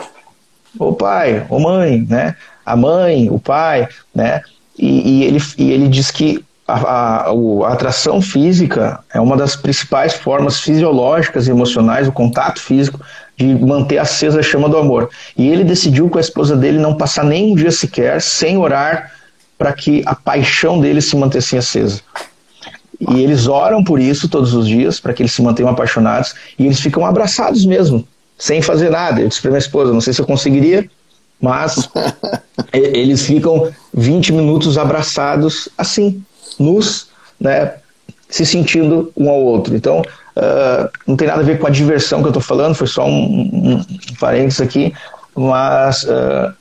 Ô 0.77 0.93
pai, 0.93 1.45
ô 1.49 1.59
mãe, 1.59 2.05
né? 2.07 2.35
A 2.65 2.75
mãe, 2.75 3.29
o 3.29 3.39
pai, 3.39 3.87
né? 4.13 4.41
E, 4.77 5.19
e 5.19 5.23
ele, 5.23 5.41
e 5.57 5.71
ele 5.71 5.87
diz 5.87 6.11
que 6.11 6.43
a, 6.67 6.75
a, 6.75 7.29
a, 7.29 7.73
atração 7.73 8.21
física 8.21 8.99
é 9.13 9.19
uma 9.19 9.37
das 9.37 9.55
principais 9.55 10.13
formas 10.13 10.59
fisiológicas 10.59 11.47
e 11.47 11.51
emocionais, 11.51 12.07
o 12.07 12.11
contato 12.11 12.59
físico, 12.59 12.99
de 13.37 13.45
manter 13.55 13.97
acesa 13.97 14.39
a 14.39 14.43
chama 14.43 14.67
do 14.67 14.77
amor. 14.77 15.09
E 15.37 15.47
ele 15.47 15.63
decidiu 15.63 16.09
com 16.09 16.17
a 16.17 16.21
esposa 16.21 16.55
dele 16.55 16.79
não 16.79 16.95
passar 16.95 17.23
nem 17.23 17.51
um 17.51 17.55
dia 17.55 17.71
sequer 17.71 18.21
sem 18.21 18.57
orar 18.57 19.11
para 19.57 19.73
que 19.73 20.03
a 20.05 20.13
paixão 20.13 20.79
dele 20.79 21.01
se 21.01 21.15
mantesse 21.15 21.57
acesa. 21.57 22.01
E 22.99 23.21
eles 23.21 23.47
oram 23.47 23.83
por 23.83 23.99
isso 23.99 24.27
todos 24.27 24.53
os 24.53 24.67
dias, 24.67 24.99
para 24.99 25.13
que 25.13 25.21
eles 25.21 25.31
se 25.31 25.41
mantenham 25.41 25.69
apaixonados, 25.69 26.33
e 26.57 26.65
eles 26.65 26.79
ficam 26.79 27.05
abraçados 27.05 27.65
mesmo, 27.65 28.07
sem 28.37 28.61
fazer 28.61 28.89
nada. 28.89 29.21
Eu 29.21 29.27
disse 29.27 29.41
para 29.41 29.51
minha 29.51 29.59
esposa, 29.59 29.93
não 29.93 30.01
sei 30.01 30.13
se 30.13 30.21
eu 30.21 30.25
conseguiria, 30.25 30.89
mas 31.41 31.89
eles 32.73 33.25
ficam 33.25 33.71
20 33.93 34.33
minutos 34.33 34.77
abraçados 34.77 35.69
assim, 35.77 36.23
nus, 36.59 37.07
né, 37.39 37.75
se 38.29 38.45
sentindo 38.45 39.11
um 39.15 39.29
ao 39.29 39.41
outro. 39.41 39.75
Então, 39.75 40.01
uh, 40.01 40.89
não 41.05 41.15
tem 41.15 41.27
nada 41.27 41.41
a 41.41 41.45
ver 41.45 41.59
com 41.59 41.67
a 41.67 41.71
diversão 41.71 42.19
que 42.19 42.25
eu 42.25 42.31
estou 42.31 42.41
falando, 42.41 42.75
foi 42.75 42.87
só 42.87 43.05
um, 43.05 43.11
um, 43.11 43.85
parênteses 44.19 44.61
aqui, 44.61 44.93
mas. 45.35 46.03
Uh, 46.03 46.53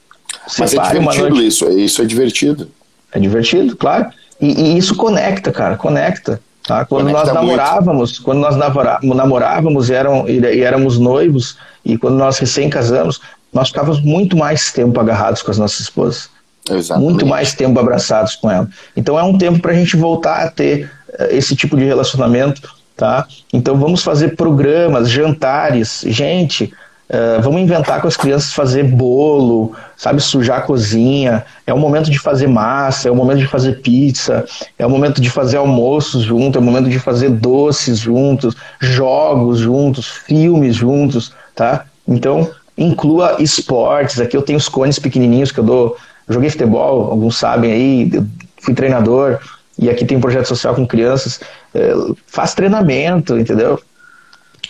mas 0.58 0.74
é 0.74 0.92
divertido 0.92 1.42
isso, 1.42 1.68
isso 1.70 2.02
é 2.02 2.04
divertido. 2.04 2.68
É 3.12 3.18
divertido, 3.18 3.76
claro. 3.76 4.10
E, 4.40 4.46
e 4.46 4.78
isso 4.78 4.94
conecta, 4.94 5.50
cara, 5.50 5.76
conecta. 5.76 6.40
Tá? 6.66 6.84
Quando 6.84 7.06
conecta 7.06 7.32
nós 7.32 7.34
namorávamos, 7.34 8.10
muito. 8.10 8.22
quando 8.22 8.38
nós 8.40 8.56
namorávamos 9.02 9.88
e, 9.88 9.94
eram, 9.94 10.28
e 10.28 10.60
éramos 10.60 10.98
noivos, 10.98 11.56
e 11.84 11.96
quando 11.96 12.16
nós 12.16 12.38
recém 12.38 12.68
casamos, 12.68 13.20
nós 13.52 13.68
ficávamos 13.68 14.00
muito 14.00 14.36
mais 14.36 14.72
tempo 14.72 14.98
agarrados 15.00 15.42
com 15.42 15.50
as 15.50 15.58
nossas 15.58 15.80
esposas. 15.80 16.28
Exatamente. 16.70 17.10
Muito 17.10 17.26
mais 17.26 17.54
tempo 17.54 17.78
abraçados 17.78 18.34
com 18.36 18.50
ela. 18.50 18.68
Então 18.96 19.18
é 19.18 19.22
um 19.22 19.38
tempo 19.38 19.60
para 19.60 19.72
a 19.72 19.74
gente 19.74 19.96
voltar 19.96 20.42
a 20.42 20.50
ter 20.50 20.90
uh, 21.10 21.24
esse 21.30 21.54
tipo 21.54 21.76
de 21.76 21.84
relacionamento, 21.84 22.74
tá? 22.96 23.26
Então 23.52 23.76
vamos 23.76 24.02
fazer 24.02 24.36
programas, 24.36 25.08
jantares. 25.08 26.02
Gente, 26.06 26.72
Uh, 27.08 27.40
vamos 27.40 27.60
inventar 27.60 28.00
com 28.00 28.08
as 28.08 28.16
crianças 28.16 28.52
fazer 28.52 28.82
bolo, 28.82 29.72
sabe, 29.96 30.20
sujar 30.20 30.58
a 30.58 30.62
cozinha. 30.62 31.44
É 31.64 31.72
o 31.72 31.78
momento 31.78 32.10
de 32.10 32.18
fazer 32.18 32.48
massa, 32.48 33.08
é 33.08 33.12
o 33.12 33.14
momento 33.14 33.38
de 33.38 33.46
fazer 33.46 33.80
pizza, 33.80 34.44
é 34.76 34.84
o 34.84 34.90
momento 34.90 35.20
de 35.20 35.30
fazer 35.30 35.56
almoços 35.56 36.24
juntos, 36.24 36.56
é 36.56 36.58
o 36.58 36.62
momento 36.62 36.90
de 36.90 36.98
fazer 36.98 37.30
doces 37.30 38.00
juntos, 38.00 38.56
jogos 38.80 39.58
juntos, 39.60 40.08
filmes 40.08 40.74
juntos, 40.74 41.32
tá? 41.54 41.84
Então, 42.08 42.50
inclua 42.76 43.36
esportes. 43.40 44.20
Aqui 44.20 44.36
eu 44.36 44.42
tenho 44.42 44.58
os 44.58 44.68
cones 44.68 44.98
pequenininhos 44.98 45.52
que 45.52 45.60
eu 45.60 45.64
dou. 45.64 45.96
Joguei 46.28 46.50
futebol, 46.50 47.10
alguns 47.10 47.36
sabem 47.36 47.72
aí, 47.72 48.22
fui 48.60 48.74
treinador. 48.74 49.38
E 49.78 49.90
aqui 49.90 50.04
tem 50.04 50.16
um 50.16 50.20
projeto 50.20 50.46
social 50.46 50.74
com 50.74 50.86
crianças. 50.86 51.40
Uh, 51.74 52.16
faz 52.26 52.54
treinamento, 52.54 53.38
entendeu? 53.38 53.80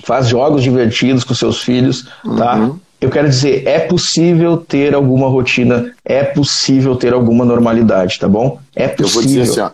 faz 0.04 0.28
jogos 0.28 0.62
divertidos 0.62 1.24
com 1.24 1.34
seus 1.34 1.62
filhos, 1.62 2.08
tá? 2.36 2.56
Uhum. 2.56 2.78
Eu 3.00 3.10
quero 3.10 3.28
dizer, 3.28 3.66
é 3.66 3.80
possível 3.80 4.56
ter 4.56 4.94
alguma 4.94 5.28
rotina, 5.28 5.92
é 6.04 6.24
possível 6.24 6.96
ter 6.96 7.12
alguma 7.12 7.44
normalidade, 7.44 8.18
tá 8.18 8.28
bom? 8.28 8.58
É 8.74 8.88
possível. 8.88 9.06
Eu 9.06 9.14
vou 9.14 9.22
dizer 9.22 9.42
assim, 9.42 9.60
ó, 9.60 9.70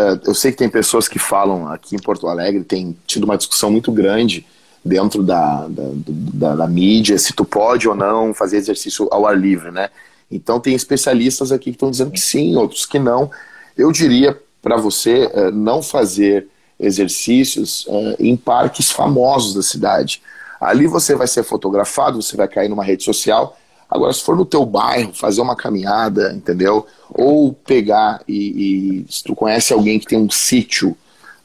é, 0.00 0.20
eu 0.24 0.34
sei 0.34 0.52
que 0.52 0.58
tem 0.58 0.68
pessoas 0.68 1.08
que 1.08 1.18
falam 1.18 1.66
aqui 1.68 1.96
em 1.96 1.98
Porto 1.98 2.28
Alegre, 2.28 2.62
tem 2.62 2.96
tido 3.06 3.24
uma 3.24 3.36
discussão 3.36 3.70
muito 3.70 3.90
grande 3.90 4.46
dentro 4.84 5.22
da, 5.22 5.66
da, 5.68 5.90
da, 5.94 6.56
da 6.56 6.68
mídia, 6.68 7.18
se 7.18 7.32
tu 7.32 7.44
pode 7.44 7.88
ou 7.88 7.94
não 7.94 8.32
fazer 8.32 8.56
exercício 8.56 9.08
ao 9.10 9.26
ar 9.26 9.38
livre, 9.38 9.70
né? 9.70 9.90
Então 10.30 10.60
tem 10.60 10.74
especialistas 10.74 11.50
aqui 11.50 11.64
que 11.64 11.70
estão 11.70 11.90
dizendo 11.90 12.10
que 12.10 12.20
sim, 12.20 12.56
outros 12.56 12.86
que 12.86 12.98
não. 12.98 13.30
Eu 13.76 13.90
diria 13.90 14.38
para 14.62 14.76
você 14.76 15.30
é, 15.32 15.50
não 15.50 15.82
fazer 15.82 16.46
exercícios 16.78 17.84
uh, 17.86 18.16
em 18.18 18.36
parques 18.36 18.90
famosos 18.90 19.54
da 19.54 19.62
cidade. 19.62 20.22
Ali 20.60 20.86
você 20.86 21.14
vai 21.14 21.26
ser 21.26 21.42
fotografado, 21.42 22.22
você 22.22 22.36
vai 22.36 22.48
cair 22.48 22.68
numa 22.68 22.84
rede 22.84 23.04
social. 23.04 23.56
Agora, 23.88 24.12
se 24.12 24.22
for 24.22 24.36
no 24.36 24.46
teu 24.46 24.64
bairro, 24.64 25.12
fazer 25.12 25.40
uma 25.40 25.56
caminhada, 25.56 26.32
entendeu? 26.32 26.86
Ou 27.10 27.52
pegar 27.52 28.22
e, 28.26 29.02
e 29.04 29.12
se 29.12 29.24
tu 29.24 29.34
conhece 29.34 29.72
alguém 29.72 29.98
que 29.98 30.06
tem 30.06 30.18
um 30.18 30.30
sítio, 30.30 30.96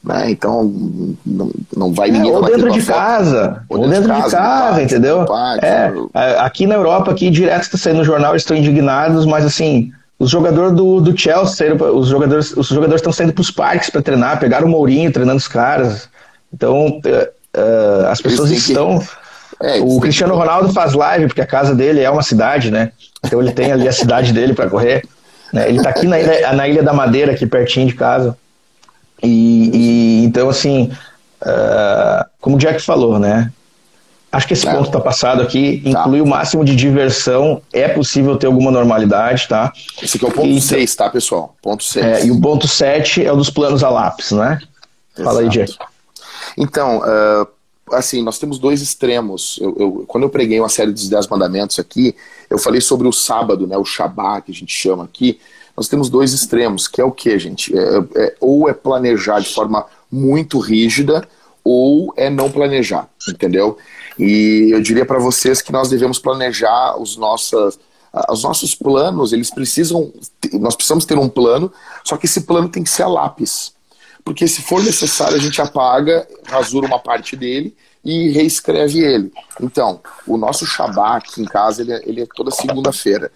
né? 0.05 0.29
Então 0.29 0.71
não, 1.25 1.51
não 1.75 1.93
vai 1.93 2.11
ninguém. 2.11 2.31
É, 2.31 2.35
ou 2.35 2.43
dentro 2.43 2.71
de 2.71 2.81
casa, 2.83 3.63
ou 3.67 3.87
dentro, 3.87 4.03
de 4.03 4.07
casa, 4.07 4.29
de 4.29 4.35
casa 4.35 4.81
entendeu? 4.83 5.25
É, 5.61 6.39
aqui 6.39 6.67
na 6.67 6.75
Europa, 6.75 7.11
aqui 7.11 7.29
direto 7.29 7.63
está 7.63 7.77
saindo 7.77 7.97
no 7.97 8.03
jornal, 8.03 8.35
estão 8.35 8.55
indignados, 8.55 9.25
mas 9.25 9.45
assim, 9.45 9.91
os 10.19 10.29
jogadores 10.29 10.73
do, 10.73 11.01
do 11.01 11.17
Chelsea, 11.17 11.73
os 11.75 12.07
jogadores, 12.07 12.55
os 12.55 12.67
jogadores 12.67 13.01
estão 13.01 13.11
saindo 13.11 13.33
para 13.33 13.41
os 13.41 13.51
parques 13.51 13.89
para 13.89 14.01
treinar, 14.01 14.39
pegaram 14.39 14.67
o 14.67 14.69
Mourinho 14.69 15.11
treinando 15.11 15.37
os 15.37 15.47
caras. 15.47 16.07
Então, 16.53 16.87
uh, 16.87 18.05
as 18.09 18.21
pessoas 18.21 18.51
estão. 18.51 18.99
Que... 18.99 19.07
É, 19.61 19.79
o 19.81 19.99
Cristiano. 19.99 20.35
Ronaldo 20.35 20.71
faz 20.73 20.93
live, 20.93 21.27
porque 21.27 21.41
a 21.41 21.47
casa 21.47 21.73
dele 21.73 22.01
é 22.01 22.09
uma 22.09 22.21
cidade, 22.21 22.69
né? 22.69 22.91
Então 23.25 23.41
ele 23.41 23.51
tem 23.51 23.71
ali 23.71 23.87
a 23.87 23.91
cidade 23.91 24.31
dele 24.31 24.53
para 24.53 24.69
correr. 24.69 25.03
Né? 25.51 25.67
Ele 25.69 25.77
está 25.77 25.89
aqui 25.89 26.05
na 26.05 26.19
ilha, 26.19 26.53
na 26.53 26.67
ilha 26.67 26.83
da 26.83 26.93
Madeira, 26.93 27.31
aqui 27.31 27.45
pertinho 27.45 27.87
de 27.87 27.95
casa. 27.95 28.37
E, 29.23 29.71
e 29.73 30.25
então, 30.25 30.49
assim, 30.49 30.91
uh, 31.41 32.25
como 32.39 32.55
o 32.55 32.59
Jack 32.59 32.81
falou, 32.81 33.19
né? 33.19 33.51
Acho 34.35 34.47
que 34.47 34.53
esse 34.53 34.65
ponto 34.65 34.87
está 34.87 34.99
passado 34.99 35.41
aqui. 35.41 35.81
Tá. 35.81 36.01
Inclui 36.01 36.19
o 36.19 36.27
máximo 36.27 36.65
de 36.65 36.75
diversão. 36.75 37.61
É 37.71 37.87
possível 37.87 38.35
ter 38.35 38.47
alguma 38.47 38.69
normalidade, 38.69 39.47
tá? 39.47 39.71
Esse 40.01 40.17
aqui 40.17 40.25
é 40.25 40.27
o 40.27 40.31
ponto 40.31 40.59
6, 40.59 40.95
tá, 40.95 41.09
pessoal? 41.09 41.55
Ponto 41.61 41.83
6. 41.83 42.05
É, 42.05 42.25
e 42.25 42.31
o 42.31 42.41
ponto 42.41 42.67
7 42.67 43.25
é 43.25 43.31
o 43.31 43.37
dos 43.37 43.49
planos 43.49 43.81
a 43.81 43.89
lápis, 43.89 44.31
né? 44.31 44.59
Exato. 45.13 45.23
Fala 45.23 45.39
aí, 45.39 45.49
Jack. 45.49 45.77
Então, 46.57 46.99
uh, 46.99 47.47
assim, 47.95 48.21
nós 48.21 48.37
temos 48.37 48.59
dois 48.59 48.81
extremos. 48.81 49.57
Eu, 49.61 49.75
eu, 49.79 50.05
quando 50.05 50.23
eu 50.25 50.29
preguei 50.29 50.59
uma 50.59 50.67
série 50.67 50.91
dos 50.91 51.07
Dez 51.07 51.27
Mandamentos 51.27 51.79
aqui, 51.79 52.13
eu 52.49 52.57
falei 52.57 52.81
sobre 52.81 53.07
o 53.07 53.13
sábado, 53.13 53.65
né? 53.65 53.77
O 53.77 53.85
Shabá, 53.85 54.41
que 54.41 54.51
a 54.51 54.55
gente 54.55 54.73
chama 54.73 55.05
aqui. 55.05 55.39
Nós 55.75 55.87
temos 55.87 56.09
dois 56.09 56.33
extremos, 56.33 56.87
que 56.87 57.01
é 57.01 57.03
o 57.03 57.11
que, 57.11 57.37
gente? 57.37 57.77
É, 57.77 57.97
é, 58.15 58.35
ou 58.39 58.69
é 58.69 58.73
planejar 58.73 59.39
de 59.39 59.53
forma 59.53 59.85
muito 60.11 60.59
rígida, 60.59 61.27
ou 61.63 62.13
é 62.15 62.29
não 62.29 62.51
planejar, 62.51 63.09
entendeu? 63.27 63.77
E 64.17 64.69
eu 64.71 64.81
diria 64.81 65.05
para 65.05 65.19
vocês 65.19 65.61
que 65.61 65.71
nós 65.71 65.89
devemos 65.89 66.19
planejar 66.19 66.95
os 66.97 67.17
nossos, 67.17 67.79
os 68.29 68.43
nossos 68.43 68.75
planos, 68.75 69.33
eles 69.33 69.49
precisam, 69.49 70.13
nós 70.53 70.75
precisamos 70.75 71.05
ter 71.05 71.17
um 71.17 71.27
plano, 71.27 71.71
só 72.03 72.15
que 72.15 72.25
esse 72.25 72.41
plano 72.41 72.69
tem 72.69 72.83
que 72.83 72.89
ser 72.89 73.03
a 73.03 73.07
lápis. 73.07 73.73
Porque 74.23 74.47
se 74.47 74.61
for 74.61 74.81
necessário, 74.83 75.35
a 75.35 75.39
gente 75.39 75.61
apaga, 75.61 76.27
rasura 76.45 76.87
uma 76.87 76.99
parte 76.99 77.35
dele 77.35 77.75
e 78.03 78.29
reescreve 78.29 78.99
ele. 78.99 79.31
Então, 79.61 79.99
o 80.27 80.37
nosso 80.37 80.65
Shabá 80.65 81.17
aqui 81.17 81.41
em 81.41 81.45
casa, 81.45 81.81
ele 81.81 81.93
é, 81.93 82.01
ele 82.05 82.21
é 82.21 82.27
toda 82.35 82.51
segunda-feira. 82.51 83.31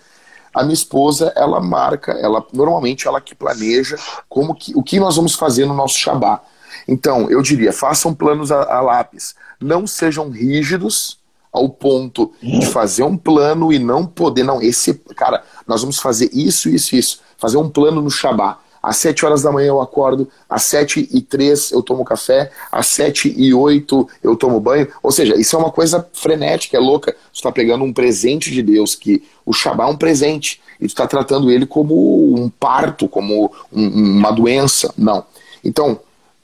A 0.53 0.63
minha 0.63 0.73
esposa, 0.73 1.31
ela 1.35 1.59
marca, 1.59 2.11
ela 2.13 2.45
normalmente 2.53 3.07
ela 3.07 3.21
que 3.21 3.35
planeja 3.35 3.97
como 4.27 4.55
que, 4.55 4.75
o 4.75 4.83
que 4.83 4.99
nós 4.99 5.15
vamos 5.15 5.35
fazer 5.35 5.65
no 5.65 5.73
nosso 5.73 5.97
Shabá. 5.97 6.41
Então, 6.87 7.29
eu 7.29 7.41
diria, 7.41 7.71
façam 7.71 8.13
planos 8.13 8.51
a, 8.51 8.63
a 8.63 8.81
lápis. 8.81 9.35
Não 9.61 9.85
sejam 9.85 10.29
rígidos, 10.29 11.19
ao 11.51 11.67
ponto 11.67 12.31
de 12.41 12.65
fazer 12.67 13.03
um 13.03 13.17
plano 13.17 13.73
e 13.73 13.79
não 13.79 14.05
poder, 14.05 14.43
não, 14.43 14.61
esse, 14.61 14.93
cara, 15.15 15.43
nós 15.67 15.81
vamos 15.81 15.97
fazer 15.97 16.29
isso, 16.31 16.69
isso, 16.69 16.95
isso, 16.95 17.21
fazer 17.37 17.57
um 17.57 17.69
plano 17.69 18.01
no 18.01 18.11
Shabá. 18.11 18.59
Às 18.81 18.97
7 18.97 19.25
horas 19.25 19.41
da 19.41 19.51
manhã 19.51 19.67
eu 19.67 19.81
acordo, 19.81 20.27
às 20.49 20.63
7 20.63 21.09
e 21.11 21.21
3 21.21 21.71
eu 21.71 21.81
tomo 21.81 22.05
café, 22.05 22.51
às 22.71 22.87
7 22.87 23.33
e 23.35 23.53
8 23.53 24.09
eu 24.23 24.35
tomo 24.35 24.59
banho. 24.59 24.87
Ou 25.03 25.11
seja, 25.11 25.35
isso 25.35 25.55
é 25.55 25.59
uma 25.59 25.71
coisa 25.71 26.07
frenética, 26.13 26.77
é 26.77 26.79
louca. 26.79 27.15
Você 27.31 27.39
está 27.39 27.51
pegando 27.51 27.83
um 27.83 27.93
presente 27.93 28.51
de 28.51 28.61
Deus, 28.61 28.95
que 28.95 29.23
o 29.45 29.53
Shabá 29.53 29.85
é 29.85 29.87
um 29.87 29.97
presente, 29.97 30.61
e 30.79 30.85
tu 30.85 30.89
está 30.89 31.05
tratando 31.05 31.51
ele 31.51 31.65
como 31.65 32.33
um 32.35 32.49
parto, 32.49 33.07
como 33.07 33.51
um, 33.71 33.87
uma 34.17 34.31
doença. 34.31 34.93
Não. 34.97 35.25
Então, 35.63 35.99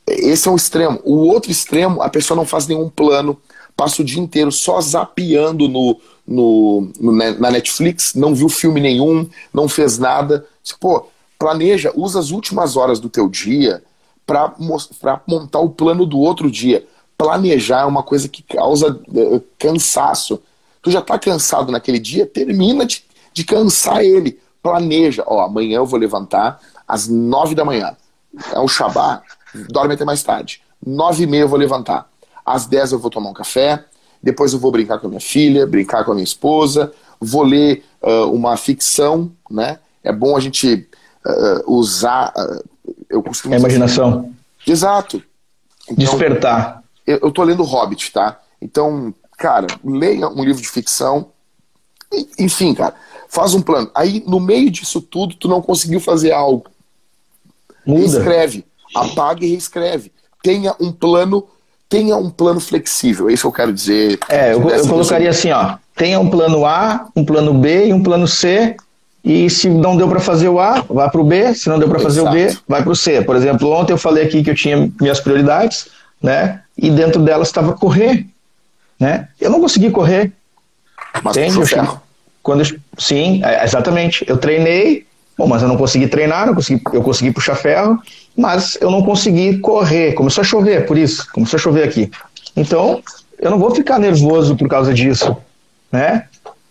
esse 0.08 0.48
é 0.48 0.52
um 0.52 0.56
extremo. 0.56 1.00
O 1.04 1.28
outro 1.28 1.52
extremo, 1.52 2.02
a 2.02 2.10
pessoa 2.10 2.36
não 2.36 2.46
faz 2.46 2.68
nenhum 2.68 2.90
plano, 2.90 3.40
passa 3.76 4.02
o 4.02 4.06
dia 4.06 4.22
inteiro 4.22 4.52
só 4.52 4.80
zapeando 4.80 5.68
no, 5.68 6.00
no, 6.28 6.90
no, 7.00 7.12
na 7.12 7.52
Netflix, 7.52 8.14
não 8.14 8.34
viu 8.34 8.50
filme 8.50 8.80
nenhum, 8.80 9.28
não 9.54 9.68
fez 9.68 9.98
nada. 9.98 10.46
Pô, 10.80 11.08
planeja, 11.46 11.92
usa 11.96 12.20
as 12.20 12.32
últimas 12.32 12.76
horas 12.76 13.00
do 13.00 13.08
teu 13.08 13.30
dia 13.30 13.84
para 14.26 14.56
montar 15.28 15.60
o 15.60 15.70
plano 15.70 16.04
do 16.04 16.18
outro 16.18 16.50
dia. 16.50 16.84
Planejar 17.16 17.82
é 17.82 17.86
uma 17.86 18.02
coisa 18.02 18.28
que 18.28 18.42
causa 18.42 19.00
uh, 19.10 19.44
cansaço. 19.60 20.42
Tu 20.82 20.90
já 20.90 21.00
está 21.00 21.20
cansado 21.20 21.72
naquele 21.72 22.00
dia, 22.00 22.26
termina 22.26 22.84
de, 22.84 23.04
de 23.32 23.44
cansar 23.44 24.04
ele. 24.04 24.40
Planeja, 24.64 25.24
ó, 25.28 25.42
amanhã 25.42 25.78
eu 25.78 25.86
vou 25.86 26.00
levantar 26.00 26.60
às 26.88 27.08
nove 27.08 27.54
da 27.54 27.64
manhã. 27.64 27.96
É 28.52 28.60
o 28.60 28.68
Shabá, 28.68 29.22
dorme 29.70 29.94
até 29.94 30.04
mais 30.04 30.24
tarde. 30.24 30.64
Nove 30.84 31.26
e 31.26 31.28
meia 31.28 31.42
eu 31.42 31.48
vou 31.48 31.60
levantar. 31.60 32.10
Às 32.44 32.66
dez 32.66 32.92
eu 32.92 32.98
vou 32.98 33.12
tomar 33.12 33.30
um 33.30 33.34
café. 33.34 33.86
Depois 34.22 34.52
eu 34.52 34.58
vou 34.58 34.72
brincar 34.72 34.98
com 34.98 35.06
a 35.06 35.10
minha 35.10 35.22
filha, 35.22 35.68
brincar 35.68 36.04
com 36.04 36.12
a 36.12 36.16
minha 36.16 36.24
esposa. 36.24 36.92
Vou 37.22 37.44
ler 37.44 37.86
uh, 38.02 38.34
uma 38.34 38.58
ficção, 38.58 39.32
né? 39.48 39.78
É 40.04 40.12
bom 40.12 40.36
a 40.36 40.40
gente 40.40 40.90
uh, 41.26 41.74
usar. 41.74 42.34
Uh, 42.38 42.64
eu 43.10 43.24
costumo 43.24 43.54
a 43.54 43.58
imaginação. 43.58 44.34
Assim, 44.62 44.72
exato. 44.72 45.24
Então, 45.84 45.96
Despertar. 45.96 46.84
Eu, 47.06 47.20
eu 47.24 47.32
tô 47.32 47.44
lendo 47.44 47.64
Hobbit, 47.64 48.12
tá? 48.12 48.40
Então, 48.62 49.14
cara, 49.38 49.68
leia 49.84 50.28
um 50.28 50.44
livro 50.44 50.62
de 50.62 50.70
ficção. 50.70 51.30
Enfim, 52.40 52.74
cara, 52.74 52.96
faz 53.28 53.54
um 53.54 53.62
plano. 53.62 53.90
Aí, 53.94 54.24
no 54.26 54.40
meio 54.40 54.70
disso 54.72 55.02
tudo, 55.02 55.36
tu 55.36 55.48
não 55.48 55.62
conseguiu 55.62 56.00
fazer 56.00 56.32
algo. 56.32 56.66
Muda. 57.86 58.02
Reescreve. 58.02 58.66
Apaga 58.96 59.46
e 59.46 59.50
reescreve. 59.50 60.12
Tenha 60.42 60.76
um 60.80 60.92
plano 60.92 61.48
tenha 61.88 62.18
um 62.18 62.30
plano 62.30 62.60
flexível, 62.60 63.30
é 63.30 63.34
isso 63.34 63.44
que 63.44 63.48
eu 63.48 63.52
quero 63.52 63.72
dizer. 63.72 64.20
É, 64.28 64.54
eu, 64.54 64.70
eu 64.70 64.88
colocaria 64.88 65.30
assim, 65.30 65.52
ó, 65.52 65.78
tenha 65.96 66.20
um 66.20 66.30
plano 66.30 66.66
A, 66.66 67.08
um 67.16 67.24
plano 67.24 67.54
B 67.54 67.88
e 67.88 67.94
um 67.94 68.02
plano 68.02 68.28
C, 68.28 68.76
e 69.26 69.50
se 69.50 69.68
não 69.68 69.98
deu 69.98 70.08
para 70.08 70.20
fazer 70.20 70.48
o 70.48 70.60
A, 70.60 70.86
vá 70.88 71.10
para 71.10 71.20
o 71.20 71.24
B, 71.24 71.56
se 71.56 71.68
não 71.68 71.80
deu 71.80 71.90
para 71.90 72.00
fazer 72.00 72.22
Exato. 72.22 72.36
o 72.36 72.40
B, 72.40 72.58
vai 72.68 72.84
para 72.84 72.92
o 72.92 72.96
C. 72.96 73.24
Por 73.24 73.36
exemplo, 73.36 73.72
ontem 73.72 73.92
eu 73.92 73.98
falei 73.98 74.24
aqui 74.24 74.44
que 74.44 74.52
eu 74.52 74.56
tinha 74.56 74.92
minhas 75.02 75.20
prioridades, 75.20 75.88
né, 76.22 76.62
e 76.78 76.92
dentro 76.92 77.22
delas 77.22 77.48
estava 77.48 77.74
correr, 77.74 78.26
né, 79.00 79.28
eu 79.42 79.50
não 79.50 79.60
consegui 79.60 79.90
correr, 79.90 80.32
mas 81.24 81.36
entende? 81.36 81.58
Eu, 81.58 82.00
quando 82.44 82.62
eu, 82.62 82.78
sim, 83.00 83.42
é, 83.44 83.64
exatamente, 83.64 84.24
eu 84.30 84.38
treinei, 84.38 85.08
bom, 85.36 85.48
mas 85.48 85.64
eu 85.64 85.68
não 85.68 85.78
consegui 85.78 86.08
treinar, 86.08 86.46
não 86.46 86.54
consegui, 86.54 86.80
eu 86.94 87.02
consegui 87.02 87.32
puxar 87.32 87.56
ferro, 87.56 88.00
mas 88.38 88.78
eu 88.80 88.92
não 88.92 89.02
consegui 89.02 89.58
correr. 89.58 90.14
Começou 90.14 90.42
a 90.42 90.46
chover, 90.46 90.86
por 90.86 90.98
isso. 90.98 91.26
Começou 91.32 91.58
a 91.58 91.60
chover 91.60 91.84
aqui. 91.84 92.12
Então, 92.56 93.02
eu 93.40 93.50
não 93.50 93.58
vou 93.58 93.74
ficar 93.74 93.98
nervoso 93.98 94.56
por 94.56 94.68
causa 94.68 94.94
disso, 94.94 95.36
né? 95.92 96.28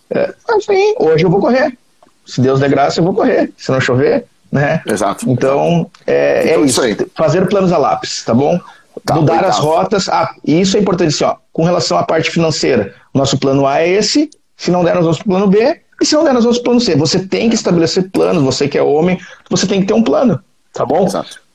É, 0.09 0.33
enfim, 0.55 0.95
hoje 0.99 1.25
eu 1.25 1.29
vou 1.29 1.41
correr. 1.41 1.77
Se 2.25 2.41
Deus 2.41 2.59
der 2.59 2.69
graça, 2.69 2.99
eu 2.99 3.03
vou 3.03 3.13
correr. 3.13 3.51
Se 3.57 3.71
não 3.71 3.79
chover, 3.79 4.25
né? 4.51 4.81
Exato. 4.85 5.29
Então, 5.29 5.89
é, 6.05 6.43
então, 6.45 6.63
é 6.63 6.65
isso. 6.65 6.85
isso 6.85 7.07
Fazer 7.15 7.47
planos 7.47 7.71
a 7.71 7.77
lápis, 7.77 8.23
tá 8.23 8.33
bom? 8.33 8.59
Tá, 9.05 9.15
Mudar 9.15 9.43
as 9.43 9.59
rotas. 9.59 10.09
Ah, 10.09 10.33
e 10.43 10.61
isso 10.61 10.77
é 10.77 10.79
importante, 10.79 11.13
assim, 11.13 11.23
ó, 11.23 11.35
com 11.51 11.63
relação 11.63 11.97
à 11.97 12.03
parte 12.03 12.31
financeira. 12.31 12.93
Nosso 13.13 13.37
plano 13.37 13.67
A 13.67 13.81
é 13.81 13.89
esse. 13.89 14.29
Se 14.57 14.71
não 14.71 14.83
der, 14.83 14.95
nós 14.95 15.03
vamos 15.03 15.17
para 15.17 15.25
o 15.25 15.29
plano 15.29 15.47
B. 15.47 15.81
E 16.01 16.05
se 16.05 16.15
não 16.15 16.23
der, 16.23 16.33
nós 16.33 16.43
vamos 16.43 16.57
para 16.57 16.63
o 16.63 16.65
plano 16.65 16.81
C. 16.81 16.95
Você 16.95 17.19
tem 17.19 17.49
que 17.49 17.55
estabelecer 17.55 18.09
planos. 18.09 18.43
Você 18.43 18.67
que 18.67 18.77
é 18.77 18.83
homem, 18.83 19.19
você 19.49 19.67
tem 19.67 19.81
que 19.81 19.87
ter 19.87 19.93
um 19.93 20.03
plano, 20.03 20.39
tá 20.73 20.85
bom? 20.85 21.05
Exato 21.05 21.45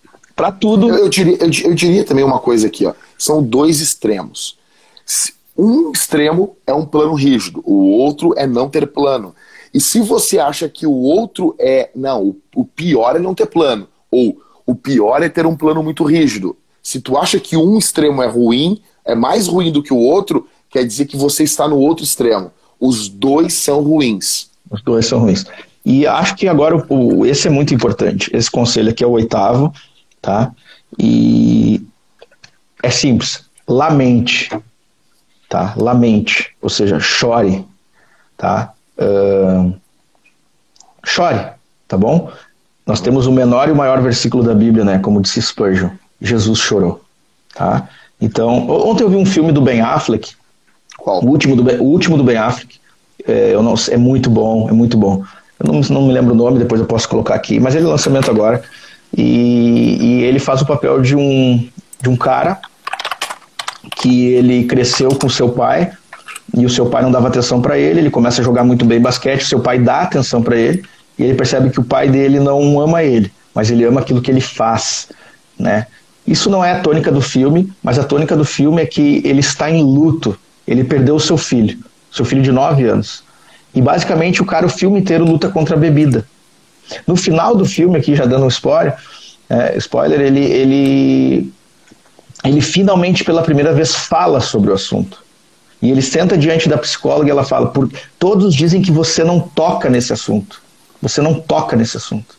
para 0.40 0.50
tudo. 0.50 0.88
Eu, 0.88 0.96
eu, 1.00 1.08
diria, 1.10 1.36
eu, 1.36 1.50
eu, 1.64 1.74
diria 1.74 2.02
também 2.02 2.24
uma 2.24 2.38
coisa 2.38 2.66
aqui, 2.66 2.86
ó. 2.86 2.94
São 3.18 3.42
dois 3.42 3.82
extremos. 3.82 4.58
Um 5.56 5.92
extremo 5.92 6.56
é 6.66 6.72
um 6.72 6.86
plano 6.86 7.12
rígido, 7.12 7.62
o 7.66 7.90
outro 7.90 8.32
é 8.38 8.46
não 8.46 8.70
ter 8.70 8.86
plano. 8.86 9.34
E 9.72 9.80
se 9.80 10.00
você 10.00 10.38
acha 10.38 10.68
que 10.68 10.86
o 10.86 10.92
outro 10.92 11.54
é. 11.58 11.90
Não, 11.94 12.36
o, 12.54 12.64
pior 12.64 13.16
é 13.16 13.18
não 13.18 13.34
ter 13.34 13.46
plano. 13.46 13.88
Ou 14.10 14.40
o 14.66 14.74
pior 14.74 15.22
é 15.22 15.28
ter 15.28 15.46
um 15.46 15.56
plano 15.56 15.82
muito 15.82 16.04
rígido. 16.04 16.56
Se 16.82 17.00
tu 17.00 17.16
acha 17.16 17.38
que 17.38 17.56
um 17.56 17.78
extremo 17.78 18.22
é 18.22 18.26
ruim, 18.26 18.80
é 19.04 19.14
mais 19.14 19.46
ruim 19.46 19.70
do 19.70 19.82
que 19.82 19.92
o 19.92 19.98
outro, 19.98 20.48
quer 20.68 20.84
dizer 20.84 21.06
que 21.06 21.16
você 21.16 21.44
está 21.44 21.68
no 21.68 21.78
outro 21.78 22.04
extremo. 22.04 22.50
Os 22.78 23.08
dois 23.08 23.52
são 23.54 23.82
ruins. 23.82 24.50
Os 24.70 24.82
dois 24.82 25.06
são 25.06 25.20
ruins. 25.20 25.44
E 25.84 26.06
acho 26.06 26.36
que 26.36 26.48
agora 26.48 26.84
o, 26.88 27.26
esse 27.26 27.48
é 27.48 27.50
muito 27.50 27.74
importante. 27.74 28.30
Esse 28.34 28.50
conselho 28.50 28.90
aqui 28.90 29.04
é 29.04 29.06
o 29.06 29.10
oitavo 29.10 29.72
tá? 30.20 30.52
E 30.98 31.84
é 32.82 32.90
simples, 32.90 33.44
lamente, 33.66 34.50
tá? 35.48 35.74
Lamente, 35.76 36.54
ou 36.60 36.68
seja, 36.68 36.98
chore, 37.00 37.66
tá? 38.36 38.74
Uh, 39.00 39.72
chore, 41.04 41.52
tá 41.88 41.96
bom? 41.96 42.30
Nós 42.86 43.00
temos 43.00 43.26
o 43.26 43.32
menor 43.32 43.68
e 43.68 43.72
o 43.72 43.76
maior 43.76 44.00
versículo 44.00 44.42
da 44.42 44.54
Bíblia, 44.54 44.84
né? 44.84 44.98
Como 44.98 45.20
disse 45.20 45.40
Spurgeon, 45.40 45.90
Jesus 46.20 46.58
chorou, 46.58 47.00
tá? 47.54 47.88
Então, 48.20 48.68
ontem 48.68 49.02
eu 49.02 49.08
vi 49.08 49.16
um 49.16 49.24
filme 49.24 49.52
do 49.52 49.62
Ben 49.62 49.80
Affleck, 49.80 50.34
Qual? 50.98 51.24
O 51.24 51.28
último 51.28 51.56
do 51.56 51.64
Ben, 51.64 51.78
o 51.78 51.84
último 51.84 52.16
do 52.18 52.24
Ben 52.24 52.36
Affleck, 52.36 52.78
é, 53.26 53.54
eu 53.54 53.62
não, 53.62 53.74
é 53.90 53.96
muito 53.96 54.28
bom, 54.28 54.68
é 54.68 54.72
muito 54.72 54.96
bom. 54.98 55.24
Eu 55.58 55.72
não, 55.72 55.80
não 55.80 56.06
me 56.06 56.12
lembro 56.12 56.32
o 56.32 56.36
nome, 56.36 56.58
depois 56.58 56.80
eu 56.80 56.86
posso 56.86 57.08
colocar 57.08 57.34
aqui, 57.34 57.58
mas 57.58 57.74
ele 57.74 57.86
é 57.86 57.88
lançamento 57.88 58.30
agora. 58.30 58.62
E, 59.16 59.98
e 60.00 60.22
ele 60.24 60.38
faz 60.38 60.62
o 60.62 60.66
papel 60.66 61.00
de 61.00 61.16
um, 61.16 61.68
de 62.00 62.08
um 62.08 62.16
cara 62.16 62.58
que 63.96 64.26
ele 64.26 64.64
cresceu 64.64 65.10
com 65.10 65.28
seu 65.28 65.48
pai 65.50 65.92
e 66.56 66.66
o 66.66 66.70
seu 66.70 66.86
pai 66.86 67.02
não 67.02 67.10
dava 67.10 67.28
atenção 67.28 67.60
para 67.60 67.78
ele, 67.78 68.00
ele 68.00 68.10
começa 68.10 68.40
a 68.40 68.44
jogar 68.44 68.64
muito 68.64 68.84
bem 68.84 69.00
basquete, 69.00 69.42
o 69.42 69.46
seu 69.46 69.60
pai 69.60 69.78
dá 69.78 70.02
atenção 70.02 70.42
para 70.42 70.56
ele 70.56 70.82
e 71.18 71.24
ele 71.24 71.34
percebe 71.34 71.70
que 71.70 71.80
o 71.80 71.84
pai 71.84 72.08
dele 72.08 72.40
não 72.40 72.80
ama 72.80 73.02
ele, 73.02 73.30
mas 73.54 73.70
ele 73.70 73.84
ama 73.84 74.00
aquilo 74.00 74.20
que 74.20 74.30
ele 74.30 74.40
faz, 74.40 75.08
né? 75.58 75.86
Isso 76.26 76.50
não 76.50 76.64
é 76.64 76.72
a 76.72 76.80
tônica 76.80 77.10
do 77.10 77.20
filme, 77.20 77.72
mas 77.82 77.98
a 77.98 78.04
tônica 78.04 78.36
do 78.36 78.44
filme 78.44 78.82
é 78.82 78.86
que 78.86 79.22
ele 79.24 79.40
está 79.40 79.70
em 79.70 79.82
luto, 79.82 80.38
ele 80.66 80.84
perdeu 80.84 81.16
o 81.16 81.20
seu 81.20 81.36
filho, 81.36 81.78
seu 82.12 82.24
filho 82.24 82.42
de 82.42 82.52
9 82.52 82.84
anos. 82.84 83.24
E 83.74 83.80
basicamente 83.80 84.42
o 84.42 84.44
cara 84.44 84.66
o 84.66 84.68
filme 84.68 85.00
inteiro 85.00 85.24
luta 85.24 85.48
contra 85.48 85.76
a 85.76 85.78
bebida. 85.78 86.26
No 87.06 87.16
final 87.16 87.54
do 87.56 87.64
filme, 87.64 87.96
aqui 87.96 88.14
já 88.14 88.26
dando 88.26 88.44
um 88.44 88.48
spoiler, 88.48 88.96
é, 89.48 89.76
spoiler 89.78 90.20
ele, 90.20 90.44
ele, 90.44 91.52
ele 92.44 92.60
finalmente 92.60 93.24
pela 93.24 93.42
primeira 93.42 93.72
vez 93.72 93.94
fala 93.94 94.40
sobre 94.40 94.70
o 94.70 94.74
assunto. 94.74 95.22
E 95.82 95.90
ele 95.90 96.02
senta 96.02 96.36
diante 96.36 96.68
da 96.68 96.76
psicóloga 96.76 97.28
e 97.28 97.30
ela 97.30 97.44
fala: 97.44 97.68
por, 97.68 97.90
todos 98.18 98.54
dizem 98.54 98.82
que 98.82 98.90
você 98.90 99.24
não 99.24 99.40
toca 99.40 99.88
nesse 99.88 100.12
assunto. 100.12 100.62
Você 101.00 101.22
não 101.22 101.34
toca 101.34 101.76
nesse 101.76 101.96
assunto. 101.96 102.36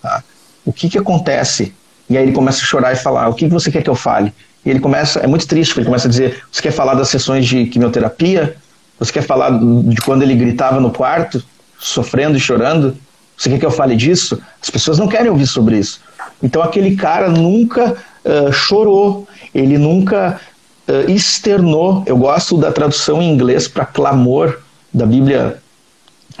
Tá? 0.00 0.22
O 0.64 0.72
que, 0.72 0.88
que 0.88 0.98
acontece? 0.98 1.74
E 2.08 2.16
aí 2.16 2.22
ele 2.22 2.32
começa 2.32 2.62
a 2.62 2.66
chorar 2.66 2.92
e 2.92 2.96
falar: 2.96 3.28
o 3.28 3.34
que, 3.34 3.46
que 3.46 3.52
você 3.52 3.70
quer 3.70 3.82
que 3.82 3.90
eu 3.90 3.94
fale? 3.94 4.32
E 4.64 4.70
ele 4.70 4.80
começa, 4.80 5.20
é 5.20 5.26
muito 5.26 5.46
triste, 5.46 5.70
porque 5.70 5.80
ele 5.80 5.86
começa 5.86 6.06
a 6.06 6.10
dizer: 6.10 6.42
você 6.50 6.62
quer 6.62 6.72
falar 6.72 6.94
das 6.94 7.08
sessões 7.08 7.46
de 7.46 7.66
quimioterapia? 7.66 8.56
Você 8.98 9.12
quer 9.12 9.22
falar 9.22 9.50
de 9.50 9.96
quando 10.02 10.22
ele 10.22 10.34
gritava 10.34 10.80
no 10.80 10.90
quarto, 10.90 11.42
sofrendo 11.78 12.36
e 12.36 12.40
chorando? 12.40 12.96
Você 13.36 13.50
quer 13.50 13.58
que 13.58 13.66
eu 13.66 13.70
fale 13.70 13.94
disso? 13.94 14.40
As 14.62 14.70
pessoas 14.70 14.98
não 14.98 15.06
querem 15.06 15.30
ouvir 15.30 15.46
sobre 15.46 15.78
isso. 15.78 16.00
Então 16.42 16.62
aquele 16.62 16.96
cara 16.96 17.28
nunca 17.28 17.96
uh, 18.24 18.52
chorou, 18.52 19.28
ele 19.54 19.76
nunca 19.76 20.40
uh, 20.88 21.10
externou. 21.10 22.02
Eu 22.06 22.16
gosto 22.16 22.56
da 22.56 22.72
tradução 22.72 23.20
em 23.20 23.32
inglês 23.32 23.68
para 23.68 23.84
clamor 23.84 24.60
da 24.92 25.06
Bíblia, 25.06 25.58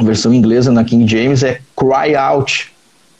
versão 0.00 0.32
inglesa 0.32 0.72
na 0.72 0.84
King 0.84 1.06
James 1.06 1.42
é 1.42 1.60
cry 1.76 2.14
out, 2.16 2.72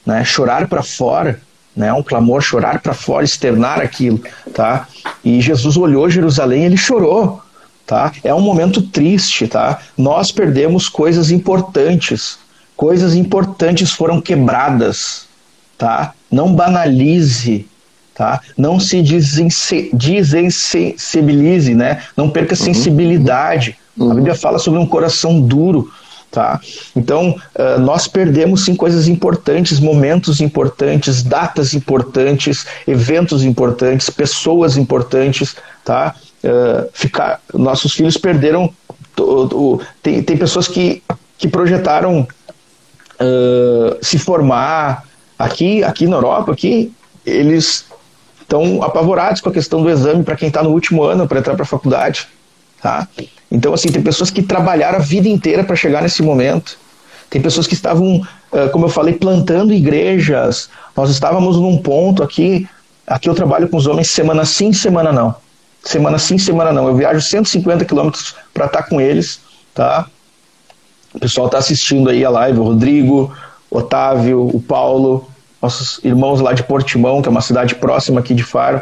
né? 0.05 0.25
chorar 0.25 0.69
para 0.69 0.83
fora. 0.83 1.41
Né, 1.75 1.93
um 1.93 2.03
clamor, 2.03 2.41
chorar 2.41 2.81
para 2.81 2.95
fora, 2.95 3.23
externar 3.23 3.83
aquilo, 3.83 4.19
tá? 4.55 4.89
E 5.23 5.43
Jesus 5.43 5.77
olhou 5.77 6.09
Jerusalém, 6.09 6.65
ele 6.65 6.77
chorou, 6.79 7.43
tá? 7.87 8.13
É 8.25 8.33
um 8.33 8.41
momento 8.41 8.81
triste, 8.81 9.47
tá? 9.47 9.81
Nós 9.95 10.33
perdemos 10.33 10.89
coisas 10.89 11.31
importantes, 11.31 12.39
coisas 12.75 13.15
importantes 13.15 13.93
foram 13.93 14.23
quebradas, 14.23 15.27
tá? 15.77 16.15
Não 16.31 16.55
banalize 16.55 17.69
tá? 18.17 18.41
Não 18.57 18.81
se 18.81 19.03
desensibilize, 19.93 21.75
né? 21.75 22.03
Não 22.17 22.31
perca 22.31 22.55
a 22.55 22.59
uhum. 22.59 22.65
sensibilidade. 22.65 23.77
Uhum. 23.97 24.11
A 24.11 24.15
Bíblia 24.15 24.35
fala 24.35 24.59
sobre 24.59 24.81
um 24.81 24.87
coração 24.87 25.39
duro, 25.39 25.93
tá? 26.31 26.59
Então, 26.97 27.37
uh, 27.55 27.79
nós 27.81 28.09
perdemos 28.09 28.65
sim 28.65 28.75
coisas 28.75 29.07
importantes, 29.07 29.79
momentos 29.79 30.41
importantes, 30.41 31.23
datas 31.23 31.75
importantes, 31.75 32.67
eventos 32.89 33.45
importantes, 33.45 34.09
pessoas 34.09 34.79
importantes, 34.79 35.55
tá? 35.85 36.15
Uh, 36.43 36.89
ficar, 36.95 37.43
nossos 37.53 37.93
filhos 37.93 38.17
perderam. 38.17 38.73
tem, 40.03 40.23
tem 40.23 40.37
pessoas 40.39 40.69
que, 40.69 41.03
que 41.37 41.49
projetaram 41.49 42.27
uh, 43.21 43.99
se 44.01 44.19
formar 44.19 45.05
aqui, 45.39 45.85
aqui 45.85 46.07
na 46.07 46.17
Europa, 46.17 46.53
aqui 46.53 46.91
eles 47.27 47.85
estão 48.47 48.83
apavorados 48.83 49.41
com 49.41 49.49
a 49.49 49.53
questão 49.53 49.83
do 49.83 49.91
exame 49.91 50.23
para 50.23 50.37
quem 50.37 50.49
está 50.49 50.63
no 50.63 50.71
último 50.71 51.03
ano 51.03 51.27
para 51.27 51.41
entrar 51.41 51.55
para 51.55 51.65
a 51.65 51.67
faculdade, 51.67 52.29
tá? 52.81 53.09
Então 53.51 53.75
assim 53.75 53.91
tem 53.91 54.01
pessoas 54.01 54.31
que 54.31 54.43
trabalharam 54.43 54.99
a 54.99 55.03
vida 55.03 55.29
inteira 55.29 55.65
para 55.65 55.75
chegar 55.75 56.01
nesse 56.03 56.23
momento. 56.23 56.79
Tem 57.29 57.43
pessoas 57.43 57.67
que 57.67 57.75
estavam, 57.75 58.23
como 58.73 58.85
eu 58.85 58.89
falei, 58.89 59.15
plantando 59.15 59.73
igrejas. 59.73 60.71
Nós 60.97 61.11
estávamos 61.11 61.57
num 61.57 61.77
ponto 61.77 62.23
aqui, 62.23 62.69
aqui 63.05 63.29
eu 63.29 63.35
trabalho 63.35 63.69
com 63.69 63.77
os 63.77 63.89
homens 63.89 64.09
semana 64.11 64.45
sim, 64.45 64.73
semana 64.73 65.13
não. 65.13 65.35
Semana 65.83 66.19
sim, 66.19 66.39
semana 66.39 66.73
não. 66.73 66.87
Eu 66.87 66.95
viajo 66.95 67.21
150 67.21 67.85
quilômetros 67.85 68.37
para 68.55 68.67
estar 68.67 68.83
tá 68.83 68.89
com 68.89 69.01
eles, 69.01 69.41
tá? 69.75 70.07
O 71.13 71.19
pessoal 71.19 71.47
está 71.47 71.59
assistindo 71.59 72.11
aí 72.11 72.25
a 72.25 72.31
live, 72.31 72.61
o 72.61 72.63
Rodrigo, 72.63 73.35
o 73.71 73.79
Otávio, 73.79 74.47
o 74.47 74.61
Paulo, 74.61 75.29
nossos 75.61 76.01
irmãos 76.05 76.41
lá 76.41 76.53
de 76.53 76.63
Portimão, 76.63 77.23
que 77.23 77.29
é 77.29 77.31
uma 77.31 77.41
cidade 77.41 77.75
próxima 77.75 78.21
aqui 78.21 78.35
de 78.35 78.43
Faro. 78.43 78.81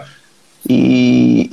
E 0.69 1.51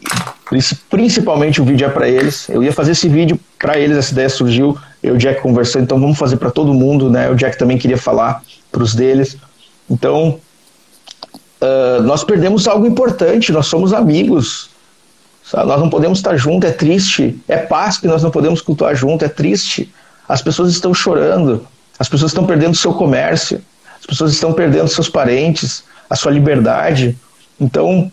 principalmente 0.90 1.62
o 1.62 1.66
vídeo 1.66 1.86
é 1.86 1.90
para 1.90 2.08
eles. 2.08 2.50
Eu 2.50 2.64
ia 2.64 2.72
fazer 2.72 2.92
esse 2.92 3.08
vídeo 3.08 3.40
para 3.60 3.78
eles, 3.78 3.98
essa 3.98 4.12
ideia 4.12 4.30
surgiu. 4.30 4.78
Eu 5.02 5.14
e 5.14 5.18
o 5.18 5.20
Jack 5.20 5.42
conversando, 5.42 5.84
então 5.84 6.00
vamos 6.00 6.18
fazer 6.18 6.38
para 6.38 6.52
todo 6.52 6.74
mundo, 6.74 7.10
né? 7.10 7.30
O 7.30 7.36
Jack 7.36 7.58
também 7.58 7.78
queria 7.78 7.98
falar 7.98 8.44
para 8.72 8.84
os 8.84 8.94
deles. 8.94 9.38
Então, 9.90 10.40
uh, 11.62 12.02
nós 12.04 12.24
perdemos 12.24 12.68
algo 12.68 12.86
importante, 12.86 13.52
nós 13.52 13.68
somos 13.68 13.94
amigos. 13.94 14.70
Sabe? 15.44 15.68
Nós 15.68 15.80
não 15.80 15.90
podemos 15.90 16.20
estar 16.20 16.38
juntos, 16.38 16.70
é 16.70 16.74
triste. 16.74 17.38
É 17.48 17.58
paz 17.58 17.98
que 17.98 18.08
nós 18.08 18.24
não 18.24 18.32
podemos 18.32 18.62
cultuar 18.62 18.96
junto, 18.96 19.26
é 19.26 19.30
triste. 19.30 19.92
As 20.30 20.42
pessoas 20.42 20.72
estão 20.72 20.94
chorando, 20.94 21.68
as 22.00 22.08
pessoas 22.08 22.32
estão 22.32 22.46
perdendo 22.46 22.76
seu 22.76 22.94
comércio, 22.94 23.62
as 24.02 24.06
pessoas 24.06 24.34
estão 24.34 24.52
perdendo 24.52 24.88
seus 24.88 25.08
parentes, 25.08 25.84
a 26.10 26.16
sua 26.16 26.32
liberdade. 26.32 27.18
Então, 27.60 28.12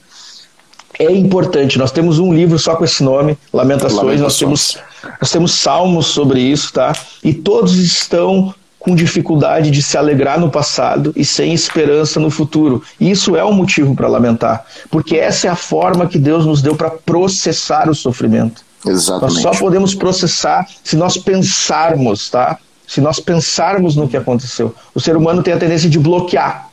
é 0.99 1.11
importante. 1.11 1.79
Nós 1.79 1.91
temos 1.91 2.19
um 2.19 2.33
livro 2.33 2.59
só 2.59 2.77
com 2.77 2.85
esse 2.85 3.03
nome, 3.03 3.37
Lamentações. 3.53 3.97
Lamentações. 3.97 4.21
Nós 4.21 4.39
temos, 4.39 4.79
nós 5.21 5.31
temos 5.31 5.53
salmos 5.53 6.07
sobre 6.07 6.41
isso, 6.41 6.73
tá? 6.73 6.93
E 7.23 7.33
todos 7.33 7.77
estão 7.77 8.55
com 8.79 8.95
dificuldade 8.95 9.71
de 9.71 9.83
se 9.83 9.99
alegrar 9.99 10.39
no 10.39 10.51
passado 10.51 11.13
e 11.17 11.25
sem 11.25 11.53
esperança 11.53 12.21
no 12.21 12.31
futuro. 12.31 12.83
E 13.01 13.11
isso 13.11 13.37
é 13.37 13.45
um 13.45 13.53
motivo 13.53 13.95
para 13.95 14.09
lamentar, 14.09 14.65
porque 14.91 15.17
essa 15.17 15.49
é 15.49 15.51
a 15.51 15.57
forma 15.57 16.07
que 16.07 16.19
Deus 16.19 16.47
nos 16.47 16.63
deu 16.63 16.77
para 16.77 16.91
processar 16.91 17.89
o 17.89 17.95
sofrimento. 17.95 18.63
Exatamente. 18.87 19.43
Nós 19.43 19.57
só 19.57 19.61
podemos 19.61 19.95
processar 19.95 20.67
se 20.85 20.97
nós 20.97 21.17
pensarmos, 21.17 22.31
tá? 22.31 22.59
Se 22.89 23.01
nós 23.01 23.21
pensarmos 23.21 23.95
no 23.95 24.09
que 24.09 24.17
aconteceu. 24.17 24.75
O 24.95 25.01
ser 25.01 25.17
humano 25.17 25.43
tem 25.43 25.55
a 25.55 25.59
tendência 25.59 25.89
de 25.89 25.99
bloquear. 25.99 26.71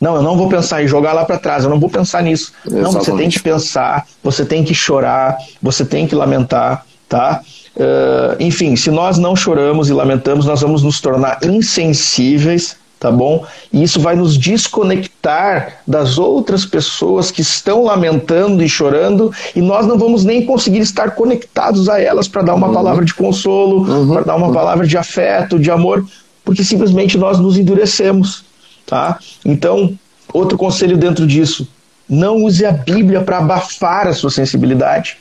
Não, 0.00 0.14
eu 0.14 0.22
não 0.22 0.36
vou 0.36 0.48
pensar 0.48 0.82
e 0.82 0.88
jogar 0.88 1.12
lá 1.12 1.24
para 1.24 1.38
trás, 1.38 1.64
eu 1.64 1.70
não 1.70 1.80
vou 1.80 1.90
pensar 1.90 2.22
nisso. 2.22 2.52
Exatamente. 2.64 2.84
Não, 2.84 2.92
você 2.92 3.12
tem 3.12 3.28
que 3.28 3.40
pensar, 3.40 4.06
você 4.22 4.44
tem 4.44 4.64
que 4.64 4.74
chorar, 4.74 5.36
você 5.60 5.84
tem 5.84 6.06
que 6.06 6.14
lamentar, 6.14 6.86
tá? 7.08 7.40
Uh, 7.74 8.36
enfim, 8.40 8.76
se 8.76 8.90
nós 8.90 9.18
não 9.18 9.34
choramos 9.34 9.88
e 9.88 9.92
lamentamos, 9.92 10.46
nós 10.46 10.60
vamos 10.60 10.82
nos 10.82 11.00
tornar 11.00 11.38
insensíveis 11.42 12.76
tá 13.06 13.12
bom? 13.12 13.46
E 13.72 13.84
isso 13.84 14.00
vai 14.00 14.16
nos 14.16 14.36
desconectar 14.36 15.80
das 15.86 16.18
outras 16.18 16.66
pessoas 16.66 17.30
que 17.30 17.40
estão 17.40 17.84
lamentando 17.84 18.64
e 18.64 18.68
chorando, 18.68 19.32
e 19.54 19.62
nós 19.62 19.86
não 19.86 19.96
vamos 19.96 20.24
nem 20.24 20.44
conseguir 20.44 20.80
estar 20.80 21.12
conectados 21.12 21.88
a 21.88 22.00
elas 22.00 22.26
para 22.26 22.42
dar 22.42 22.54
uma 22.54 22.66
uhum. 22.66 22.74
palavra 22.74 23.04
de 23.04 23.14
consolo, 23.14 23.88
uhum. 23.88 24.12
para 24.14 24.22
dar 24.24 24.34
uma 24.34 24.48
uhum. 24.48 24.52
palavra 24.52 24.84
de 24.84 24.98
afeto, 24.98 25.56
de 25.56 25.70
amor, 25.70 26.04
porque 26.44 26.64
simplesmente 26.64 27.16
nós 27.16 27.38
nos 27.38 27.56
endurecemos, 27.56 28.44
tá? 28.84 29.20
Então, 29.44 29.96
outro 30.32 30.58
conselho 30.58 30.96
dentro 30.96 31.28
disso, 31.28 31.68
não 32.08 32.42
use 32.42 32.66
a 32.66 32.72
Bíblia 32.72 33.20
para 33.20 33.38
abafar 33.38 34.08
a 34.08 34.12
sua 34.12 34.30
sensibilidade. 34.30 35.16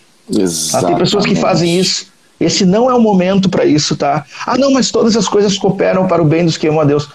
Tá? 0.71 0.87
Tem 0.87 0.97
pessoas 0.97 1.25
que 1.25 1.35
fazem 1.35 1.79
isso. 1.79 2.07
Esse 2.39 2.65
não 2.65 2.89
é 2.89 2.93
o 2.93 2.99
momento 2.99 3.47
para 3.47 3.63
isso, 3.63 3.95
tá? 3.95 4.25
Ah, 4.45 4.57
não, 4.57 4.71
mas 4.71 4.91
todas 4.91 5.15
as 5.15 5.27
coisas 5.27 5.57
cooperam 5.57 6.07
para 6.07 6.21
o 6.21 6.25
bem 6.25 6.45
dos 6.45 6.57
que 6.57 6.67
amam 6.67 6.81
a 6.81 6.83
Deus. 6.83 7.07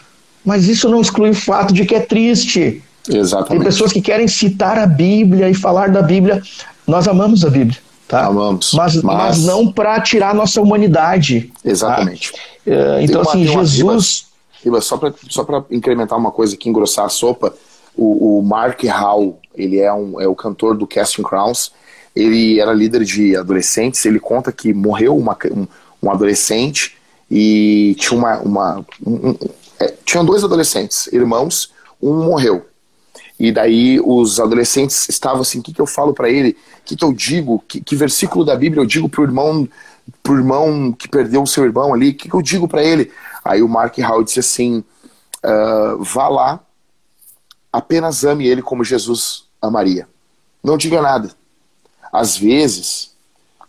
Mas 0.45 0.69
isso 0.69 0.89
não 0.89 1.01
exclui 1.01 1.31
o 1.31 1.35
fato 1.35 1.73
de 1.73 1.85
que 1.85 1.95
é 1.95 2.01
triste. 2.01 2.83
Exatamente. 3.09 3.51
Tem 3.51 3.61
pessoas 3.61 3.93
que 3.93 4.01
querem 4.01 4.29
citar 4.29 4.79
a 4.79 4.87
Bíblia 4.87 5.49
e 5.49 5.55
falar 5.55 5.91
da 5.91 6.03
Bíblia. 6.03 6.43
Nós 6.87 7.07
amamos 7.09 7.45
a 7.45 7.51
Bíblia. 7.51 7.79
Tá? 8.09 8.27
Amamos. 8.27 8.73
Mas, 8.75 8.97
mas... 8.97 9.05
mas 9.05 9.45
não 9.45 9.71
para 9.71 10.01
tirar 10.01 10.31
a 10.31 10.35
nossa 10.35 10.61
humanidade. 10.61 11.53
Tá? 11.63 11.71
Exatamente. 11.71 12.33
Tá? 12.33 13.03
então, 13.03 13.23
uma, 13.23 13.31
assim, 13.31 13.47
Jesus. 13.47 14.27
Uma, 14.65 14.81
só 14.81 14.97
para 14.97 15.15
só 15.29 15.47
incrementar 15.71 16.19
uma 16.19 16.31
coisa 16.31 16.55
aqui, 16.55 16.69
engrossar 16.69 17.07
a 17.07 17.09
sopa, 17.09 17.55
o, 17.97 18.39
o 18.39 18.43
Mark 18.43 18.83
Howell, 18.85 19.39
ele 19.57 19.79
é, 19.79 19.93
um, 19.93 20.21
é 20.21 20.27
o 20.27 20.35
cantor 20.35 20.77
do 20.77 20.87
Casting 20.87 21.23
Crowns, 21.23 21.73
ele 22.15 22.61
era 22.61 22.73
líder 22.73 23.05
de 23.05 23.37
adolescentes, 23.37 24.05
ele 24.05 24.21
conta 24.21 24.53
que 24.53 24.75
morreu 24.75 25.17
uma, 25.17 25.37
um, 25.51 25.67
um 26.03 26.11
adolescente 26.11 26.97
e 27.31 27.95
tinha 27.99 28.19
uma, 28.19 28.39
uma 28.41 28.87
um, 29.07 29.35
é, 29.81 29.95
tinham 30.05 30.25
dois 30.25 30.45
adolescentes, 30.45 31.07
irmãos, 31.13 31.73
um 32.01 32.23
morreu. 32.25 32.67
E 33.39 33.51
daí 33.51 33.99
os 34.05 34.39
adolescentes 34.39 35.09
estavam 35.09 35.41
assim, 35.41 35.61
o 35.61 35.63
que, 35.63 35.73
que 35.73 35.81
eu 35.81 35.87
falo 35.87 36.13
para 36.13 36.29
ele? 36.29 36.51
O 36.51 36.85
que, 36.85 36.95
que 36.95 37.05
eu 37.05 37.13
digo? 37.13 37.65
Que, 37.67 37.81
que 37.81 37.97
versículo 37.97 38.45
da 38.45 38.55
Bíblia 38.55 38.83
eu 38.83 38.87
digo 38.87 39.09
pro 39.09 39.23
irmão 39.23 39.67
pro 40.23 40.37
irmão 40.37 40.93
que 40.93 41.09
perdeu 41.09 41.43
o 41.43 41.47
seu 41.47 41.65
irmão 41.65 41.95
ali? 41.95 42.11
O 42.11 42.15
que, 42.15 42.29
que 42.29 42.35
eu 42.35 42.43
digo 42.43 42.69
para 42.69 42.83
ele? 42.83 43.11
Aí 43.45 43.63
o 43.63 43.69
Mark 43.69 43.97
Howard 43.99 44.25
disse 44.25 44.41
assim, 44.41 44.85
uh, 45.45 46.03
vá 46.03 46.29
lá, 46.29 46.61
apenas 47.73 48.25
ame 48.25 48.47
ele 48.47 48.61
como 48.61 48.85
Jesus 48.85 49.45
amaria. 49.63 50.07
Não 50.63 50.77
diga 50.77 51.01
nada. 51.01 51.31
Às 52.13 52.37
vezes, 52.37 53.15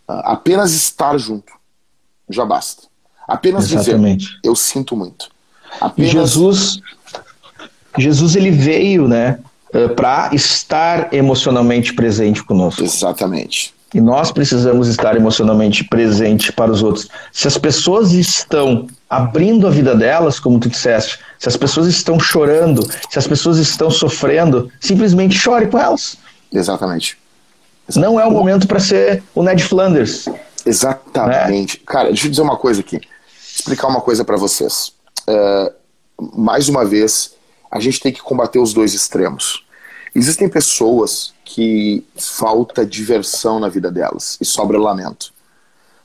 uh, 0.08 0.20
apenas 0.24 0.72
estar 0.72 1.16
junto 1.16 1.52
já 2.28 2.44
basta. 2.44 2.82
Apenas 3.26 3.70
Exatamente. 3.70 4.26
dizer, 4.26 4.40
eu 4.44 4.54
sinto 4.54 4.96
muito. 4.96 5.31
Apenas... 5.86 6.10
Jesus, 6.10 6.80
Jesus 7.98 8.36
ele 8.36 8.50
veio, 8.50 9.08
né, 9.08 9.38
eh, 9.72 9.88
para 9.88 10.30
estar 10.34 11.12
emocionalmente 11.12 11.92
presente 11.94 12.42
conosco. 12.42 12.82
Exatamente. 12.82 13.74
E 13.94 14.00
nós 14.00 14.32
precisamos 14.32 14.88
estar 14.88 15.16
emocionalmente 15.16 15.84
presente 15.84 16.50
para 16.50 16.70
os 16.70 16.82
outros. 16.82 17.08
Se 17.30 17.46
as 17.46 17.58
pessoas 17.58 18.12
estão 18.12 18.86
abrindo 19.08 19.66
a 19.66 19.70
vida 19.70 19.94
delas, 19.94 20.40
como 20.40 20.58
tu 20.58 20.68
disseste, 20.68 21.18
se 21.38 21.48
as 21.48 21.56
pessoas 21.56 21.86
estão 21.88 22.18
chorando, 22.18 22.82
se 23.10 23.18
as 23.18 23.26
pessoas 23.26 23.58
estão 23.58 23.90
sofrendo, 23.90 24.70
simplesmente 24.80 25.36
chore 25.36 25.66
com 25.66 25.78
elas. 25.78 26.16
Exatamente. 26.50 27.18
Exatamente. 27.88 28.12
Não 28.12 28.18
é 28.18 28.24
o 28.24 28.30
momento 28.30 28.66
para 28.66 28.80
ser 28.80 29.22
o 29.34 29.42
Ned 29.42 29.62
Flanders. 29.64 30.26
Exatamente. 30.64 31.78
Né? 31.78 31.82
Cara, 31.86 32.08
deixa 32.08 32.26
eu 32.26 32.30
dizer 32.30 32.42
uma 32.42 32.56
coisa 32.56 32.80
aqui. 32.80 33.00
Explicar 33.54 33.88
uma 33.88 34.00
coisa 34.00 34.24
para 34.24 34.36
vocês. 34.36 34.92
Uh, 35.28 35.72
mais 36.36 36.68
uma 36.68 36.84
vez, 36.84 37.34
a 37.70 37.80
gente 37.80 38.00
tem 38.00 38.12
que 38.12 38.20
combater 38.20 38.58
os 38.58 38.72
dois 38.72 38.94
extremos. 38.94 39.64
Existem 40.14 40.48
pessoas 40.48 41.32
que 41.44 42.04
falta 42.16 42.84
diversão 42.84 43.58
na 43.58 43.68
vida 43.68 43.90
delas 43.90 44.36
e 44.40 44.44
sobra 44.44 44.78
lamento. 44.78 45.32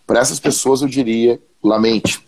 Para 0.05 0.19
essas 0.19 0.39
pessoas 0.39 0.81
eu 0.81 0.87
diria 0.87 1.39
lamente. 1.61 2.25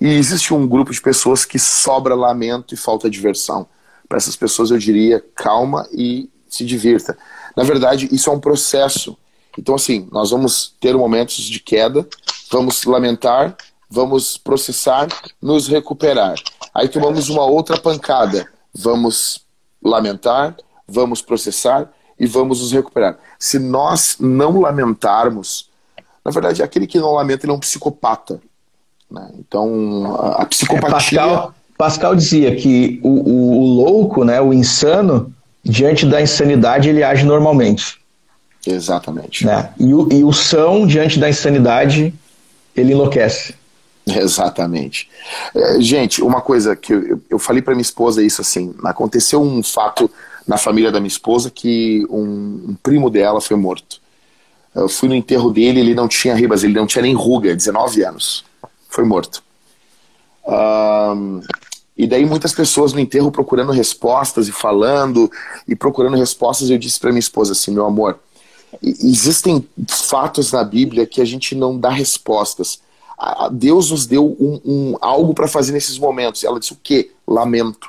E 0.00 0.08
existe 0.08 0.52
um 0.52 0.66
grupo 0.66 0.92
de 0.92 1.00
pessoas 1.00 1.44
que 1.44 1.58
sobra 1.58 2.14
lamento 2.14 2.74
e 2.74 2.76
falta 2.76 3.08
diversão. 3.08 3.68
Para 4.08 4.18
essas 4.18 4.34
pessoas 4.34 4.72
eu 4.72 4.78
diria 4.78 5.24
calma 5.34 5.88
e 5.92 6.28
se 6.48 6.64
divirta. 6.64 7.16
Na 7.56 7.62
verdade, 7.62 8.08
isso 8.10 8.28
é 8.28 8.32
um 8.32 8.40
processo. 8.40 9.16
Então, 9.56 9.74
assim, 9.74 10.08
nós 10.10 10.30
vamos 10.30 10.74
ter 10.80 10.96
momentos 10.96 11.36
de 11.36 11.60
queda, 11.60 12.06
vamos 12.50 12.84
lamentar, 12.84 13.56
vamos 13.92 14.38
processar, 14.38 15.06
nos 15.40 15.68
recuperar. 15.68 16.34
Aí 16.74 16.88
tomamos 16.88 17.28
uma 17.28 17.44
outra 17.44 17.78
pancada, 17.78 18.48
vamos 18.74 19.44
lamentar, 19.84 20.56
vamos 20.88 21.20
processar 21.20 21.90
e 22.18 22.26
vamos 22.26 22.60
nos 22.62 22.72
recuperar. 22.72 23.18
Se 23.38 23.58
nós 23.58 24.16
não 24.18 24.60
lamentarmos, 24.60 25.68
na 26.24 26.30
verdade, 26.30 26.62
aquele 26.62 26.86
que 26.86 26.98
não 26.98 27.12
lamenta 27.12 27.44
ele 27.44 27.52
é 27.52 27.54
um 27.54 27.60
psicopata. 27.60 28.40
Né? 29.10 29.30
Então, 29.38 30.16
a, 30.18 30.42
a 30.42 30.46
psicopatia. 30.46 30.88
É, 30.88 30.90
Pascal, 30.90 31.54
Pascal, 31.76 32.16
dizia 32.16 32.56
que 32.56 32.98
o, 33.02 33.08
o, 33.08 33.58
o, 33.58 33.66
louco, 33.84 34.24
né, 34.24 34.40
o 34.40 34.54
insano, 34.54 35.30
diante 35.62 36.06
da 36.06 36.22
insanidade, 36.22 36.88
ele 36.88 37.04
age 37.04 37.26
normalmente. 37.26 38.00
Exatamente. 38.66 39.44
Né? 39.44 39.70
E, 39.78 39.92
o, 39.92 40.10
e 40.10 40.24
o 40.24 40.32
são, 40.32 40.86
diante 40.86 41.18
da 41.18 41.28
insanidade, 41.28 42.14
ele 42.74 42.92
enlouquece. 42.92 43.60
Exatamente. 44.06 45.08
É, 45.54 45.80
gente, 45.80 46.22
uma 46.22 46.40
coisa 46.40 46.74
que 46.74 46.92
eu, 46.92 47.20
eu 47.30 47.38
falei 47.38 47.62
para 47.62 47.74
minha 47.74 47.82
esposa 47.82 48.22
isso 48.22 48.40
assim, 48.40 48.74
aconteceu 48.84 49.40
um 49.40 49.62
fato 49.62 50.10
na 50.46 50.58
família 50.58 50.90
da 50.90 50.98
minha 50.98 51.08
esposa 51.08 51.50
que 51.50 52.04
um, 52.10 52.70
um, 52.70 52.76
primo 52.82 53.08
dela 53.08 53.40
foi 53.40 53.56
morto. 53.56 54.00
Eu 54.74 54.88
fui 54.88 55.08
no 55.08 55.14
enterro 55.14 55.50
dele, 55.50 55.80
ele 55.80 55.94
não 55.94 56.08
tinha 56.08 56.34
ribas, 56.34 56.64
ele 56.64 56.74
não 56.74 56.86
tinha 56.86 57.02
nem 57.02 57.14
ruga, 57.14 57.54
19 57.54 58.02
anos. 58.04 58.44
Foi 58.88 59.04
morto. 59.04 59.42
Um, 60.44 61.40
e 61.96 62.06
daí 62.06 62.24
muitas 62.24 62.52
pessoas 62.52 62.92
no 62.92 62.98
enterro 62.98 63.30
procurando 63.30 63.70
respostas 63.70 64.48
e 64.48 64.52
falando 64.52 65.30
e 65.68 65.76
procurando 65.76 66.16
respostas, 66.16 66.70
eu 66.70 66.78
disse 66.78 66.98
para 66.98 67.10
minha 67.10 67.20
esposa 67.20 67.52
assim, 67.52 67.70
meu 67.70 67.84
amor, 67.84 68.18
existem 68.82 69.64
fatos 69.86 70.50
na 70.50 70.64
Bíblia 70.64 71.06
que 71.06 71.20
a 71.20 71.24
gente 71.24 71.54
não 71.54 71.78
dá 71.78 71.90
respostas 71.90 72.80
Deus 73.52 73.90
nos 73.90 74.06
deu 74.06 74.36
um, 74.38 74.60
um 74.64 74.96
algo 75.00 75.34
para 75.34 75.46
fazer 75.46 75.72
nesses 75.72 75.98
momentos. 75.98 76.42
Ela 76.42 76.58
disse 76.58 76.72
o 76.72 76.78
quê? 76.82 77.10
Lamento. 77.26 77.88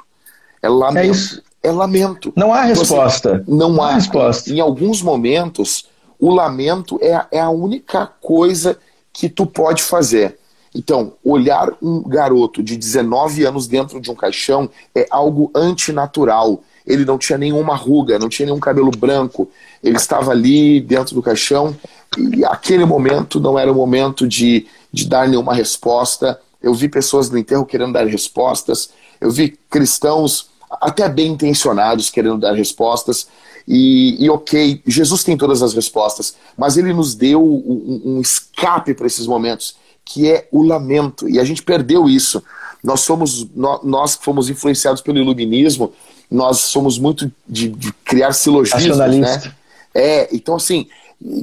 É 0.61 0.69
lamento. 0.69 1.41
É, 1.61 1.69
é 1.69 1.71
lamento. 1.71 2.33
Não 2.35 2.53
há 2.53 2.61
resposta. 2.61 3.39
Você, 3.39 3.51
não, 3.51 3.69
não 3.69 3.83
há, 3.83 3.89
há 3.89 3.95
resposta. 3.95 4.49
Em, 4.49 4.57
em, 4.57 4.59
alguns 4.59 5.01
momentos, 5.01 5.87
o 6.19 6.31
lamento 6.31 6.99
é, 7.01 7.25
é 7.31 7.39
a 7.39 7.49
única 7.49 8.05
coisa 8.05 8.77
que 9.11 9.29
tu 9.29 9.45
pode 9.45 9.81
fazer. 9.81 10.37
Então, 10.75 11.13
olhar 11.23 11.69
um 11.81 12.01
garoto 12.01 12.63
de 12.63 12.75
19 12.75 13.45
anos 13.45 13.67
dentro 13.67 14.01
de 14.01 14.09
um 14.09 14.15
caixão 14.15 14.69
é 14.95 15.05
algo 15.09 15.51
antinatural. 15.55 16.61
Ele 16.85 17.05
não 17.05 17.17
tinha 17.17 17.37
nenhuma 17.37 17.75
ruga, 17.75 18.19
não 18.19 18.29
tinha 18.29 18.45
nenhum 18.45 18.59
cabelo 18.59 18.91
branco. 18.91 19.49
Ele 19.83 19.97
estava 19.97 20.31
ali 20.31 20.81
dentro 20.81 21.15
do 21.15 21.21
caixão 21.21 21.75
e 22.17 22.43
aquele 22.45 22.85
momento 22.85 23.39
não 23.39 23.57
era 23.57 23.71
o 23.71 23.75
momento 23.75 24.27
de, 24.27 24.67
de 24.91 25.07
dar 25.07 25.27
nenhuma 25.27 25.53
resposta. 25.53 26.39
Eu 26.61 26.73
vi 26.73 26.87
pessoas 26.87 27.29
no 27.29 27.37
enterro 27.37 27.65
querendo 27.65 27.93
dar 27.93 28.05
respostas, 28.05 28.89
eu 29.19 29.31
vi 29.31 29.57
cristãos 29.69 30.49
até 30.81 31.07
bem 31.07 31.31
intencionados 31.31 32.09
querendo 32.09 32.37
dar 32.37 32.53
respostas. 32.53 33.27
E, 33.67 34.23
e 34.23 34.29
ok, 34.29 34.81
Jesus 34.85 35.23
tem 35.23 35.37
todas 35.37 35.61
as 35.61 35.73
respostas, 35.73 36.35
mas 36.57 36.77
ele 36.77 36.93
nos 36.93 37.15
deu 37.15 37.41
um, 37.41 38.01
um 38.05 38.21
escape 38.21 38.93
para 38.93 39.07
esses 39.07 39.25
momentos, 39.25 39.75
que 40.03 40.29
é 40.29 40.47
o 40.51 40.63
lamento. 40.63 41.29
E 41.29 41.39
a 41.39 41.43
gente 41.43 41.63
perdeu 41.63 42.09
isso. 42.09 42.43
Nós 42.83 43.01
somos, 43.01 43.47
nós 43.55 44.15
fomos 44.15 44.49
influenciados 44.49 45.01
pelo 45.01 45.17
iluminismo, 45.17 45.93
nós 46.33 46.61
somos 46.61 46.97
muito 46.97 47.31
de, 47.47 47.69
de 47.69 47.93
criar 48.03 48.33
silogismos, 48.33 48.97
né? 48.97 49.53
É, 49.93 50.35
então 50.35 50.55
assim, 50.55 50.87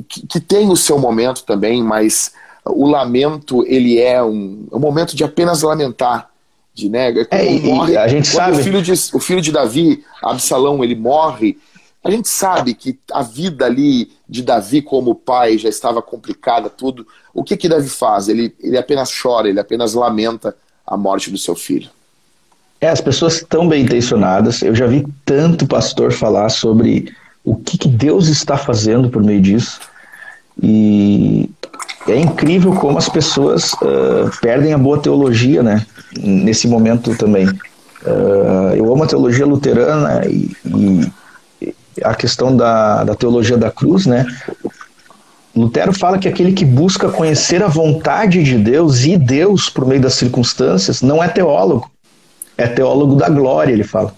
que, 0.08 0.26
que, 0.26 0.40
tem 0.40 0.68
o 0.68 0.76
seu 0.76 0.98
momento 0.98 1.44
também, 1.44 1.80
mas 1.80 2.32
o 2.64 2.88
lamento 2.88 3.64
ele 3.68 4.00
é 4.00 4.20
um, 4.20 4.66
é 4.70 4.74
um 4.74 4.80
momento 4.80 5.14
de 5.14 5.22
apenas 5.22 5.62
lamentar, 5.62 6.28
de 6.74 6.88
né, 6.88 7.14
é, 7.30 7.50
morre, 7.60 7.96
a 7.96 8.08
gente 8.08 8.26
sabe 8.26 8.58
o 8.58 8.64
filho 8.64 8.82
de 8.82 8.92
o 9.14 9.20
filho 9.20 9.40
de 9.40 9.52
Davi, 9.52 10.04
Absalão, 10.22 10.82
ele 10.82 10.96
morre. 10.96 11.56
A 12.02 12.10
gente 12.10 12.28
sabe 12.28 12.72
que 12.72 12.98
a 13.12 13.22
vida 13.22 13.66
ali 13.66 14.10
de 14.26 14.42
Davi 14.42 14.80
como 14.80 15.14
pai 15.14 15.58
já 15.58 15.68
estava 15.68 16.00
complicada, 16.00 16.70
tudo. 16.70 17.06
O 17.34 17.44
que 17.44 17.56
que 17.56 17.68
Davi 17.68 17.90
faz? 17.90 18.28
Ele, 18.28 18.54
ele 18.58 18.78
apenas 18.78 19.12
chora, 19.12 19.48
ele 19.48 19.60
apenas 19.60 19.92
lamenta 19.92 20.56
a 20.86 20.96
morte 20.96 21.30
do 21.30 21.36
seu 21.36 21.54
filho. 21.54 21.90
É, 22.80 22.88
as 22.88 23.00
pessoas 23.00 23.34
estão 23.34 23.68
bem 23.68 23.82
intencionadas. 23.82 24.62
Eu 24.62 24.74
já 24.74 24.86
vi 24.86 25.06
tanto 25.24 25.66
pastor 25.66 26.12
falar 26.12 26.48
sobre 26.48 27.12
o 27.44 27.54
que, 27.54 27.76
que 27.76 27.88
Deus 27.88 28.28
está 28.28 28.56
fazendo 28.56 29.10
por 29.10 29.22
meio 29.22 29.40
disso. 29.40 29.80
E 30.62 31.50
é 32.08 32.16
incrível 32.16 32.74
como 32.74 32.96
as 32.96 33.08
pessoas 33.08 33.72
uh, 33.74 34.30
perdem 34.40 34.72
a 34.72 34.78
boa 34.78 34.98
teologia, 34.98 35.62
né? 35.62 35.84
Nesse 36.18 36.66
momento 36.66 37.14
também. 37.16 37.46
Uh, 37.46 38.74
eu 38.74 38.90
amo 38.90 39.04
a 39.04 39.06
teologia 39.06 39.44
luterana 39.44 40.22
e, 40.26 40.50
e 40.64 41.12
a 42.02 42.14
questão 42.14 42.56
da, 42.56 43.04
da 43.04 43.14
teologia 43.14 43.58
da 43.58 43.70
cruz, 43.70 44.06
né? 44.06 44.24
Lutero 45.54 45.92
fala 45.92 46.18
que 46.18 46.28
aquele 46.28 46.52
que 46.52 46.64
busca 46.64 47.10
conhecer 47.10 47.62
a 47.62 47.68
vontade 47.68 48.42
de 48.42 48.56
Deus 48.56 49.04
e 49.04 49.18
Deus 49.18 49.68
por 49.68 49.84
meio 49.84 50.00
das 50.00 50.14
circunstâncias 50.14 51.02
não 51.02 51.22
é 51.22 51.28
teólogo, 51.28 51.90
é 52.60 52.66
teólogo 52.66 53.14
da 53.14 53.28
glória, 53.28 53.72
ele 53.72 53.84
fala. 53.84 54.14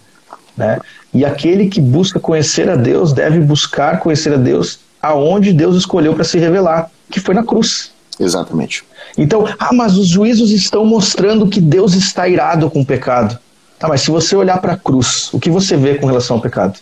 Né? 0.57 0.79
E 1.15 1.25
aquele 1.25 1.69
que 1.69 1.81
busca 1.81 2.19
conhecer 2.19 2.69
a 2.69 2.77
Deus 2.77 3.13
deve 3.13 3.41
buscar 3.41 4.01
conhecer 4.01 4.35
a 4.35 4.37
Deus 4.37 4.81
aonde 5.01 5.53
Deus 5.53 5.77
escolheu 5.77 6.15
para 6.15 6.25
se 6.25 6.39
revelar, 6.39 6.91
que 7.11 7.21
foi 7.21 7.35
na 7.35 7.43
cruz. 7.43 7.93
Exatamente. 8.19 8.85
Então, 9.17 9.45
ah, 9.59 9.73
mas 9.73 9.97
os 9.97 10.07
juízos 10.07 10.51
estão 10.51 10.85
mostrando 10.85 11.49
que 11.49 11.61
Deus 11.61 11.95
está 11.95 12.29
irado 12.29 12.71
com 12.71 12.81
o 12.81 12.87
pecado. 12.87 13.39
Tá, 13.79 13.89
mas 13.89 14.03
se 14.03 14.11
você 14.11 14.37
olhar 14.37 14.61
para 14.61 14.75
a 14.75 14.77
cruz, 14.77 15.29
o 15.33 15.41
que 15.41 15.51
você 15.51 15.77
vê 15.77 15.97
com 15.97 16.07
relação 16.07 16.37
ao 16.37 16.43
pecado? 16.43 16.79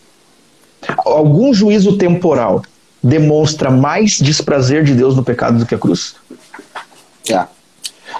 Algum 0.99 1.55
juízo 1.55 1.97
temporal 1.97 2.62
demonstra 3.03 3.70
mais 3.70 4.19
desprazer 4.19 4.85
de 4.85 4.95
Deus 4.95 5.16
no 5.16 5.23
pecado 5.23 5.59
do 5.59 5.66
que 5.66 5.74
a 5.74 5.78
cruz? 5.78 6.15
É. 7.28 7.45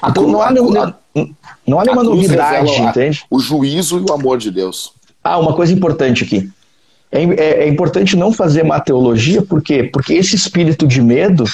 Então, 0.09 0.27
não 0.27 0.41
há, 0.41 0.51
nenhuma, 0.51 0.99
não 1.71 1.81
há 1.81 1.85
nenhuma 1.85 2.03
novidade, 2.03 2.83
entende? 2.83 3.25
O 3.31 3.39
juízo 3.39 3.99
e 3.99 4.11
o 4.11 4.13
amor 4.13 4.39
de 4.39 4.51
Deus. 4.51 4.93
Ah, 5.23 5.39
uma 5.39 5.55
coisa 5.55 5.73
importante 5.73 6.25
aqui. 6.25 6.51
É, 7.13 7.23
é, 7.23 7.65
é, 7.65 7.69
importante 7.69 8.17
não 8.17 8.33
fazer 8.33 8.63
má 8.63 8.79
teologia, 8.81 9.43
por 9.43 9.63
quê? 9.63 9.85
Porque 9.85 10.15
esse 10.15 10.37
espírito 10.37 10.87
de 10.87 11.03
medo 11.03 11.45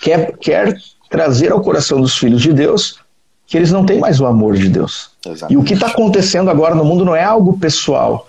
quer, 0.00 0.36
quer 0.38 0.76
trazer 1.10 1.50
ao 1.50 1.60
coração 1.60 2.00
dos 2.00 2.16
filhos 2.16 2.42
de 2.42 2.52
Deus 2.52 3.00
que 3.46 3.56
eles 3.56 3.72
não 3.72 3.84
têm 3.84 3.98
mais 3.98 4.20
o 4.20 4.26
amor 4.26 4.56
de 4.56 4.68
Deus. 4.68 5.10
Exatamente. 5.24 5.54
E 5.54 5.56
o 5.56 5.64
que 5.64 5.74
está 5.74 5.86
acontecendo 5.86 6.50
agora 6.50 6.74
no 6.74 6.84
mundo 6.84 7.04
não 7.04 7.16
é 7.16 7.24
algo 7.24 7.58
pessoal 7.58 8.28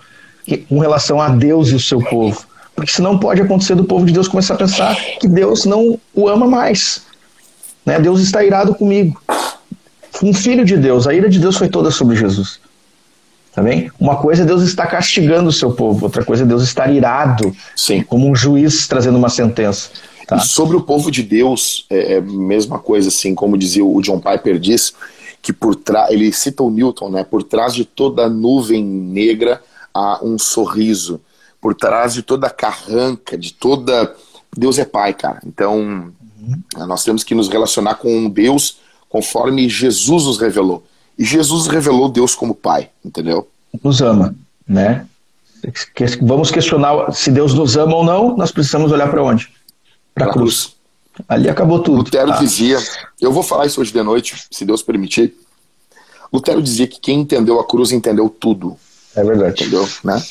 com 0.68 0.78
relação 0.78 1.20
a 1.20 1.28
Deus 1.28 1.68
e 1.68 1.74
o 1.74 1.80
seu 1.80 2.00
povo. 2.00 2.42
Porque 2.74 2.90
senão 2.90 3.18
pode 3.18 3.42
acontecer 3.42 3.74
do 3.74 3.84
povo 3.84 4.06
de 4.06 4.12
Deus 4.12 4.26
começar 4.26 4.54
a 4.54 4.56
pensar 4.56 4.96
que 5.20 5.28
Deus 5.28 5.64
não 5.66 5.98
o 6.14 6.28
ama 6.28 6.46
mais. 6.46 7.02
Né? 7.84 8.00
Deus 8.00 8.20
está 8.20 8.42
irado 8.42 8.74
comigo. 8.74 9.20
Um 10.22 10.34
filho 10.34 10.64
de 10.64 10.76
Deus, 10.76 11.06
a 11.06 11.14
ira 11.14 11.28
de 11.28 11.38
Deus 11.38 11.56
foi 11.56 11.68
toda 11.68 11.90
sobre 11.90 12.16
Jesus. 12.16 12.60
Também? 13.52 13.90
Uma 13.98 14.16
coisa 14.16 14.42
é 14.42 14.46
Deus 14.46 14.62
estar 14.62 14.86
castigando 14.86 15.48
o 15.48 15.52
seu 15.52 15.72
povo, 15.72 16.04
outra 16.04 16.24
coisa 16.24 16.44
é 16.44 16.46
Deus 16.46 16.62
estar 16.62 16.92
irado, 16.92 17.54
Sim. 17.74 18.02
como 18.02 18.28
um 18.28 18.34
juiz 18.34 18.86
trazendo 18.86 19.18
uma 19.18 19.28
sentença. 19.28 19.90
Tá? 20.26 20.36
E 20.36 20.40
sobre 20.40 20.76
o 20.76 20.80
povo 20.80 21.10
de 21.10 21.22
Deus, 21.22 21.86
é 21.90 22.14
a 22.14 22.16
é 22.18 22.20
mesma 22.20 22.78
coisa, 22.78 23.08
assim, 23.08 23.34
como 23.34 23.58
dizia 23.58 23.84
o 23.84 24.00
John 24.00 24.20
Piper 24.20 24.58
diz, 24.58 24.94
que 25.42 25.52
por 25.52 25.74
trás, 25.74 26.10
ele 26.12 26.32
cita 26.32 26.62
o 26.62 26.70
Newton, 26.70 27.10
né? 27.10 27.24
Por 27.24 27.42
trás 27.42 27.74
de 27.74 27.84
toda 27.84 28.28
nuvem 28.28 28.84
negra 28.84 29.60
há 29.92 30.22
um 30.22 30.38
sorriso. 30.38 31.20
Por 31.60 31.74
trás 31.74 32.14
de 32.14 32.22
toda 32.22 32.48
carranca, 32.48 33.36
de 33.36 33.52
toda. 33.52 34.14
Deus 34.56 34.78
é 34.78 34.84
pai, 34.84 35.14
cara. 35.14 35.40
Então, 35.46 35.78
uhum. 35.78 36.86
nós 36.86 37.04
temos 37.04 37.24
que 37.24 37.34
nos 37.34 37.48
relacionar 37.48 37.96
com 37.96 38.28
Deus 38.28 38.78
conforme 39.10 39.68
Jesus 39.68 40.24
nos 40.24 40.38
revelou. 40.38 40.82
E 41.18 41.24
Jesus 41.24 41.66
revelou 41.66 42.08
Deus 42.08 42.34
como 42.34 42.54
Pai, 42.54 42.88
entendeu? 43.04 43.46
Nos 43.82 44.00
ama, 44.00 44.34
né? 44.66 45.06
Vamos 46.22 46.50
questionar 46.50 47.12
se 47.12 47.30
Deus 47.30 47.52
nos 47.52 47.76
ama 47.76 47.94
ou 47.96 48.04
não, 48.04 48.34
nós 48.34 48.50
precisamos 48.50 48.90
olhar 48.90 49.10
para 49.10 49.22
onde? 49.22 49.50
Para 50.14 50.26
a 50.26 50.32
cruz. 50.32 50.68
cruz. 50.68 50.80
Ali 51.28 51.50
acabou 51.50 51.80
tudo. 51.80 51.98
Lutero 51.98 52.32
ah. 52.32 52.38
dizia, 52.38 52.78
eu 53.20 53.30
vou 53.30 53.42
falar 53.42 53.66
isso 53.66 53.80
hoje 53.80 53.92
de 53.92 54.02
noite, 54.02 54.46
se 54.50 54.64
Deus 54.64 54.82
permitir. 54.82 55.34
Lutero 56.32 56.62
dizia 56.62 56.86
que 56.86 56.98
quem 56.98 57.20
entendeu 57.20 57.60
a 57.60 57.66
cruz 57.66 57.92
entendeu 57.92 58.30
tudo. 58.30 58.78
É 59.14 59.22
verdade. 59.22 59.62
Entendeu? 59.62 59.86
Né? 60.02 60.22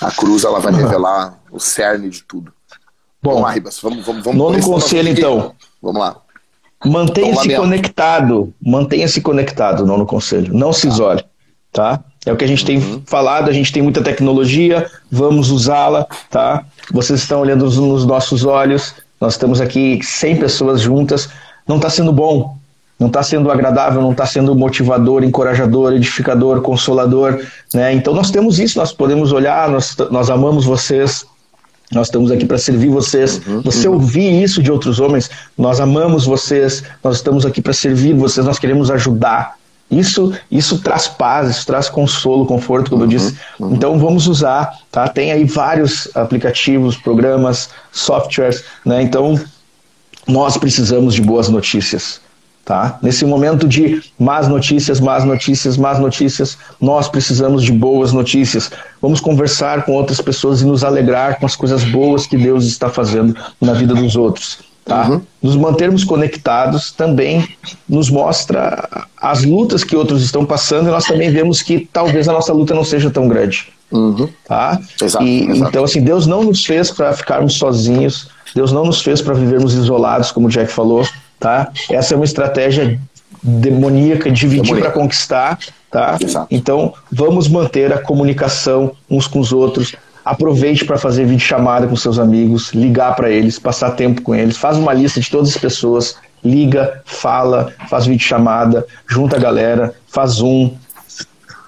A 0.00 0.10
cruz 0.10 0.44
ela 0.44 0.60
vai 0.60 0.72
revelar 0.72 1.38
o 1.50 1.58
cerne 1.58 2.08
de 2.08 2.22
tudo. 2.22 2.52
Bom, 3.20 3.30
vamos 3.30 3.42
lá, 3.42 3.50
Ribas. 3.50 3.78
Vamos, 3.80 4.06
vamos, 4.06 4.24
vamos 4.24 4.38
nono 4.38 4.62
conselho, 4.62 5.08
então. 5.08 5.54
Vamos 5.82 6.00
lá. 6.00 6.16
Mantenha-se 6.84 7.56
conectado, 7.56 8.54
mantenha-se 8.64 9.20
conectado, 9.20 9.84
não 9.84 9.98
no 9.98 10.06
conselho, 10.06 10.54
não 10.54 10.72
se 10.72 10.86
isole, 10.86 11.24
tá? 11.72 12.00
É 12.24 12.32
o 12.32 12.36
que 12.36 12.44
a 12.44 12.48
gente 12.48 12.64
tem 12.64 12.78
uhum. 12.78 13.02
falado, 13.04 13.48
a 13.48 13.52
gente 13.52 13.72
tem 13.72 13.82
muita 13.82 14.02
tecnologia, 14.02 14.88
vamos 15.10 15.50
usá-la, 15.50 16.06
tá? 16.30 16.64
Vocês 16.92 17.20
estão 17.20 17.40
olhando 17.40 17.64
nos 17.64 18.04
nossos 18.04 18.44
olhos, 18.44 18.94
nós 19.20 19.34
estamos 19.34 19.60
aqui 19.60 19.98
100 20.02 20.36
pessoas 20.36 20.80
juntas, 20.80 21.28
não 21.66 21.76
está 21.76 21.90
sendo 21.90 22.12
bom, 22.12 22.56
não 22.98 23.08
está 23.08 23.22
sendo 23.22 23.50
agradável, 23.50 24.00
não 24.00 24.12
está 24.12 24.26
sendo 24.26 24.54
motivador, 24.54 25.24
encorajador, 25.24 25.92
edificador, 25.94 26.60
consolador, 26.60 27.44
né? 27.74 27.92
Então 27.92 28.14
nós 28.14 28.30
temos 28.30 28.58
isso, 28.60 28.78
nós 28.78 28.92
podemos 28.92 29.32
olhar, 29.32 29.68
nós, 29.68 29.96
nós 30.10 30.30
amamos 30.30 30.64
vocês, 30.64 31.26
nós 31.92 32.08
estamos 32.08 32.30
aqui 32.30 32.44
para 32.44 32.58
servir 32.58 32.88
vocês. 32.88 33.40
Uhum, 33.46 33.62
Você 33.62 33.88
uhum. 33.88 33.94
ouvir 33.94 34.42
isso 34.42 34.62
de 34.62 34.70
outros 34.70 35.00
homens, 35.00 35.30
nós 35.56 35.80
amamos 35.80 36.26
vocês, 36.26 36.82
nós 37.02 37.16
estamos 37.16 37.46
aqui 37.46 37.62
para 37.62 37.72
servir 37.72 38.14
vocês, 38.14 38.44
nós 38.46 38.58
queremos 38.58 38.90
ajudar. 38.90 39.56
Isso, 39.90 40.34
isso 40.50 40.80
traz 40.80 41.08
paz, 41.08 41.48
isso 41.48 41.66
traz 41.66 41.88
consolo, 41.88 42.44
conforto, 42.44 42.90
como 42.90 43.04
uhum, 43.04 43.10
eu 43.10 43.16
disse. 43.16 43.36
Uhum. 43.58 43.74
Então 43.74 43.98
vamos 43.98 44.26
usar, 44.26 44.70
tá? 44.92 45.08
Tem 45.08 45.32
aí 45.32 45.44
vários 45.44 46.14
aplicativos, 46.14 46.94
programas, 46.94 47.70
softwares, 47.90 48.64
né? 48.84 49.00
Então 49.00 49.40
nós 50.26 50.58
precisamos 50.58 51.14
de 51.14 51.22
boas 51.22 51.48
notícias. 51.48 52.20
Tá? 52.68 52.98
Nesse 53.00 53.24
momento 53.24 53.66
de 53.66 54.02
más 54.18 54.46
notícias, 54.46 55.00
más 55.00 55.24
notícias, 55.24 55.78
más 55.78 55.98
notícias, 55.98 56.58
nós 56.78 57.08
precisamos 57.08 57.64
de 57.64 57.72
boas 57.72 58.12
notícias. 58.12 58.70
Vamos 59.00 59.20
conversar 59.22 59.86
com 59.86 59.92
outras 59.92 60.20
pessoas 60.20 60.60
e 60.60 60.66
nos 60.66 60.84
alegrar 60.84 61.40
com 61.40 61.46
as 61.46 61.56
coisas 61.56 61.82
boas 61.84 62.26
que 62.26 62.36
Deus 62.36 62.66
está 62.66 62.90
fazendo 62.90 63.34
na 63.58 63.72
vida 63.72 63.94
dos 63.94 64.16
outros. 64.16 64.58
Tá? 64.84 65.08
Uhum. 65.08 65.22
Nos 65.42 65.56
mantermos 65.56 66.04
conectados 66.04 66.92
também 66.92 67.48
nos 67.88 68.10
mostra 68.10 68.86
as 69.16 69.44
lutas 69.44 69.82
que 69.82 69.96
outros 69.96 70.22
estão 70.22 70.44
passando 70.44 70.88
e 70.88 70.90
nós 70.90 71.06
também 71.06 71.30
vemos 71.30 71.62
que 71.62 71.88
talvez 71.90 72.28
a 72.28 72.34
nossa 72.34 72.52
luta 72.52 72.74
não 72.74 72.84
seja 72.84 73.10
tão 73.10 73.28
grande. 73.28 73.68
Uhum. 73.90 74.28
Tá? 74.46 74.78
Exato, 75.02 75.24
e, 75.24 75.44
exato. 75.44 75.70
Então, 75.70 75.84
assim, 75.84 76.02
Deus 76.02 76.26
não 76.26 76.44
nos 76.44 76.66
fez 76.66 76.90
para 76.90 77.14
ficarmos 77.14 77.54
sozinhos, 77.54 78.28
Deus 78.54 78.72
não 78.72 78.84
nos 78.84 79.00
fez 79.00 79.22
para 79.22 79.32
vivermos 79.32 79.72
isolados, 79.72 80.30
como 80.30 80.48
o 80.48 80.50
Jack 80.50 80.70
falou 80.70 81.08
tá? 81.38 81.72
Essa 81.90 82.14
é 82.14 82.16
uma 82.16 82.24
estratégia 82.24 83.00
demoníaca, 83.42 84.30
dividir 84.30 84.78
para 84.78 84.90
conquistar, 84.90 85.58
tá? 85.90 86.18
Exato. 86.20 86.46
Então, 86.50 86.92
vamos 87.10 87.48
manter 87.48 87.92
a 87.92 87.98
comunicação 87.98 88.92
uns 89.08 89.26
com 89.26 89.38
os 89.40 89.52
outros. 89.52 89.94
Aproveite 90.24 90.84
para 90.84 90.98
fazer 90.98 91.24
vídeo 91.24 91.44
chamada 91.44 91.86
com 91.86 91.96
seus 91.96 92.18
amigos, 92.18 92.72
ligar 92.72 93.16
para 93.16 93.30
eles, 93.30 93.58
passar 93.58 93.92
tempo 93.92 94.20
com 94.22 94.34
eles. 94.34 94.56
Faz 94.56 94.76
uma 94.76 94.92
lista 94.92 95.20
de 95.20 95.30
todas 95.30 95.50
as 95.50 95.56
pessoas, 95.56 96.16
liga, 96.44 97.00
fala, 97.04 97.72
faz 97.88 98.06
vídeo 98.06 98.26
chamada, 98.26 98.86
junta 99.06 99.36
a 99.36 99.38
galera, 99.38 99.94
faz 100.06 100.40
um. 100.40 100.74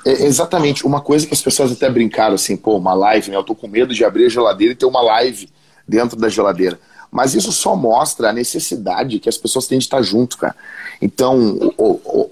É 0.04 0.24
exatamente, 0.24 0.86
uma 0.86 1.00
coisa 1.00 1.26
que 1.26 1.34
as 1.34 1.42
pessoas 1.42 1.72
até 1.72 1.88
brincaram 1.88 2.34
assim, 2.34 2.56
pô, 2.56 2.76
uma 2.76 2.94
live, 2.94 3.30
né? 3.30 3.36
Eu 3.36 3.44
tô 3.44 3.54
com 3.54 3.68
medo 3.68 3.94
de 3.94 4.04
abrir 4.04 4.26
a 4.26 4.28
geladeira 4.28 4.72
e 4.72 4.76
ter 4.76 4.86
uma 4.86 5.02
live 5.02 5.48
dentro 5.86 6.18
da 6.18 6.28
geladeira. 6.28 6.78
Mas 7.10 7.34
isso 7.34 7.50
só 7.50 7.74
mostra 7.74 8.30
a 8.30 8.32
necessidade 8.32 9.18
que 9.18 9.28
as 9.28 9.36
pessoas 9.36 9.66
têm 9.66 9.78
de 9.78 9.84
estar 9.84 10.00
junto, 10.02 10.38
cara. 10.38 10.54
Então, 11.02 11.58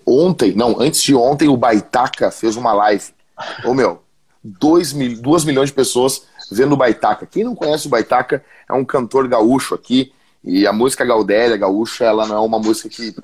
ontem, 0.07 0.53
não, 0.53 0.81
antes 0.81 1.03
de 1.03 1.15
ontem, 1.15 1.49
o 1.49 1.57
Baitaca 1.57 2.31
fez 2.31 2.57
uma 2.57 2.73
live. 2.73 3.05
Ô 3.65 3.75
meu, 3.75 4.03
dois 4.43 4.93
mil, 4.93 5.21
duas 5.21 5.45
milhões 5.45 5.71
de 5.71 5.75
pessoas 5.75 6.23
vendo 6.51 6.73
o 6.73 6.77
Baitaca. 6.77 7.27
Quem 7.27 7.45
não 7.45 7.55
conhece 7.55 7.87
o 7.87 7.91
Baitaca 7.91 8.45
é 8.69 8.73
um 8.73 8.85
cantor 8.85 9.27
gaúcho 9.27 9.75
aqui. 9.75 10.13
E 10.45 10.67
a 10.67 10.73
música 10.73 11.05
Gaudélia, 11.05 11.57
gaúcha, 11.57 12.05
ela 12.05 12.27
não 12.27 12.37
é 12.37 12.41
uma 12.41 12.59
música 12.59 12.89
que, 12.89 13.15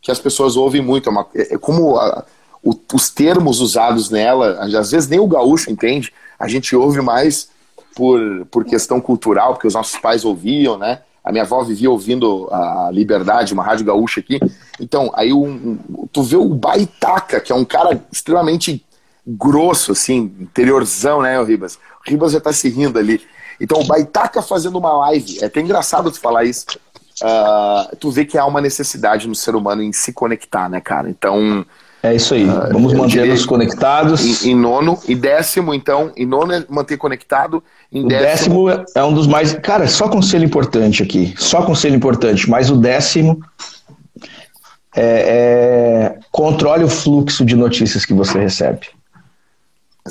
que 0.00 0.10
as 0.10 0.18
pessoas 0.18 0.56
ouvem 0.56 0.80
muito. 0.80 1.08
É, 1.08 1.12
uma, 1.12 1.26
é, 1.34 1.54
é 1.54 1.58
como 1.58 1.96
a, 1.96 2.24
o, 2.62 2.74
os 2.94 3.10
termos 3.10 3.60
usados 3.60 4.08
nela, 4.08 4.58
às 4.60 4.90
vezes 4.90 5.08
nem 5.08 5.20
o 5.20 5.26
gaúcho 5.26 5.70
entende. 5.70 6.12
A 6.38 6.48
gente 6.48 6.74
ouve 6.74 7.00
mais 7.00 7.50
por, 7.94 8.46
por 8.50 8.64
questão 8.64 9.00
cultural, 9.00 9.54
porque 9.54 9.66
os 9.66 9.74
nossos 9.74 9.98
pais 9.98 10.24
ouviam, 10.24 10.78
né? 10.78 11.00
A 11.24 11.30
minha 11.30 11.44
avó 11.44 11.62
vivia 11.62 11.90
ouvindo 11.90 12.48
a 12.50 12.90
Liberdade, 12.92 13.54
uma 13.54 13.62
rádio 13.62 13.86
gaúcha 13.86 14.20
aqui. 14.20 14.40
Então, 14.80 15.10
aí 15.14 15.32
um, 15.32 15.78
um, 15.88 16.06
tu 16.12 16.22
vê 16.22 16.36
o 16.36 16.48
Baitaca, 16.48 17.40
que 17.40 17.52
é 17.52 17.54
um 17.54 17.64
cara 17.64 18.04
extremamente 18.10 18.84
grosso, 19.24 19.92
assim, 19.92 20.34
interiorzão, 20.40 21.22
né, 21.22 21.38
o 21.40 21.44
Ribas? 21.44 21.78
O 22.04 22.10
Ribas 22.10 22.32
já 22.32 22.40
tá 22.40 22.52
se 22.52 22.68
rindo 22.68 22.98
ali. 22.98 23.20
Então, 23.60 23.80
o 23.80 23.86
Baitaca 23.86 24.42
fazendo 24.42 24.76
uma 24.76 24.92
live, 24.98 25.38
é 25.40 25.44
até 25.44 25.60
engraçado 25.60 26.10
tu 26.10 26.18
falar 26.18 26.42
isso. 26.44 26.66
Uh, 27.22 27.96
tu 27.96 28.10
vê 28.10 28.24
que 28.24 28.36
há 28.36 28.44
uma 28.44 28.60
necessidade 28.60 29.28
no 29.28 29.34
ser 29.34 29.54
humano 29.54 29.80
em 29.80 29.92
se 29.92 30.12
conectar, 30.12 30.68
né, 30.68 30.80
cara? 30.80 31.08
Então, 31.08 31.64
é 32.02 32.14
isso 32.14 32.34
aí. 32.34 32.48
Ah, 32.48 32.68
Vamos 32.72 32.92
manter-nos 32.92 33.46
conectados. 33.46 34.44
Em, 34.44 34.50
em, 34.50 34.54
nono. 34.56 34.98
E 35.06 35.14
décimo, 35.14 35.72
então, 35.72 36.10
em 36.16 36.26
nono 36.26 36.52
é 36.52 36.64
manter 36.68 36.96
conectado. 36.96 37.62
Em 37.92 38.04
o 38.04 38.08
décimo... 38.08 38.66
décimo 38.66 38.86
é 38.96 39.04
um 39.04 39.14
dos 39.14 39.26
mais. 39.26 39.54
Cara, 39.54 39.86
só 39.86 40.08
conselho 40.08 40.44
importante 40.44 41.02
aqui. 41.02 41.32
Só 41.38 41.62
conselho 41.62 41.94
importante. 41.94 42.50
Mas 42.50 42.70
o 42.70 42.76
décimo 42.76 43.40
é, 44.96 46.16
é... 46.16 46.18
controle 46.32 46.82
o 46.82 46.88
fluxo 46.88 47.44
de 47.44 47.54
notícias 47.54 48.04
que 48.04 48.12
você 48.12 48.38
recebe. 48.38 48.88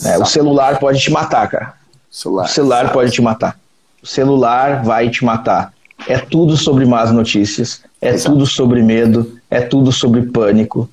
É, 0.06 0.18
o 0.18 0.26
celular 0.26 0.80
pode 0.80 1.02
te 1.02 1.12
matar, 1.12 1.50
cara. 1.50 1.74
Celular, 2.10 2.46
o 2.46 2.48
celular 2.48 2.94
pode 2.94 3.12
te 3.12 3.22
matar. 3.22 3.60
O 4.02 4.08
celular 4.08 4.84
vai 4.84 5.10
te 5.10 5.26
matar. 5.26 5.74
É 6.08 6.18
tudo 6.18 6.58
sobre 6.58 6.86
más 6.86 7.12
notícias, 7.12 7.82
é 8.02 8.10
Exato. 8.10 8.32
tudo 8.32 8.46
sobre 8.46 8.82
medo, 8.82 9.38
é 9.50 9.62
tudo 9.62 9.92
sobre 9.92 10.24
pânico, 10.24 10.90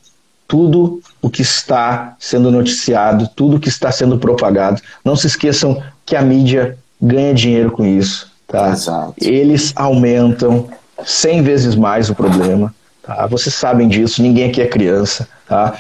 tudo 0.48 1.02
o 1.20 1.28
que 1.28 1.42
está 1.42 2.16
sendo 2.18 2.50
noticiado, 2.50 3.28
tudo 3.36 3.56
o 3.56 3.60
que 3.60 3.68
está 3.68 3.92
sendo 3.92 4.18
propagado. 4.18 4.80
Não 5.04 5.14
se 5.14 5.26
esqueçam 5.26 5.80
que 6.06 6.16
a 6.16 6.22
mídia 6.22 6.78
ganha 7.00 7.34
dinheiro 7.34 7.70
com 7.70 7.84
isso. 7.84 8.32
Tá? 8.46 8.70
Exato. 8.70 9.14
Eles 9.20 9.74
aumentam 9.76 10.66
100 11.04 11.42
vezes 11.42 11.74
mais 11.74 12.08
o 12.08 12.14
problema. 12.14 12.74
Tá? 13.02 13.26
Vocês 13.26 13.54
sabem 13.54 13.86
disso, 13.88 14.22
ninguém 14.22 14.48
aqui 14.48 14.62
é 14.62 14.66
criança. 14.66 15.28
Tá? 15.46 15.74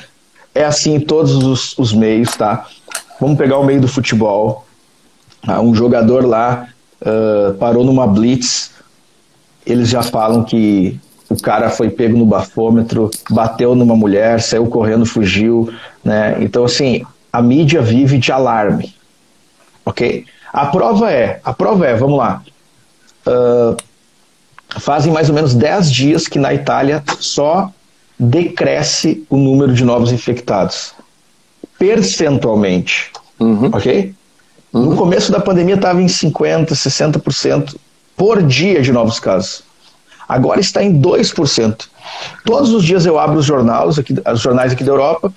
É 0.54 0.64
assim 0.64 0.96
em 0.96 1.00
todos 1.00 1.32
os, 1.36 1.76
os 1.78 1.94
meios. 1.94 2.36
Tá? 2.36 2.66
Vamos 3.18 3.38
pegar 3.38 3.56
o 3.56 3.64
meio 3.64 3.80
do 3.80 3.88
futebol. 3.88 4.66
Tá? 5.46 5.62
Um 5.62 5.74
jogador 5.74 6.26
lá 6.26 6.68
uh, 7.00 7.54
parou 7.54 7.84
numa 7.84 8.06
blitz. 8.06 8.70
Eles 9.64 9.88
já 9.88 10.02
falam 10.02 10.44
que 10.44 11.00
o 11.28 11.36
cara 11.36 11.68
foi 11.68 11.90
pego 11.90 12.16
no 12.16 12.24
bafômetro, 12.24 13.10
bateu 13.30 13.74
numa 13.74 13.94
mulher, 13.94 14.40
saiu 14.40 14.66
correndo, 14.66 15.04
fugiu, 15.04 15.72
né? 16.02 16.36
Então, 16.40 16.64
assim, 16.64 17.04
a 17.32 17.42
mídia 17.42 17.82
vive 17.82 18.18
de 18.18 18.32
alarme, 18.32 18.94
ok? 19.84 20.24
A 20.52 20.66
prova 20.66 21.10
é, 21.10 21.40
a 21.44 21.52
prova 21.52 21.86
é, 21.86 21.94
vamos 21.94 22.18
lá, 22.18 22.42
uh, 23.26 23.76
fazem 24.80 25.12
mais 25.12 25.28
ou 25.28 25.34
menos 25.34 25.54
10 25.54 25.92
dias 25.92 26.26
que 26.26 26.38
na 26.38 26.54
Itália 26.54 27.02
só 27.20 27.70
decresce 28.18 29.24
o 29.28 29.36
número 29.36 29.74
de 29.74 29.84
novos 29.84 30.10
infectados, 30.10 30.94
percentualmente, 31.78 33.12
uhum. 33.38 33.70
ok? 33.72 34.14
Uhum. 34.72 34.86
No 34.86 34.96
começo 34.96 35.30
da 35.30 35.40
pandemia 35.40 35.74
estava 35.74 36.00
em 36.00 36.06
50%, 36.06 36.68
60% 36.70 37.76
por 38.16 38.42
dia 38.42 38.80
de 38.80 38.92
novos 38.92 39.20
casos. 39.20 39.67
Agora 40.28 40.60
está 40.60 40.82
em 40.82 41.00
2%. 41.00 41.86
Todos 42.44 42.72
os 42.72 42.84
dias 42.84 43.06
eu 43.06 43.18
abro 43.18 43.38
os 43.38 43.46
jornais 43.46 43.98
aqui, 43.98 44.14
os 44.32 44.40
jornais 44.40 44.72
aqui 44.72 44.84
da 44.84 44.92
Europa 44.92 45.32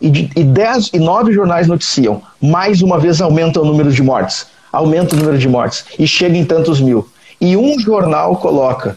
e, 0.00 0.10
de, 0.10 0.30
e, 0.36 0.44
dez, 0.44 0.90
e 0.92 0.98
nove 0.98 1.32
jornais 1.32 1.66
noticiam. 1.66 2.22
Mais 2.40 2.82
uma 2.82 2.98
vez 2.98 3.20
aumenta 3.20 3.60
o 3.60 3.64
número 3.64 3.90
de 3.90 4.02
mortes. 4.02 4.46
Aumenta 4.70 5.14
o 5.14 5.18
número 5.18 5.38
de 5.38 5.48
mortes. 5.48 5.84
E 5.98 6.06
chega 6.06 6.36
em 6.36 6.44
tantos 6.44 6.80
mil. 6.80 7.08
E 7.40 7.56
um 7.56 7.78
jornal 7.78 8.36
coloca 8.36 8.96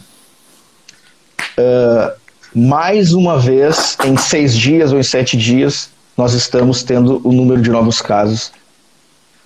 uh, 1.58 2.12
mais 2.54 3.12
uma 3.12 3.38
vez, 3.38 3.96
em 4.04 4.16
seis 4.16 4.56
dias 4.56 4.92
ou 4.92 4.98
em 4.98 5.02
sete 5.02 5.36
dias, 5.36 5.90
nós 6.16 6.34
estamos 6.34 6.82
tendo 6.82 7.20
o 7.24 7.32
número 7.32 7.62
de 7.62 7.70
novos 7.70 8.02
casos 8.02 8.52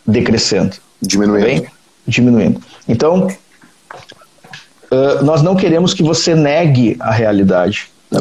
decrescendo. 0.07 0.77
Diminuindo. 1.01 1.69
Diminuindo. 2.07 2.61
Então, 2.89 3.29
uh, 4.93 5.25
nós 5.25 5.43
não 5.43 5.57
queremos 5.57 5.95
que 5.95 6.03
você 6.03 6.35
negue 6.35 6.97
a 7.01 7.11
realidade. 7.11 7.89
Tá 8.11 8.21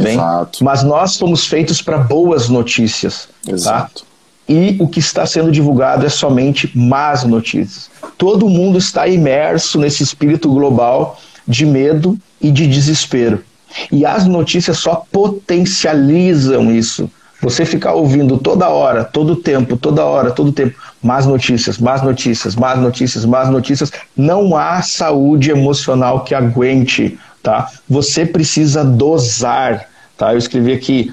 Mas 0.61 0.83
nós 0.83 1.17
fomos 1.17 1.45
feitos 1.45 1.81
para 1.81 1.97
boas 1.97 2.47
notícias, 2.47 3.27
tá? 3.45 3.51
Exato. 3.51 4.01
Tá? 4.01 4.11
E 4.47 4.77
o 4.79 4.87
que 4.87 4.99
está 4.99 5.25
sendo 5.25 5.51
divulgado 5.51 6.05
é 6.05 6.09
somente 6.09 6.71
más 6.77 7.23
notícias. 7.23 7.89
Todo 8.17 8.49
mundo 8.49 8.77
está 8.77 9.07
imerso 9.07 9.79
nesse 9.79 10.03
espírito 10.03 10.49
global 10.51 11.19
de 11.47 11.65
medo 11.65 12.17
e 12.39 12.51
de 12.51 12.67
desespero. 12.67 13.43
E 13.91 14.05
as 14.05 14.25
notícias 14.25 14.77
só 14.77 15.05
potencializam 15.11 16.71
isso. 16.71 17.09
Você 17.41 17.65
ficar 17.65 17.93
ouvindo 17.93 18.37
toda 18.37 18.69
hora, 18.69 19.03
todo 19.03 19.35
tempo, 19.35 19.75
toda 19.75 20.05
hora, 20.05 20.29
todo 20.31 20.51
tempo, 20.51 20.77
más 21.01 21.25
notícias, 21.25 21.79
más 21.79 22.03
notícias, 22.03 22.55
más 22.55 22.79
notícias, 22.79 23.25
más 23.25 23.49
notícias, 23.49 23.91
não 24.15 24.55
há 24.55 24.81
saúde 24.83 25.49
emocional 25.49 26.23
que 26.23 26.35
aguente, 26.35 27.17
tá? 27.41 27.67
Você 27.89 28.27
precisa 28.27 28.83
dosar, 28.85 29.87
tá? 30.15 30.33
Eu 30.33 30.37
escrevi 30.37 30.71
aqui, 30.71 31.11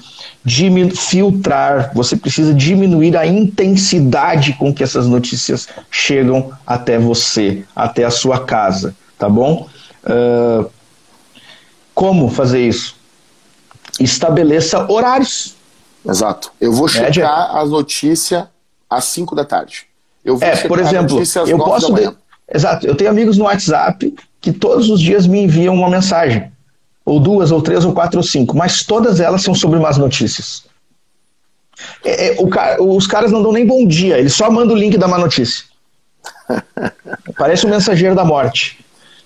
filtrar, 0.95 1.91
você 1.95 2.15
precisa 2.15 2.53
diminuir 2.53 3.17
a 3.17 3.25
intensidade 3.25 4.53
com 4.53 4.71
que 4.71 4.83
essas 4.83 5.07
notícias 5.07 5.67
chegam 5.89 6.51
até 6.65 6.99
você, 6.99 7.63
até 7.75 8.03
a 8.03 8.11
sua 8.11 8.45
casa, 8.45 8.95
tá 9.17 9.27
bom? 9.27 9.67
Uh, 10.03 10.69
como 11.93 12.29
fazer 12.29 12.67
isso? 12.67 12.95
Estabeleça 13.99 14.89
horários 14.89 15.58
Exato. 16.07 16.51
Eu 16.59 16.71
vou 16.71 16.87
checar 16.87 17.57
as 17.57 17.69
notícias 17.69 18.45
às 18.89 19.05
5 19.05 19.35
da 19.35 19.45
tarde. 19.45 19.85
Eu 20.23 20.37
vou 20.37 20.47
é, 20.47 20.55
por 20.55 20.79
exemplo, 20.79 21.21
eu 21.47 21.57
posso. 21.57 21.93
De... 21.93 22.11
Exato. 22.53 22.85
Eu 22.85 22.95
tenho 22.95 23.09
amigos 23.09 23.37
no 23.37 23.45
WhatsApp 23.45 24.13
que 24.41 24.51
todos 24.51 24.89
os 24.89 24.99
dias 24.99 25.27
me 25.27 25.41
enviam 25.41 25.75
uma 25.75 25.89
mensagem. 25.89 26.51
Ou 27.05 27.19
duas, 27.19 27.51
ou 27.51 27.61
três, 27.61 27.85
ou 27.85 27.93
quatro, 27.93 28.17
ou 28.17 28.23
cinco. 28.23 28.55
Mas 28.55 28.83
todas 28.83 29.19
elas 29.19 29.41
são 29.41 29.55
sobre 29.55 29.79
más 29.79 29.97
notícias. 29.97 30.63
É, 32.03 32.27
é, 32.27 32.47
cara, 32.47 32.81
os 32.83 33.07
caras 33.07 33.31
não 33.31 33.41
dão 33.41 33.51
nem 33.51 33.65
bom 33.65 33.85
dia, 33.85 34.17
eles 34.17 34.33
só 34.33 34.49
mandam 34.51 34.75
o 34.75 34.79
link 34.79 34.97
da 34.97 35.07
má 35.07 35.17
notícia. 35.17 35.65
Parece 37.37 37.65
um 37.65 37.69
mensageiro 37.69 38.15
da 38.15 38.25
morte. 38.25 38.83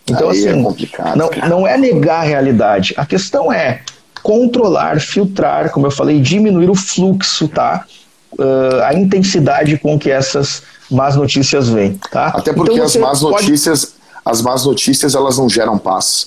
Então, 0.07 0.29
Aí 0.29 0.37
é 0.37 0.49
assim, 0.49 0.59
é 0.59 0.63
complicado, 0.63 1.17
não, 1.17 1.29
não 1.49 1.67
é 1.67 1.77
negar 1.77 2.21
a 2.21 2.23
realidade. 2.23 2.93
A 2.97 3.05
questão 3.05 3.51
é 3.51 3.81
controlar, 4.23 4.99
filtrar, 5.01 5.69
como 5.69 5.85
eu 5.85 5.91
falei, 5.91 6.19
diminuir 6.19 6.69
o 6.69 6.75
fluxo, 6.75 7.47
tá? 7.49 7.85
Uh, 8.39 8.81
a 8.85 8.93
intensidade 8.95 9.77
com 9.77 9.99
que 9.99 10.09
essas 10.09 10.63
más 10.89 11.15
notícias 11.15 11.69
vêm, 11.69 11.99
tá? 12.09 12.27
Até 12.27 12.53
porque 12.53 12.73
então, 12.73 12.85
as 12.85 12.95
más 12.95 13.19
pode... 13.19 13.45
notícias, 13.45 13.95
as 14.25 14.41
más 14.41 14.65
notícias, 14.65 15.13
elas 15.13 15.37
não 15.37 15.47
geram 15.47 15.77
paz. 15.77 16.25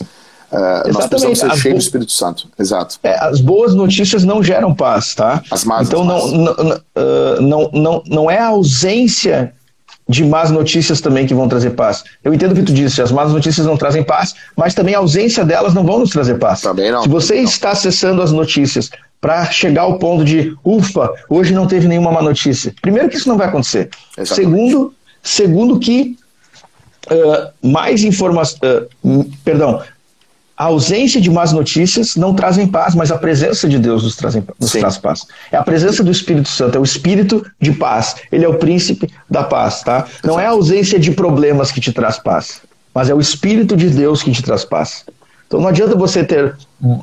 Uh, 0.53 0.93
nós 0.93 1.07
precisamos 1.07 1.41
ser 1.41 1.51
cheios 1.57 1.79
do 1.79 1.81
Espírito 1.81 2.13
Santo. 2.13 2.49
Exato. 2.57 3.01
É, 3.03 3.19
as 3.25 3.41
boas 3.41 3.75
notícias 3.75 4.23
não 4.23 4.43
geram 4.43 4.73
paz, 4.73 5.15
tá? 5.15 5.43
As 5.51 5.65
más, 5.65 5.89
então 5.89 6.05
não, 6.05 6.29
não, 6.29 6.53
uh, 6.53 7.41
não, 7.41 7.71
não, 7.73 8.03
não 8.07 8.31
é 8.31 8.39
a 8.39 8.49
ausência 8.49 9.53
de 10.09 10.25
más 10.25 10.51
notícias 10.51 11.01
também 11.01 11.27
que 11.27 11.35
vão 11.35 11.49
trazer 11.49 11.71
paz. 11.71 12.05
Eu 12.23 12.33
entendo 12.33 12.53
o 12.53 12.55
que 12.55 12.63
tu 12.63 12.73
disse, 12.73 13.03
as 13.03 13.11
más 13.11 13.33
notícias 13.33 13.67
não 13.67 13.77
trazem 13.77 14.03
paz, 14.03 14.35
mas 14.57 14.75
também 14.75 14.95
a 14.95 14.99
ausência 14.99 15.45
delas 15.45 15.75
não 15.75 15.85
vão 15.85 15.99
nos 15.99 16.11
trazer 16.11 16.39
paz. 16.39 16.61
Também 16.61 16.93
não. 16.93 17.03
Se 17.03 17.09
você 17.09 17.37
não. 17.37 17.43
está 17.43 17.71
acessando 17.71 18.23
as 18.23 18.31
notícias 18.31 18.91
para 19.21 19.47
chegar 19.47 19.83
ao 19.83 19.99
ponto 19.99 20.25
de, 20.25 20.57
ufa, 20.65 21.11
hoje 21.29 21.53
não 21.53 21.67
teve 21.67 21.89
nenhuma 21.89 22.13
má 22.13 22.23
notícia. 22.23 22.73
Primeiro 22.81 23.09
que 23.09 23.17
isso 23.17 23.29
não 23.29 23.37
vai 23.37 23.49
acontecer. 23.49 23.91
Exatamente. 24.17 24.35
Segundo, 24.35 24.95
segundo 25.23 25.79
que 25.81 26.17
uh, 27.11 27.69
mais 27.69 28.05
informação, 28.05 28.59
uh, 29.03 29.31
perdão, 29.45 29.83
a 30.57 30.65
ausência 30.65 31.21
de 31.21 31.31
más 31.31 31.53
notícias 31.53 32.17
não 32.17 32.35
trazem 32.35 32.67
paz, 32.67 32.95
mas 32.95 33.13
a 33.13 33.19
presença 33.19 33.69
de 33.69 33.79
Deus 33.79 34.03
nos, 34.03 34.17
trazem, 34.17 34.43
nos 34.59 34.73
traz 34.73 34.97
paz. 34.97 35.27
É 35.53 35.57
a 35.57 35.63
presença 35.63 36.03
do 36.03 36.11
Espírito 36.11 36.49
Santo, 36.49 36.77
é 36.77 36.81
o 36.81 36.85
Espírito 36.85 37.45
de 37.61 37.73
paz. 37.73 38.17
Ele 38.33 38.45
é 38.45 38.49
o 38.49 38.55
príncipe 38.55 39.11
da 39.29 39.45
paz, 39.45 39.83
tá? 39.83 40.07
Não 40.25 40.41
é 40.41 40.47
a 40.47 40.51
ausência 40.51 40.99
de 40.99 41.11
problemas 41.11 41.71
que 41.71 41.81
te 41.81 41.93
traz 41.93 42.19
paz, 42.19 42.63
mas 42.95 43.11
é 43.11 43.15
o 43.15 43.21
Espírito 43.21 43.77
de 43.77 43.91
Deus 43.91 44.23
que 44.23 44.33
te 44.33 44.43
traz 44.43 44.65
paz. 44.65 45.05
Então 45.47 45.61
não 45.61 45.69
adianta 45.69 45.95
você 45.95 46.25
ter 46.25 46.57
uh, 46.83 47.03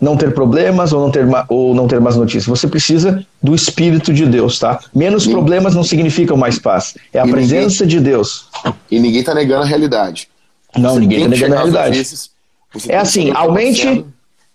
não 0.00 0.16
ter 0.16 0.32
problemas 0.32 0.92
ou 0.92 1.00
não 1.00 1.10
ter, 1.10 1.26
ou 1.48 1.74
não 1.74 1.88
ter 1.88 2.00
más 2.00 2.14
notícias. 2.14 2.46
Você 2.46 2.68
precisa 2.68 3.24
do 3.42 3.54
Espírito 3.54 4.12
de 4.12 4.26
Deus, 4.26 4.58
tá? 4.58 4.78
Menos 4.94 5.26
problemas 5.26 5.74
não 5.74 5.82
significam 5.82 6.36
mais 6.36 6.58
paz. 6.58 6.96
É 7.12 7.18
a 7.18 7.26
e 7.26 7.30
presença 7.30 7.84
ninguém, 7.84 7.98
de 7.98 8.04
Deus. 8.04 8.48
E 8.90 9.00
ninguém 9.00 9.20
está 9.20 9.34
negando 9.34 9.62
a 9.62 9.66
realidade. 9.66 10.28
Não, 10.76 10.94
você 10.94 11.00
ninguém 11.00 11.24
está 11.24 11.30
negando 11.30 11.54
a 11.54 11.58
realidade. 11.58 12.31
Vezes, 12.72 12.88
é 12.88 12.96
assim, 12.96 13.30
aumente, 13.32 14.04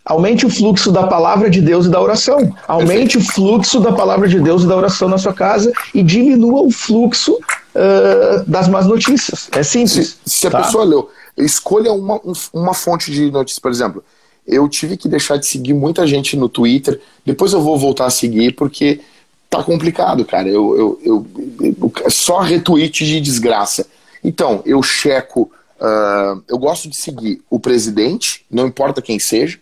aumente 0.06 0.46
o 0.46 0.50
fluxo 0.50 0.92
da 0.92 1.06
palavra 1.06 1.50
de 1.50 1.62
Deus 1.62 1.86
e 1.86 1.90
da 1.90 2.02
oração. 2.02 2.56
Aumente 2.68 3.18
Perfeito. 3.18 3.20
o 3.20 3.34
fluxo 3.34 3.80
da 3.80 3.92
palavra 3.92 4.28
de 4.28 4.40
Deus 4.40 4.64
e 4.64 4.68
da 4.68 4.76
oração 4.76 5.08
na 5.08 5.18
sua 5.18 5.34
casa 5.34 5.72
e 5.94 6.02
diminua 6.02 6.62
o 6.62 6.72
fluxo 6.72 7.34
uh, 7.34 8.44
das 8.48 8.68
más 8.68 8.86
notícias. 8.88 9.50
É 9.52 9.64
simples. 9.64 10.18
Se, 10.26 10.40
se 10.40 10.48
a 10.48 10.52
tá? 10.52 10.64
pessoa 10.64 10.84
leu, 10.84 11.10
escolha 11.38 11.92
uma, 11.92 12.20
uma 12.54 12.74
fonte 12.74 13.12
de 13.12 13.30
notícias, 13.30 13.60
por 13.60 13.72
exemplo. 13.72 14.04
Eu 14.46 14.68
tive 14.70 14.96
que 14.96 15.10
deixar 15.10 15.38
de 15.38 15.46
seguir 15.46 15.74
muita 15.74 16.08
gente 16.08 16.38
no 16.38 16.48
Twitter. 16.48 17.02
Depois 17.26 17.52
eu 17.52 17.62
vou 17.62 17.78
voltar 17.78 18.06
a 18.06 18.10
seguir 18.10 18.54
porque 18.54 19.02
tá 19.50 19.62
complicado, 19.62 20.24
cara. 20.26 20.48
Eu, 20.48 21.00
eu, 21.04 21.28
eu, 21.60 21.92
eu 22.04 22.12
só 22.12 22.40
retweet 22.40 23.06
de 23.06 23.20
desgraça. 23.20 23.86
Então, 24.24 24.62
eu 24.66 24.82
checo 24.82 25.52
Uh, 25.80 26.44
eu 26.48 26.58
gosto 26.58 26.90
de 26.90 26.96
seguir 26.96 27.42
o 27.50 27.60
presidente, 27.60 28.46
não 28.50 28.68
importa 28.68 29.02
quem 29.02 29.20
seja, 29.20 29.60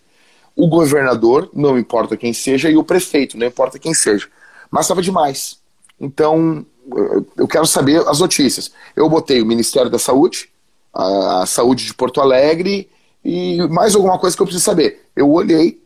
o 0.54 0.66
governador, 0.68 1.50
não 1.52 1.78
importa 1.78 2.16
quem 2.16 2.32
seja, 2.32 2.70
e 2.70 2.76
o 2.76 2.84
prefeito, 2.84 3.36
não 3.36 3.46
importa 3.46 3.78
quem 3.78 3.92
seja. 3.92 4.26
Mas 4.70 4.86
estava 4.86 5.02
demais. 5.02 5.58
Então, 6.00 6.64
eu 7.36 7.46
quero 7.46 7.66
saber 7.66 8.06
as 8.08 8.20
notícias. 8.20 8.72
Eu 8.94 9.08
botei 9.08 9.42
o 9.42 9.46
Ministério 9.46 9.90
da 9.90 9.98
Saúde, 9.98 10.48
a 10.92 11.44
Saúde 11.46 11.84
de 11.84 11.94
Porto 11.94 12.20
Alegre 12.20 12.88
e 13.24 13.58
mais 13.68 13.94
alguma 13.94 14.18
coisa 14.18 14.34
que 14.34 14.42
eu 14.42 14.46
preciso 14.46 14.64
saber. 14.64 15.06
Eu 15.14 15.30
olhei, 15.30 15.80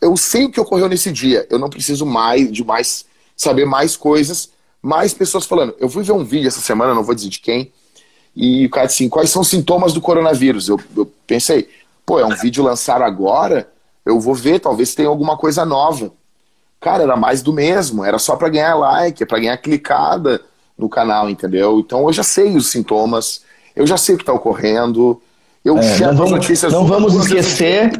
eu 0.00 0.16
sei 0.16 0.44
o 0.44 0.50
que 0.50 0.60
ocorreu 0.60 0.88
nesse 0.88 1.12
dia. 1.12 1.46
Eu 1.50 1.58
não 1.58 1.70
preciso 1.70 2.04
mais 2.04 2.50
de 2.50 2.64
mais 2.64 3.06
saber 3.36 3.66
mais 3.66 3.96
coisas, 3.96 4.50
mais 4.82 5.14
pessoas 5.14 5.46
falando. 5.46 5.74
Eu 5.78 5.88
fui 5.88 6.02
ver 6.02 6.12
um 6.12 6.24
vídeo 6.24 6.48
essa 6.48 6.60
semana, 6.60 6.94
não 6.94 7.04
vou 7.04 7.14
dizer 7.14 7.28
de 7.28 7.38
quem, 7.38 7.72
e 8.36 8.66
o 8.66 8.70
cara 8.70 8.86
disse 8.86 9.02
assim, 9.02 9.08
quais 9.08 9.30
são 9.30 9.40
os 9.40 9.48
sintomas 9.48 9.94
do 9.94 10.00
coronavírus? 10.00 10.68
Eu, 10.68 10.78
eu 10.94 11.10
pensei, 11.26 11.68
pô, 12.04 12.20
é 12.20 12.26
um 12.26 12.36
vídeo 12.36 12.62
lançado 12.62 13.02
agora, 13.02 13.66
eu 14.04 14.20
vou 14.20 14.34
ver, 14.34 14.60
talvez 14.60 14.94
tenha 14.94 15.08
alguma 15.08 15.38
coisa 15.38 15.64
nova. 15.64 16.12
Cara, 16.78 17.04
era 17.04 17.16
mais 17.16 17.42
do 17.42 17.52
mesmo, 17.52 18.04
era 18.04 18.18
só 18.18 18.36
para 18.36 18.50
ganhar 18.50 18.74
like, 18.74 19.24
para 19.24 19.38
ganhar 19.38 19.56
clicada 19.56 20.42
no 20.78 20.88
canal, 20.88 21.30
entendeu? 21.30 21.80
Então 21.80 22.06
eu 22.06 22.12
já 22.12 22.22
sei 22.22 22.54
os 22.54 22.68
sintomas, 22.68 23.40
eu 23.74 23.86
já 23.86 23.96
sei 23.96 24.14
o 24.14 24.18
que 24.18 24.22
está 24.22 24.34
ocorrendo. 24.34 25.20
Eu 25.64 25.78
é, 25.78 25.98
não 26.00 26.14
vamos, 26.14 26.30
notícias 26.32 26.72
não 26.72 26.86
vamos 26.86 27.14
esquecer, 27.14 27.90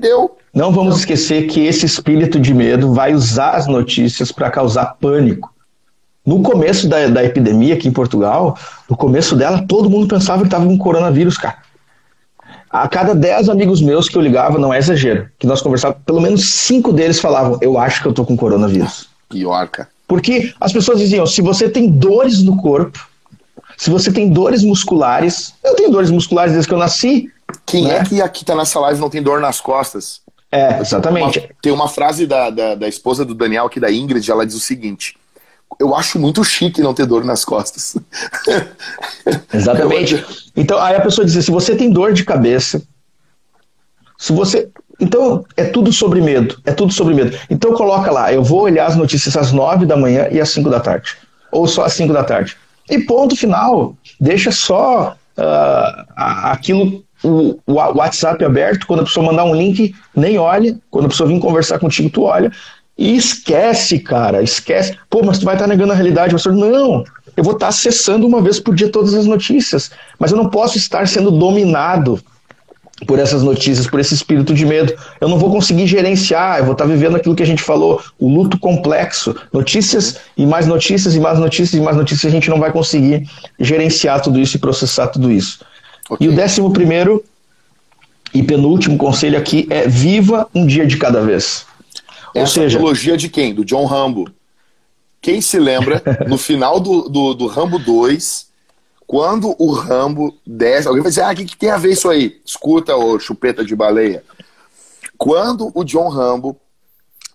não 0.55 0.71
vamos 0.71 0.99
esquecer 0.99 1.47
que 1.49 1.67
esse 1.67 1.85
espírito 1.87 2.39
de 2.39 2.55
medo 2.55 2.93
vai 2.93 3.15
usar 3.15 3.53
as 3.53 3.67
notícias 3.67 4.31
para 4.31 4.51
causar 4.51 4.97
pânico. 5.01 5.53
No 6.27 6.43
começo 6.43 6.89
da, 6.89 7.07
da 7.07 7.25
epidemia 7.25 7.75
aqui 7.75 7.87
em 7.87 7.93
Portugal, 7.93 8.59
no 8.91 8.97
começo 8.97 9.37
dela, 9.37 9.65
todo 9.67 9.89
mundo 9.89 10.09
pensava 10.09 10.41
que 10.41 10.49
estava 10.49 10.67
com 10.67 10.77
coronavírus, 10.77 11.39
cara. 11.39 11.59
A 12.69 12.89
cada 12.89 13.15
10 13.15 13.49
amigos 13.49 13.81
meus 13.81 14.09
que 14.09 14.19
eu 14.19 14.23
ligava, 14.23 14.59
não 14.59 14.75
é 14.75 14.79
exagero, 14.79 15.31
que 15.39 15.47
nós 15.47 15.63
conversávamos, 15.63 16.03
pelo 16.05 16.21
menos 16.21 16.45
cinco 16.53 16.93
deles 16.93 17.21
falavam: 17.21 17.59
Eu 17.63 17.79
acho 17.79 18.03
que 18.03 18.09
eu 18.09 18.13
tô 18.13 18.25
com 18.25 18.37
coronavírus. 18.37 19.09
Pior, 19.29 19.69
cara. 19.69 19.89
Porque 20.07 20.53
as 20.61 20.73
pessoas 20.73 20.99
diziam: 20.99 21.27
se 21.27 21.41
você 21.41 21.69
tem 21.69 21.89
dores 21.89 22.43
no 22.43 22.57
corpo, 22.57 23.09
se 23.77 23.91
você 23.91 24.13
tem 24.13 24.29
dores 24.29 24.63
musculares, 24.63 25.55
eu 25.63 25.75
tenho 25.75 25.91
dores 25.91 26.11
musculares 26.11 26.53
desde 26.53 26.69
que 26.69 26.75
eu 26.75 26.79
nasci. 26.79 27.31
Quem 27.65 27.85
né? 27.85 27.99
é 27.99 28.05
que 28.05 28.21
aqui 28.21 28.45
tá 28.45 28.55
nessa 28.55 28.81
live 28.81 29.01
não 29.01 29.11
tem 29.11 29.23
dor 29.23 29.41
nas 29.41 29.61
costas? 29.61 30.21
É, 30.51 30.81
exatamente. 30.81 31.41
Tem 31.41 31.43
uma, 31.43 31.55
tem 31.63 31.73
uma 31.73 31.89
frase 31.89 32.27
da, 32.27 32.51
da, 32.51 32.75
da, 32.75 32.89
esposa 32.89 33.25
do 33.25 33.35
Daniel, 33.35 33.67
aqui 33.67 33.79
da 33.79 33.91
Ingrid, 33.91 34.29
ela 34.31 34.47
diz 34.47 34.57
o 34.57 34.61
seguinte: 34.61 35.17
eu 35.79 35.95
acho 35.95 36.19
muito 36.19 36.43
chique 36.45 36.81
não 36.81 36.95
ter 36.95 37.07
dor 37.07 37.25
nas 37.25 37.45
costas. 37.45 37.97
Exatamente. 39.53 40.25
Então, 40.57 40.79
aí 40.79 40.97
a 40.97 41.01
pessoa 41.01 41.27
diz: 41.27 41.45
se 41.45 41.51
você 41.51 41.75
tem 41.75 41.91
dor 41.91 42.13
de 42.13 42.25
cabeça, 42.25 42.83
se 44.19 44.33
você. 44.33 44.69
Então, 44.99 45.45
é 45.57 45.65
tudo 45.65 45.93
sobre 45.93 46.23
medo. 46.23 46.59
É 46.65 46.73
tudo 46.73 46.93
sobre 46.93 47.15
medo. 47.15 47.37
Então, 47.51 47.75
coloca 47.75 48.11
lá: 48.11 48.33
eu 48.33 48.43
vou 48.43 48.63
olhar 48.63 48.87
as 48.87 48.97
notícias 48.97 49.37
às 49.37 49.53
nove 49.53 49.85
da 49.85 49.97
manhã 49.97 50.29
e 50.31 50.41
às 50.41 50.49
cinco 50.51 50.71
da 50.71 50.81
tarde. 50.81 51.17
Ou 51.53 51.67
só 51.67 51.85
às 51.85 51.93
cinco 51.93 52.13
da 52.13 52.25
tarde. 52.25 52.57
E 52.89 53.01
ponto 53.01 53.37
final. 53.37 53.95
Deixa 54.19 54.51
só 54.51 55.17
uh, 55.37 56.05
aquilo, 56.17 57.05
o, 57.23 57.59
o 57.67 57.73
WhatsApp 57.75 58.43
aberto. 58.45 58.87
Quando 58.87 59.01
a 59.01 59.05
pessoa 59.05 59.27
mandar 59.27 59.45
um 59.45 59.55
link, 59.55 59.95
nem 60.15 60.39
olha. 60.39 60.79
Quando 60.91 61.07
a 61.07 61.09
pessoa 61.09 61.29
vir 61.29 61.39
conversar 61.41 61.79
contigo, 61.79 62.09
tu 62.09 62.23
olha. 62.23 62.51
E 62.99 63.15
esquece, 63.15 63.99
cara, 63.99 64.43
esquece. 64.43 64.97
Pô, 65.11 65.23
mas 65.23 65.39
tu 65.39 65.45
vai 65.45 65.55
estar 65.55 65.67
negando 65.67 65.93
a 65.93 65.95
realidade. 65.95 66.33
Você, 66.33 66.49
não, 66.49 67.05
eu 67.37 67.45
vou 67.45 67.53
estar 67.53 67.69
acessando 67.69 68.27
uma 68.27 68.41
vez 68.41 68.59
por 68.59 68.75
dia 68.75 68.89
todas 68.89 69.13
as 69.13 69.27
notícias, 69.27 69.91
mas 70.19 70.31
eu 70.31 70.37
não 70.37 70.49
posso 70.49 70.79
estar 70.79 71.07
sendo 71.07 71.31
dominado 71.31 72.19
por 73.07 73.19
essas 73.19 73.43
notícias, 73.43 73.87
por 73.87 74.01
esse 74.01 74.15
espírito 74.15 74.55
de 74.55 74.65
medo. 74.65 74.95
Eu 75.21 75.29
não 75.29 75.39
vou 75.39 75.51
conseguir 75.51 75.87
gerenciar, 75.87 76.59
eu 76.59 76.65
vou 76.65 76.73
estar 76.73 76.87
vivendo 76.87 77.17
aquilo 77.17 77.35
que 77.35 77.43
a 77.43 77.47
gente 77.47 77.63
falou, 77.63 78.01
o 78.19 78.29
luto 78.29 78.59
complexo. 78.59 79.37
Notícias 79.53 80.17
e 80.35 80.47
mais 80.47 80.67
notícias 80.67 81.15
e 81.15 81.21
mais 81.21 81.39
notícias 81.39 81.79
e 81.79 81.85
mais 81.85 81.97
notícias, 81.97 82.33
a 82.33 82.35
gente 82.35 82.49
não 82.49 82.59
vai 82.59 82.73
conseguir 82.73 83.29
gerenciar 83.61 84.23
tudo 84.23 84.41
isso 84.41 84.57
e 84.57 84.61
processar 84.61 85.09
tudo 85.09 85.31
isso. 85.31 85.61
Okay. 86.09 86.27
E 86.27 86.31
o 86.31 86.35
décimo 86.35 86.73
primeiro 86.73 87.23
e 88.33 88.43
penúltimo 88.43 88.97
conselho 88.97 89.37
aqui 89.37 89.67
é 89.69 89.87
viva 89.87 90.49
um 90.55 90.67
dia 90.67 90.87
de 90.87 90.97
cada 90.97 91.21
vez. 91.21 91.67
Essa 92.41 92.55
seja... 92.55 92.79
trilogia 92.79 93.17
de 93.17 93.29
quem? 93.29 93.55
Do 93.55 93.65
John 93.65 93.85
Rambo. 93.85 94.31
Quem 95.21 95.41
se 95.41 95.59
lembra, 95.59 96.03
no 96.29 96.39
final 96.39 96.79
do, 96.79 97.09
do, 97.09 97.35
do, 97.35 97.47
Rambo 97.47 97.79
2, 97.79 98.47
quando 99.07 99.55
o 99.59 99.73
Rambo 99.73 100.37
desce, 100.47 100.87
alguém 100.87 101.03
vai 101.03 101.11
dizer, 101.11 101.23
ah, 101.23 101.33
o 101.33 101.35
que, 101.35 101.45
que 101.45 101.57
tem 101.57 101.71
a 101.71 101.77
ver 101.77 101.93
isso 101.93 102.09
aí? 102.09 102.41
Escuta, 102.45 102.97
ô 102.97 103.19
chupeta 103.19 103.65
de 103.65 103.75
baleia. 103.75 104.23
Quando 105.17 105.71
o 105.75 105.83
John 105.85 106.09
Rambo 106.09 106.57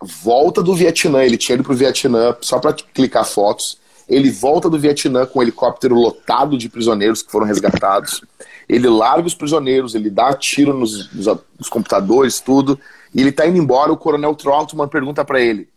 volta 0.02 0.61
do 0.61 0.76
Vietnã, 0.76 1.23
ele 1.23 1.38
tinha 1.38 1.56
ido 1.56 1.64
pro 1.64 1.76
Vietnã 1.76 2.36
só 2.41 2.60
para 2.60 2.73
clicar 2.73 3.26
fotos, 3.26 3.78
ele 4.07 4.30
volta 4.30 4.69
do 4.69 4.80
Vietnã 4.80 5.26
com 5.26 5.40
um 5.40 5.41
helicóptero 5.41 5.95
lotado 5.95 6.57
de 6.57 6.68
prisioneiros 6.68 7.22
que 7.22 7.32
foram 7.32 7.45
resgatados, 7.45 8.22
ele 8.68 8.88
larga 8.88 9.28
os 9.28 9.36
prisioneiros, 9.36 9.95
ele 9.95 10.10
dá 10.10 10.34
tiro 10.34 10.73
nos, 10.73 11.11
nos, 11.14 11.28
nos 11.57 11.69
computadores, 11.69 12.40
tudo, 12.40 12.80
e 13.14 13.20
ele 13.20 13.30
está 13.30 13.46
indo 13.46 13.58
embora, 13.58 13.92
o 13.92 13.98
coronel 13.98 14.36
Troutman 14.36 14.88
pergunta 14.88 15.24
para 15.26 15.40
ele: 15.42 15.68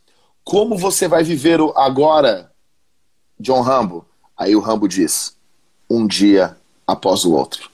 Como 0.45 0.77
você 0.77 1.09
vai 1.09 1.25
viver 1.25 1.59
agora, 1.75 2.51
John 3.39 3.61
Rambo? 3.61 4.05
Aí 4.37 4.55
o 4.55 4.61
Rambo 4.61 4.89
diz: 4.89 5.37
Um 5.91 6.07
dia 6.07 6.57
após 6.87 7.25
o 7.25 7.33
outro. 7.33 7.69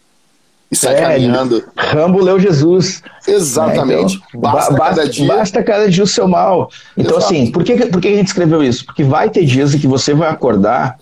e 0.70 0.77
sai 0.77 0.95
é, 0.95 1.01
caminhando. 1.01 1.65
Rambo 1.77 2.23
leu 2.23 2.39
Jesus. 2.39 3.03
Exatamente. 3.27 4.16
Né? 4.16 4.24
Então, 4.28 4.41
basta, 4.41 4.73
basta, 4.74 4.95
cada 4.97 5.09
dia. 5.09 5.27
basta 5.27 5.62
cada 5.62 5.91
dia 5.91 6.05
o 6.05 6.07
seu 6.07 6.27
mal. 6.27 6.70
Então, 6.97 7.19
Exato. 7.19 7.35
assim, 7.35 7.51
por 7.51 7.65
que, 7.65 7.74
por 7.87 8.01
que 8.01 8.09
a 8.09 8.16
gente 8.16 8.28
escreveu 8.28 8.62
isso? 8.62 8.87
Porque 8.87 9.05
vai 9.05 9.28
ter 9.28 9.45
dias 9.45 9.74
em 9.74 9.78
que 9.78 9.87
você 9.87 10.15
vai 10.15 10.31
acordar 10.31 10.99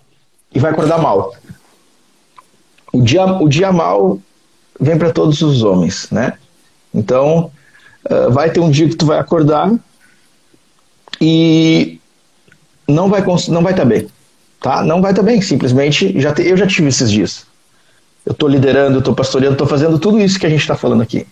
e 0.52 0.58
vai 0.58 0.72
acordar 0.72 0.98
mal. 0.98 1.34
O 2.92 3.02
dia, 3.02 3.24
o 3.24 3.48
dia 3.48 3.70
mal 3.70 4.18
vem 4.80 4.98
para 4.98 5.12
todos 5.12 5.42
os 5.42 5.62
homens, 5.62 6.08
né? 6.10 6.34
Então, 6.94 7.50
uh, 8.10 8.30
vai 8.30 8.50
ter 8.50 8.60
um 8.60 8.70
dia 8.70 8.88
que 8.88 8.96
tu 8.96 9.06
vai 9.06 9.18
acordar 9.18 9.72
e 11.20 12.00
não 12.86 13.08
vai 13.08 13.22
não 13.48 13.62
vai 13.62 13.72
estar 13.72 13.82
tá 13.82 13.88
bem, 13.88 14.08
tá? 14.60 14.82
Não 14.82 15.00
vai 15.02 15.12
estar 15.12 15.22
tá 15.22 15.26
bem, 15.26 15.40
simplesmente 15.40 16.18
já 16.20 16.32
te, 16.32 16.42
eu 16.42 16.56
já 16.56 16.66
tive 16.66 16.88
esses 16.88 17.10
dias. 17.10 17.46
Eu 18.24 18.32
estou 18.32 18.48
liderando, 18.48 18.96
eu 18.96 18.98
estou 18.98 19.14
pastoreando, 19.14 19.54
estou 19.54 19.66
fazendo 19.66 19.98
tudo 19.98 20.20
isso 20.20 20.38
que 20.38 20.46
a 20.46 20.50
gente 20.50 20.60
está 20.60 20.76
falando 20.76 21.02
aqui. 21.02 21.26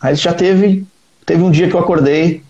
Aí 0.00 0.14
já 0.14 0.32
teve 0.32 0.86
teve 1.24 1.42
um 1.42 1.50
dia 1.50 1.68
que 1.68 1.74
eu 1.74 1.80
acordei, 1.80 2.42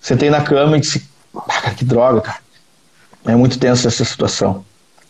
sentei 0.00 0.30
na 0.30 0.42
cama 0.42 0.76
e 0.76 0.80
disse, 0.80 1.06
ah, 1.34 1.70
que 1.70 1.84
droga, 1.84 2.20
cara. 2.20 2.38
É 3.24 3.34
muito 3.36 3.58
tenso 3.58 3.86
essa 3.86 4.04
situação. 4.04 4.64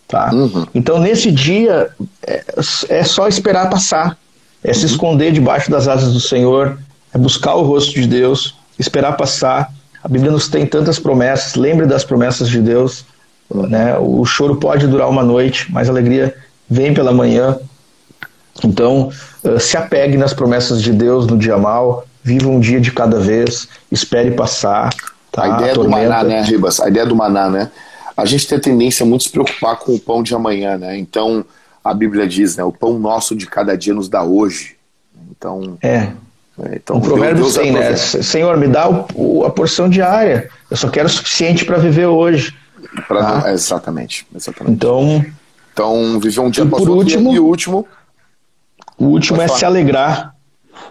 Tá? 0.06 0.30
Uhum. 0.32 0.66
Então, 0.74 0.98
nesse 0.98 1.32
dia, 1.32 1.90
é, 2.22 2.44
é, 2.88 3.04
só 3.04 3.26
esperar 3.26 3.70
passar. 3.70 4.18
É 4.62 4.68
uhum. 4.68 4.74
se 4.74 4.86
esconder 4.86 5.32
debaixo 5.32 5.70
das 5.70 5.88
asas 5.88 6.12
do 6.12 6.20
Senhor, 6.20 6.78
é 7.12 7.18
buscar 7.18 7.54
o 7.54 7.62
rosto 7.62 7.92
de 7.92 8.06
Deus, 8.06 8.56
esperar 8.78 9.16
passar. 9.16 9.72
A 10.02 10.08
Bíblia 10.08 10.30
nos 10.30 10.48
tem 10.48 10.66
tantas 10.66 10.98
promessas, 10.98 11.54
lembre 11.54 11.86
das 11.86 12.04
promessas 12.04 12.48
de 12.48 12.60
Deus. 12.60 13.04
Né? 13.52 13.96
O 13.98 14.24
choro 14.24 14.56
pode 14.56 14.86
durar 14.86 15.08
uma 15.08 15.22
noite, 15.22 15.70
mas 15.70 15.88
a 15.88 15.92
alegria 15.92 16.34
vem 16.68 16.94
pela 16.94 17.12
manhã. 17.12 17.58
Então, 18.64 19.10
uh, 19.44 19.60
se 19.60 19.76
apegue 19.76 20.16
nas 20.16 20.32
promessas 20.32 20.82
de 20.82 20.92
Deus 20.92 21.26
no 21.26 21.38
dia 21.38 21.56
mal, 21.56 22.06
viva 22.22 22.48
um 22.48 22.60
dia 22.60 22.80
de 22.80 22.90
cada 22.90 23.18
vez, 23.18 23.68
espere 23.90 24.30
passar. 24.32 24.92
Tá? 25.30 25.44
A 25.44 25.48
ideia 25.56 25.72
a 25.72 25.74
do 25.74 25.88
maná, 25.88 26.22
né, 26.22 26.42
Ribas? 26.42 26.80
A 26.80 26.88
ideia 26.88 27.06
do 27.06 27.16
maná, 27.16 27.48
né? 27.48 27.70
a 28.16 28.24
gente 28.24 28.46
tem 28.46 28.58
a 28.58 28.60
tendência 28.60 29.04
muito 29.04 29.22
a 29.22 29.24
se 29.24 29.30
preocupar 29.30 29.78
com 29.78 29.94
o 29.94 30.00
pão 30.00 30.22
de 30.22 30.34
amanhã, 30.34 30.76
né? 30.76 30.98
Então, 30.98 31.44
a 31.82 31.94
Bíblia 31.94 32.26
diz, 32.26 32.56
né? 32.56 32.64
O 32.64 32.72
pão 32.72 32.98
nosso 32.98 33.34
de 33.34 33.46
cada 33.46 33.76
dia 33.76 33.94
nos 33.94 34.08
dá 34.08 34.22
hoje. 34.22 34.76
Então, 35.30 35.76
é. 35.82 36.12
É 36.60 36.76
então, 36.76 36.96
o 36.96 37.00
provérbio 37.00 37.42
Deus 37.42 37.54
tem, 37.54 37.72
né? 37.72 37.96
Senhor, 37.96 38.56
me 38.56 38.68
dá 38.68 38.88
o, 39.14 39.44
a 39.44 39.50
porção 39.50 39.88
diária. 39.88 40.50
Eu 40.70 40.76
só 40.76 40.88
quero 40.88 41.06
o 41.06 41.10
suficiente 41.10 41.64
para 41.64 41.78
viver 41.78 42.06
hoje. 42.06 42.54
Pra, 43.08 43.40
tá? 43.40 43.52
exatamente, 43.52 44.26
exatamente. 44.34 44.74
Então, 44.74 45.24
então 45.72 46.20
viver 46.20 46.40
um 46.40 46.50
dia 46.50 46.66
por 46.66 46.88
último, 46.88 47.32
e 47.32 47.38
o 47.38 47.46
último. 47.46 47.86
O 48.98 49.06
último 49.06 49.40
é 49.40 49.46
falar. 49.46 49.58
se 49.58 49.64
alegrar 49.64 50.34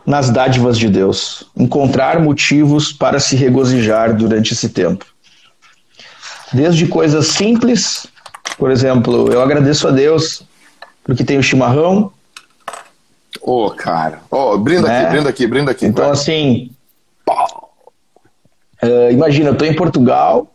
nas 0.05 0.29
dádivas 0.29 0.77
de 0.77 0.89
Deus, 0.89 1.49
encontrar 1.55 2.19
motivos 2.19 2.91
para 2.91 3.19
se 3.19 3.35
regozijar 3.35 4.15
durante 4.15 4.53
esse 4.53 4.69
tempo. 4.69 5.05
Desde 6.51 6.87
coisas 6.87 7.27
simples, 7.27 8.07
por 8.57 8.71
exemplo, 8.71 9.31
eu 9.31 9.41
agradeço 9.41 9.87
a 9.87 9.91
Deus 9.91 10.43
porque 11.03 11.23
tem 11.23 11.37
o 11.37 11.43
chimarrão. 11.43 12.11
Ô, 13.41 13.65
oh, 13.65 13.71
cara. 13.71 14.21
Ó, 14.29 14.53
oh, 14.53 14.57
brinda 14.57 14.87
né? 14.87 14.99
aqui, 14.99 15.11
brinda 15.11 15.29
aqui, 15.29 15.47
brinda 15.47 15.71
aqui. 15.71 15.85
Então, 15.85 16.11
assim. 16.11 16.71
Uh, 18.83 19.11
imagina, 19.11 19.49
eu 19.49 19.53
estou 19.53 19.67
em 19.67 19.75
Portugal 19.75 20.47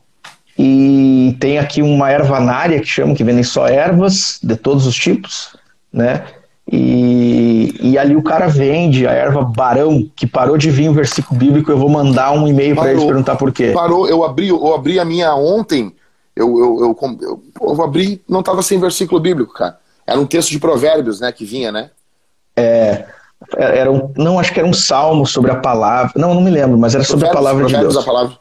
e 0.59 1.37
tem 1.39 1.59
aqui 1.59 1.83
uma 1.83 2.11
ervanária 2.11 2.81
que 2.81 2.87
chamam, 2.87 3.15
que 3.15 3.23
vendem 3.23 3.45
só 3.45 3.69
ervas 3.69 4.39
de 4.43 4.57
todos 4.57 4.87
os 4.87 4.95
tipos, 4.95 5.57
né? 5.93 6.25
E, 6.71 7.75
e 7.81 7.99
ali 7.99 8.17
o 8.17 8.23
cara 8.23 8.49
vende 8.49 9.07
a 9.07 9.13
erva 9.13 9.43
barão, 9.43 10.11
que 10.17 10.27
parou 10.27 10.59
de 10.59 10.69
vir 10.71 10.89
o 10.89 10.93
versículo 10.93 11.39
bíblico. 11.39 11.71
Eu 11.71 11.79
vou 11.79 11.89
mandar 11.89 12.33
um 12.33 12.49
e-mail 12.49 12.75
para 12.75 12.91
eles 12.91 13.05
perguntar 13.05 13.37
por 13.37 13.53
quê. 13.53 13.71
Parou, 13.73 14.09
eu 14.09 14.25
abri, 14.25 14.49
eu 14.49 14.75
abri 14.75 14.99
a 14.99 15.05
minha 15.05 15.35
ontem. 15.35 15.95
Eu, 16.35 16.59
eu, 16.59 16.81
eu, 16.81 17.19
eu, 17.21 17.43
eu 17.61 17.83
abri, 17.83 18.21
não 18.29 18.41
estava 18.41 18.63
sem 18.63 18.81
versículo 18.81 19.21
bíblico, 19.21 19.55
cara. 19.55 19.79
Era 20.05 20.19
um 20.19 20.27
texto 20.27 20.51
de 20.51 20.59
provérbios, 20.59 21.21
né, 21.21 21.33
que 21.33 21.45
vinha, 21.45 21.71
né? 21.71 21.91
É, 22.57 23.05
era 23.57 23.91
um, 23.91 24.13
não, 24.17 24.39
acho 24.39 24.53
que 24.53 24.59
era 24.59 24.69
um 24.69 24.73
salmo 24.73 25.27
sobre 25.27 25.51
a 25.51 25.57
palavra. 25.57 26.13
Não, 26.17 26.35
não 26.35 26.41
me 26.41 26.51
lembro, 26.51 26.79
mas 26.79 26.95
era 26.95 27.05
sobre 27.05 27.29
a 27.29 27.31
palavra 27.31 27.67
de 27.67 27.77
Deus. 27.77 27.97
A 27.97 28.03
palavra. 28.03 28.39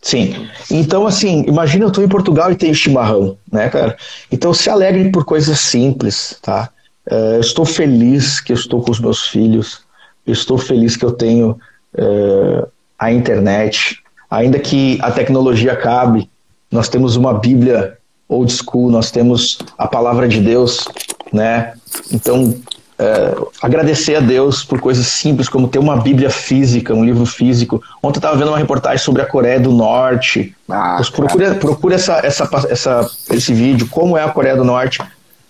Sim. 0.00 0.48
Então, 0.68 1.06
assim, 1.06 1.44
imagina 1.46 1.84
eu 1.84 1.88
estou 1.88 2.02
em 2.02 2.08
Portugal 2.08 2.50
e 2.50 2.56
tenho 2.56 2.74
chimarrão, 2.74 3.38
né, 3.50 3.68
cara? 3.68 3.96
Então 4.32 4.52
se 4.52 4.68
alegre 4.68 5.10
por 5.10 5.24
coisas 5.24 5.60
simples, 5.60 6.36
tá? 6.42 6.70
Uh, 7.06 7.40
estou 7.40 7.64
feliz 7.64 8.40
que 8.40 8.52
eu 8.52 8.56
estou 8.56 8.82
com 8.82 8.90
os 8.90 8.98
meus 8.98 9.28
filhos, 9.28 9.82
estou 10.26 10.58
feliz 10.58 10.96
que 10.96 11.04
eu 11.04 11.12
tenho 11.12 11.56
uh, 11.94 12.68
a 12.98 13.12
internet, 13.12 13.98
ainda 14.28 14.58
que 14.58 14.98
a 15.02 15.10
tecnologia 15.10 15.72
acabe, 15.72 16.28
nós 16.70 16.88
temos 16.88 17.14
uma 17.16 17.34
Bíblia 17.34 17.98
old 18.28 18.52
school, 18.52 18.90
nós 18.90 19.10
temos 19.10 19.58
a 19.76 19.86
palavra 19.86 20.26
de 20.26 20.40
Deus, 20.40 20.88
né? 21.32 21.74
Então, 22.10 22.56
uh, 23.02 23.50
agradecer 23.60 24.14
a 24.14 24.20
Deus 24.20 24.64
por 24.64 24.80
coisas 24.80 25.06
simples 25.06 25.48
como 25.48 25.68
ter 25.68 25.78
uma 25.78 25.96
Bíblia 25.96 26.30
física, 26.30 26.94
um 26.94 27.04
livro 27.04 27.26
físico. 27.26 27.82
Ontem 28.02 28.18
eu 28.18 28.20
estava 28.20 28.36
vendo 28.36 28.48
uma 28.48 28.58
reportagem 28.58 28.98
sobre 28.98 29.22
a 29.22 29.26
Coreia 29.26 29.58
do 29.58 29.72
Norte. 29.72 30.54
Ah, 30.68 31.00
procura, 31.14 31.54
procura 31.56 31.94
essa, 31.96 32.20
essa, 32.24 32.48
essa, 32.68 33.10
esse 33.30 33.52
vídeo, 33.52 33.88
como 33.88 34.16
é 34.16 34.22
a 34.22 34.28
Coreia 34.28 34.56
do 34.56 34.64
Norte 34.64 35.00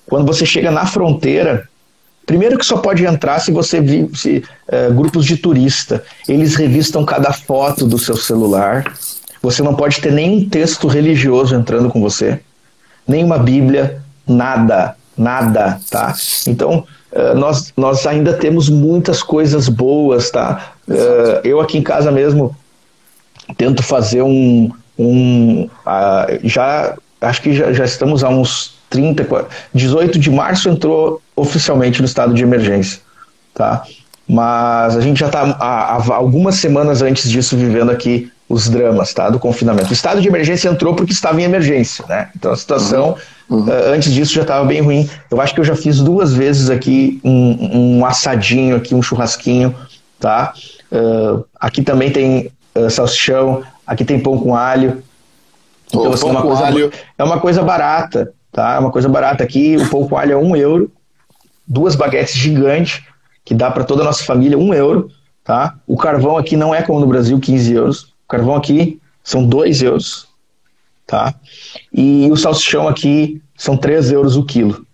quando 0.06 0.26
você 0.26 0.44
chega 0.44 0.70
na 0.70 0.84
fronteira, 0.84 1.68
primeiro 2.26 2.58
que 2.58 2.66
só 2.66 2.76
pode 2.76 3.04
entrar 3.04 3.38
se 3.40 3.50
você 3.50 3.80
vive 3.80 4.44
uh, 4.68 4.92
grupos 4.92 5.24
de 5.24 5.36
turista. 5.36 6.04
Eles 6.28 6.54
revistam 6.54 7.04
cada 7.04 7.32
foto 7.32 7.86
do 7.86 7.98
seu 7.98 8.16
celular. 8.16 8.92
Você 9.40 9.62
não 9.62 9.74
pode 9.74 10.00
ter 10.00 10.12
nenhum 10.12 10.48
texto 10.48 10.86
religioso 10.86 11.54
entrando 11.54 11.88
com 11.88 12.00
você, 12.00 12.40
nenhuma 13.08 13.38
Bíblia, 13.38 14.02
nada, 14.26 14.96
nada, 15.16 15.80
tá? 15.90 16.14
Então 16.46 16.86
uh, 17.12 17.34
nós, 17.36 17.72
nós 17.76 18.06
ainda 18.06 18.32
temos 18.34 18.68
muitas 18.68 19.22
coisas 19.22 19.68
boas, 19.68 20.30
tá? 20.30 20.72
Uh, 20.88 21.40
eu 21.44 21.60
aqui 21.60 21.78
em 21.78 21.82
casa 21.82 22.10
mesmo 22.10 22.54
tento 23.56 23.82
fazer 23.82 24.22
um, 24.22 24.70
um 24.98 25.68
já 26.44 26.96
acho 27.20 27.42
que 27.42 27.54
já, 27.54 27.72
já 27.72 27.84
estamos 27.84 28.24
há 28.24 28.28
uns 28.28 28.74
30, 28.90 29.46
18 29.74 30.18
de 30.18 30.30
março 30.30 30.68
entrou 30.68 31.20
oficialmente 31.36 32.00
no 32.00 32.06
estado 32.06 32.34
de 32.34 32.42
emergência, 32.42 33.00
tá? 33.54 33.84
Mas 34.28 34.96
a 34.96 35.00
gente 35.00 35.20
já 35.20 35.26
está 35.26 35.42
há, 35.42 35.96
há, 35.96 36.14
algumas 36.14 36.54
semanas 36.54 37.02
antes 37.02 37.30
disso 37.30 37.56
vivendo 37.56 37.90
aqui 37.90 38.30
os 38.48 38.68
dramas, 38.68 39.14
tá? 39.14 39.30
Do 39.30 39.38
confinamento. 39.38 39.90
O 39.90 39.92
estado 39.92 40.20
de 40.20 40.28
emergência 40.28 40.68
entrou 40.68 40.94
porque 40.94 41.12
estava 41.12 41.40
em 41.40 41.44
emergência, 41.44 42.04
né? 42.08 42.28
Então 42.36 42.52
a 42.52 42.56
situação 42.56 43.10
uhum. 43.10 43.42
Uhum. 43.52 43.66
Uh, 43.66 43.92
antes 43.92 44.12
disso 44.12 44.32
já 44.32 44.42
estava 44.42 44.64
bem 44.64 44.80
ruim. 44.80 45.08
Eu 45.30 45.40
acho 45.40 45.52
que 45.54 45.60
eu 45.60 45.64
já 45.64 45.76
fiz 45.76 46.00
duas 46.00 46.32
vezes 46.32 46.70
aqui 46.70 47.20
um, 47.22 47.98
um 47.98 48.06
assadinho 48.06 48.76
aqui, 48.76 48.94
um 48.94 49.02
churrasquinho, 49.02 49.74
tá? 50.18 50.54
Uh, 50.90 51.44
aqui 51.60 51.82
também 51.82 52.10
tem 52.10 52.50
uh, 52.74 52.88
salsichão, 52.88 53.62
aqui 53.86 54.04
tem 54.04 54.18
pão 54.18 54.38
com 54.38 54.56
alho. 54.56 55.02
Então, 55.88 56.12
assim, 56.12 56.28
é, 56.28 56.30
uma 56.30 56.42
coisa, 56.42 56.64
alho. 56.64 56.92
é 57.18 57.24
uma 57.24 57.40
coisa 57.40 57.62
barata, 57.62 58.32
tá? 58.50 58.76
É 58.76 58.78
uma 58.78 58.90
coisa 58.90 59.08
barata 59.08 59.44
aqui, 59.44 59.76
o 59.76 59.88
pão 59.90 60.08
com 60.08 60.16
alho 60.16 60.32
é 60.32 60.36
um 60.36 60.56
euro, 60.56 60.90
duas 61.66 61.94
baguetes 61.94 62.34
gigantes, 62.34 63.02
que 63.44 63.54
dá 63.54 63.70
para 63.70 63.84
toda 63.84 64.00
a 64.00 64.04
nossa 64.06 64.24
família 64.24 64.56
um 64.56 64.72
euro, 64.72 65.10
tá? 65.44 65.74
O 65.86 65.98
carvão 65.98 66.38
aqui 66.38 66.56
não 66.56 66.74
é 66.74 66.80
como 66.80 67.00
no 67.00 67.06
Brasil, 67.06 67.38
15 67.38 67.74
euros. 67.74 68.11
O 68.32 68.34
carvão 68.34 68.56
aqui 68.56 68.98
são 69.22 69.44
2 69.44 69.82
euros, 69.82 70.26
tá? 71.06 71.34
E 71.92 72.30
o 72.32 72.36
salsichão 72.36 72.88
aqui 72.88 73.42
são 73.54 73.76
3 73.76 74.10
euros 74.10 74.36
o 74.36 74.42
quilo. 74.42 74.86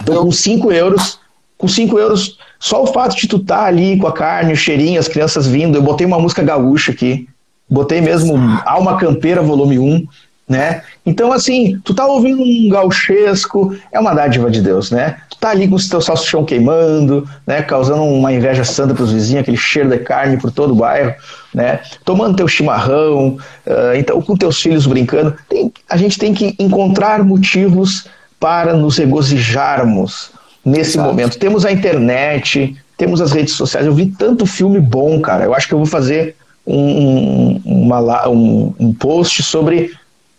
Então, 0.00 0.24
com 0.24 0.32
5 0.32 0.72
euros, 0.72 1.20
com 1.58 1.68
5 1.68 1.98
euros, 1.98 2.38
só 2.58 2.82
o 2.82 2.86
fato 2.86 3.14
de 3.14 3.28
tu 3.28 3.36
estar 3.36 3.58
tá 3.58 3.64
ali 3.66 3.98
com 3.98 4.06
a 4.06 4.12
carne, 4.12 4.54
o 4.54 4.56
cheirinho, 4.56 4.98
as 4.98 5.08
crianças 5.08 5.46
vindo, 5.46 5.76
eu 5.76 5.82
botei 5.82 6.06
uma 6.06 6.18
música 6.18 6.42
gaúcha 6.42 6.90
aqui, 6.90 7.28
botei 7.68 8.00
mesmo 8.00 8.34
Alma 8.64 8.96
Campeira, 8.96 9.42
volume 9.42 9.78
1, 9.78 10.08
né? 10.48 10.82
Então, 11.04 11.30
assim, 11.30 11.78
tu 11.84 11.94
tá 11.94 12.06
ouvindo 12.06 12.42
um 12.42 12.68
gauchesco, 12.70 13.76
é 13.92 14.00
uma 14.00 14.14
dádiva 14.14 14.50
de 14.50 14.62
Deus, 14.62 14.90
né? 14.90 15.16
Tu 15.28 15.36
tá 15.36 15.50
ali 15.50 15.68
com 15.68 15.76
o 15.76 15.88
teu 15.88 16.00
salsichão 16.00 16.44
queimando, 16.44 17.28
né? 17.46 17.60
Causando 17.62 18.02
uma 18.02 18.32
inveja 18.32 18.64
santa 18.64 18.94
pros 18.94 19.12
vizinhos, 19.12 19.42
aquele 19.42 19.56
cheiro 19.58 19.90
de 19.90 19.98
carne 19.98 20.38
por 20.38 20.50
todo 20.50 20.72
o 20.72 20.76
bairro, 20.76 21.14
né? 21.54 21.80
Tomando 22.04 22.36
teu 22.36 22.48
chimarrão, 22.48 23.36
uh, 23.66 23.94
então 23.96 24.20
com 24.22 24.36
teus 24.36 24.60
filhos 24.60 24.86
brincando. 24.86 25.36
Tem, 25.48 25.70
a 25.88 25.96
gente 25.96 26.18
tem 26.18 26.32
que 26.32 26.54
encontrar 26.58 27.22
motivos 27.22 28.06
para 28.40 28.72
nos 28.72 28.96
regozijarmos 28.96 30.30
nesse 30.64 30.92
Exato. 30.96 31.08
momento. 31.08 31.38
Temos 31.38 31.66
a 31.66 31.72
internet, 31.72 32.74
temos 32.96 33.20
as 33.20 33.32
redes 33.32 33.54
sociais. 33.54 33.86
Eu 33.86 33.92
vi 33.92 34.06
tanto 34.06 34.46
filme 34.46 34.80
bom, 34.80 35.20
cara. 35.20 35.44
Eu 35.44 35.54
acho 35.54 35.68
que 35.68 35.74
eu 35.74 35.78
vou 35.78 35.86
fazer 35.86 36.36
um, 36.68 37.60
uma, 37.64 38.28
um, 38.28 38.74
um 38.78 38.92
post 38.92 39.42
sobre 39.42 39.92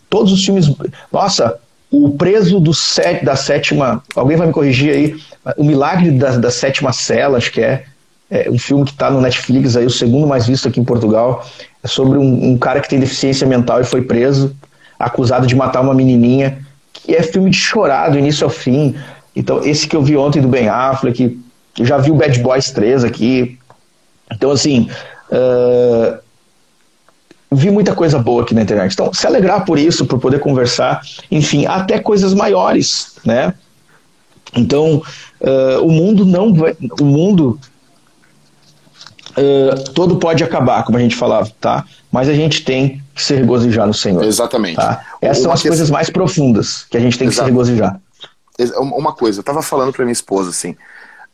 todos 0.10 0.32
os 0.32 0.44
filmes. 0.44 0.72
Nossa, 1.12 1.60
o 1.92 2.12
preso 2.12 2.60
do 2.60 2.74
set, 2.74 3.24
da 3.24 3.36
sétima. 3.36 4.04
Alguém 4.16 4.38
vai 4.38 4.48
me 4.48 4.54
corrigir 4.54 4.94
aí? 4.94 5.16
O 5.58 5.64
Milagre 5.64 6.12
da, 6.12 6.38
da 6.38 6.52
Sétima 6.52 6.94
Cela, 6.94 7.38
acho 7.38 7.52
que 7.52 7.62
é. 7.62 7.86
É 8.32 8.50
um 8.50 8.60
filme 8.60 8.86
que 8.86 8.92
está 8.92 9.10
no 9.10 9.20
Netflix, 9.20 9.76
aí, 9.76 9.88
o 9.88 9.90
segundo 9.90 10.28
mais 10.28 10.46
visto 10.46 10.68
aqui 10.68 10.80
em 10.80 10.84
Portugal. 10.84 11.44
É 11.84 11.88
sobre 11.88 12.20
um, 12.20 12.52
um 12.52 12.58
cara 12.58 12.80
que 12.80 12.88
tem 12.88 13.00
deficiência 13.00 13.48
mental 13.48 13.82
e 13.82 13.84
foi 13.84 14.04
preso, 14.04 14.56
acusado 15.00 15.48
de 15.48 15.56
matar 15.56 15.82
uma 15.82 15.96
menininha. 15.96 16.60
Que 16.94 17.16
é 17.16 17.24
filme 17.24 17.50
de 17.50 17.58
chorar 17.58 18.10
do 18.10 18.20
início 18.20 18.44
ao 18.44 18.50
fim. 18.52 18.96
Então, 19.36 19.64
esse 19.64 19.88
que 19.88 19.96
eu 19.96 20.04
vi 20.04 20.16
ontem 20.16 20.42
do 20.42 20.48
Ben 20.48 20.70
Affleck, 20.70 21.40
já 21.82 21.98
vi 21.98 22.12
o 22.12 22.16
Bad 22.16 22.38
Boys 22.40 22.70
3 22.70 23.04
aqui. 23.04 23.58
Então, 24.32 24.52
assim, 24.52 24.90
uh, 25.32 26.20
vi 27.52 27.72
muita 27.72 27.96
coisa 27.96 28.20
boa 28.20 28.44
aqui 28.44 28.54
na 28.54 28.62
internet. 28.62 28.94
Então, 28.94 29.14
se 29.14 29.26
alegrar 29.26 29.66
por 29.66 29.80
isso, 29.80 30.06
por 30.06 30.20
poder 30.20 30.40
conversar, 30.40 31.02
enfim, 31.32 31.66
até 31.66 32.00
coisas 32.00 32.34
maiores, 32.34 33.16
né? 33.26 33.54
Então, 34.56 35.02
uh, 35.42 35.84
o 35.84 35.92
mundo 35.92 36.26
não 36.26 36.54
vai, 36.54 36.76
o 37.00 37.06
mundo 37.06 37.60
uh, 39.32 39.92
todo 39.94 40.18
pode 40.18 40.44
acabar, 40.44 40.84
como 40.84 40.98
a 40.98 41.02
gente 41.02 41.16
falava, 41.16 41.52
tá? 41.60 41.86
Mas 42.12 42.28
a 42.28 42.34
gente 42.34 42.64
tem 42.64 43.02
que 43.14 43.24
se 43.24 43.36
regozijar 43.36 43.86
no 43.86 43.94
Senhor. 43.94 44.24
Exatamente. 44.24 44.78
Tá? 44.78 45.06
Essas 45.22 45.44
são 45.44 45.52
as 45.52 45.62
questão... 45.62 45.72
coisas 45.72 45.90
mais 45.90 46.10
profundas 46.10 46.86
que 46.90 46.98
a 46.98 47.00
gente 47.00 47.18
tem 47.18 47.28
Exato. 47.28 47.42
que 47.42 47.46
se 47.46 47.52
regozijar. 47.52 48.00
Uma 48.78 49.14
coisa, 49.14 49.40
eu 49.40 49.44
tava 49.44 49.62
falando 49.62 49.94
para 49.94 50.04
minha 50.04 50.12
esposa 50.12 50.50
assim, 50.50 50.76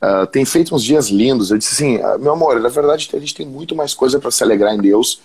uh, 0.06 0.27
tem 0.27 0.45
feito 0.45 0.76
uns 0.76 0.84
dias 0.84 1.07
lindos. 1.10 1.52
Eu 1.52 1.57
disse 1.57 1.73
assim, 1.73 1.99
meu 2.19 2.34
amor, 2.34 2.60
na 2.60 2.69
verdade 2.69 3.10
a 3.14 3.19
gente 3.19 3.36
tem 3.36 3.45
muito 3.45 3.76
mais 3.76 3.94
coisa 3.94 4.19
para 4.19 4.32
se 4.32 4.44
alegrar 4.44 4.73
em 4.73 4.80
Deus 4.80 5.19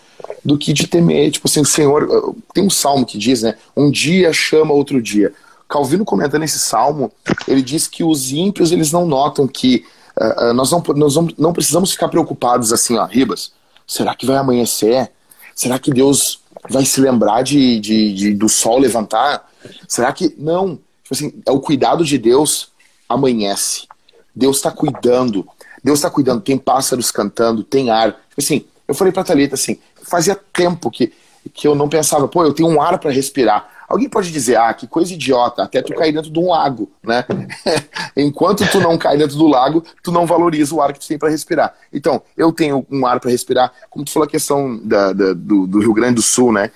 do 0.45 0.57
que 0.57 0.73
de 0.73 0.87
temer. 0.87 1.31
Tipo 1.31 1.49
assim, 1.49 1.65
Senhor. 1.65 2.35
Tem 2.55 2.65
um 2.65 2.71
salmo 2.71 3.05
que 3.05 3.19
diz, 3.19 3.43
né? 3.43 3.57
Um 3.77 3.91
dia 3.91 4.33
chama 4.33 4.73
outro 4.73 5.01
dia. 5.01 5.33
Calvino 5.69 6.05
comentando 6.05 6.43
esse 6.43 6.59
salmo, 6.59 7.13
ele 7.47 7.63
diz 7.63 7.87
que 7.87 8.03
os 8.03 8.33
ímpios 8.33 8.73
eles 8.73 8.91
não 8.91 9.07
notam 9.07 9.47
que 9.47 9.85
uh, 10.19 10.53
nós, 10.53 10.73
não, 10.73 10.83
nós 10.97 11.15
não, 11.15 11.29
não 11.39 11.53
precisamos 11.53 11.93
ficar 11.93 12.09
preocupados 12.09 12.73
assim, 12.73 12.99
ó, 12.99 13.07
Ribas, 13.07 13.53
será 13.87 14.17
que 14.17 14.27
vai 14.27 14.37
amanhecer? 14.37 15.13
Será 15.55 15.79
que 15.79 15.93
Deus 15.93 16.41
vai 16.69 16.85
se 16.85 17.01
lembrar 17.01 17.43
de, 17.43 17.79
de, 17.79 18.15
de 18.15 18.35
do 18.35 18.49
sol 18.49 18.79
levantar? 18.79 19.49
Será 19.87 20.13
que. 20.13 20.35
Não. 20.39 20.79
Tipo 21.03 21.13
assim, 21.13 21.33
é 21.47 21.51
o 21.51 21.61
cuidado 21.61 22.05
de 22.05 22.19
Deus 22.19 22.69
amanhece. 23.09 23.87
Deus 24.35 24.57
está 24.57 24.71
cuidando. 24.71 25.47
Deus 25.83 25.99
está 25.99 26.11
cuidando. 26.11 26.41
Tem 26.41 26.59
pássaros 26.59 27.11
cantando, 27.11 27.65
tem 27.65 27.91
ar. 27.91 28.13
Tipo 28.13 28.39
assim, 28.39 28.65
eu 28.87 28.95
falei 28.95 29.13
pra 29.13 29.25
Thalita 29.25 29.55
assim, 29.55 29.79
fazia 30.03 30.35
tempo 30.53 30.91
que, 30.91 31.13
que 31.55 31.67
eu 31.67 31.75
não 31.75 31.89
pensava, 31.89 32.27
pô, 32.29 32.45
eu 32.45 32.53
tenho 32.53 32.69
um 32.69 32.81
ar 32.81 32.99
para 32.99 33.11
respirar. 33.11 33.69
Alguém 33.91 34.09
pode 34.09 34.31
dizer, 34.31 34.57
ah, 34.57 34.73
que 34.73 34.87
coisa 34.87 35.13
idiota, 35.13 35.65
até 35.65 35.83
tu 35.83 35.93
cair 35.95 36.13
dentro 36.13 36.31
de 36.31 36.39
um 36.39 36.51
lago, 36.51 36.89
né? 37.03 37.25
Enquanto 38.17 38.65
tu 38.71 38.81
não 38.81 38.97
cai 38.97 39.19
dentro 39.19 39.37
do 39.37 39.49
lago, 39.49 39.83
tu 40.01 40.13
não 40.13 40.27
valoriza 40.27 40.73
o 40.73 40.81
ar 40.81 40.93
que 40.93 41.01
tu 41.01 41.09
tem 41.09 41.19
para 41.19 41.29
respirar. 41.29 41.75
Então, 41.93 42.23
eu 42.37 42.53
tenho 42.53 42.87
um 42.89 43.05
ar 43.05 43.19
para 43.19 43.33
respirar, 43.33 43.73
como 43.91 44.05
tu 44.05 44.13
falou 44.13 44.29
a 44.29 44.31
questão 44.31 44.79
da, 44.85 45.13
da, 45.13 45.33
do, 45.33 45.67
do, 45.67 45.81
Rio 45.81 45.93
Grande 45.93 46.15
do 46.15 46.23
Sul, 46.23 46.53
né? 46.53 46.71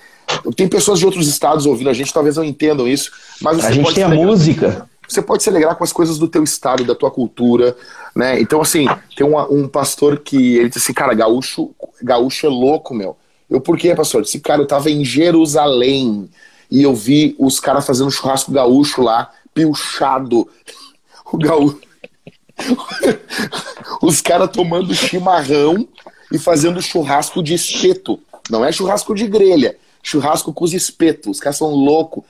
Tem 0.57 0.67
pessoas 0.67 0.99
de 0.99 1.05
outros 1.05 1.29
estados 1.29 1.65
ouvindo 1.65 1.89
a 1.89 1.93
gente, 1.93 2.13
talvez 2.13 2.35
não 2.35 2.43
entendam 2.43 2.85
isso, 2.85 3.11
mas 3.41 3.63
a 3.63 3.71
gente 3.71 3.93
tem 3.93 4.03
a 4.03 4.09
música. 4.09 4.85
Você 5.07 5.21
pode 5.21 5.43
se 5.43 5.49
alegrar 5.49 5.75
com 5.75 5.83
as 5.83 5.93
coisas 5.93 6.17
do 6.17 6.27
teu 6.27 6.43
estado, 6.43 6.83
da 6.83 6.95
tua 6.95 7.11
cultura, 7.11 7.75
né? 8.15 8.39
Então, 8.39 8.61
assim, 8.61 8.85
tem 9.15 9.25
um 9.25 9.67
pastor 9.67 10.19
que 10.19 10.57
ele 10.57 10.69
disse 10.69 10.79
assim, 10.79 10.93
cara, 10.93 11.13
gaúcho, 11.13 11.71
gaúcho 12.01 12.45
é 12.45 12.49
louco, 12.49 12.93
meu. 12.93 13.17
Eu, 13.49 13.61
por 13.61 13.77
quê, 13.77 13.93
pastor? 13.93 14.23
Esse 14.23 14.39
cara, 14.39 14.61
eu 14.61 14.67
tava 14.67 14.89
em 14.89 15.05
Jerusalém 15.05 16.29
e 16.69 16.81
eu 16.81 16.95
vi 16.95 17.35
os 17.37 17.59
caras 17.59 17.85
fazendo 17.85 18.09
churrasco 18.09 18.51
gaúcho 18.51 19.01
lá, 19.01 19.31
pilchado. 19.53 20.47
O 21.33 21.39
gaúcho. 21.39 21.81
os 24.01 24.21
caras 24.21 24.51
tomando 24.51 24.93
chimarrão 24.93 25.87
e 26.31 26.37
fazendo 26.37 26.81
churrasco 26.81 27.41
de 27.41 27.55
espeto. 27.55 28.19
Não 28.49 28.63
é 28.63 28.71
churrasco 28.71 29.15
de 29.15 29.27
grelha, 29.27 29.75
churrasco 30.03 30.53
com 30.53 30.63
os 30.63 30.73
espetos. 30.73 31.37
Os 31.37 31.39
caras 31.39 31.57
são 31.57 31.69
loucos. 31.69 32.23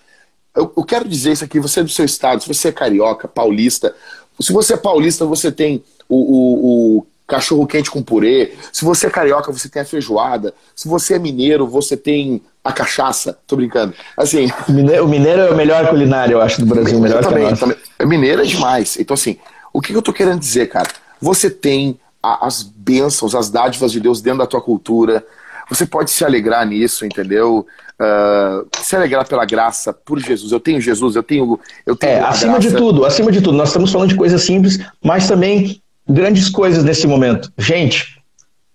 Eu, 0.56 0.72
eu, 0.76 0.84
quero 0.84 1.08
dizer 1.08 1.34
isso 1.34 1.44
aqui, 1.44 1.60
você 1.60 1.82
é 1.82 1.84
do 1.84 1.90
seu 1.90 2.06
estado, 2.06 2.42
se 2.42 2.48
você 2.48 2.70
é 2.70 2.72
carioca, 2.72 3.28
paulista, 3.28 3.94
se 4.40 4.54
você 4.54 4.74
é 4.74 4.78
paulista, 4.78 5.26
você 5.26 5.52
tem 5.52 5.84
o, 6.08 6.16
o, 6.16 6.98
o 7.00 7.08
cachorro 7.28 7.66
quente 7.66 7.90
com 7.90 8.02
purê. 8.02 8.54
Se 8.72 8.86
você 8.86 9.08
é 9.08 9.10
carioca, 9.10 9.52
você 9.52 9.68
tem 9.68 9.82
a 9.82 9.86
feijoada. 9.86 10.54
Se 10.76 10.88
você 10.88 11.16
é 11.16 11.20
mineiro, 11.20 11.68
você 11.68 11.98
tem 11.98 12.42
a 12.64 12.72
cachaça. 12.72 13.38
Tô 13.48 13.56
brincando. 13.56 13.94
Assim. 14.16 14.52
O 14.68 14.72
mineiro, 14.72 15.06
o 15.06 15.08
mineiro 15.08 15.42
é 15.42 15.52
o 15.52 15.56
melhor 15.56 15.88
culinário, 15.90 16.34
eu 16.34 16.42
acho, 16.42 16.62
do 16.62 16.68
Brasil. 16.68 17.00
Melhor 17.00 17.24
também, 17.24 17.56
também. 17.56 17.78
Mineiro 18.06 18.42
é 18.42 18.46
demais. 18.46 18.98
Então, 19.00 19.14
assim, 19.14 19.38
o 19.74 19.82
que 19.82 19.94
eu 19.94 20.02
tô 20.02 20.14
querendo 20.14 20.40
dizer, 20.40 20.68
cara? 20.68 20.90
Você 21.22 21.50
tem 21.50 22.00
a, 22.22 22.46
as 22.46 22.62
bênçãos, 22.62 23.36
as 23.36 23.50
dádivas 23.50 23.92
de 23.92 24.00
Deus 24.00 24.22
dentro 24.22 24.40
da 24.40 24.48
tua 24.48 24.62
cultura. 24.62 25.26
Você 25.70 25.86
pode 25.86 26.12
se 26.12 26.24
alegrar 26.24 26.66
nisso, 26.66 27.06
entendeu? 27.06 27.66
Uh, 28.00 28.68
se 28.82 28.96
alegrar 28.96 29.28
pela 29.28 29.46
graça, 29.46 29.94
por 29.94 30.20
Jesus. 30.20 30.52
Eu 30.52 30.60
tenho 30.60 30.82
Jesus, 30.82 31.16
eu 31.16 31.24
tenho. 31.24 31.60
Eu 31.86 31.96
tenho 31.96 32.14
é, 32.14 32.20
acima 32.20 32.54
graça. 32.54 32.70
de 32.70 32.76
tudo, 32.76 33.06
acima 33.06 33.32
de 33.32 33.42
tudo, 33.42 33.58
nós 33.58 33.70
estamos 33.70 33.92
falando 33.92 34.10
de 34.10 34.16
coisas 34.16 34.42
simples, 34.44 34.80
mas 35.04 35.28
também 35.28 35.82
grandes 36.08 36.50
coisas 36.50 36.84
nesse 36.84 37.08
momento. 37.08 37.52
Gente, 37.58 38.22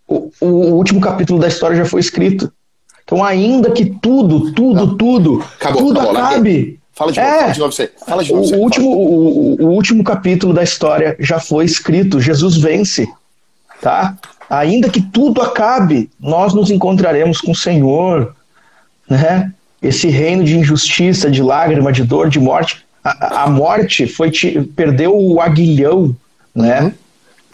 o, 0.09 0.31
o 0.41 0.75
último 0.75 1.01
capítulo 1.01 1.39
da 1.39 1.49
história 1.49 1.77
já 1.77 1.85
foi 1.85 2.01
escrito. 2.01 2.53
Então, 3.05 3.25
ainda 3.25 3.71
que 3.71 3.87
tudo, 3.87 4.53
tudo, 4.53 4.87
Não. 4.87 4.97
tudo, 4.97 5.45
acabou, 5.61 5.83
tudo 5.83 6.01
acabou, 6.01 6.17
acabe. 6.17 6.81
Fala 6.93 7.13
de, 7.13 7.19
novo, 7.21 7.31
é, 7.31 7.41
fala 7.41 7.53
de 7.53 7.59
novo 7.61 7.73
você. 7.73 7.93
Fala 8.07 8.25
de 8.25 8.33
novo 8.33 8.55
o, 8.55 8.59
último, 8.59 8.91
o, 8.91 9.63
o, 9.63 9.67
último 9.71 10.05
capítulo 10.05 10.53
da 10.53 10.63
história 10.63 11.17
já 11.19 11.41
foi 11.41 11.65
escrito. 11.65 12.21
Jesus 12.21 12.57
vence. 12.57 13.09
Tá? 13.81 14.17
Ainda 14.51 14.91
que 14.91 15.01
tudo 15.01 15.41
acabe, 15.41 16.11
nós 16.19 16.53
nos 16.53 16.73
encontraremos 16.73 17.41
com 17.41 17.53
o 17.53 17.57
Senhor. 17.57 18.35
Né? 19.09 19.53
Esse 19.81 20.09
reino 20.09 20.43
de 20.43 20.59
injustiça, 20.59 21.31
de 21.31 21.41
lágrima, 21.41 21.93
de 21.93 22.03
dor, 22.03 22.29
de 22.29 22.41
morte. 22.41 22.85
A, 23.03 23.45
a 23.45 23.49
morte 23.49 24.09
foi 24.09 24.33
perdeu 24.75 25.17
o 25.17 25.41
aguilhão, 25.41 26.15
né? 26.55 26.83
Uhum. 26.83 26.93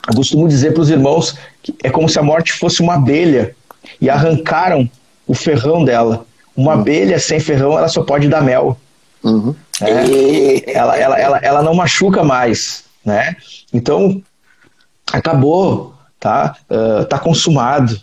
Eu 0.09 0.14
costumo 0.14 0.48
dizer 0.48 0.73
para 0.73 0.82
os 0.82 0.90
irmãos 0.90 1.36
que 1.62 1.74
é 1.85 1.90
como 1.90 2.09
se 2.09 2.18
a 2.18 2.23
morte 2.23 2.52
fosse 2.52 2.81
uma 2.81 2.94
abelha 2.94 3.55
e 4.01 4.09
arrancaram 4.09 4.89
o 5.27 5.35
ferrão 5.35 5.85
dela. 5.85 6.24
Uma 6.56 6.74
uhum. 6.74 6.81
abelha 6.81 7.18
sem 7.18 7.39
ferrão, 7.39 7.78
ela 7.78 7.89
só 7.89 8.02
pode 8.02 8.28
dar 8.28 8.43
mel. 8.43 8.78
Uhum. 9.23 9.55
É, 9.82 10.73
ela, 10.73 10.97
ela, 10.97 11.18
ela, 11.18 11.39
ela 11.39 11.62
não 11.62 11.74
machuca 11.74 12.24
mais, 12.24 12.85
né? 13.05 13.36
Então, 13.73 14.23
acabou, 15.12 15.95
tá? 16.18 16.56
Uh, 16.70 17.05
tá 17.05 17.18
consumado. 17.18 18.01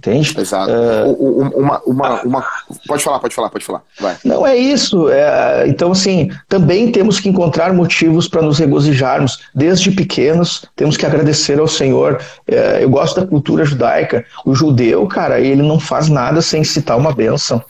Entende? 0.00 0.34
Exato. 0.40 0.72
Uh, 0.72 1.58
uma, 1.58 1.82
uma, 1.84 2.22
uma, 2.22 2.46
Pode 2.86 3.04
falar, 3.04 3.18
pode 3.18 3.34
falar, 3.34 3.50
pode 3.50 3.64
falar. 3.66 3.82
Vai. 4.00 4.16
Não 4.24 4.46
é 4.46 4.56
isso. 4.56 5.10
É, 5.10 5.66
então, 5.68 5.92
assim, 5.92 6.30
também 6.48 6.90
temos 6.90 7.20
que 7.20 7.28
encontrar 7.28 7.74
motivos 7.74 8.26
para 8.26 8.40
nos 8.40 8.58
regozijarmos. 8.58 9.40
Desde 9.54 9.90
pequenos, 9.90 10.64
temos 10.74 10.96
que 10.96 11.04
agradecer 11.04 11.60
ao 11.60 11.68
Senhor. 11.68 12.18
É, 12.46 12.82
eu 12.82 12.88
gosto 12.88 13.20
da 13.20 13.26
cultura 13.26 13.62
judaica. 13.66 14.24
O 14.46 14.54
judeu, 14.54 15.06
cara, 15.06 15.38
ele 15.38 15.62
não 15.62 15.78
faz 15.78 16.08
nada 16.08 16.40
sem 16.40 16.64
citar 16.64 16.96
uma 16.96 17.12
bênção. 17.12 17.62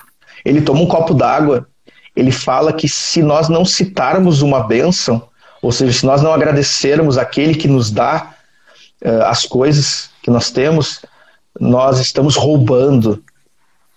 Ele 0.44 0.60
toma 0.60 0.82
um 0.82 0.86
copo 0.86 1.12
d'água. 1.12 1.66
Ele 2.14 2.30
fala 2.30 2.72
que 2.72 2.88
se 2.88 3.22
nós 3.22 3.48
não 3.48 3.64
citarmos 3.64 4.40
uma 4.40 4.62
bênção, 4.68 5.20
ou 5.60 5.72
seja, 5.72 5.92
se 5.92 6.06
nós 6.06 6.22
não 6.22 6.32
agradecermos 6.32 7.18
aquele 7.18 7.54
que 7.54 7.66
nos 7.66 7.90
dá 7.90 8.34
as 9.02 9.46
coisas 9.46 10.10
que 10.22 10.30
nós 10.30 10.50
temos, 10.50 11.00
nós 11.58 11.98
estamos 11.98 12.36
roubando, 12.36 13.22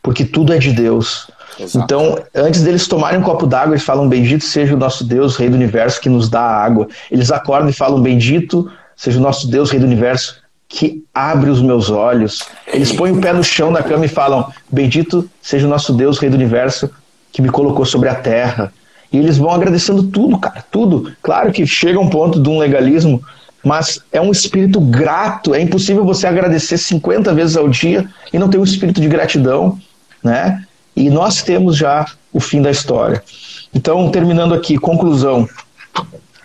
porque 0.02 0.26
tudo 0.26 0.54
é 0.54 0.58
de 0.58 0.72
Deus. 0.72 1.30
Exato. 1.60 1.84
Então, 1.84 2.18
antes 2.34 2.64
deles 2.64 2.88
tomarem 2.88 3.20
um 3.20 3.24
copo 3.24 3.46
d'água, 3.46 3.76
eles 3.76 3.84
falam: 3.84 4.08
Bendito 4.08 4.44
seja 4.44 4.74
o 4.74 4.78
nosso 4.78 5.04
Deus, 5.04 5.36
Rei 5.36 5.50
do 5.50 5.56
universo, 5.56 6.02
que 6.02 6.10
nos 6.10 6.30
dá 6.30 6.42
a 6.42 6.64
água. 6.64 6.88
Eles 7.12 7.32
acordam 7.32 7.70
e 7.70 7.74
falam: 7.74 8.02
Bendito 8.02 8.72
seja 8.96 9.20
o 9.20 9.22
nosso 9.22 9.48
Deus, 9.48 9.70
Rei 9.70 9.80
do 9.80 9.86
universo, 9.86 10.42
que 10.68 11.04
abre 11.14 11.50
os 11.50 11.62
meus 11.62 11.90
olhos. 11.90 12.44
Eles 12.68 12.92
põem 12.92 13.12
o 13.12 13.22
pé 13.22 13.34
no 13.34 13.44
chão 13.44 13.72
da 13.72 13.84
cama 13.84 14.06
e 14.06 14.10
falam: 14.10 14.52
Bendito 14.72 15.30
seja 15.42 15.68
o 15.68 15.70
nosso 15.70 15.94
Deus, 15.94 16.18
Rei 16.18 16.30
do 16.30 16.36
universo, 16.36 16.90
que 17.32 17.42
me 17.42 17.50
colocou 17.50 17.86
sobre 17.86 18.10
a 18.10 18.16
terra. 18.16 18.74
E 19.12 19.18
eles 19.18 19.38
vão 19.38 19.52
agradecendo 19.52 20.02
tudo, 20.04 20.40
cara, 20.40 20.66
tudo. 20.72 21.14
Claro 21.22 21.52
que 21.52 21.68
chega 21.68 22.00
um 22.00 22.10
ponto 22.10 22.42
de 22.42 22.50
um 22.50 22.58
legalismo 22.58 23.24
mas 23.64 24.00
é 24.12 24.20
um 24.20 24.32
espírito 24.32 24.80
grato. 24.82 25.56
É 25.56 25.62
impossível 25.62 26.04
você 26.04 26.28
agradecer 26.28 26.78
50 26.78 27.34
vezes 27.34 27.56
ao 27.56 27.70
dia 27.70 28.08
e 28.32 28.38
não 28.38 28.50
ter 28.50 28.58
um 28.58 28.64
espírito 28.64 29.00
de 29.00 29.08
gratidão, 29.08 29.80
né? 30.22 30.66
E 30.96 31.10
nós 31.10 31.42
temos 31.42 31.78
já 31.78 32.06
o 32.32 32.40
fim 32.40 32.62
da 32.62 32.70
história. 32.70 33.24
Então, 33.74 34.12
terminando 34.12 34.54
aqui, 34.54 34.78
conclusão. 34.78 35.48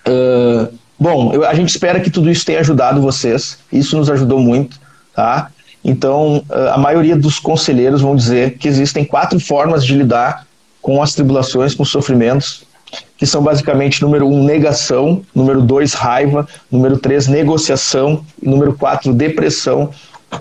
Uh, 0.07 0.73
bom, 0.99 1.33
eu, 1.35 1.45
a 1.45 1.53
gente 1.55 1.69
espera 1.71 2.01
que 2.01 2.11
tudo 2.11 2.31
isso 2.31 2.47
tenha 2.47 2.61
ajudado 2.61 3.03
vocês. 3.03 3.59
Isso 3.71 3.97
nos 3.97 4.09
ajudou 4.09 4.39
muito, 4.39 4.79
tá? 5.15 5.51
Então, 5.85 6.45
uh, 6.49 6.73
a 6.73 6.79
maioria 6.79 7.17
dos 7.17 7.39
conselheiros 7.39 8.01
vão 8.01 8.15
dizer 8.15 8.57
que 8.59 8.69
existem 8.69 9.05
quatro 9.05 9.39
formas 9.41 9.85
de 9.85 9.95
lidar 9.95 10.47
com 10.81 11.03
as 11.03 11.15
tribulações, 11.15 11.75
com 11.75 11.83
os 11.83 11.91
sofrimentos 11.91 12.68
que 13.17 13.27
são 13.27 13.43
basicamente 13.43 14.01
número 14.01 14.27
um, 14.27 14.45
negação, 14.45 15.23
número 15.35 15.61
dois, 15.61 15.93
raiva, 15.93 16.47
número 16.71 16.99
três, 16.99 17.27
negociação 17.27 18.25
e 18.41 18.49
número 18.49 18.75
quatro, 18.75 19.13
depressão. 19.13 19.91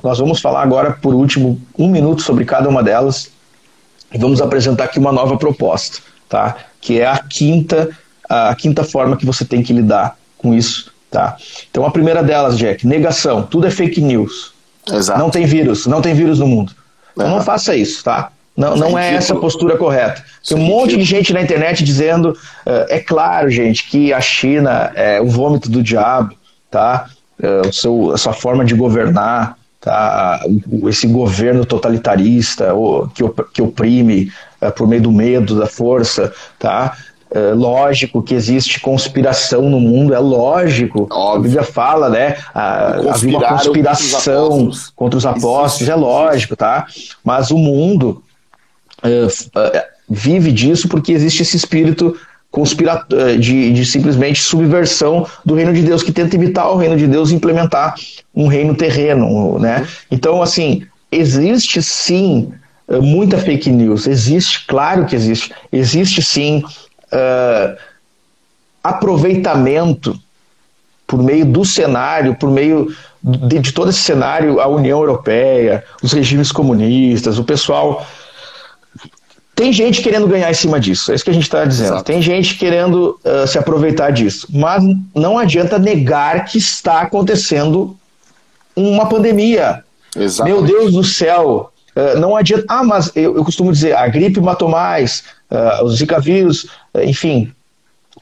Nós 0.04 0.20
vamos 0.20 0.40
falar 0.40 0.62
agora, 0.62 0.92
por 0.92 1.14
último, 1.14 1.60
um 1.78 1.90
minuto 1.90 2.22
sobre 2.22 2.46
cada 2.46 2.70
uma 2.70 2.84
delas 2.84 3.32
e 4.14 4.18
vamos 4.18 4.42
apresentar 4.42 4.86
aqui 4.86 5.00
uma 5.00 5.12
nova 5.12 5.38
proposta, 5.38 6.00
tá? 6.30 6.56
Que 6.80 7.00
é 7.00 7.08
a 7.08 7.18
quinta, 7.18 7.90
a 8.30 8.54
quinta 8.56 8.84
forma 8.84 9.18
que 9.18 9.26
você 9.26 9.44
tem 9.44 9.64
que 9.64 9.74
lidar 9.74 10.18
com 10.38 10.54
isso, 10.54 10.92
tá? 11.10 11.36
Então 11.70 11.86
a 11.86 11.92
primeira 11.92 12.22
delas, 12.22 12.58
Jack, 12.58 12.86
negação. 12.86 13.44
Tudo 13.44 13.68
é 13.68 13.72
fake 13.72 14.02
news. 14.02 14.54
Exato. 14.92 15.20
Não 15.20 15.30
tem 15.30 15.46
vírus, 15.46 15.86
não 15.88 16.02
tem 16.02 16.14
vírus 16.14 16.40
no 16.40 16.48
mundo. 16.48 16.74
Então 17.14 17.30
não 17.30 17.42
faça 17.42 17.76
isso, 17.76 18.04
tá? 18.04 18.32
Não, 18.58 18.76
não 18.76 18.98
é 18.98 19.14
essa 19.14 19.36
a 19.36 19.38
postura 19.38 19.78
correta. 19.78 20.24
Tem 20.46 20.58
um 20.58 20.62
monte 20.62 20.98
de 20.98 21.04
gente 21.04 21.32
na 21.32 21.40
internet 21.40 21.84
dizendo, 21.84 22.32
uh, 22.32 22.86
é 22.90 23.00
claro, 23.00 23.52
gente, 23.52 23.88
que 23.88 24.12
a 24.12 24.20
China 24.20 24.92
é 24.96 25.22
o 25.22 25.28
vômito 25.28 25.70
do 25.70 25.84
diabo, 25.84 26.34
tá? 26.72 27.06
Uh, 27.40 27.70
o 27.70 27.72
seu, 27.72 28.12
a 28.14 28.18
sua 28.18 28.34
forma 28.34 28.66
de 28.66 28.74
governar, 28.74 29.56
tá? 29.80 30.42
Esse 30.88 31.06
governo 31.06 31.64
totalitarista 31.66 32.74
que, 33.14 33.24
que 33.54 33.62
oprime 33.62 34.32
uh, 34.60 34.72
por 34.72 34.88
meio 34.88 35.04
do 35.04 35.12
medo, 35.12 35.60
da 35.60 35.68
força, 35.68 36.34
tá? 36.58 36.98
É 37.30 37.54
lógico 37.54 38.24
que 38.24 38.34
existe 38.34 38.80
conspiração 38.80 39.70
no 39.70 39.82
mundo, 39.82 40.14
é 40.14 40.20
lógico. 40.20 41.08
Óbvio. 41.12 41.36
A 41.36 41.40
Bíblia 41.40 41.64
fala, 41.64 42.10
né? 42.10 42.38
Havia 42.56 43.38
uma 43.38 43.50
conspiração 43.50 44.50
contra 44.50 44.70
os 44.72 44.74
apóstolos, 44.74 44.94
contra 44.96 45.18
os 45.18 45.26
apóstolos 45.26 45.90
é 45.90 45.96
lógico, 45.96 46.56
tá? 46.56 46.88
Mas 47.26 47.52
o 47.52 47.58
mundo 47.58 48.24
vive 50.10 50.52
disso 50.52 50.88
porque 50.88 51.12
existe 51.12 51.44
esse 51.44 51.58
espírito 51.58 52.18
conspira 52.50 53.06
de, 53.40 53.74
de, 53.74 53.86
simplesmente 53.86 54.42
subversão 54.42 55.28
do 55.46 55.54
reino 55.54 55.74
de 55.74 55.82
Deus, 55.84 56.02
que 56.02 56.12
tenta 56.12 56.36
imitar 56.36 56.72
o 56.72 56.78
reino 56.78 56.96
de 56.96 57.06
Deus 57.06 57.30
e 57.30 57.36
implementar 57.36 57.94
um 58.34 58.48
reino 58.48 58.74
terreno, 58.74 59.60
né? 59.60 59.86
Então, 60.10 60.42
assim, 60.42 60.84
existe 61.12 61.82
sim 61.84 62.52
muita 63.02 63.38
fake 63.38 63.70
news, 63.70 64.08
existe, 64.08 64.66
claro 64.66 65.06
que 65.06 65.16
existe, 65.16 65.54
existe 65.72 66.22
sim 66.22 66.64
uh, 67.12 67.78
aproveitamento 68.82 70.18
por 71.06 71.22
meio 71.22 71.46
do 71.46 71.66
cenário, 71.66 72.36
por 72.36 72.50
meio 72.50 72.94
de, 73.22 73.60
de, 73.60 73.72
todo 73.74 73.90
esse 73.90 74.00
cenário, 74.00 74.62
a 74.62 74.68
União 74.68 75.00
Europeia, 75.00 75.84
os 76.02 76.14
regimes 76.14 76.52
comunistas, 76.52 77.38
o 77.38 77.44
pessoal 77.44 78.06
tem 79.58 79.74
gente 79.74 80.04
querendo 80.04 80.28
ganhar 80.28 80.52
em 80.52 80.54
cima 80.54 80.80
disso, 80.80 81.12
é 81.12 81.16
isso 81.16 81.24
que 81.24 81.32
a 81.32 81.34
gente 81.34 81.42
está 81.42 81.66
dizendo. 81.66 81.94
Exato. 81.94 82.04
Tem 82.04 82.22
gente 82.22 82.56
querendo 82.60 83.20
uh, 83.26 83.48
se 83.48 83.58
aproveitar 83.58 84.12
disso. 84.12 84.48
Mas 84.52 84.84
não 85.16 85.40
adianta 85.40 85.80
negar 85.80 86.46
que 86.46 86.60
está 86.60 87.02
acontecendo 87.02 87.98
uma 88.76 89.10
pandemia. 89.10 89.84
Exatamente. 90.16 90.62
Meu 90.62 90.64
Deus 90.64 90.94
do 90.94 91.04
céu! 91.04 91.72
Uh, 91.96 92.20
não 92.20 92.36
adianta. 92.36 92.66
Ah, 92.70 92.84
mas 92.84 93.12
eu, 93.16 93.36
eu, 93.36 93.44
costumo 93.44 93.72
dizer, 93.72 93.98
a 93.98 94.08
gripe 94.08 94.40
matou 94.40 94.70
mais, 94.70 95.24
uh, 95.50 95.84
os 95.84 95.98
Zika 95.98 96.20
vírus, 96.20 96.68
enfim. 96.96 97.52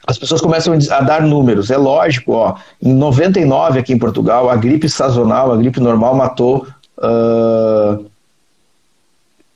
As 0.06 0.16
pessoas 0.16 0.40
começam 0.40 0.72
a 0.90 1.00
dar 1.02 1.20
números. 1.20 1.70
É 1.70 1.76
lógico, 1.76 2.32
ó, 2.32 2.54
em 2.82 2.94
99 2.94 3.78
aqui 3.78 3.92
em 3.92 3.98
Portugal, 3.98 4.48
a 4.48 4.56
gripe 4.56 4.88
sazonal, 4.88 5.52
a 5.52 5.56
gripe 5.58 5.80
normal 5.80 6.14
matou, 6.14 6.66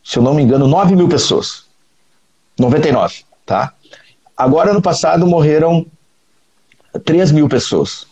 se 0.05 0.19
eu 0.19 0.23
não 0.23 0.35
me 0.35 0.43
engano, 0.43 0.67
9 0.67 0.95
mil 0.95 1.09
pessoas. 1.09 1.70
99, 2.61 3.25
tá? 3.47 3.73
Agora, 4.37 4.71
ano 4.71 4.83
passado, 4.83 5.27
morreram 5.27 5.87
3 7.05 7.33
mil 7.33 7.49
pessoas. 7.49 8.07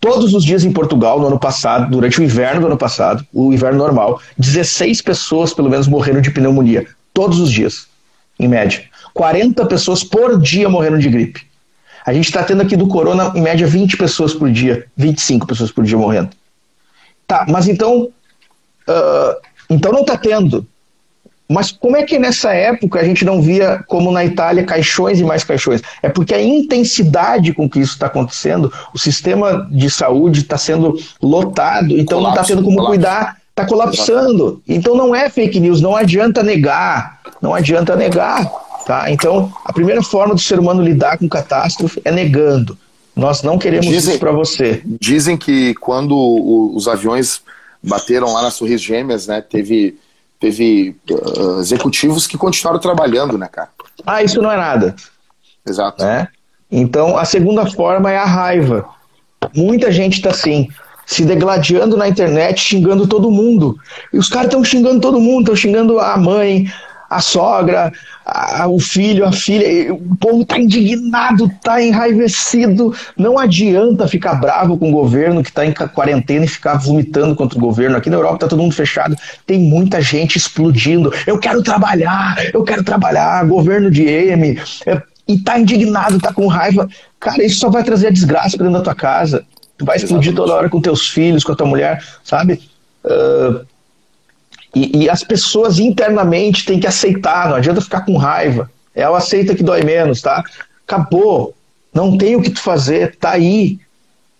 Todos 0.00 0.34
os 0.34 0.44
dias 0.44 0.64
em 0.64 0.72
Portugal, 0.72 1.18
no 1.18 1.26
ano 1.26 1.38
passado, 1.38 1.90
durante 1.90 2.20
o 2.20 2.24
inverno 2.24 2.60
do 2.60 2.66
ano 2.66 2.76
passado, 2.76 3.26
o 3.32 3.52
inverno 3.52 3.78
normal, 3.78 4.20
16 4.38 5.00
pessoas, 5.02 5.54
pelo 5.54 5.70
menos, 5.70 5.88
morreram 5.88 6.20
de 6.20 6.30
pneumonia. 6.30 6.86
Todos 7.12 7.40
os 7.40 7.50
dias, 7.50 7.86
em 8.38 8.46
média. 8.46 8.84
40 9.14 9.64
pessoas 9.66 10.04
por 10.04 10.38
dia 10.40 10.68
morreram 10.68 10.98
de 10.98 11.08
gripe. 11.08 11.46
A 12.04 12.12
gente 12.12 12.26
está 12.26 12.44
tendo 12.44 12.62
aqui 12.62 12.76
do 12.76 12.86
corona, 12.86 13.32
em 13.34 13.40
média, 13.40 13.66
20 13.66 13.96
pessoas 13.96 14.32
por 14.34 14.50
dia, 14.50 14.86
25 14.96 15.46
pessoas 15.46 15.72
por 15.72 15.82
dia 15.84 15.98
morrendo. 15.98 16.30
Tá, 17.26 17.44
mas 17.48 17.66
então. 17.66 18.10
Uh, 18.88 19.40
então 19.68 19.90
não 19.90 20.02
está 20.02 20.16
tendo. 20.16 20.66
Mas 21.48 21.70
como 21.70 21.96
é 21.96 22.02
que 22.02 22.18
nessa 22.18 22.52
época 22.52 22.98
a 22.98 23.04
gente 23.04 23.24
não 23.24 23.40
via, 23.40 23.82
como 23.86 24.10
na 24.10 24.24
Itália, 24.24 24.64
caixões 24.64 25.20
e 25.20 25.24
mais 25.24 25.44
caixões? 25.44 25.80
É 26.02 26.08
porque 26.08 26.34
a 26.34 26.42
intensidade 26.42 27.52
com 27.52 27.68
que 27.68 27.78
isso 27.78 27.92
está 27.92 28.06
acontecendo, 28.06 28.72
o 28.92 28.98
sistema 28.98 29.68
de 29.70 29.88
saúde 29.88 30.40
está 30.40 30.58
sendo 30.58 30.98
lotado, 31.22 31.96
então 31.96 32.18
colapso, 32.18 32.22
não 32.22 32.30
está 32.30 32.44
tendo 32.44 32.64
como 32.64 32.76
colapso. 32.76 32.90
cuidar, 32.90 33.36
está 33.50 33.64
colapsando. 33.64 34.62
Então 34.66 34.96
não 34.96 35.14
é 35.14 35.30
fake 35.30 35.60
news, 35.60 35.80
não 35.80 35.94
adianta 35.94 36.42
negar, 36.42 37.20
não 37.40 37.54
adianta 37.54 37.94
negar. 37.94 38.50
Tá? 38.84 39.10
Então, 39.10 39.52
a 39.64 39.72
primeira 39.72 40.00
forma 40.00 40.32
do 40.32 40.40
ser 40.40 40.60
humano 40.60 40.80
lidar 40.80 41.18
com 41.18 41.28
catástrofe 41.28 42.00
é 42.04 42.12
negando. 42.12 42.78
Nós 43.16 43.42
não 43.42 43.58
queremos 43.58 43.86
dizem, 43.86 44.12
isso 44.12 44.20
para 44.20 44.30
você. 44.30 44.80
Dizem 44.84 45.36
que 45.36 45.74
quando 45.74 46.14
os 46.72 46.86
aviões 46.86 47.40
bateram 47.82 48.32
lá 48.32 48.42
nas 48.42 48.58
Torres 48.58 48.80
Gêmeas, 48.80 49.26
né, 49.26 49.40
teve 49.40 49.98
teve 50.38 50.96
uh, 51.10 51.60
executivos 51.60 52.26
que 52.26 52.36
continuaram 52.36 52.80
trabalhando, 52.80 53.38
né, 53.38 53.48
cara? 53.50 53.70
Ah, 54.06 54.22
isso 54.22 54.40
não 54.40 54.50
é 54.50 54.56
nada. 54.56 54.94
Exato. 55.66 56.04
Né? 56.04 56.28
Então, 56.70 57.16
a 57.16 57.24
segunda 57.24 57.66
forma 57.66 58.10
é 58.10 58.16
a 58.16 58.24
raiva. 58.24 58.88
Muita 59.54 59.90
gente 59.90 60.16
está 60.16 60.30
assim, 60.30 60.68
se 61.06 61.24
degladiando 61.24 61.96
na 61.96 62.08
internet, 62.08 62.60
xingando 62.60 63.06
todo 63.06 63.30
mundo. 63.30 63.76
E 64.12 64.18
os 64.18 64.28
caras 64.28 64.48
estão 64.48 64.64
xingando 64.64 65.00
todo 65.00 65.20
mundo, 65.20 65.42
estão 65.42 65.56
xingando 65.56 65.98
a 65.98 66.16
mãe, 66.16 66.66
a 67.08 67.20
sogra, 67.20 67.92
a, 68.24 68.66
o 68.68 68.78
filho, 68.78 69.24
a 69.24 69.32
filha. 69.32 69.94
O 69.94 70.16
povo 70.16 70.42
está 70.42 70.58
indignado, 70.58 71.46
está 71.46 71.82
enraivecido. 71.82 72.94
Não 73.16 73.38
adianta 73.38 74.08
ficar 74.08 74.34
bravo 74.34 74.76
com 74.76 74.88
o 74.88 74.92
governo 74.92 75.42
que 75.42 75.48
está 75.48 75.64
em 75.64 75.72
quarentena 75.72 76.44
e 76.44 76.48
ficar 76.48 76.74
vomitando 76.76 77.34
contra 77.34 77.58
o 77.58 77.60
governo. 77.60 77.96
Aqui 77.96 78.10
na 78.10 78.16
Europa 78.16 78.36
está 78.36 78.48
todo 78.48 78.62
mundo 78.62 78.74
fechado. 78.74 79.16
Tem 79.46 79.58
muita 79.58 80.00
gente 80.00 80.36
explodindo. 80.36 81.12
Eu 81.26 81.38
quero 81.38 81.62
trabalhar, 81.62 82.36
eu 82.52 82.62
quero 82.64 82.82
trabalhar. 82.82 83.46
Governo 83.46 83.90
de 83.90 84.06
EM. 84.06 84.58
É, 84.86 85.02
e 85.28 85.34
está 85.34 85.58
indignado, 85.58 86.16
está 86.16 86.32
com 86.32 86.46
raiva. 86.46 86.88
Cara, 87.18 87.44
isso 87.44 87.58
só 87.58 87.70
vai 87.70 87.82
trazer 87.82 88.08
a 88.08 88.10
desgraça 88.10 88.56
para 88.56 88.66
dentro 88.66 88.78
da 88.78 88.84
tua 88.84 88.94
casa. 88.94 89.44
Tu 89.76 89.84
vai 89.84 89.96
explodir 89.96 90.28
Exatamente. 90.28 90.36
toda 90.36 90.54
hora 90.54 90.68
com 90.70 90.80
teus 90.80 91.08
filhos, 91.08 91.44
com 91.44 91.52
a 91.52 91.56
tua 91.56 91.66
mulher, 91.66 92.02
sabe? 92.24 92.60
Uh, 93.04 93.66
e, 94.76 95.04
e, 95.04 95.10
as 95.10 95.24
pessoas 95.24 95.78
internamente 95.78 96.66
têm 96.66 96.78
que 96.78 96.86
aceitar, 96.86 97.48
não 97.48 97.56
adianta 97.56 97.80
ficar 97.80 98.02
com 98.02 98.14
raiva. 98.18 98.70
É 98.94 99.08
o 99.08 99.14
aceita 99.14 99.54
que 99.54 99.62
dói 99.62 99.82
menos, 99.82 100.20
tá? 100.20 100.44
Acabou. 100.86 101.54
Não 101.94 102.18
tem 102.18 102.36
o 102.36 102.42
que 102.42 102.50
tu 102.50 102.60
fazer, 102.60 103.16
tá 103.16 103.30
aí. 103.30 103.78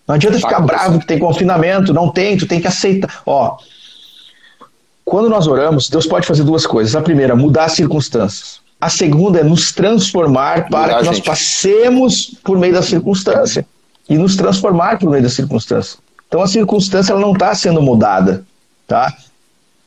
Não 0.07 0.13
adianta 0.13 0.37
ficar 0.37 0.59
bravo 0.59 0.99
que 0.99 1.07
tem 1.07 1.17
confinamento, 1.17 1.91
não 1.91 2.11
tem, 2.11 2.37
tu 2.37 2.47
tem 2.47 2.61
que 2.61 2.67
aceitar. 2.67 3.23
Ó, 3.25 3.57
quando 5.03 5.27
nós 5.27 5.47
oramos, 5.47 5.89
Deus 5.89 6.05
pode 6.05 6.27
fazer 6.27 6.43
duas 6.43 6.67
coisas. 6.67 6.95
A 6.95 7.01
primeira, 7.01 7.35
mudar 7.35 7.65
as 7.65 7.71
circunstâncias. 7.71 8.59
A 8.79 8.89
segunda 8.89 9.39
é 9.39 9.43
nos 9.43 9.71
transformar 9.71 10.69
para 10.69 10.81
Mudar, 10.81 10.99
que 10.99 11.05
nós 11.05 11.15
gente. 11.15 11.25
passemos 11.25 12.37
por 12.43 12.59
meio 12.59 12.73
da 12.73 12.83
circunstância. 12.83 13.65
E 14.07 14.17
nos 14.19 14.35
transformar 14.35 14.99
por 14.99 15.09
meio 15.09 15.23
da 15.23 15.29
circunstância. 15.29 15.97
Então 16.27 16.43
a 16.43 16.47
circunstância 16.47 17.11
ela 17.11 17.21
não 17.21 17.33
está 17.33 17.55
sendo 17.55 17.81
mudada. 17.81 18.45
Tá? 18.87 19.11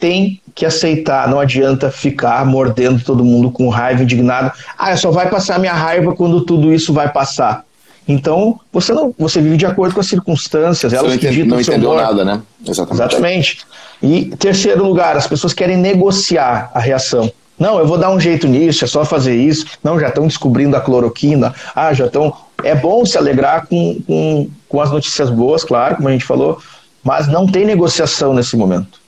Tem 0.01 0.41
que 0.55 0.65
aceitar. 0.67 1.29
Não 1.29 1.39
adianta 1.39 1.91
ficar 1.91 2.45
mordendo 2.47 3.05
todo 3.05 3.23
mundo 3.23 3.51
com 3.51 3.69
raiva, 3.69 4.03
indignado. 4.03 4.51
Ah, 4.77 4.97
só 4.97 5.11
vai 5.11 5.29
passar 5.29 5.61
minha 5.61 5.75
raiva 5.75 6.15
quando 6.15 6.41
tudo 6.41 6.73
isso 6.73 6.93
vai 6.93 7.13
passar. 7.13 7.65
Então, 8.09 8.59
você 8.73 8.93
não, 8.93 9.15
você 9.17 9.41
vive 9.41 9.57
de 9.57 9.67
acordo 9.67 9.95
com 9.95 10.01
as 10.01 10.07
circunstâncias, 10.07 10.93
elas 10.93 11.17
que 11.17 11.31
ditam 11.31 11.51
não 11.51 11.61
entendeu 11.61 11.95
nada, 11.95 12.25
né? 12.25 12.43
Exatamente. 12.67 13.03
Exatamente. 13.03 13.59
E 14.03 14.25
terceiro 14.37 14.83
lugar, 14.83 15.17
as 15.17 15.29
pessoas 15.29 15.53
querem 15.53 15.77
negociar 15.77 16.71
a 16.75 16.81
reação. 16.81 17.31
Não, 17.59 17.79
eu 17.79 17.87
vou 17.87 17.99
dar 17.99 18.11
um 18.11 18.19
jeito 18.19 18.49
nisso, 18.49 18.85
é 18.85 18.89
só 18.89 19.05
fazer 19.05 19.37
isso. 19.37 19.67
Não, 19.85 20.01
já 20.01 20.09
estão 20.09 20.27
descobrindo 20.27 20.77
a 20.77 20.81
cloroquina. 20.81 21.55
Ah, 21.77 21.93
já 21.93 22.07
estão. 22.07 22.35
É 22.65 22.75
bom 22.75 23.05
se 23.05 23.19
alegrar 23.19 23.67
com, 23.67 24.01
com, 24.07 24.49
com 24.67 24.81
as 24.81 24.91
notícias 24.91 25.29
boas, 25.29 25.63
claro, 25.63 25.97
como 25.97 26.09
a 26.09 26.13
gente 26.13 26.25
falou, 26.25 26.59
mas 27.05 27.29
não 27.29 27.47
tem 27.47 27.65
negociação 27.65 28.35
nesse 28.35 28.57
momento. 28.57 29.00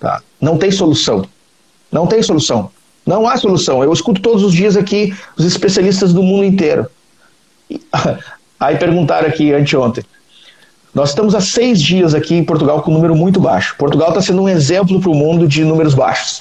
Tá? 0.00 0.22
Não 0.40 0.58
tem 0.58 0.70
solução. 0.70 1.24
Não 1.90 2.06
tem 2.06 2.22
solução. 2.22 2.70
Não 3.04 3.28
há 3.28 3.36
solução. 3.36 3.82
Eu 3.82 3.92
escuto 3.92 4.20
todos 4.20 4.42
os 4.42 4.52
dias 4.52 4.76
aqui 4.76 5.14
os 5.36 5.44
especialistas 5.44 6.12
do 6.12 6.22
mundo 6.22 6.44
inteiro. 6.44 6.86
Aí 8.58 8.76
perguntaram 8.76 9.28
aqui 9.28 9.52
anteontem. 9.52 10.04
Nós 10.94 11.10
estamos 11.10 11.34
há 11.34 11.40
seis 11.40 11.80
dias 11.80 12.14
aqui 12.14 12.34
em 12.34 12.44
Portugal 12.44 12.82
com 12.82 12.90
um 12.90 12.94
número 12.94 13.14
muito 13.14 13.38
baixo. 13.38 13.76
Portugal 13.78 14.08
está 14.08 14.22
sendo 14.22 14.42
um 14.42 14.48
exemplo 14.48 14.98
para 15.00 15.10
o 15.10 15.14
mundo 15.14 15.46
de 15.46 15.62
números 15.64 15.94
baixos. 15.94 16.40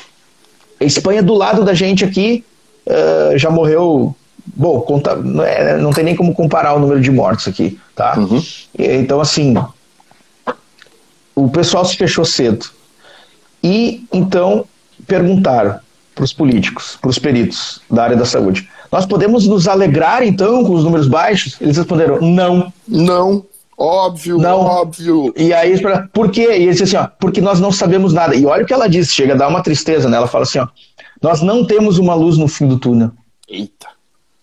A 0.80 0.86
Espanha, 0.86 1.22
do 1.22 1.34
lado 1.34 1.64
da 1.64 1.74
gente 1.74 2.06
aqui, 2.06 2.44
uh, 2.88 3.38
já 3.38 3.50
morreu 3.50 4.16
bom, 4.46 4.80
conta, 4.82 5.16
não, 5.16 5.44
é, 5.44 5.78
não, 5.78 5.92
tem 5.92 6.04
nem 6.04 6.16
como 6.16 6.34
comparar 6.34 6.74
o 6.74 6.80
número 6.80 7.02
de 7.02 7.12
mortes 7.12 7.48
aqui, 7.48 7.80
tá? 7.96 8.18
Uhum. 8.18 8.42
Então, 8.78 9.20
assim, 9.20 9.56
o 11.34 11.50
pessoal 11.50 11.84
se 11.84 11.98
fechou 11.98 12.24
cedo. 12.24 12.66
E 13.66 14.06
então 14.14 14.64
perguntaram 15.08 15.80
para 16.14 16.24
os 16.24 16.32
políticos, 16.32 17.00
para 17.02 17.10
os 17.10 17.18
peritos 17.18 17.82
da 17.90 18.04
área 18.04 18.16
da 18.16 18.24
saúde: 18.24 18.70
nós 18.92 19.08
podemos 19.08 19.48
nos 19.48 19.68
alegrar 19.68 20.22
então 20.22 20.64
com 20.64 20.74
os 20.74 20.84
números 20.84 21.08
baixos? 21.08 21.60
Eles 21.60 21.76
responderam: 21.76 22.22
não. 22.22 22.72
Não. 22.88 23.44
Óbvio, 23.76 24.38
não. 24.38 24.60
óbvio. 24.60 25.34
E 25.36 25.52
aí, 25.52 25.82
por 26.14 26.30
quê? 26.30 26.44
E 26.52 26.64
ele 26.64 26.72
disse 26.74 26.84
assim: 26.84 26.98
ó, 26.98 27.08
porque 27.20 27.42
nós 27.42 27.60
não 27.60 27.72
sabemos 27.72 28.14
nada. 28.14 28.36
E 28.36 28.46
olha 28.46 28.64
o 28.64 28.68
que 28.68 28.74
ela 28.74 28.88
disse, 28.88 29.12
chega 29.12 29.34
a 29.34 29.38
dar 29.38 29.48
uma 29.48 29.64
tristeza, 29.64 30.08
né? 30.08 30.18
Ela 30.18 30.28
fala 30.28 30.44
assim: 30.44 30.60
ó, 30.60 30.68
nós 31.20 31.42
não 31.42 31.66
temos 31.66 31.98
uma 31.98 32.14
luz 32.14 32.38
no 32.38 32.48
fim 32.48 32.68
do 32.68 32.78
túnel. 32.78 33.12
Eita. 33.50 33.88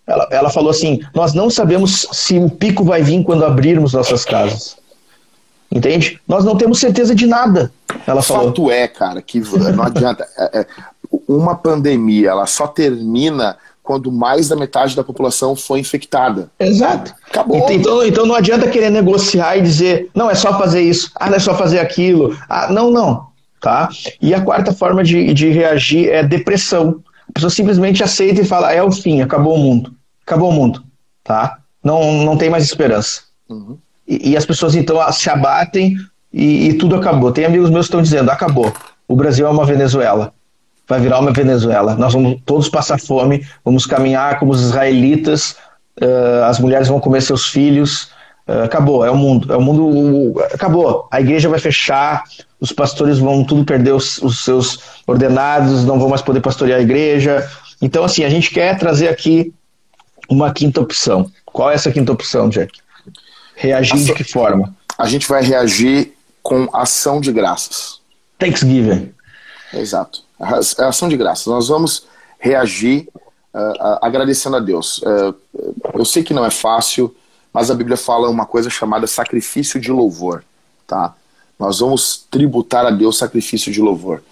Ela, 0.05 0.27
ela 0.33 0.51
falou 0.51 0.71
assim: 0.71 1.01
nós 1.15 1.33
não 1.33 1.49
sabemos 1.49 2.09
se 2.11 2.41
o 2.41 2.51
pico 2.51 2.83
vai 2.83 3.03
vir 3.05 3.23
quando 3.23 3.45
abrirmos 3.45 3.93
nossas 3.93 4.25
casas. 4.25 4.82
Entende? 5.75 6.21
Nós 6.29 6.45
não 6.45 6.55
temos 6.55 6.79
certeza 6.79 7.15
de 7.15 7.27
nada. 7.27 7.73
Ela 8.07 8.23
falou. 8.23 8.49
Fato 8.49 8.71
é, 8.71 8.87
cara, 8.87 9.23
que 9.23 9.41
não 9.75 9.85
adianta. 9.85 10.27
É, 10.37 10.61
é, 10.61 10.67
uma 11.27 11.55
pandemia, 11.55 12.31
ela 12.31 12.47
só 12.47 12.67
termina 12.67 13.57
quando 13.83 14.13
mais 14.13 14.49
da 14.49 14.57
metade 14.57 14.95
da 14.95 15.03
população 15.03 15.57
foi 15.57 15.81
infectada. 15.81 16.51
Exato. 16.61 17.15
Acabou. 17.29 17.71
Então, 17.71 18.05
então 18.07 18.27
não 18.27 18.35
adianta 18.35 18.69
querer 18.69 18.91
negociar 18.91 19.57
e 19.57 19.63
dizer, 19.63 20.11
não, 20.15 20.31
é 20.31 20.35
só 20.35 20.57
fazer 20.57 20.83
isso, 20.83 21.11
ah, 21.17 21.29
não 21.29 21.37
é 21.37 21.41
só 21.41 21.57
fazer 21.57 21.81
aquilo. 21.81 22.37
Ah, 22.49 22.71
não, 22.71 22.91
não. 22.91 23.27
Tá? 23.61 23.89
E 24.21 24.35
a 24.35 24.41
quarta 24.41 24.73
forma 24.73 25.03
de, 25.03 25.33
de 25.33 25.49
reagir 25.49 26.09
é 26.11 26.23
depressão. 26.23 27.03
A 27.29 27.33
pessoa 27.33 27.51
simplesmente 27.51 28.03
aceita 28.03 28.41
e 28.41 28.45
fala, 28.45 28.73
é 28.73 28.83
o 28.83 28.93
fim, 28.93 29.23
acabou 29.23 29.55
o 29.55 29.59
mundo. 29.59 29.95
Acabou 30.27 30.51
o 30.51 30.53
mundo. 30.53 30.83
Tá? 31.25 31.59
Não, 31.83 32.25
não 32.25 32.37
tem 32.37 32.51
mais 32.51 32.65
esperança. 32.65 33.23
Uhum. 33.49 33.79
E, 34.13 34.31
e, 34.31 34.37
as 34.37 34.45
pessoas 34.45 34.75
então 34.75 35.01
se 35.13 35.31
abatem 35.31 35.97
e, 36.33 36.69
e 36.69 36.75
tudo 36.75 36.97
acabou. 36.97 37.33
Tem 37.33 37.45
amigos 37.45 37.71
meus 37.71 37.87
que 37.87 37.91
estão 37.91 38.03
dizendo, 38.03 38.31
acabou. 38.31 38.73
O 39.09 39.17
Brasil 39.17 39.47
é 39.47 39.51
uma 39.51 39.65
Venezuela 39.65 40.33
vai 40.89 41.01
virar 41.01 41.21
uma 41.21 41.33
Venezuela. 41.33 41.95
Nós 41.95 42.13
vamos 42.13 42.41
todos 42.45 42.69
passar 42.69 43.01
fome, 43.01 43.47
vamos 43.65 43.87
caminhar 43.87 44.39
como 44.39 44.53
os 44.53 44.61
israelitas, 44.61 45.57
uh, 46.01 46.45
as 46.45 46.59
mulheres 46.59 46.89
vão 46.89 47.01
comer 47.01 47.23
seus 47.23 47.47
filhos. 47.47 48.11
Uh, 48.47 48.65
acabou, 48.65 49.05
é 49.05 49.11
o 49.11 49.17
mundo, 49.17 49.53
é 49.53 49.57
o 49.57 49.61
mundo, 49.61 49.87
uh, 49.87 50.41
acabou. 50.53 51.09
A 51.11 51.21
igreja 51.21 51.49
vai 51.49 51.59
fechar, 51.59 52.25
os 52.61 52.73
pastores 52.73 53.19
vão 53.19 53.45
tudo 53.45 53.65
perder 53.65 53.93
os, 53.93 54.19
os, 54.19 54.45
seus 54.45 54.81
ordenados, 55.07 55.85
não 55.85 55.99
vão 55.99 56.09
mais 56.09 56.21
poder 56.21 56.41
pastorear 56.41 56.79
a 56.79 56.83
igreja. 56.83 57.49
Então, 57.81 58.05
assim, 58.05 58.25
a 58.25 58.29
gente 58.29 58.51
quer 58.51 58.79
trazer 58.79 59.09
aqui 59.09 59.53
uma 60.29 60.53
quinta 60.53 60.81
opção. 60.81 61.31
Qual 61.47 61.71
é 61.71 61.75
essa 61.75 61.91
quinta 61.91 62.13
opção, 62.13 62.49
Jack? 62.49 62.82
Reagir 63.63 64.05
de 64.05 64.13
que 64.13 64.25
forma? 64.25 64.75
A 64.99 65.07
gente 65.07 65.29
vai 65.29 65.41
reagir 65.41 66.15
com 66.43 66.69
ação 66.73 67.21
de 67.21 67.31
graças. 67.31 68.01
Thanksgiving. 68.37 69.15
Exato. 69.73 70.25
A 70.41 70.89
ação 70.89 71.09
de 71.09 71.17
graças. 71.17 71.47
Nós 71.47 71.69
vamos 71.69 72.05
reagir 72.41 73.09
uh, 73.55 73.99
agradecendo 74.03 74.57
a 74.57 74.61
Deus. 74.61 74.99
Uh, 74.99 75.35
eu 75.95 76.05
sei 76.05 76.25
que 76.25 76.35
não 76.35 76.45
é 76.45 76.51
fácil, 76.51 77.15
mas 77.53 77.71
a 77.71 77.75
Bíblia 77.75 77.97
fala 77.97 78.29
uma 78.29 78.47
coisa 78.47 78.69
chamada 78.69 79.07
sacrifício 79.07 79.79
de 79.79 79.93
louvor. 79.93 80.45
Tá? 80.85 81.15
Nós 81.57 81.79
vamos 81.79 82.27
tributar 82.29 82.85
a 82.85 82.91
Deus 82.91 83.17
sacrifício 83.17 83.71
de 83.71 83.81
louvor. 83.81 84.25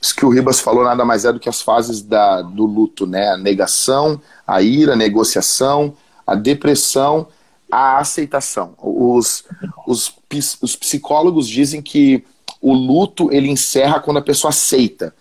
Isso 0.00 0.16
que 0.16 0.26
o 0.26 0.28
Ribas 0.28 0.58
falou 0.58 0.82
nada 0.82 1.04
mais 1.04 1.24
é 1.24 1.32
do 1.32 1.38
que 1.38 1.48
as 1.48 1.62
fases 1.62 2.02
da, 2.02 2.42
do 2.42 2.66
luto, 2.66 3.06
né? 3.06 3.28
A 3.28 3.36
negação, 3.36 4.20
a 4.44 4.60
ira, 4.60 4.94
a 4.94 4.96
negociação, 4.96 5.94
a 6.26 6.34
depressão, 6.34 7.28
a 7.72 7.96
aceitação. 7.96 8.74
Os, 8.78 9.44
os, 9.86 10.12
os 10.60 10.76
psicólogos 10.76 11.48
dizem 11.48 11.80
que 11.80 12.22
o 12.60 12.74
luto 12.74 13.32
ele 13.32 13.48
encerra 13.48 13.98
quando 13.98 14.18
a 14.18 14.22
pessoa 14.22 14.50
aceita. 14.50 15.14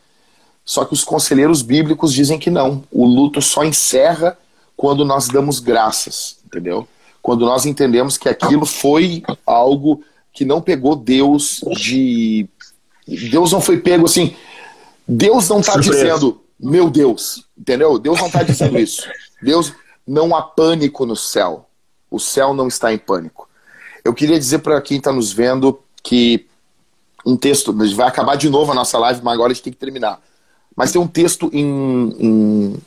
Só 0.66 0.84
que 0.84 0.94
os 0.94 1.06
conselheiros 1.06 1.62
bíblicos 1.62 2.14
dizem 2.14 2.38
que 2.38 2.50
não. 2.50 2.84
O 2.92 3.06
luto 3.06 3.42
só 3.42 3.64
encerra 3.64 4.38
quando 4.76 5.06
nós 5.06 5.30
damos 5.30 5.60
graças, 5.60 6.40
entendeu? 6.46 6.86
Quando 7.22 7.46
nós 7.46 7.66
entendemos 7.66 8.18
que 8.18 8.28
aquilo 8.28 8.66
foi 8.66 9.24
algo 9.46 10.04
que 10.34 10.44
não 10.44 10.62
pegou 10.62 10.94
Deus 10.94 11.62
de. 11.78 12.50
Deus 13.08 13.54
não 13.54 13.62
foi 13.62 13.78
pego 13.78 14.06
assim. 14.06 14.36
Deus 15.08 15.48
não 15.48 15.62
está 15.62 15.78
dizendo, 15.78 16.42
meu 16.60 16.90
Deus, 16.90 17.46
entendeu? 17.58 17.98
Deus 17.98 18.20
não 18.20 18.28
está 18.28 18.44
dizendo 18.44 18.78
isso. 18.78 19.08
Deus 19.42 19.74
não 20.06 20.36
há 20.36 20.42
pânico 20.42 21.06
no 21.06 21.16
céu. 21.16 21.68
O 22.12 22.20
céu 22.20 22.54
não 22.54 22.68
está 22.68 22.94
em 22.94 22.98
pânico. 22.98 23.50
Eu 24.04 24.14
queria 24.14 24.38
dizer 24.38 24.60
para 24.60 24.82
quem 24.82 24.98
está 24.98 25.12
nos 25.12 25.32
vendo 25.32 25.80
que 26.04 26.46
um 27.26 27.38
texto, 27.38 27.74
vai 27.96 28.08
acabar 28.08 28.36
de 28.36 28.50
novo 28.50 28.72
a 28.72 28.76
nossa 28.76 28.98
live, 28.98 29.22
mas 29.24 29.34
agora 29.34 29.52
a 29.52 29.54
gente 29.54 29.64
tem 29.64 29.74
que 29.74 29.80
terminar. 29.80 30.22
Mas 30.76 30.92
tem 30.92 31.02
um 31.02 31.08
texto 31.08 31.50
em, 31.54 32.16
em, 32.20 32.78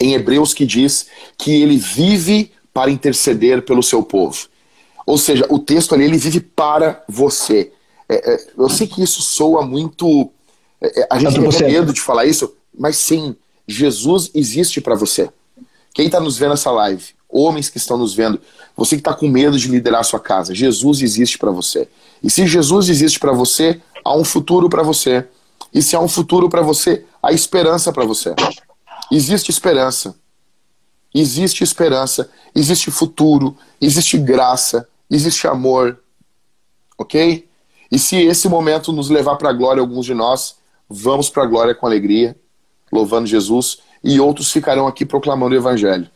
em 0.00 0.14
Hebreus 0.14 0.54
que 0.54 0.64
diz 0.64 1.06
que 1.36 1.62
ele 1.62 1.76
vive 1.76 2.52
para 2.72 2.90
interceder 2.90 3.62
pelo 3.62 3.82
seu 3.82 4.02
povo. 4.02 4.48
Ou 5.06 5.16
seja, 5.16 5.46
o 5.48 5.58
texto 5.58 5.94
ali 5.94 6.04
ele 6.04 6.18
vive 6.18 6.40
para 6.40 7.04
você. 7.08 7.72
É, 8.08 8.34
é, 8.34 8.46
eu 8.58 8.68
sei 8.68 8.86
que 8.86 9.02
isso 9.02 9.22
soa 9.22 9.64
muito. 9.64 10.30
É, 10.80 11.02
é 11.02 11.06
a 11.10 11.18
gente 11.18 11.38
tem 11.38 11.68
medo 11.68 11.92
de 11.92 12.00
falar 12.00 12.24
isso, 12.24 12.54
mas 12.76 12.96
sim, 12.96 13.36
Jesus 13.66 14.30
existe 14.34 14.80
para 14.80 14.94
você. 14.94 15.30
Quem 15.96 16.04
está 16.04 16.20
nos 16.20 16.36
vendo 16.36 16.50
nessa 16.50 16.70
live, 16.70 17.02
homens 17.26 17.70
que 17.70 17.78
estão 17.78 17.96
nos 17.96 18.14
vendo, 18.14 18.38
você 18.76 18.96
que 18.96 19.00
está 19.00 19.14
com 19.14 19.26
medo 19.26 19.58
de 19.58 19.66
liderar 19.66 20.00
a 20.00 20.04
sua 20.04 20.20
casa, 20.20 20.54
Jesus 20.54 21.00
existe 21.00 21.38
para 21.38 21.50
você. 21.50 21.88
E 22.22 22.28
se 22.28 22.46
Jesus 22.46 22.90
existe 22.90 23.18
para 23.18 23.32
você, 23.32 23.80
há 24.04 24.14
um 24.14 24.22
futuro 24.22 24.68
para 24.68 24.82
você. 24.82 25.26
E 25.72 25.80
se 25.80 25.96
há 25.96 26.00
um 26.00 26.06
futuro 26.06 26.50
para 26.50 26.60
você, 26.60 27.06
há 27.22 27.32
esperança 27.32 27.94
para 27.94 28.04
você. 28.04 28.34
Existe 29.10 29.50
esperança. 29.50 30.14
Existe 31.14 31.64
esperança, 31.64 32.28
existe 32.54 32.90
futuro, 32.90 33.56
existe 33.80 34.18
graça, 34.18 34.86
existe 35.10 35.48
amor. 35.48 35.98
Ok? 36.98 37.48
E 37.90 37.98
se 37.98 38.16
esse 38.16 38.50
momento 38.50 38.92
nos 38.92 39.08
levar 39.08 39.36
para 39.36 39.48
a 39.48 39.54
glória, 39.54 39.80
alguns 39.80 40.04
de 40.04 40.12
nós, 40.12 40.56
vamos 40.90 41.30
para 41.30 41.44
a 41.44 41.46
glória 41.46 41.74
com 41.74 41.86
alegria, 41.86 42.36
louvando 42.92 43.26
Jesus, 43.26 43.78
e 44.06 44.20
outros 44.20 44.50
ficarão 44.52 44.86
aqui 44.86 45.04
proclamando 45.04 45.54
o 45.54 45.58
Evangelho. 45.58 46.06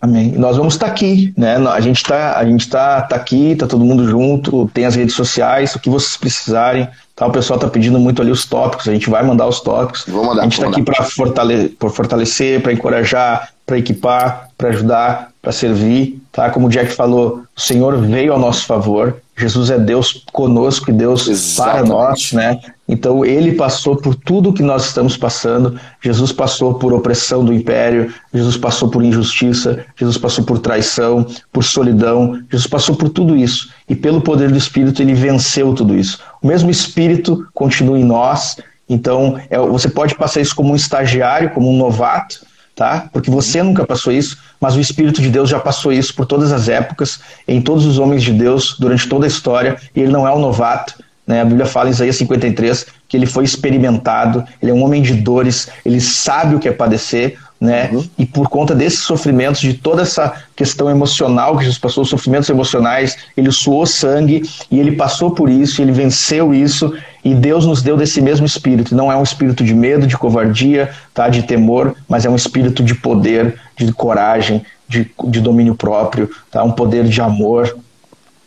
Amém. 0.00 0.32
Nós 0.36 0.56
vamos 0.56 0.74
estar 0.74 0.86
tá 0.86 0.92
aqui, 0.92 1.34
né? 1.36 1.56
A 1.56 1.80
gente 1.80 1.96
está, 1.96 2.38
a 2.38 2.44
gente 2.44 2.68
tá, 2.68 3.02
tá 3.02 3.16
aqui, 3.16 3.56
tá 3.56 3.66
todo 3.66 3.84
mundo 3.84 4.08
junto, 4.08 4.68
tem 4.72 4.84
as 4.84 4.94
redes 4.94 5.14
sociais, 5.14 5.74
o 5.74 5.80
que 5.80 5.90
vocês 5.90 6.16
precisarem. 6.16 6.88
Tá? 7.16 7.26
O 7.26 7.32
pessoal 7.32 7.56
está 7.56 7.68
pedindo 7.68 7.98
muito 7.98 8.22
ali 8.22 8.30
os 8.30 8.46
tópicos, 8.46 8.88
a 8.88 8.92
gente 8.92 9.10
vai 9.10 9.24
mandar 9.24 9.48
os 9.48 9.60
tópicos. 9.60 10.06
Mandar, 10.06 10.42
a 10.42 10.44
gente 10.44 10.52
está 10.52 10.68
aqui 10.68 10.82
para 10.82 11.02
fortale 11.02 11.76
fortalecer, 11.80 12.62
para 12.62 12.72
encorajar, 12.72 13.50
para 13.66 13.76
equipar, 13.76 14.50
para 14.56 14.68
ajudar, 14.68 15.32
para 15.42 15.50
servir. 15.50 16.22
Tá? 16.30 16.48
Como 16.48 16.68
o 16.68 16.70
Jack 16.70 16.92
falou, 16.92 17.42
o 17.56 17.60
Senhor 17.60 17.96
veio 18.00 18.32
ao 18.32 18.38
nosso 18.38 18.66
favor. 18.66 19.16
Jesus 19.36 19.68
é 19.68 19.78
Deus 19.80 20.24
conosco 20.32 20.90
e 20.90 20.92
Deus 20.92 21.26
Exatamente. 21.26 21.88
para 21.88 21.88
nós, 21.88 22.32
né? 22.32 22.60
Então 22.88 23.22
ele 23.24 23.52
passou 23.52 23.96
por 23.96 24.14
tudo 24.14 24.52
que 24.52 24.62
nós 24.62 24.86
estamos 24.86 25.16
passando. 25.16 25.78
Jesus 26.00 26.32
passou 26.32 26.74
por 26.74 26.94
opressão 26.94 27.44
do 27.44 27.52
império, 27.52 28.12
Jesus 28.32 28.56
passou 28.56 28.88
por 28.88 29.04
injustiça, 29.04 29.84
Jesus 29.94 30.16
passou 30.16 30.44
por 30.44 30.58
traição, 30.58 31.26
por 31.52 31.62
solidão, 31.62 32.40
Jesus 32.50 32.66
passou 32.66 32.96
por 32.96 33.10
tudo 33.10 33.36
isso. 33.36 33.70
E 33.88 33.94
pelo 33.94 34.22
poder 34.22 34.50
do 34.50 34.56
Espírito 34.56 35.02
ele 35.02 35.12
venceu 35.12 35.74
tudo 35.74 35.94
isso. 35.94 36.18
O 36.40 36.46
mesmo 36.46 36.70
Espírito 36.70 37.46
continua 37.52 37.98
em 37.98 38.04
nós. 38.04 38.56
Então 38.88 39.38
é, 39.50 39.58
você 39.58 39.90
pode 39.90 40.14
passar 40.14 40.40
isso 40.40 40.56
como 40.56 40.72
um 40.72 40.76
estagiário, 40.76 41.50
como 41.50 41.70
um 41.70 41.76
novato, 41.76 42.46
tá? 42.74 43.06
Porque 43.12 43.30
você 43.30 43.62
nunca 43.62 43.84
passou 43.84 44.12
isso, 44.12 44.38
mas 44.58 44.76
o 44.76 44.80
Espírito 44.80 45.20
de 45.20 45.28
Deus 45.28 45.50
já 45.50 45.60
passou 45.60 45.92
isso 45.92 46.14
por 46.14 46.24
todas 46.24 46.52
as 46.52 46.70
épocas, 46.70 47.20
em 47.46 47.60
todos 47.60 47.84
os 47.84 47.98
homens 47.98 48.22
de 48.22 48.32
Deus, 48.32 48.76
durante 48.78 49.06
toda 49.08 49.26
a 49.26 49.28
história, 49.28 49.76
e 49.94 50.00
ele 50.00 50.10
não 50.10 50.26
é 50.26 50.32
um 50.32 50.38
novato. 50.38 50.94
Né? 51.28 51.42
A 51.42 51.44
Bíblia 51.44 51.66
fala 51.66 51.90
em 51.90 51.92
Isaías 51.92 52.16
53 52.16 52.86
que 53.06 53.14
ele 53.14 53.26
foi 53.26 53.44
experimentado, 53.44 54.42
ele 54.62 54.70
é 54.70 54.74
um 54.74 54.82
homem 54.82 55.02
de 55.02 55.12
dores, 55.12 55.68
ele 55.84 56.00
sabe 56.00 56.54
o 56.54 56.58
que 56.58 56.66
é 56.66 56.72
padecer, 56.72 57.38
né? 57.60 57.90
Uhum. 57.92 58.04
E 58.16 58.24
por 58.24 58.48
conta 58.48 58.74
desses 58.74 59.00
sofrimentos, 59.00 59.60
de 59.60 59.74
toda 59.74 60.02
essa 60.02 60.32
questão 60.54 60.88
emocional 60.88 61.56
que 61.56 61.64
Jesus 61.64 61.78
passou, 61.78 62.02
os 62.02 62.08
sofrimentos 62.08 62.48
emocionais, 62.48 63.16
ele 63.36 63.50
suou 63.50 63.84
sangue 63.84 64.42
e 64.70 64.78
ele 64.78 64.92
passou 64.92 65.32
por 65.32 65.50
isso, 65.50 65.82
ele 65.82 65.90
venceu 65.90 66.54
isso 66.54 66.94
e 67.24 67.34
Deus 67.34 67.66
nos 67.66 67.82
deu 67.82 67.96
desse 67.96 68.20
mesmo 68.20 68.46
espírito. 68.46 68.94
Não 68.94 69.10
é 69.10 69.16
um 69.16 69.22
espírito 69.22 69.64
de 69.64 69.74
medo, 69.74 70.06
de 70.06 70.16
covardia, 70.16 70.90
tá? 71.12 71.28
De 71.28 71.42
temor, 71.42 71.94
mas 72.08 72.24
é 72.24 72.30
um 72.30 72.36
espírito 72.36 72.82
de 72.82 72.94
poder, 72.94 73.58
de 73.76 73.92
coragem, 73.92 74.62
de, 74.88 75.10
de 75.24 75.40
domínio 75.40 75.74
próprio, 75.74 76.30
tá? 76.50 76.62
Um 76.62 76.72
poder 76.72 77.04
de 77.04 77.20
amor. 77.20 77.76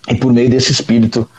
E 0.07 0.15
por 0.15 0.33
meio 0.33 0.49
desse 0.49 0.71
espírito 0.71 1.29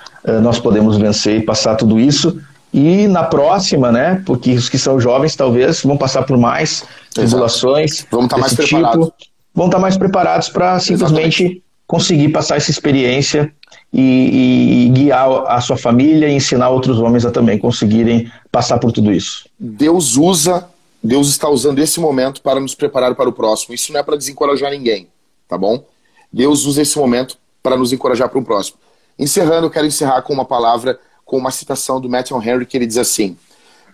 nós 0.42 0.58
podemos 0.58 0.96
vencer 0.96 1.38
e 1.38 1.42
passar 1.42 1.74
tudo 1.76 1.98
isso 1.98 2.40
E 2.72 3.06
na 3.06 3.24
próxima, 3.24 3.92
né? 3.92 4.22
Porque 4.24 4.52
os 4.52 4.68
que 4.68 4.78
são 4.78 4.98
jovens 4.98 5.36
talvez 5.36 5.82
vão 5.82 5.96
passar 5.96 6.22
por 6.22 6.38
mais 6.38 6.84
tribulações. 7.14 8.06
Vão 8.10 8.24
estar 8.24 8.38
mais 8.38 8.52
tipo, 8.52 8.62
preparados. 8.62 9.10
Vão 9.54 9.66
estar 9.66 9.78
mais 9.78 9.96
preparados 9.98 10.48
para 10.48 10.80
simplesmente 10.80 11.42
Exatamente. 11.42 11.62
conseguir 11.86 12.28
passar 12.30 12.56
essa 12.56 12.70
experiência 12.70 13.52
e, 13.92 14.86
e, 14.86 14.88
guiar 14.88 15.28
a 15.46 15.60
sua 15.60 15.76
família 15.76 16.28
e 16.28 16.32
ensinar 16.32 16.70
outros 16.70 16.98
homens 16.98 17.26
a 17.26 17.30
também 17.30 17.58
conseguirem 17.58 18.32
passar 18.50 18.78
por 18.78 18.90
tudo 18.90 19.12
isso. 19.12 19.46
Deus 19.58 20.16
usa, 20.16 20.66
Deus 21.02 21.28
está 21.28 21.50
usando 21.50 21.78
esse 21.78 22.00
momento 22.00 22.40
para 22.40 22.58
nos 22.58 22.74
preparar 22.74 23.14
para 23.14 23.28
o 23.28 23.32
próximo. 23.32 23.74
Isso 23.74 23.92
não 23.92 24.00
é 24.00 24.02
para 24.02 24.16
desencorajar 24.16 24.70
ninguém, 24.70 25.08
tá 25.46 25.58
bom? 25.58 25.84
Deus 26.32 26.64
usa 26.64 26.80
esse 26.80 26.96
momento 26.96 27.36
para 27.62 27.76
nos 27.76 27.92
encorajar 27.92 28.30
para 28.30 28.38
o 28.38 28.44
próximo. 28.44 28.78
Encerrando, 29.22 29.66
eu 29.66 29.70
quero 29.70 29.86
encerrar 29.86 30.20
com 30.22 30.32
uma 30.32 30.44
palavra, 30.44 30.98
com 31.24 31.36
uma 31.36 31.52
citação 31.52 32.00
do 32.00 32.08
Matthew 32.08 32.42
Henry, 32.42 32.66
que 32.66 32.76
ele 32.76 32.86
diz 32.86 32.96
assim: 32.96 33.38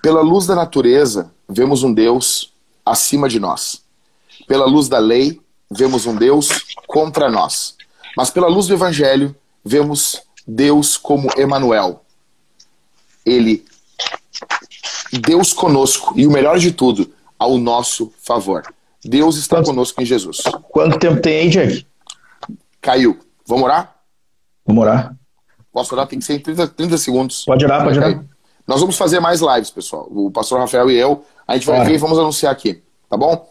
Pela 0.03 0.23
luz 0.23 0.47
da 0.47 0.55
natureza, 0.55 1.31
vemos 1.47 1.83
um 1.83 1.93
Deus 1.93 2.51
acima 2.85 3.29
de 3.29 3.39
nós. 3.39 3.85
Pela 4.47 4.65
luz 4.65 4.89
da 4.89 4.99
lei, 4.99 5.39
vemos 5.71 6.07
um 6.07 6.17
Deus 6.17 6.49
contra 6.87 7.31
nós. 7.31 7.77
Mas 8.17 8.31
pela 8.31 8.49
luz 8.49 8.69
do 8.69 8.73
Evangelho, 8.73 9.37
vemos 9.63 10.19
Deus 10.47 10.97
como 10.97 11.29
Emanuel. 11.37 12.03
Ele, 13.23 13.67
Deus 15.13 15.53
conosco, 15.53 16.19
e 16.19 16.27
o 16.27 16.31
melhor 16.31 16.59
de 16.59 16.73
tudo, 16.73 17.13
ao 17.39 17.59
nosso 17.59 18.11
favor. 18.19 18.63
Deus 19.05 19.37
está 19.37 19.57
Quanto, 19.57 19.67
conosco 19.67 20.01
em 20.01 20.07
Jesus. 20.07 20.41
Quanto 20.71 20.99
tempo 20.99 21.21
tem 21.21 21.41
aí, 21.41 21.51
Jack? 21.51 21.87
Caiu. 22.81 23.19
Vamos 23.47 23.65
orar? 23.65 23.95
Vamos 24.67 24.83
orar. 24.83 25.18
Posso 25.73 25.95
orar? 25.95 26.07
Tem 26.07 26.19
que 26.19 26.25
ser 26.25 26.35
em 26.35 26.41
30, 26.41 26.69
30 26.69 26.99
segundos. 26.99 27.45
Pode 27.45 27.65
orar, 27.65 27.85
pode 27.85 27.99
orar. 27.99 28.25
Nós 28.67 28.81
vamos 28.81 28.97
fazer 28.97 29.21
mais 29.21 29.41
lives, 29.41 29.71
pessoal. 29.71 30.07
O 30.11 30.31
pastor 30.31 30.59
Rafael 30.59 30.91
e 30.91 30.97
eu, 30.97 31.25
a 31.47 31.55
gente 31.55 31.67
vai 31.67 31.85
ver 31.85 31.95
e 31.95 31.99
vamos 31.99 32.19
anunciar 32.19 32.53
aqui, 32.53 32.83
tá 33.09 33.17
bom? 33.17 33.51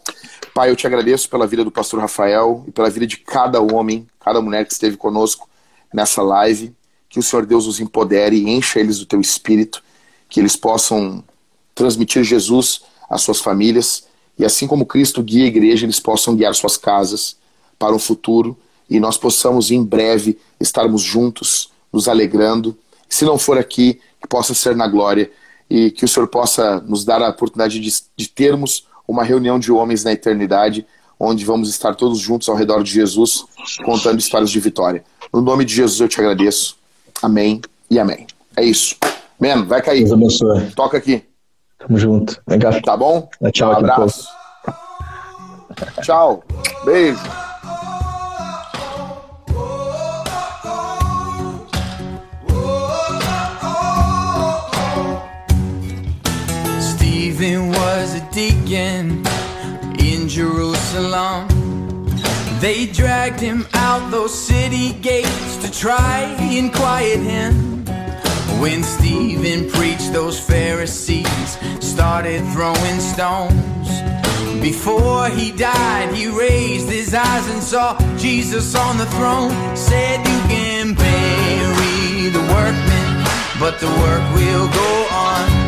Pai, 0.54 0.70
eu 0.70 0.76
te 0.76 0.86
agradeço 0.86 1.28
pela 1.28 1.46
vida 1.46 1.64
do 1.64 1.70
pastor 1.70 2.00
Rafael 2.00 2.64
e 2.66 2.70
pela 2.70 2.88
vida 2.90 3.06
de 3.06 3.16
cada 3.16 3.60
homem, 3.60 4.06
cada 4.20 4.40
mulher 4.40 4.64
que 4.64 4.72
esteve 4.72 4.96
conosco 4.96 5.48
nessa 5.92 6.22
live. 6.22 6.74
Que 7.08 7.18
o 7.18 7.22
Senhor 7.22 7.46
Deus 7.46 7.66
os 7.66 7.80
empodere 7.80 8.36
e 8.36 8.50
encha 8.50 8.78
eles 8.78 8.98
do 8.98 9.06
teu 9.06 9.20
espírito, 9.20 9.82
que 10.28 10.38
eles 10.38 10.56
possam 10.56 11.24
transmitir 11.74 12.22
Jesus 12.22 12.82
às 13.08 13.22
suas 13.22 13.40
famílias 13.40 14.08
e 14.38 14.44
assim 14.44 14.66
como 14.66 14.86
Cristo 14.86 15.22
guia 15.22 15.44
a 15.44 15.48
igreja, 15.48 15.84
eles 15.84 15.98
possam 15.98 16.36
guiar 16.36 16.54
suas 16.54 16.76
casas 16.76 17.36
para 17.78 17.94
o 17.94 17.98
futuro 17.98 18.56
e 18.88 19.00
nós 19.00 19.18
possamos 19.18 19.70
em 19.70 19.82
breve 19.82 20.38
estarmos 20.60 21.02
juntos, 21.02 21.67
nos 21.92 22.08
alegrando. 22.08 22.76
Se 23.08 23.24
não 23.24 23.38
for 23.38 23.58
aqui, 23.58 24.00
que 24.20 24.28
possa 24.28 24.54
ser 24.54 24.76
na 24.76 24.86
glória 24.86 25.30
e 25.70 25.90
que 25.90 26.04
o 26.04 26.08
Senhor 26.08 26.26
possa 26.28 26.80
nos 26.80 27.04
dar 27.04 27.22
a 27.22 27.28
oportunidade 27.28 27.80
de, 27.80 27.90
de 28.16 28.28
termos 28.28 28.86
uma 29.06 29.24
reunião 29.24 29.58
de 29.58 29.72
homens 29.72 30.04
na 30.04 30.12
eternidade, 30.12 30.86
onde 31.18 31.44
vamos 31.44 31.70
estar 31.70 31.94
todos 31.94 32.18
juntos 32.18 32.48
ao 32.48 32.54
redor 32.54 32.82
de 32.82 32.92
Jesus, 32.92 33.44
contando 33.84 34.18
histórias 34.18 34.50
de 34.50 34.60
vitória. 34.60 35.02
No 35.32 35.40
nome 35.40 35.64
de 35.64 35.74
Jesus 35.74 36.00
eu 36.00 36.08
te 36.08 36.20
agradeço. 36.20 36.76
Amém 37.22 37.60
e 37.90 37.98
amém. 37.98 38.26
É 38.56 38.64
isso. 38.64 38.96
Man, 39.40 39.64
vai 39.64 39.80
cair. 39.80 40.00
Deus 40.00 40.12
abençoe. 40.12 40.70
Toca 40.72 40.98
aqui. 40.98 41.24
Tamo 41.78 41.98
junto. 41.98 42.40
Cá. 42.60 42.80
Tá 42.80 42.96
bom? 42.96 43.28
Tchau. 43.52 43.70
Um 43.70 43.76
abraço. 43.76 44.28
Tchau. 46.02 46.44
Beijo. 46.84 47.47
In 58.38 60.28
Jerusalem. 60.28 61.48
They 62.60 62.86
dragged 62.86 63.40
him 63.40 63.66
out 63.74 64.12
those 64.12 64.32
city 64.32 64.92
gates 64.92 65.56
to 65.56 65.72
try 65.72 66.20
and 66.38 66.72
quiet 66.72 67.18
him. 67.18 67.84
When 68.60 68.84
Stephen 68.84 69.68
preached, 69.70 70.12
those 70.12 70.38
Pharisees 70.38 71.58
started 71.80 72.44
throwing 72.52 73.00
stones. 73.00 73.88
Before 74.62 75.28
he 75.30 75.50
died, 75.50 76.14
he 76.14 76.28
raised 76.28 76.88
his 76.88 77.14
eyes 77.14 77.48
and 77.50 77.60
saw 77.60 77.98
Jesus 78.18 78.76
on 78.76 78.98
the 78.98 79.06
throne. 79.06 79.50
Said, 79.76 80.18
You 80.20 80.40
can 80.54 80.94
bury 80.94 82.28
the 82.30 82.44
workmen, 82.54 83.08
but 83.58 83.80
the 83.80 83.88
work 83.88 84.24
will 84.36 84.68
go 84.68 85.08
on 85.10 85.67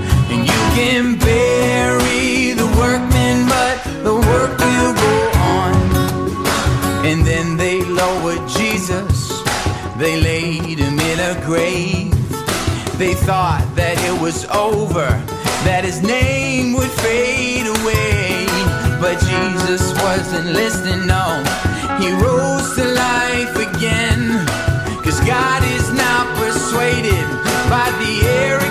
can 0.75 1.17
bury 1.17 2.53
the 2.53 2.67
workmen, 2.79 3.47
but 3.47 3.75
the 4.03 4.13
work 4.13 4.57
will 4.57 4.93
go 4.93 5.15
on. 5.57 5.73
And 7.05 7.25
then 7.25 7.57
they 7.57 7.83
lowered 7.83 8.47
Jesus, 8.47 9.43
they 9.97 10.21
laid 10.21 10.79
him 10.79 10.99
in 10.99 11.19
a 11.19 11.33
grave. 11.45 12.11
They 12.97 13.13
thought 13.15 13.65
that 13.75 13.97
it 14.09 14.21
was 14.21 14.45
over, 14.45 15.07
that 15.67 15.83
his 15.83 16.01
name 16.01 16.73
would 16.73 16.91
fade 17.05 17.67
away. 17.67 18.45
But 19.01 19.19
Jesus 19.19 19.91
wasn't 20.03 20.53
listening, 20.53 21.07
no. 21.07 21.43
He 21.99 22.11
rose 22.11 22.75
to 22.75 22.85
life 22.85 23.55
again. 23.67 24.45
Cause 25.03 25.19
God 25.21 25.63
is 25.75 25.91
not 25.93 26.25
persuaded 26.37 27.25
by 27.69 27.89
the 27.99 28.13
arrogance 28.27 28.70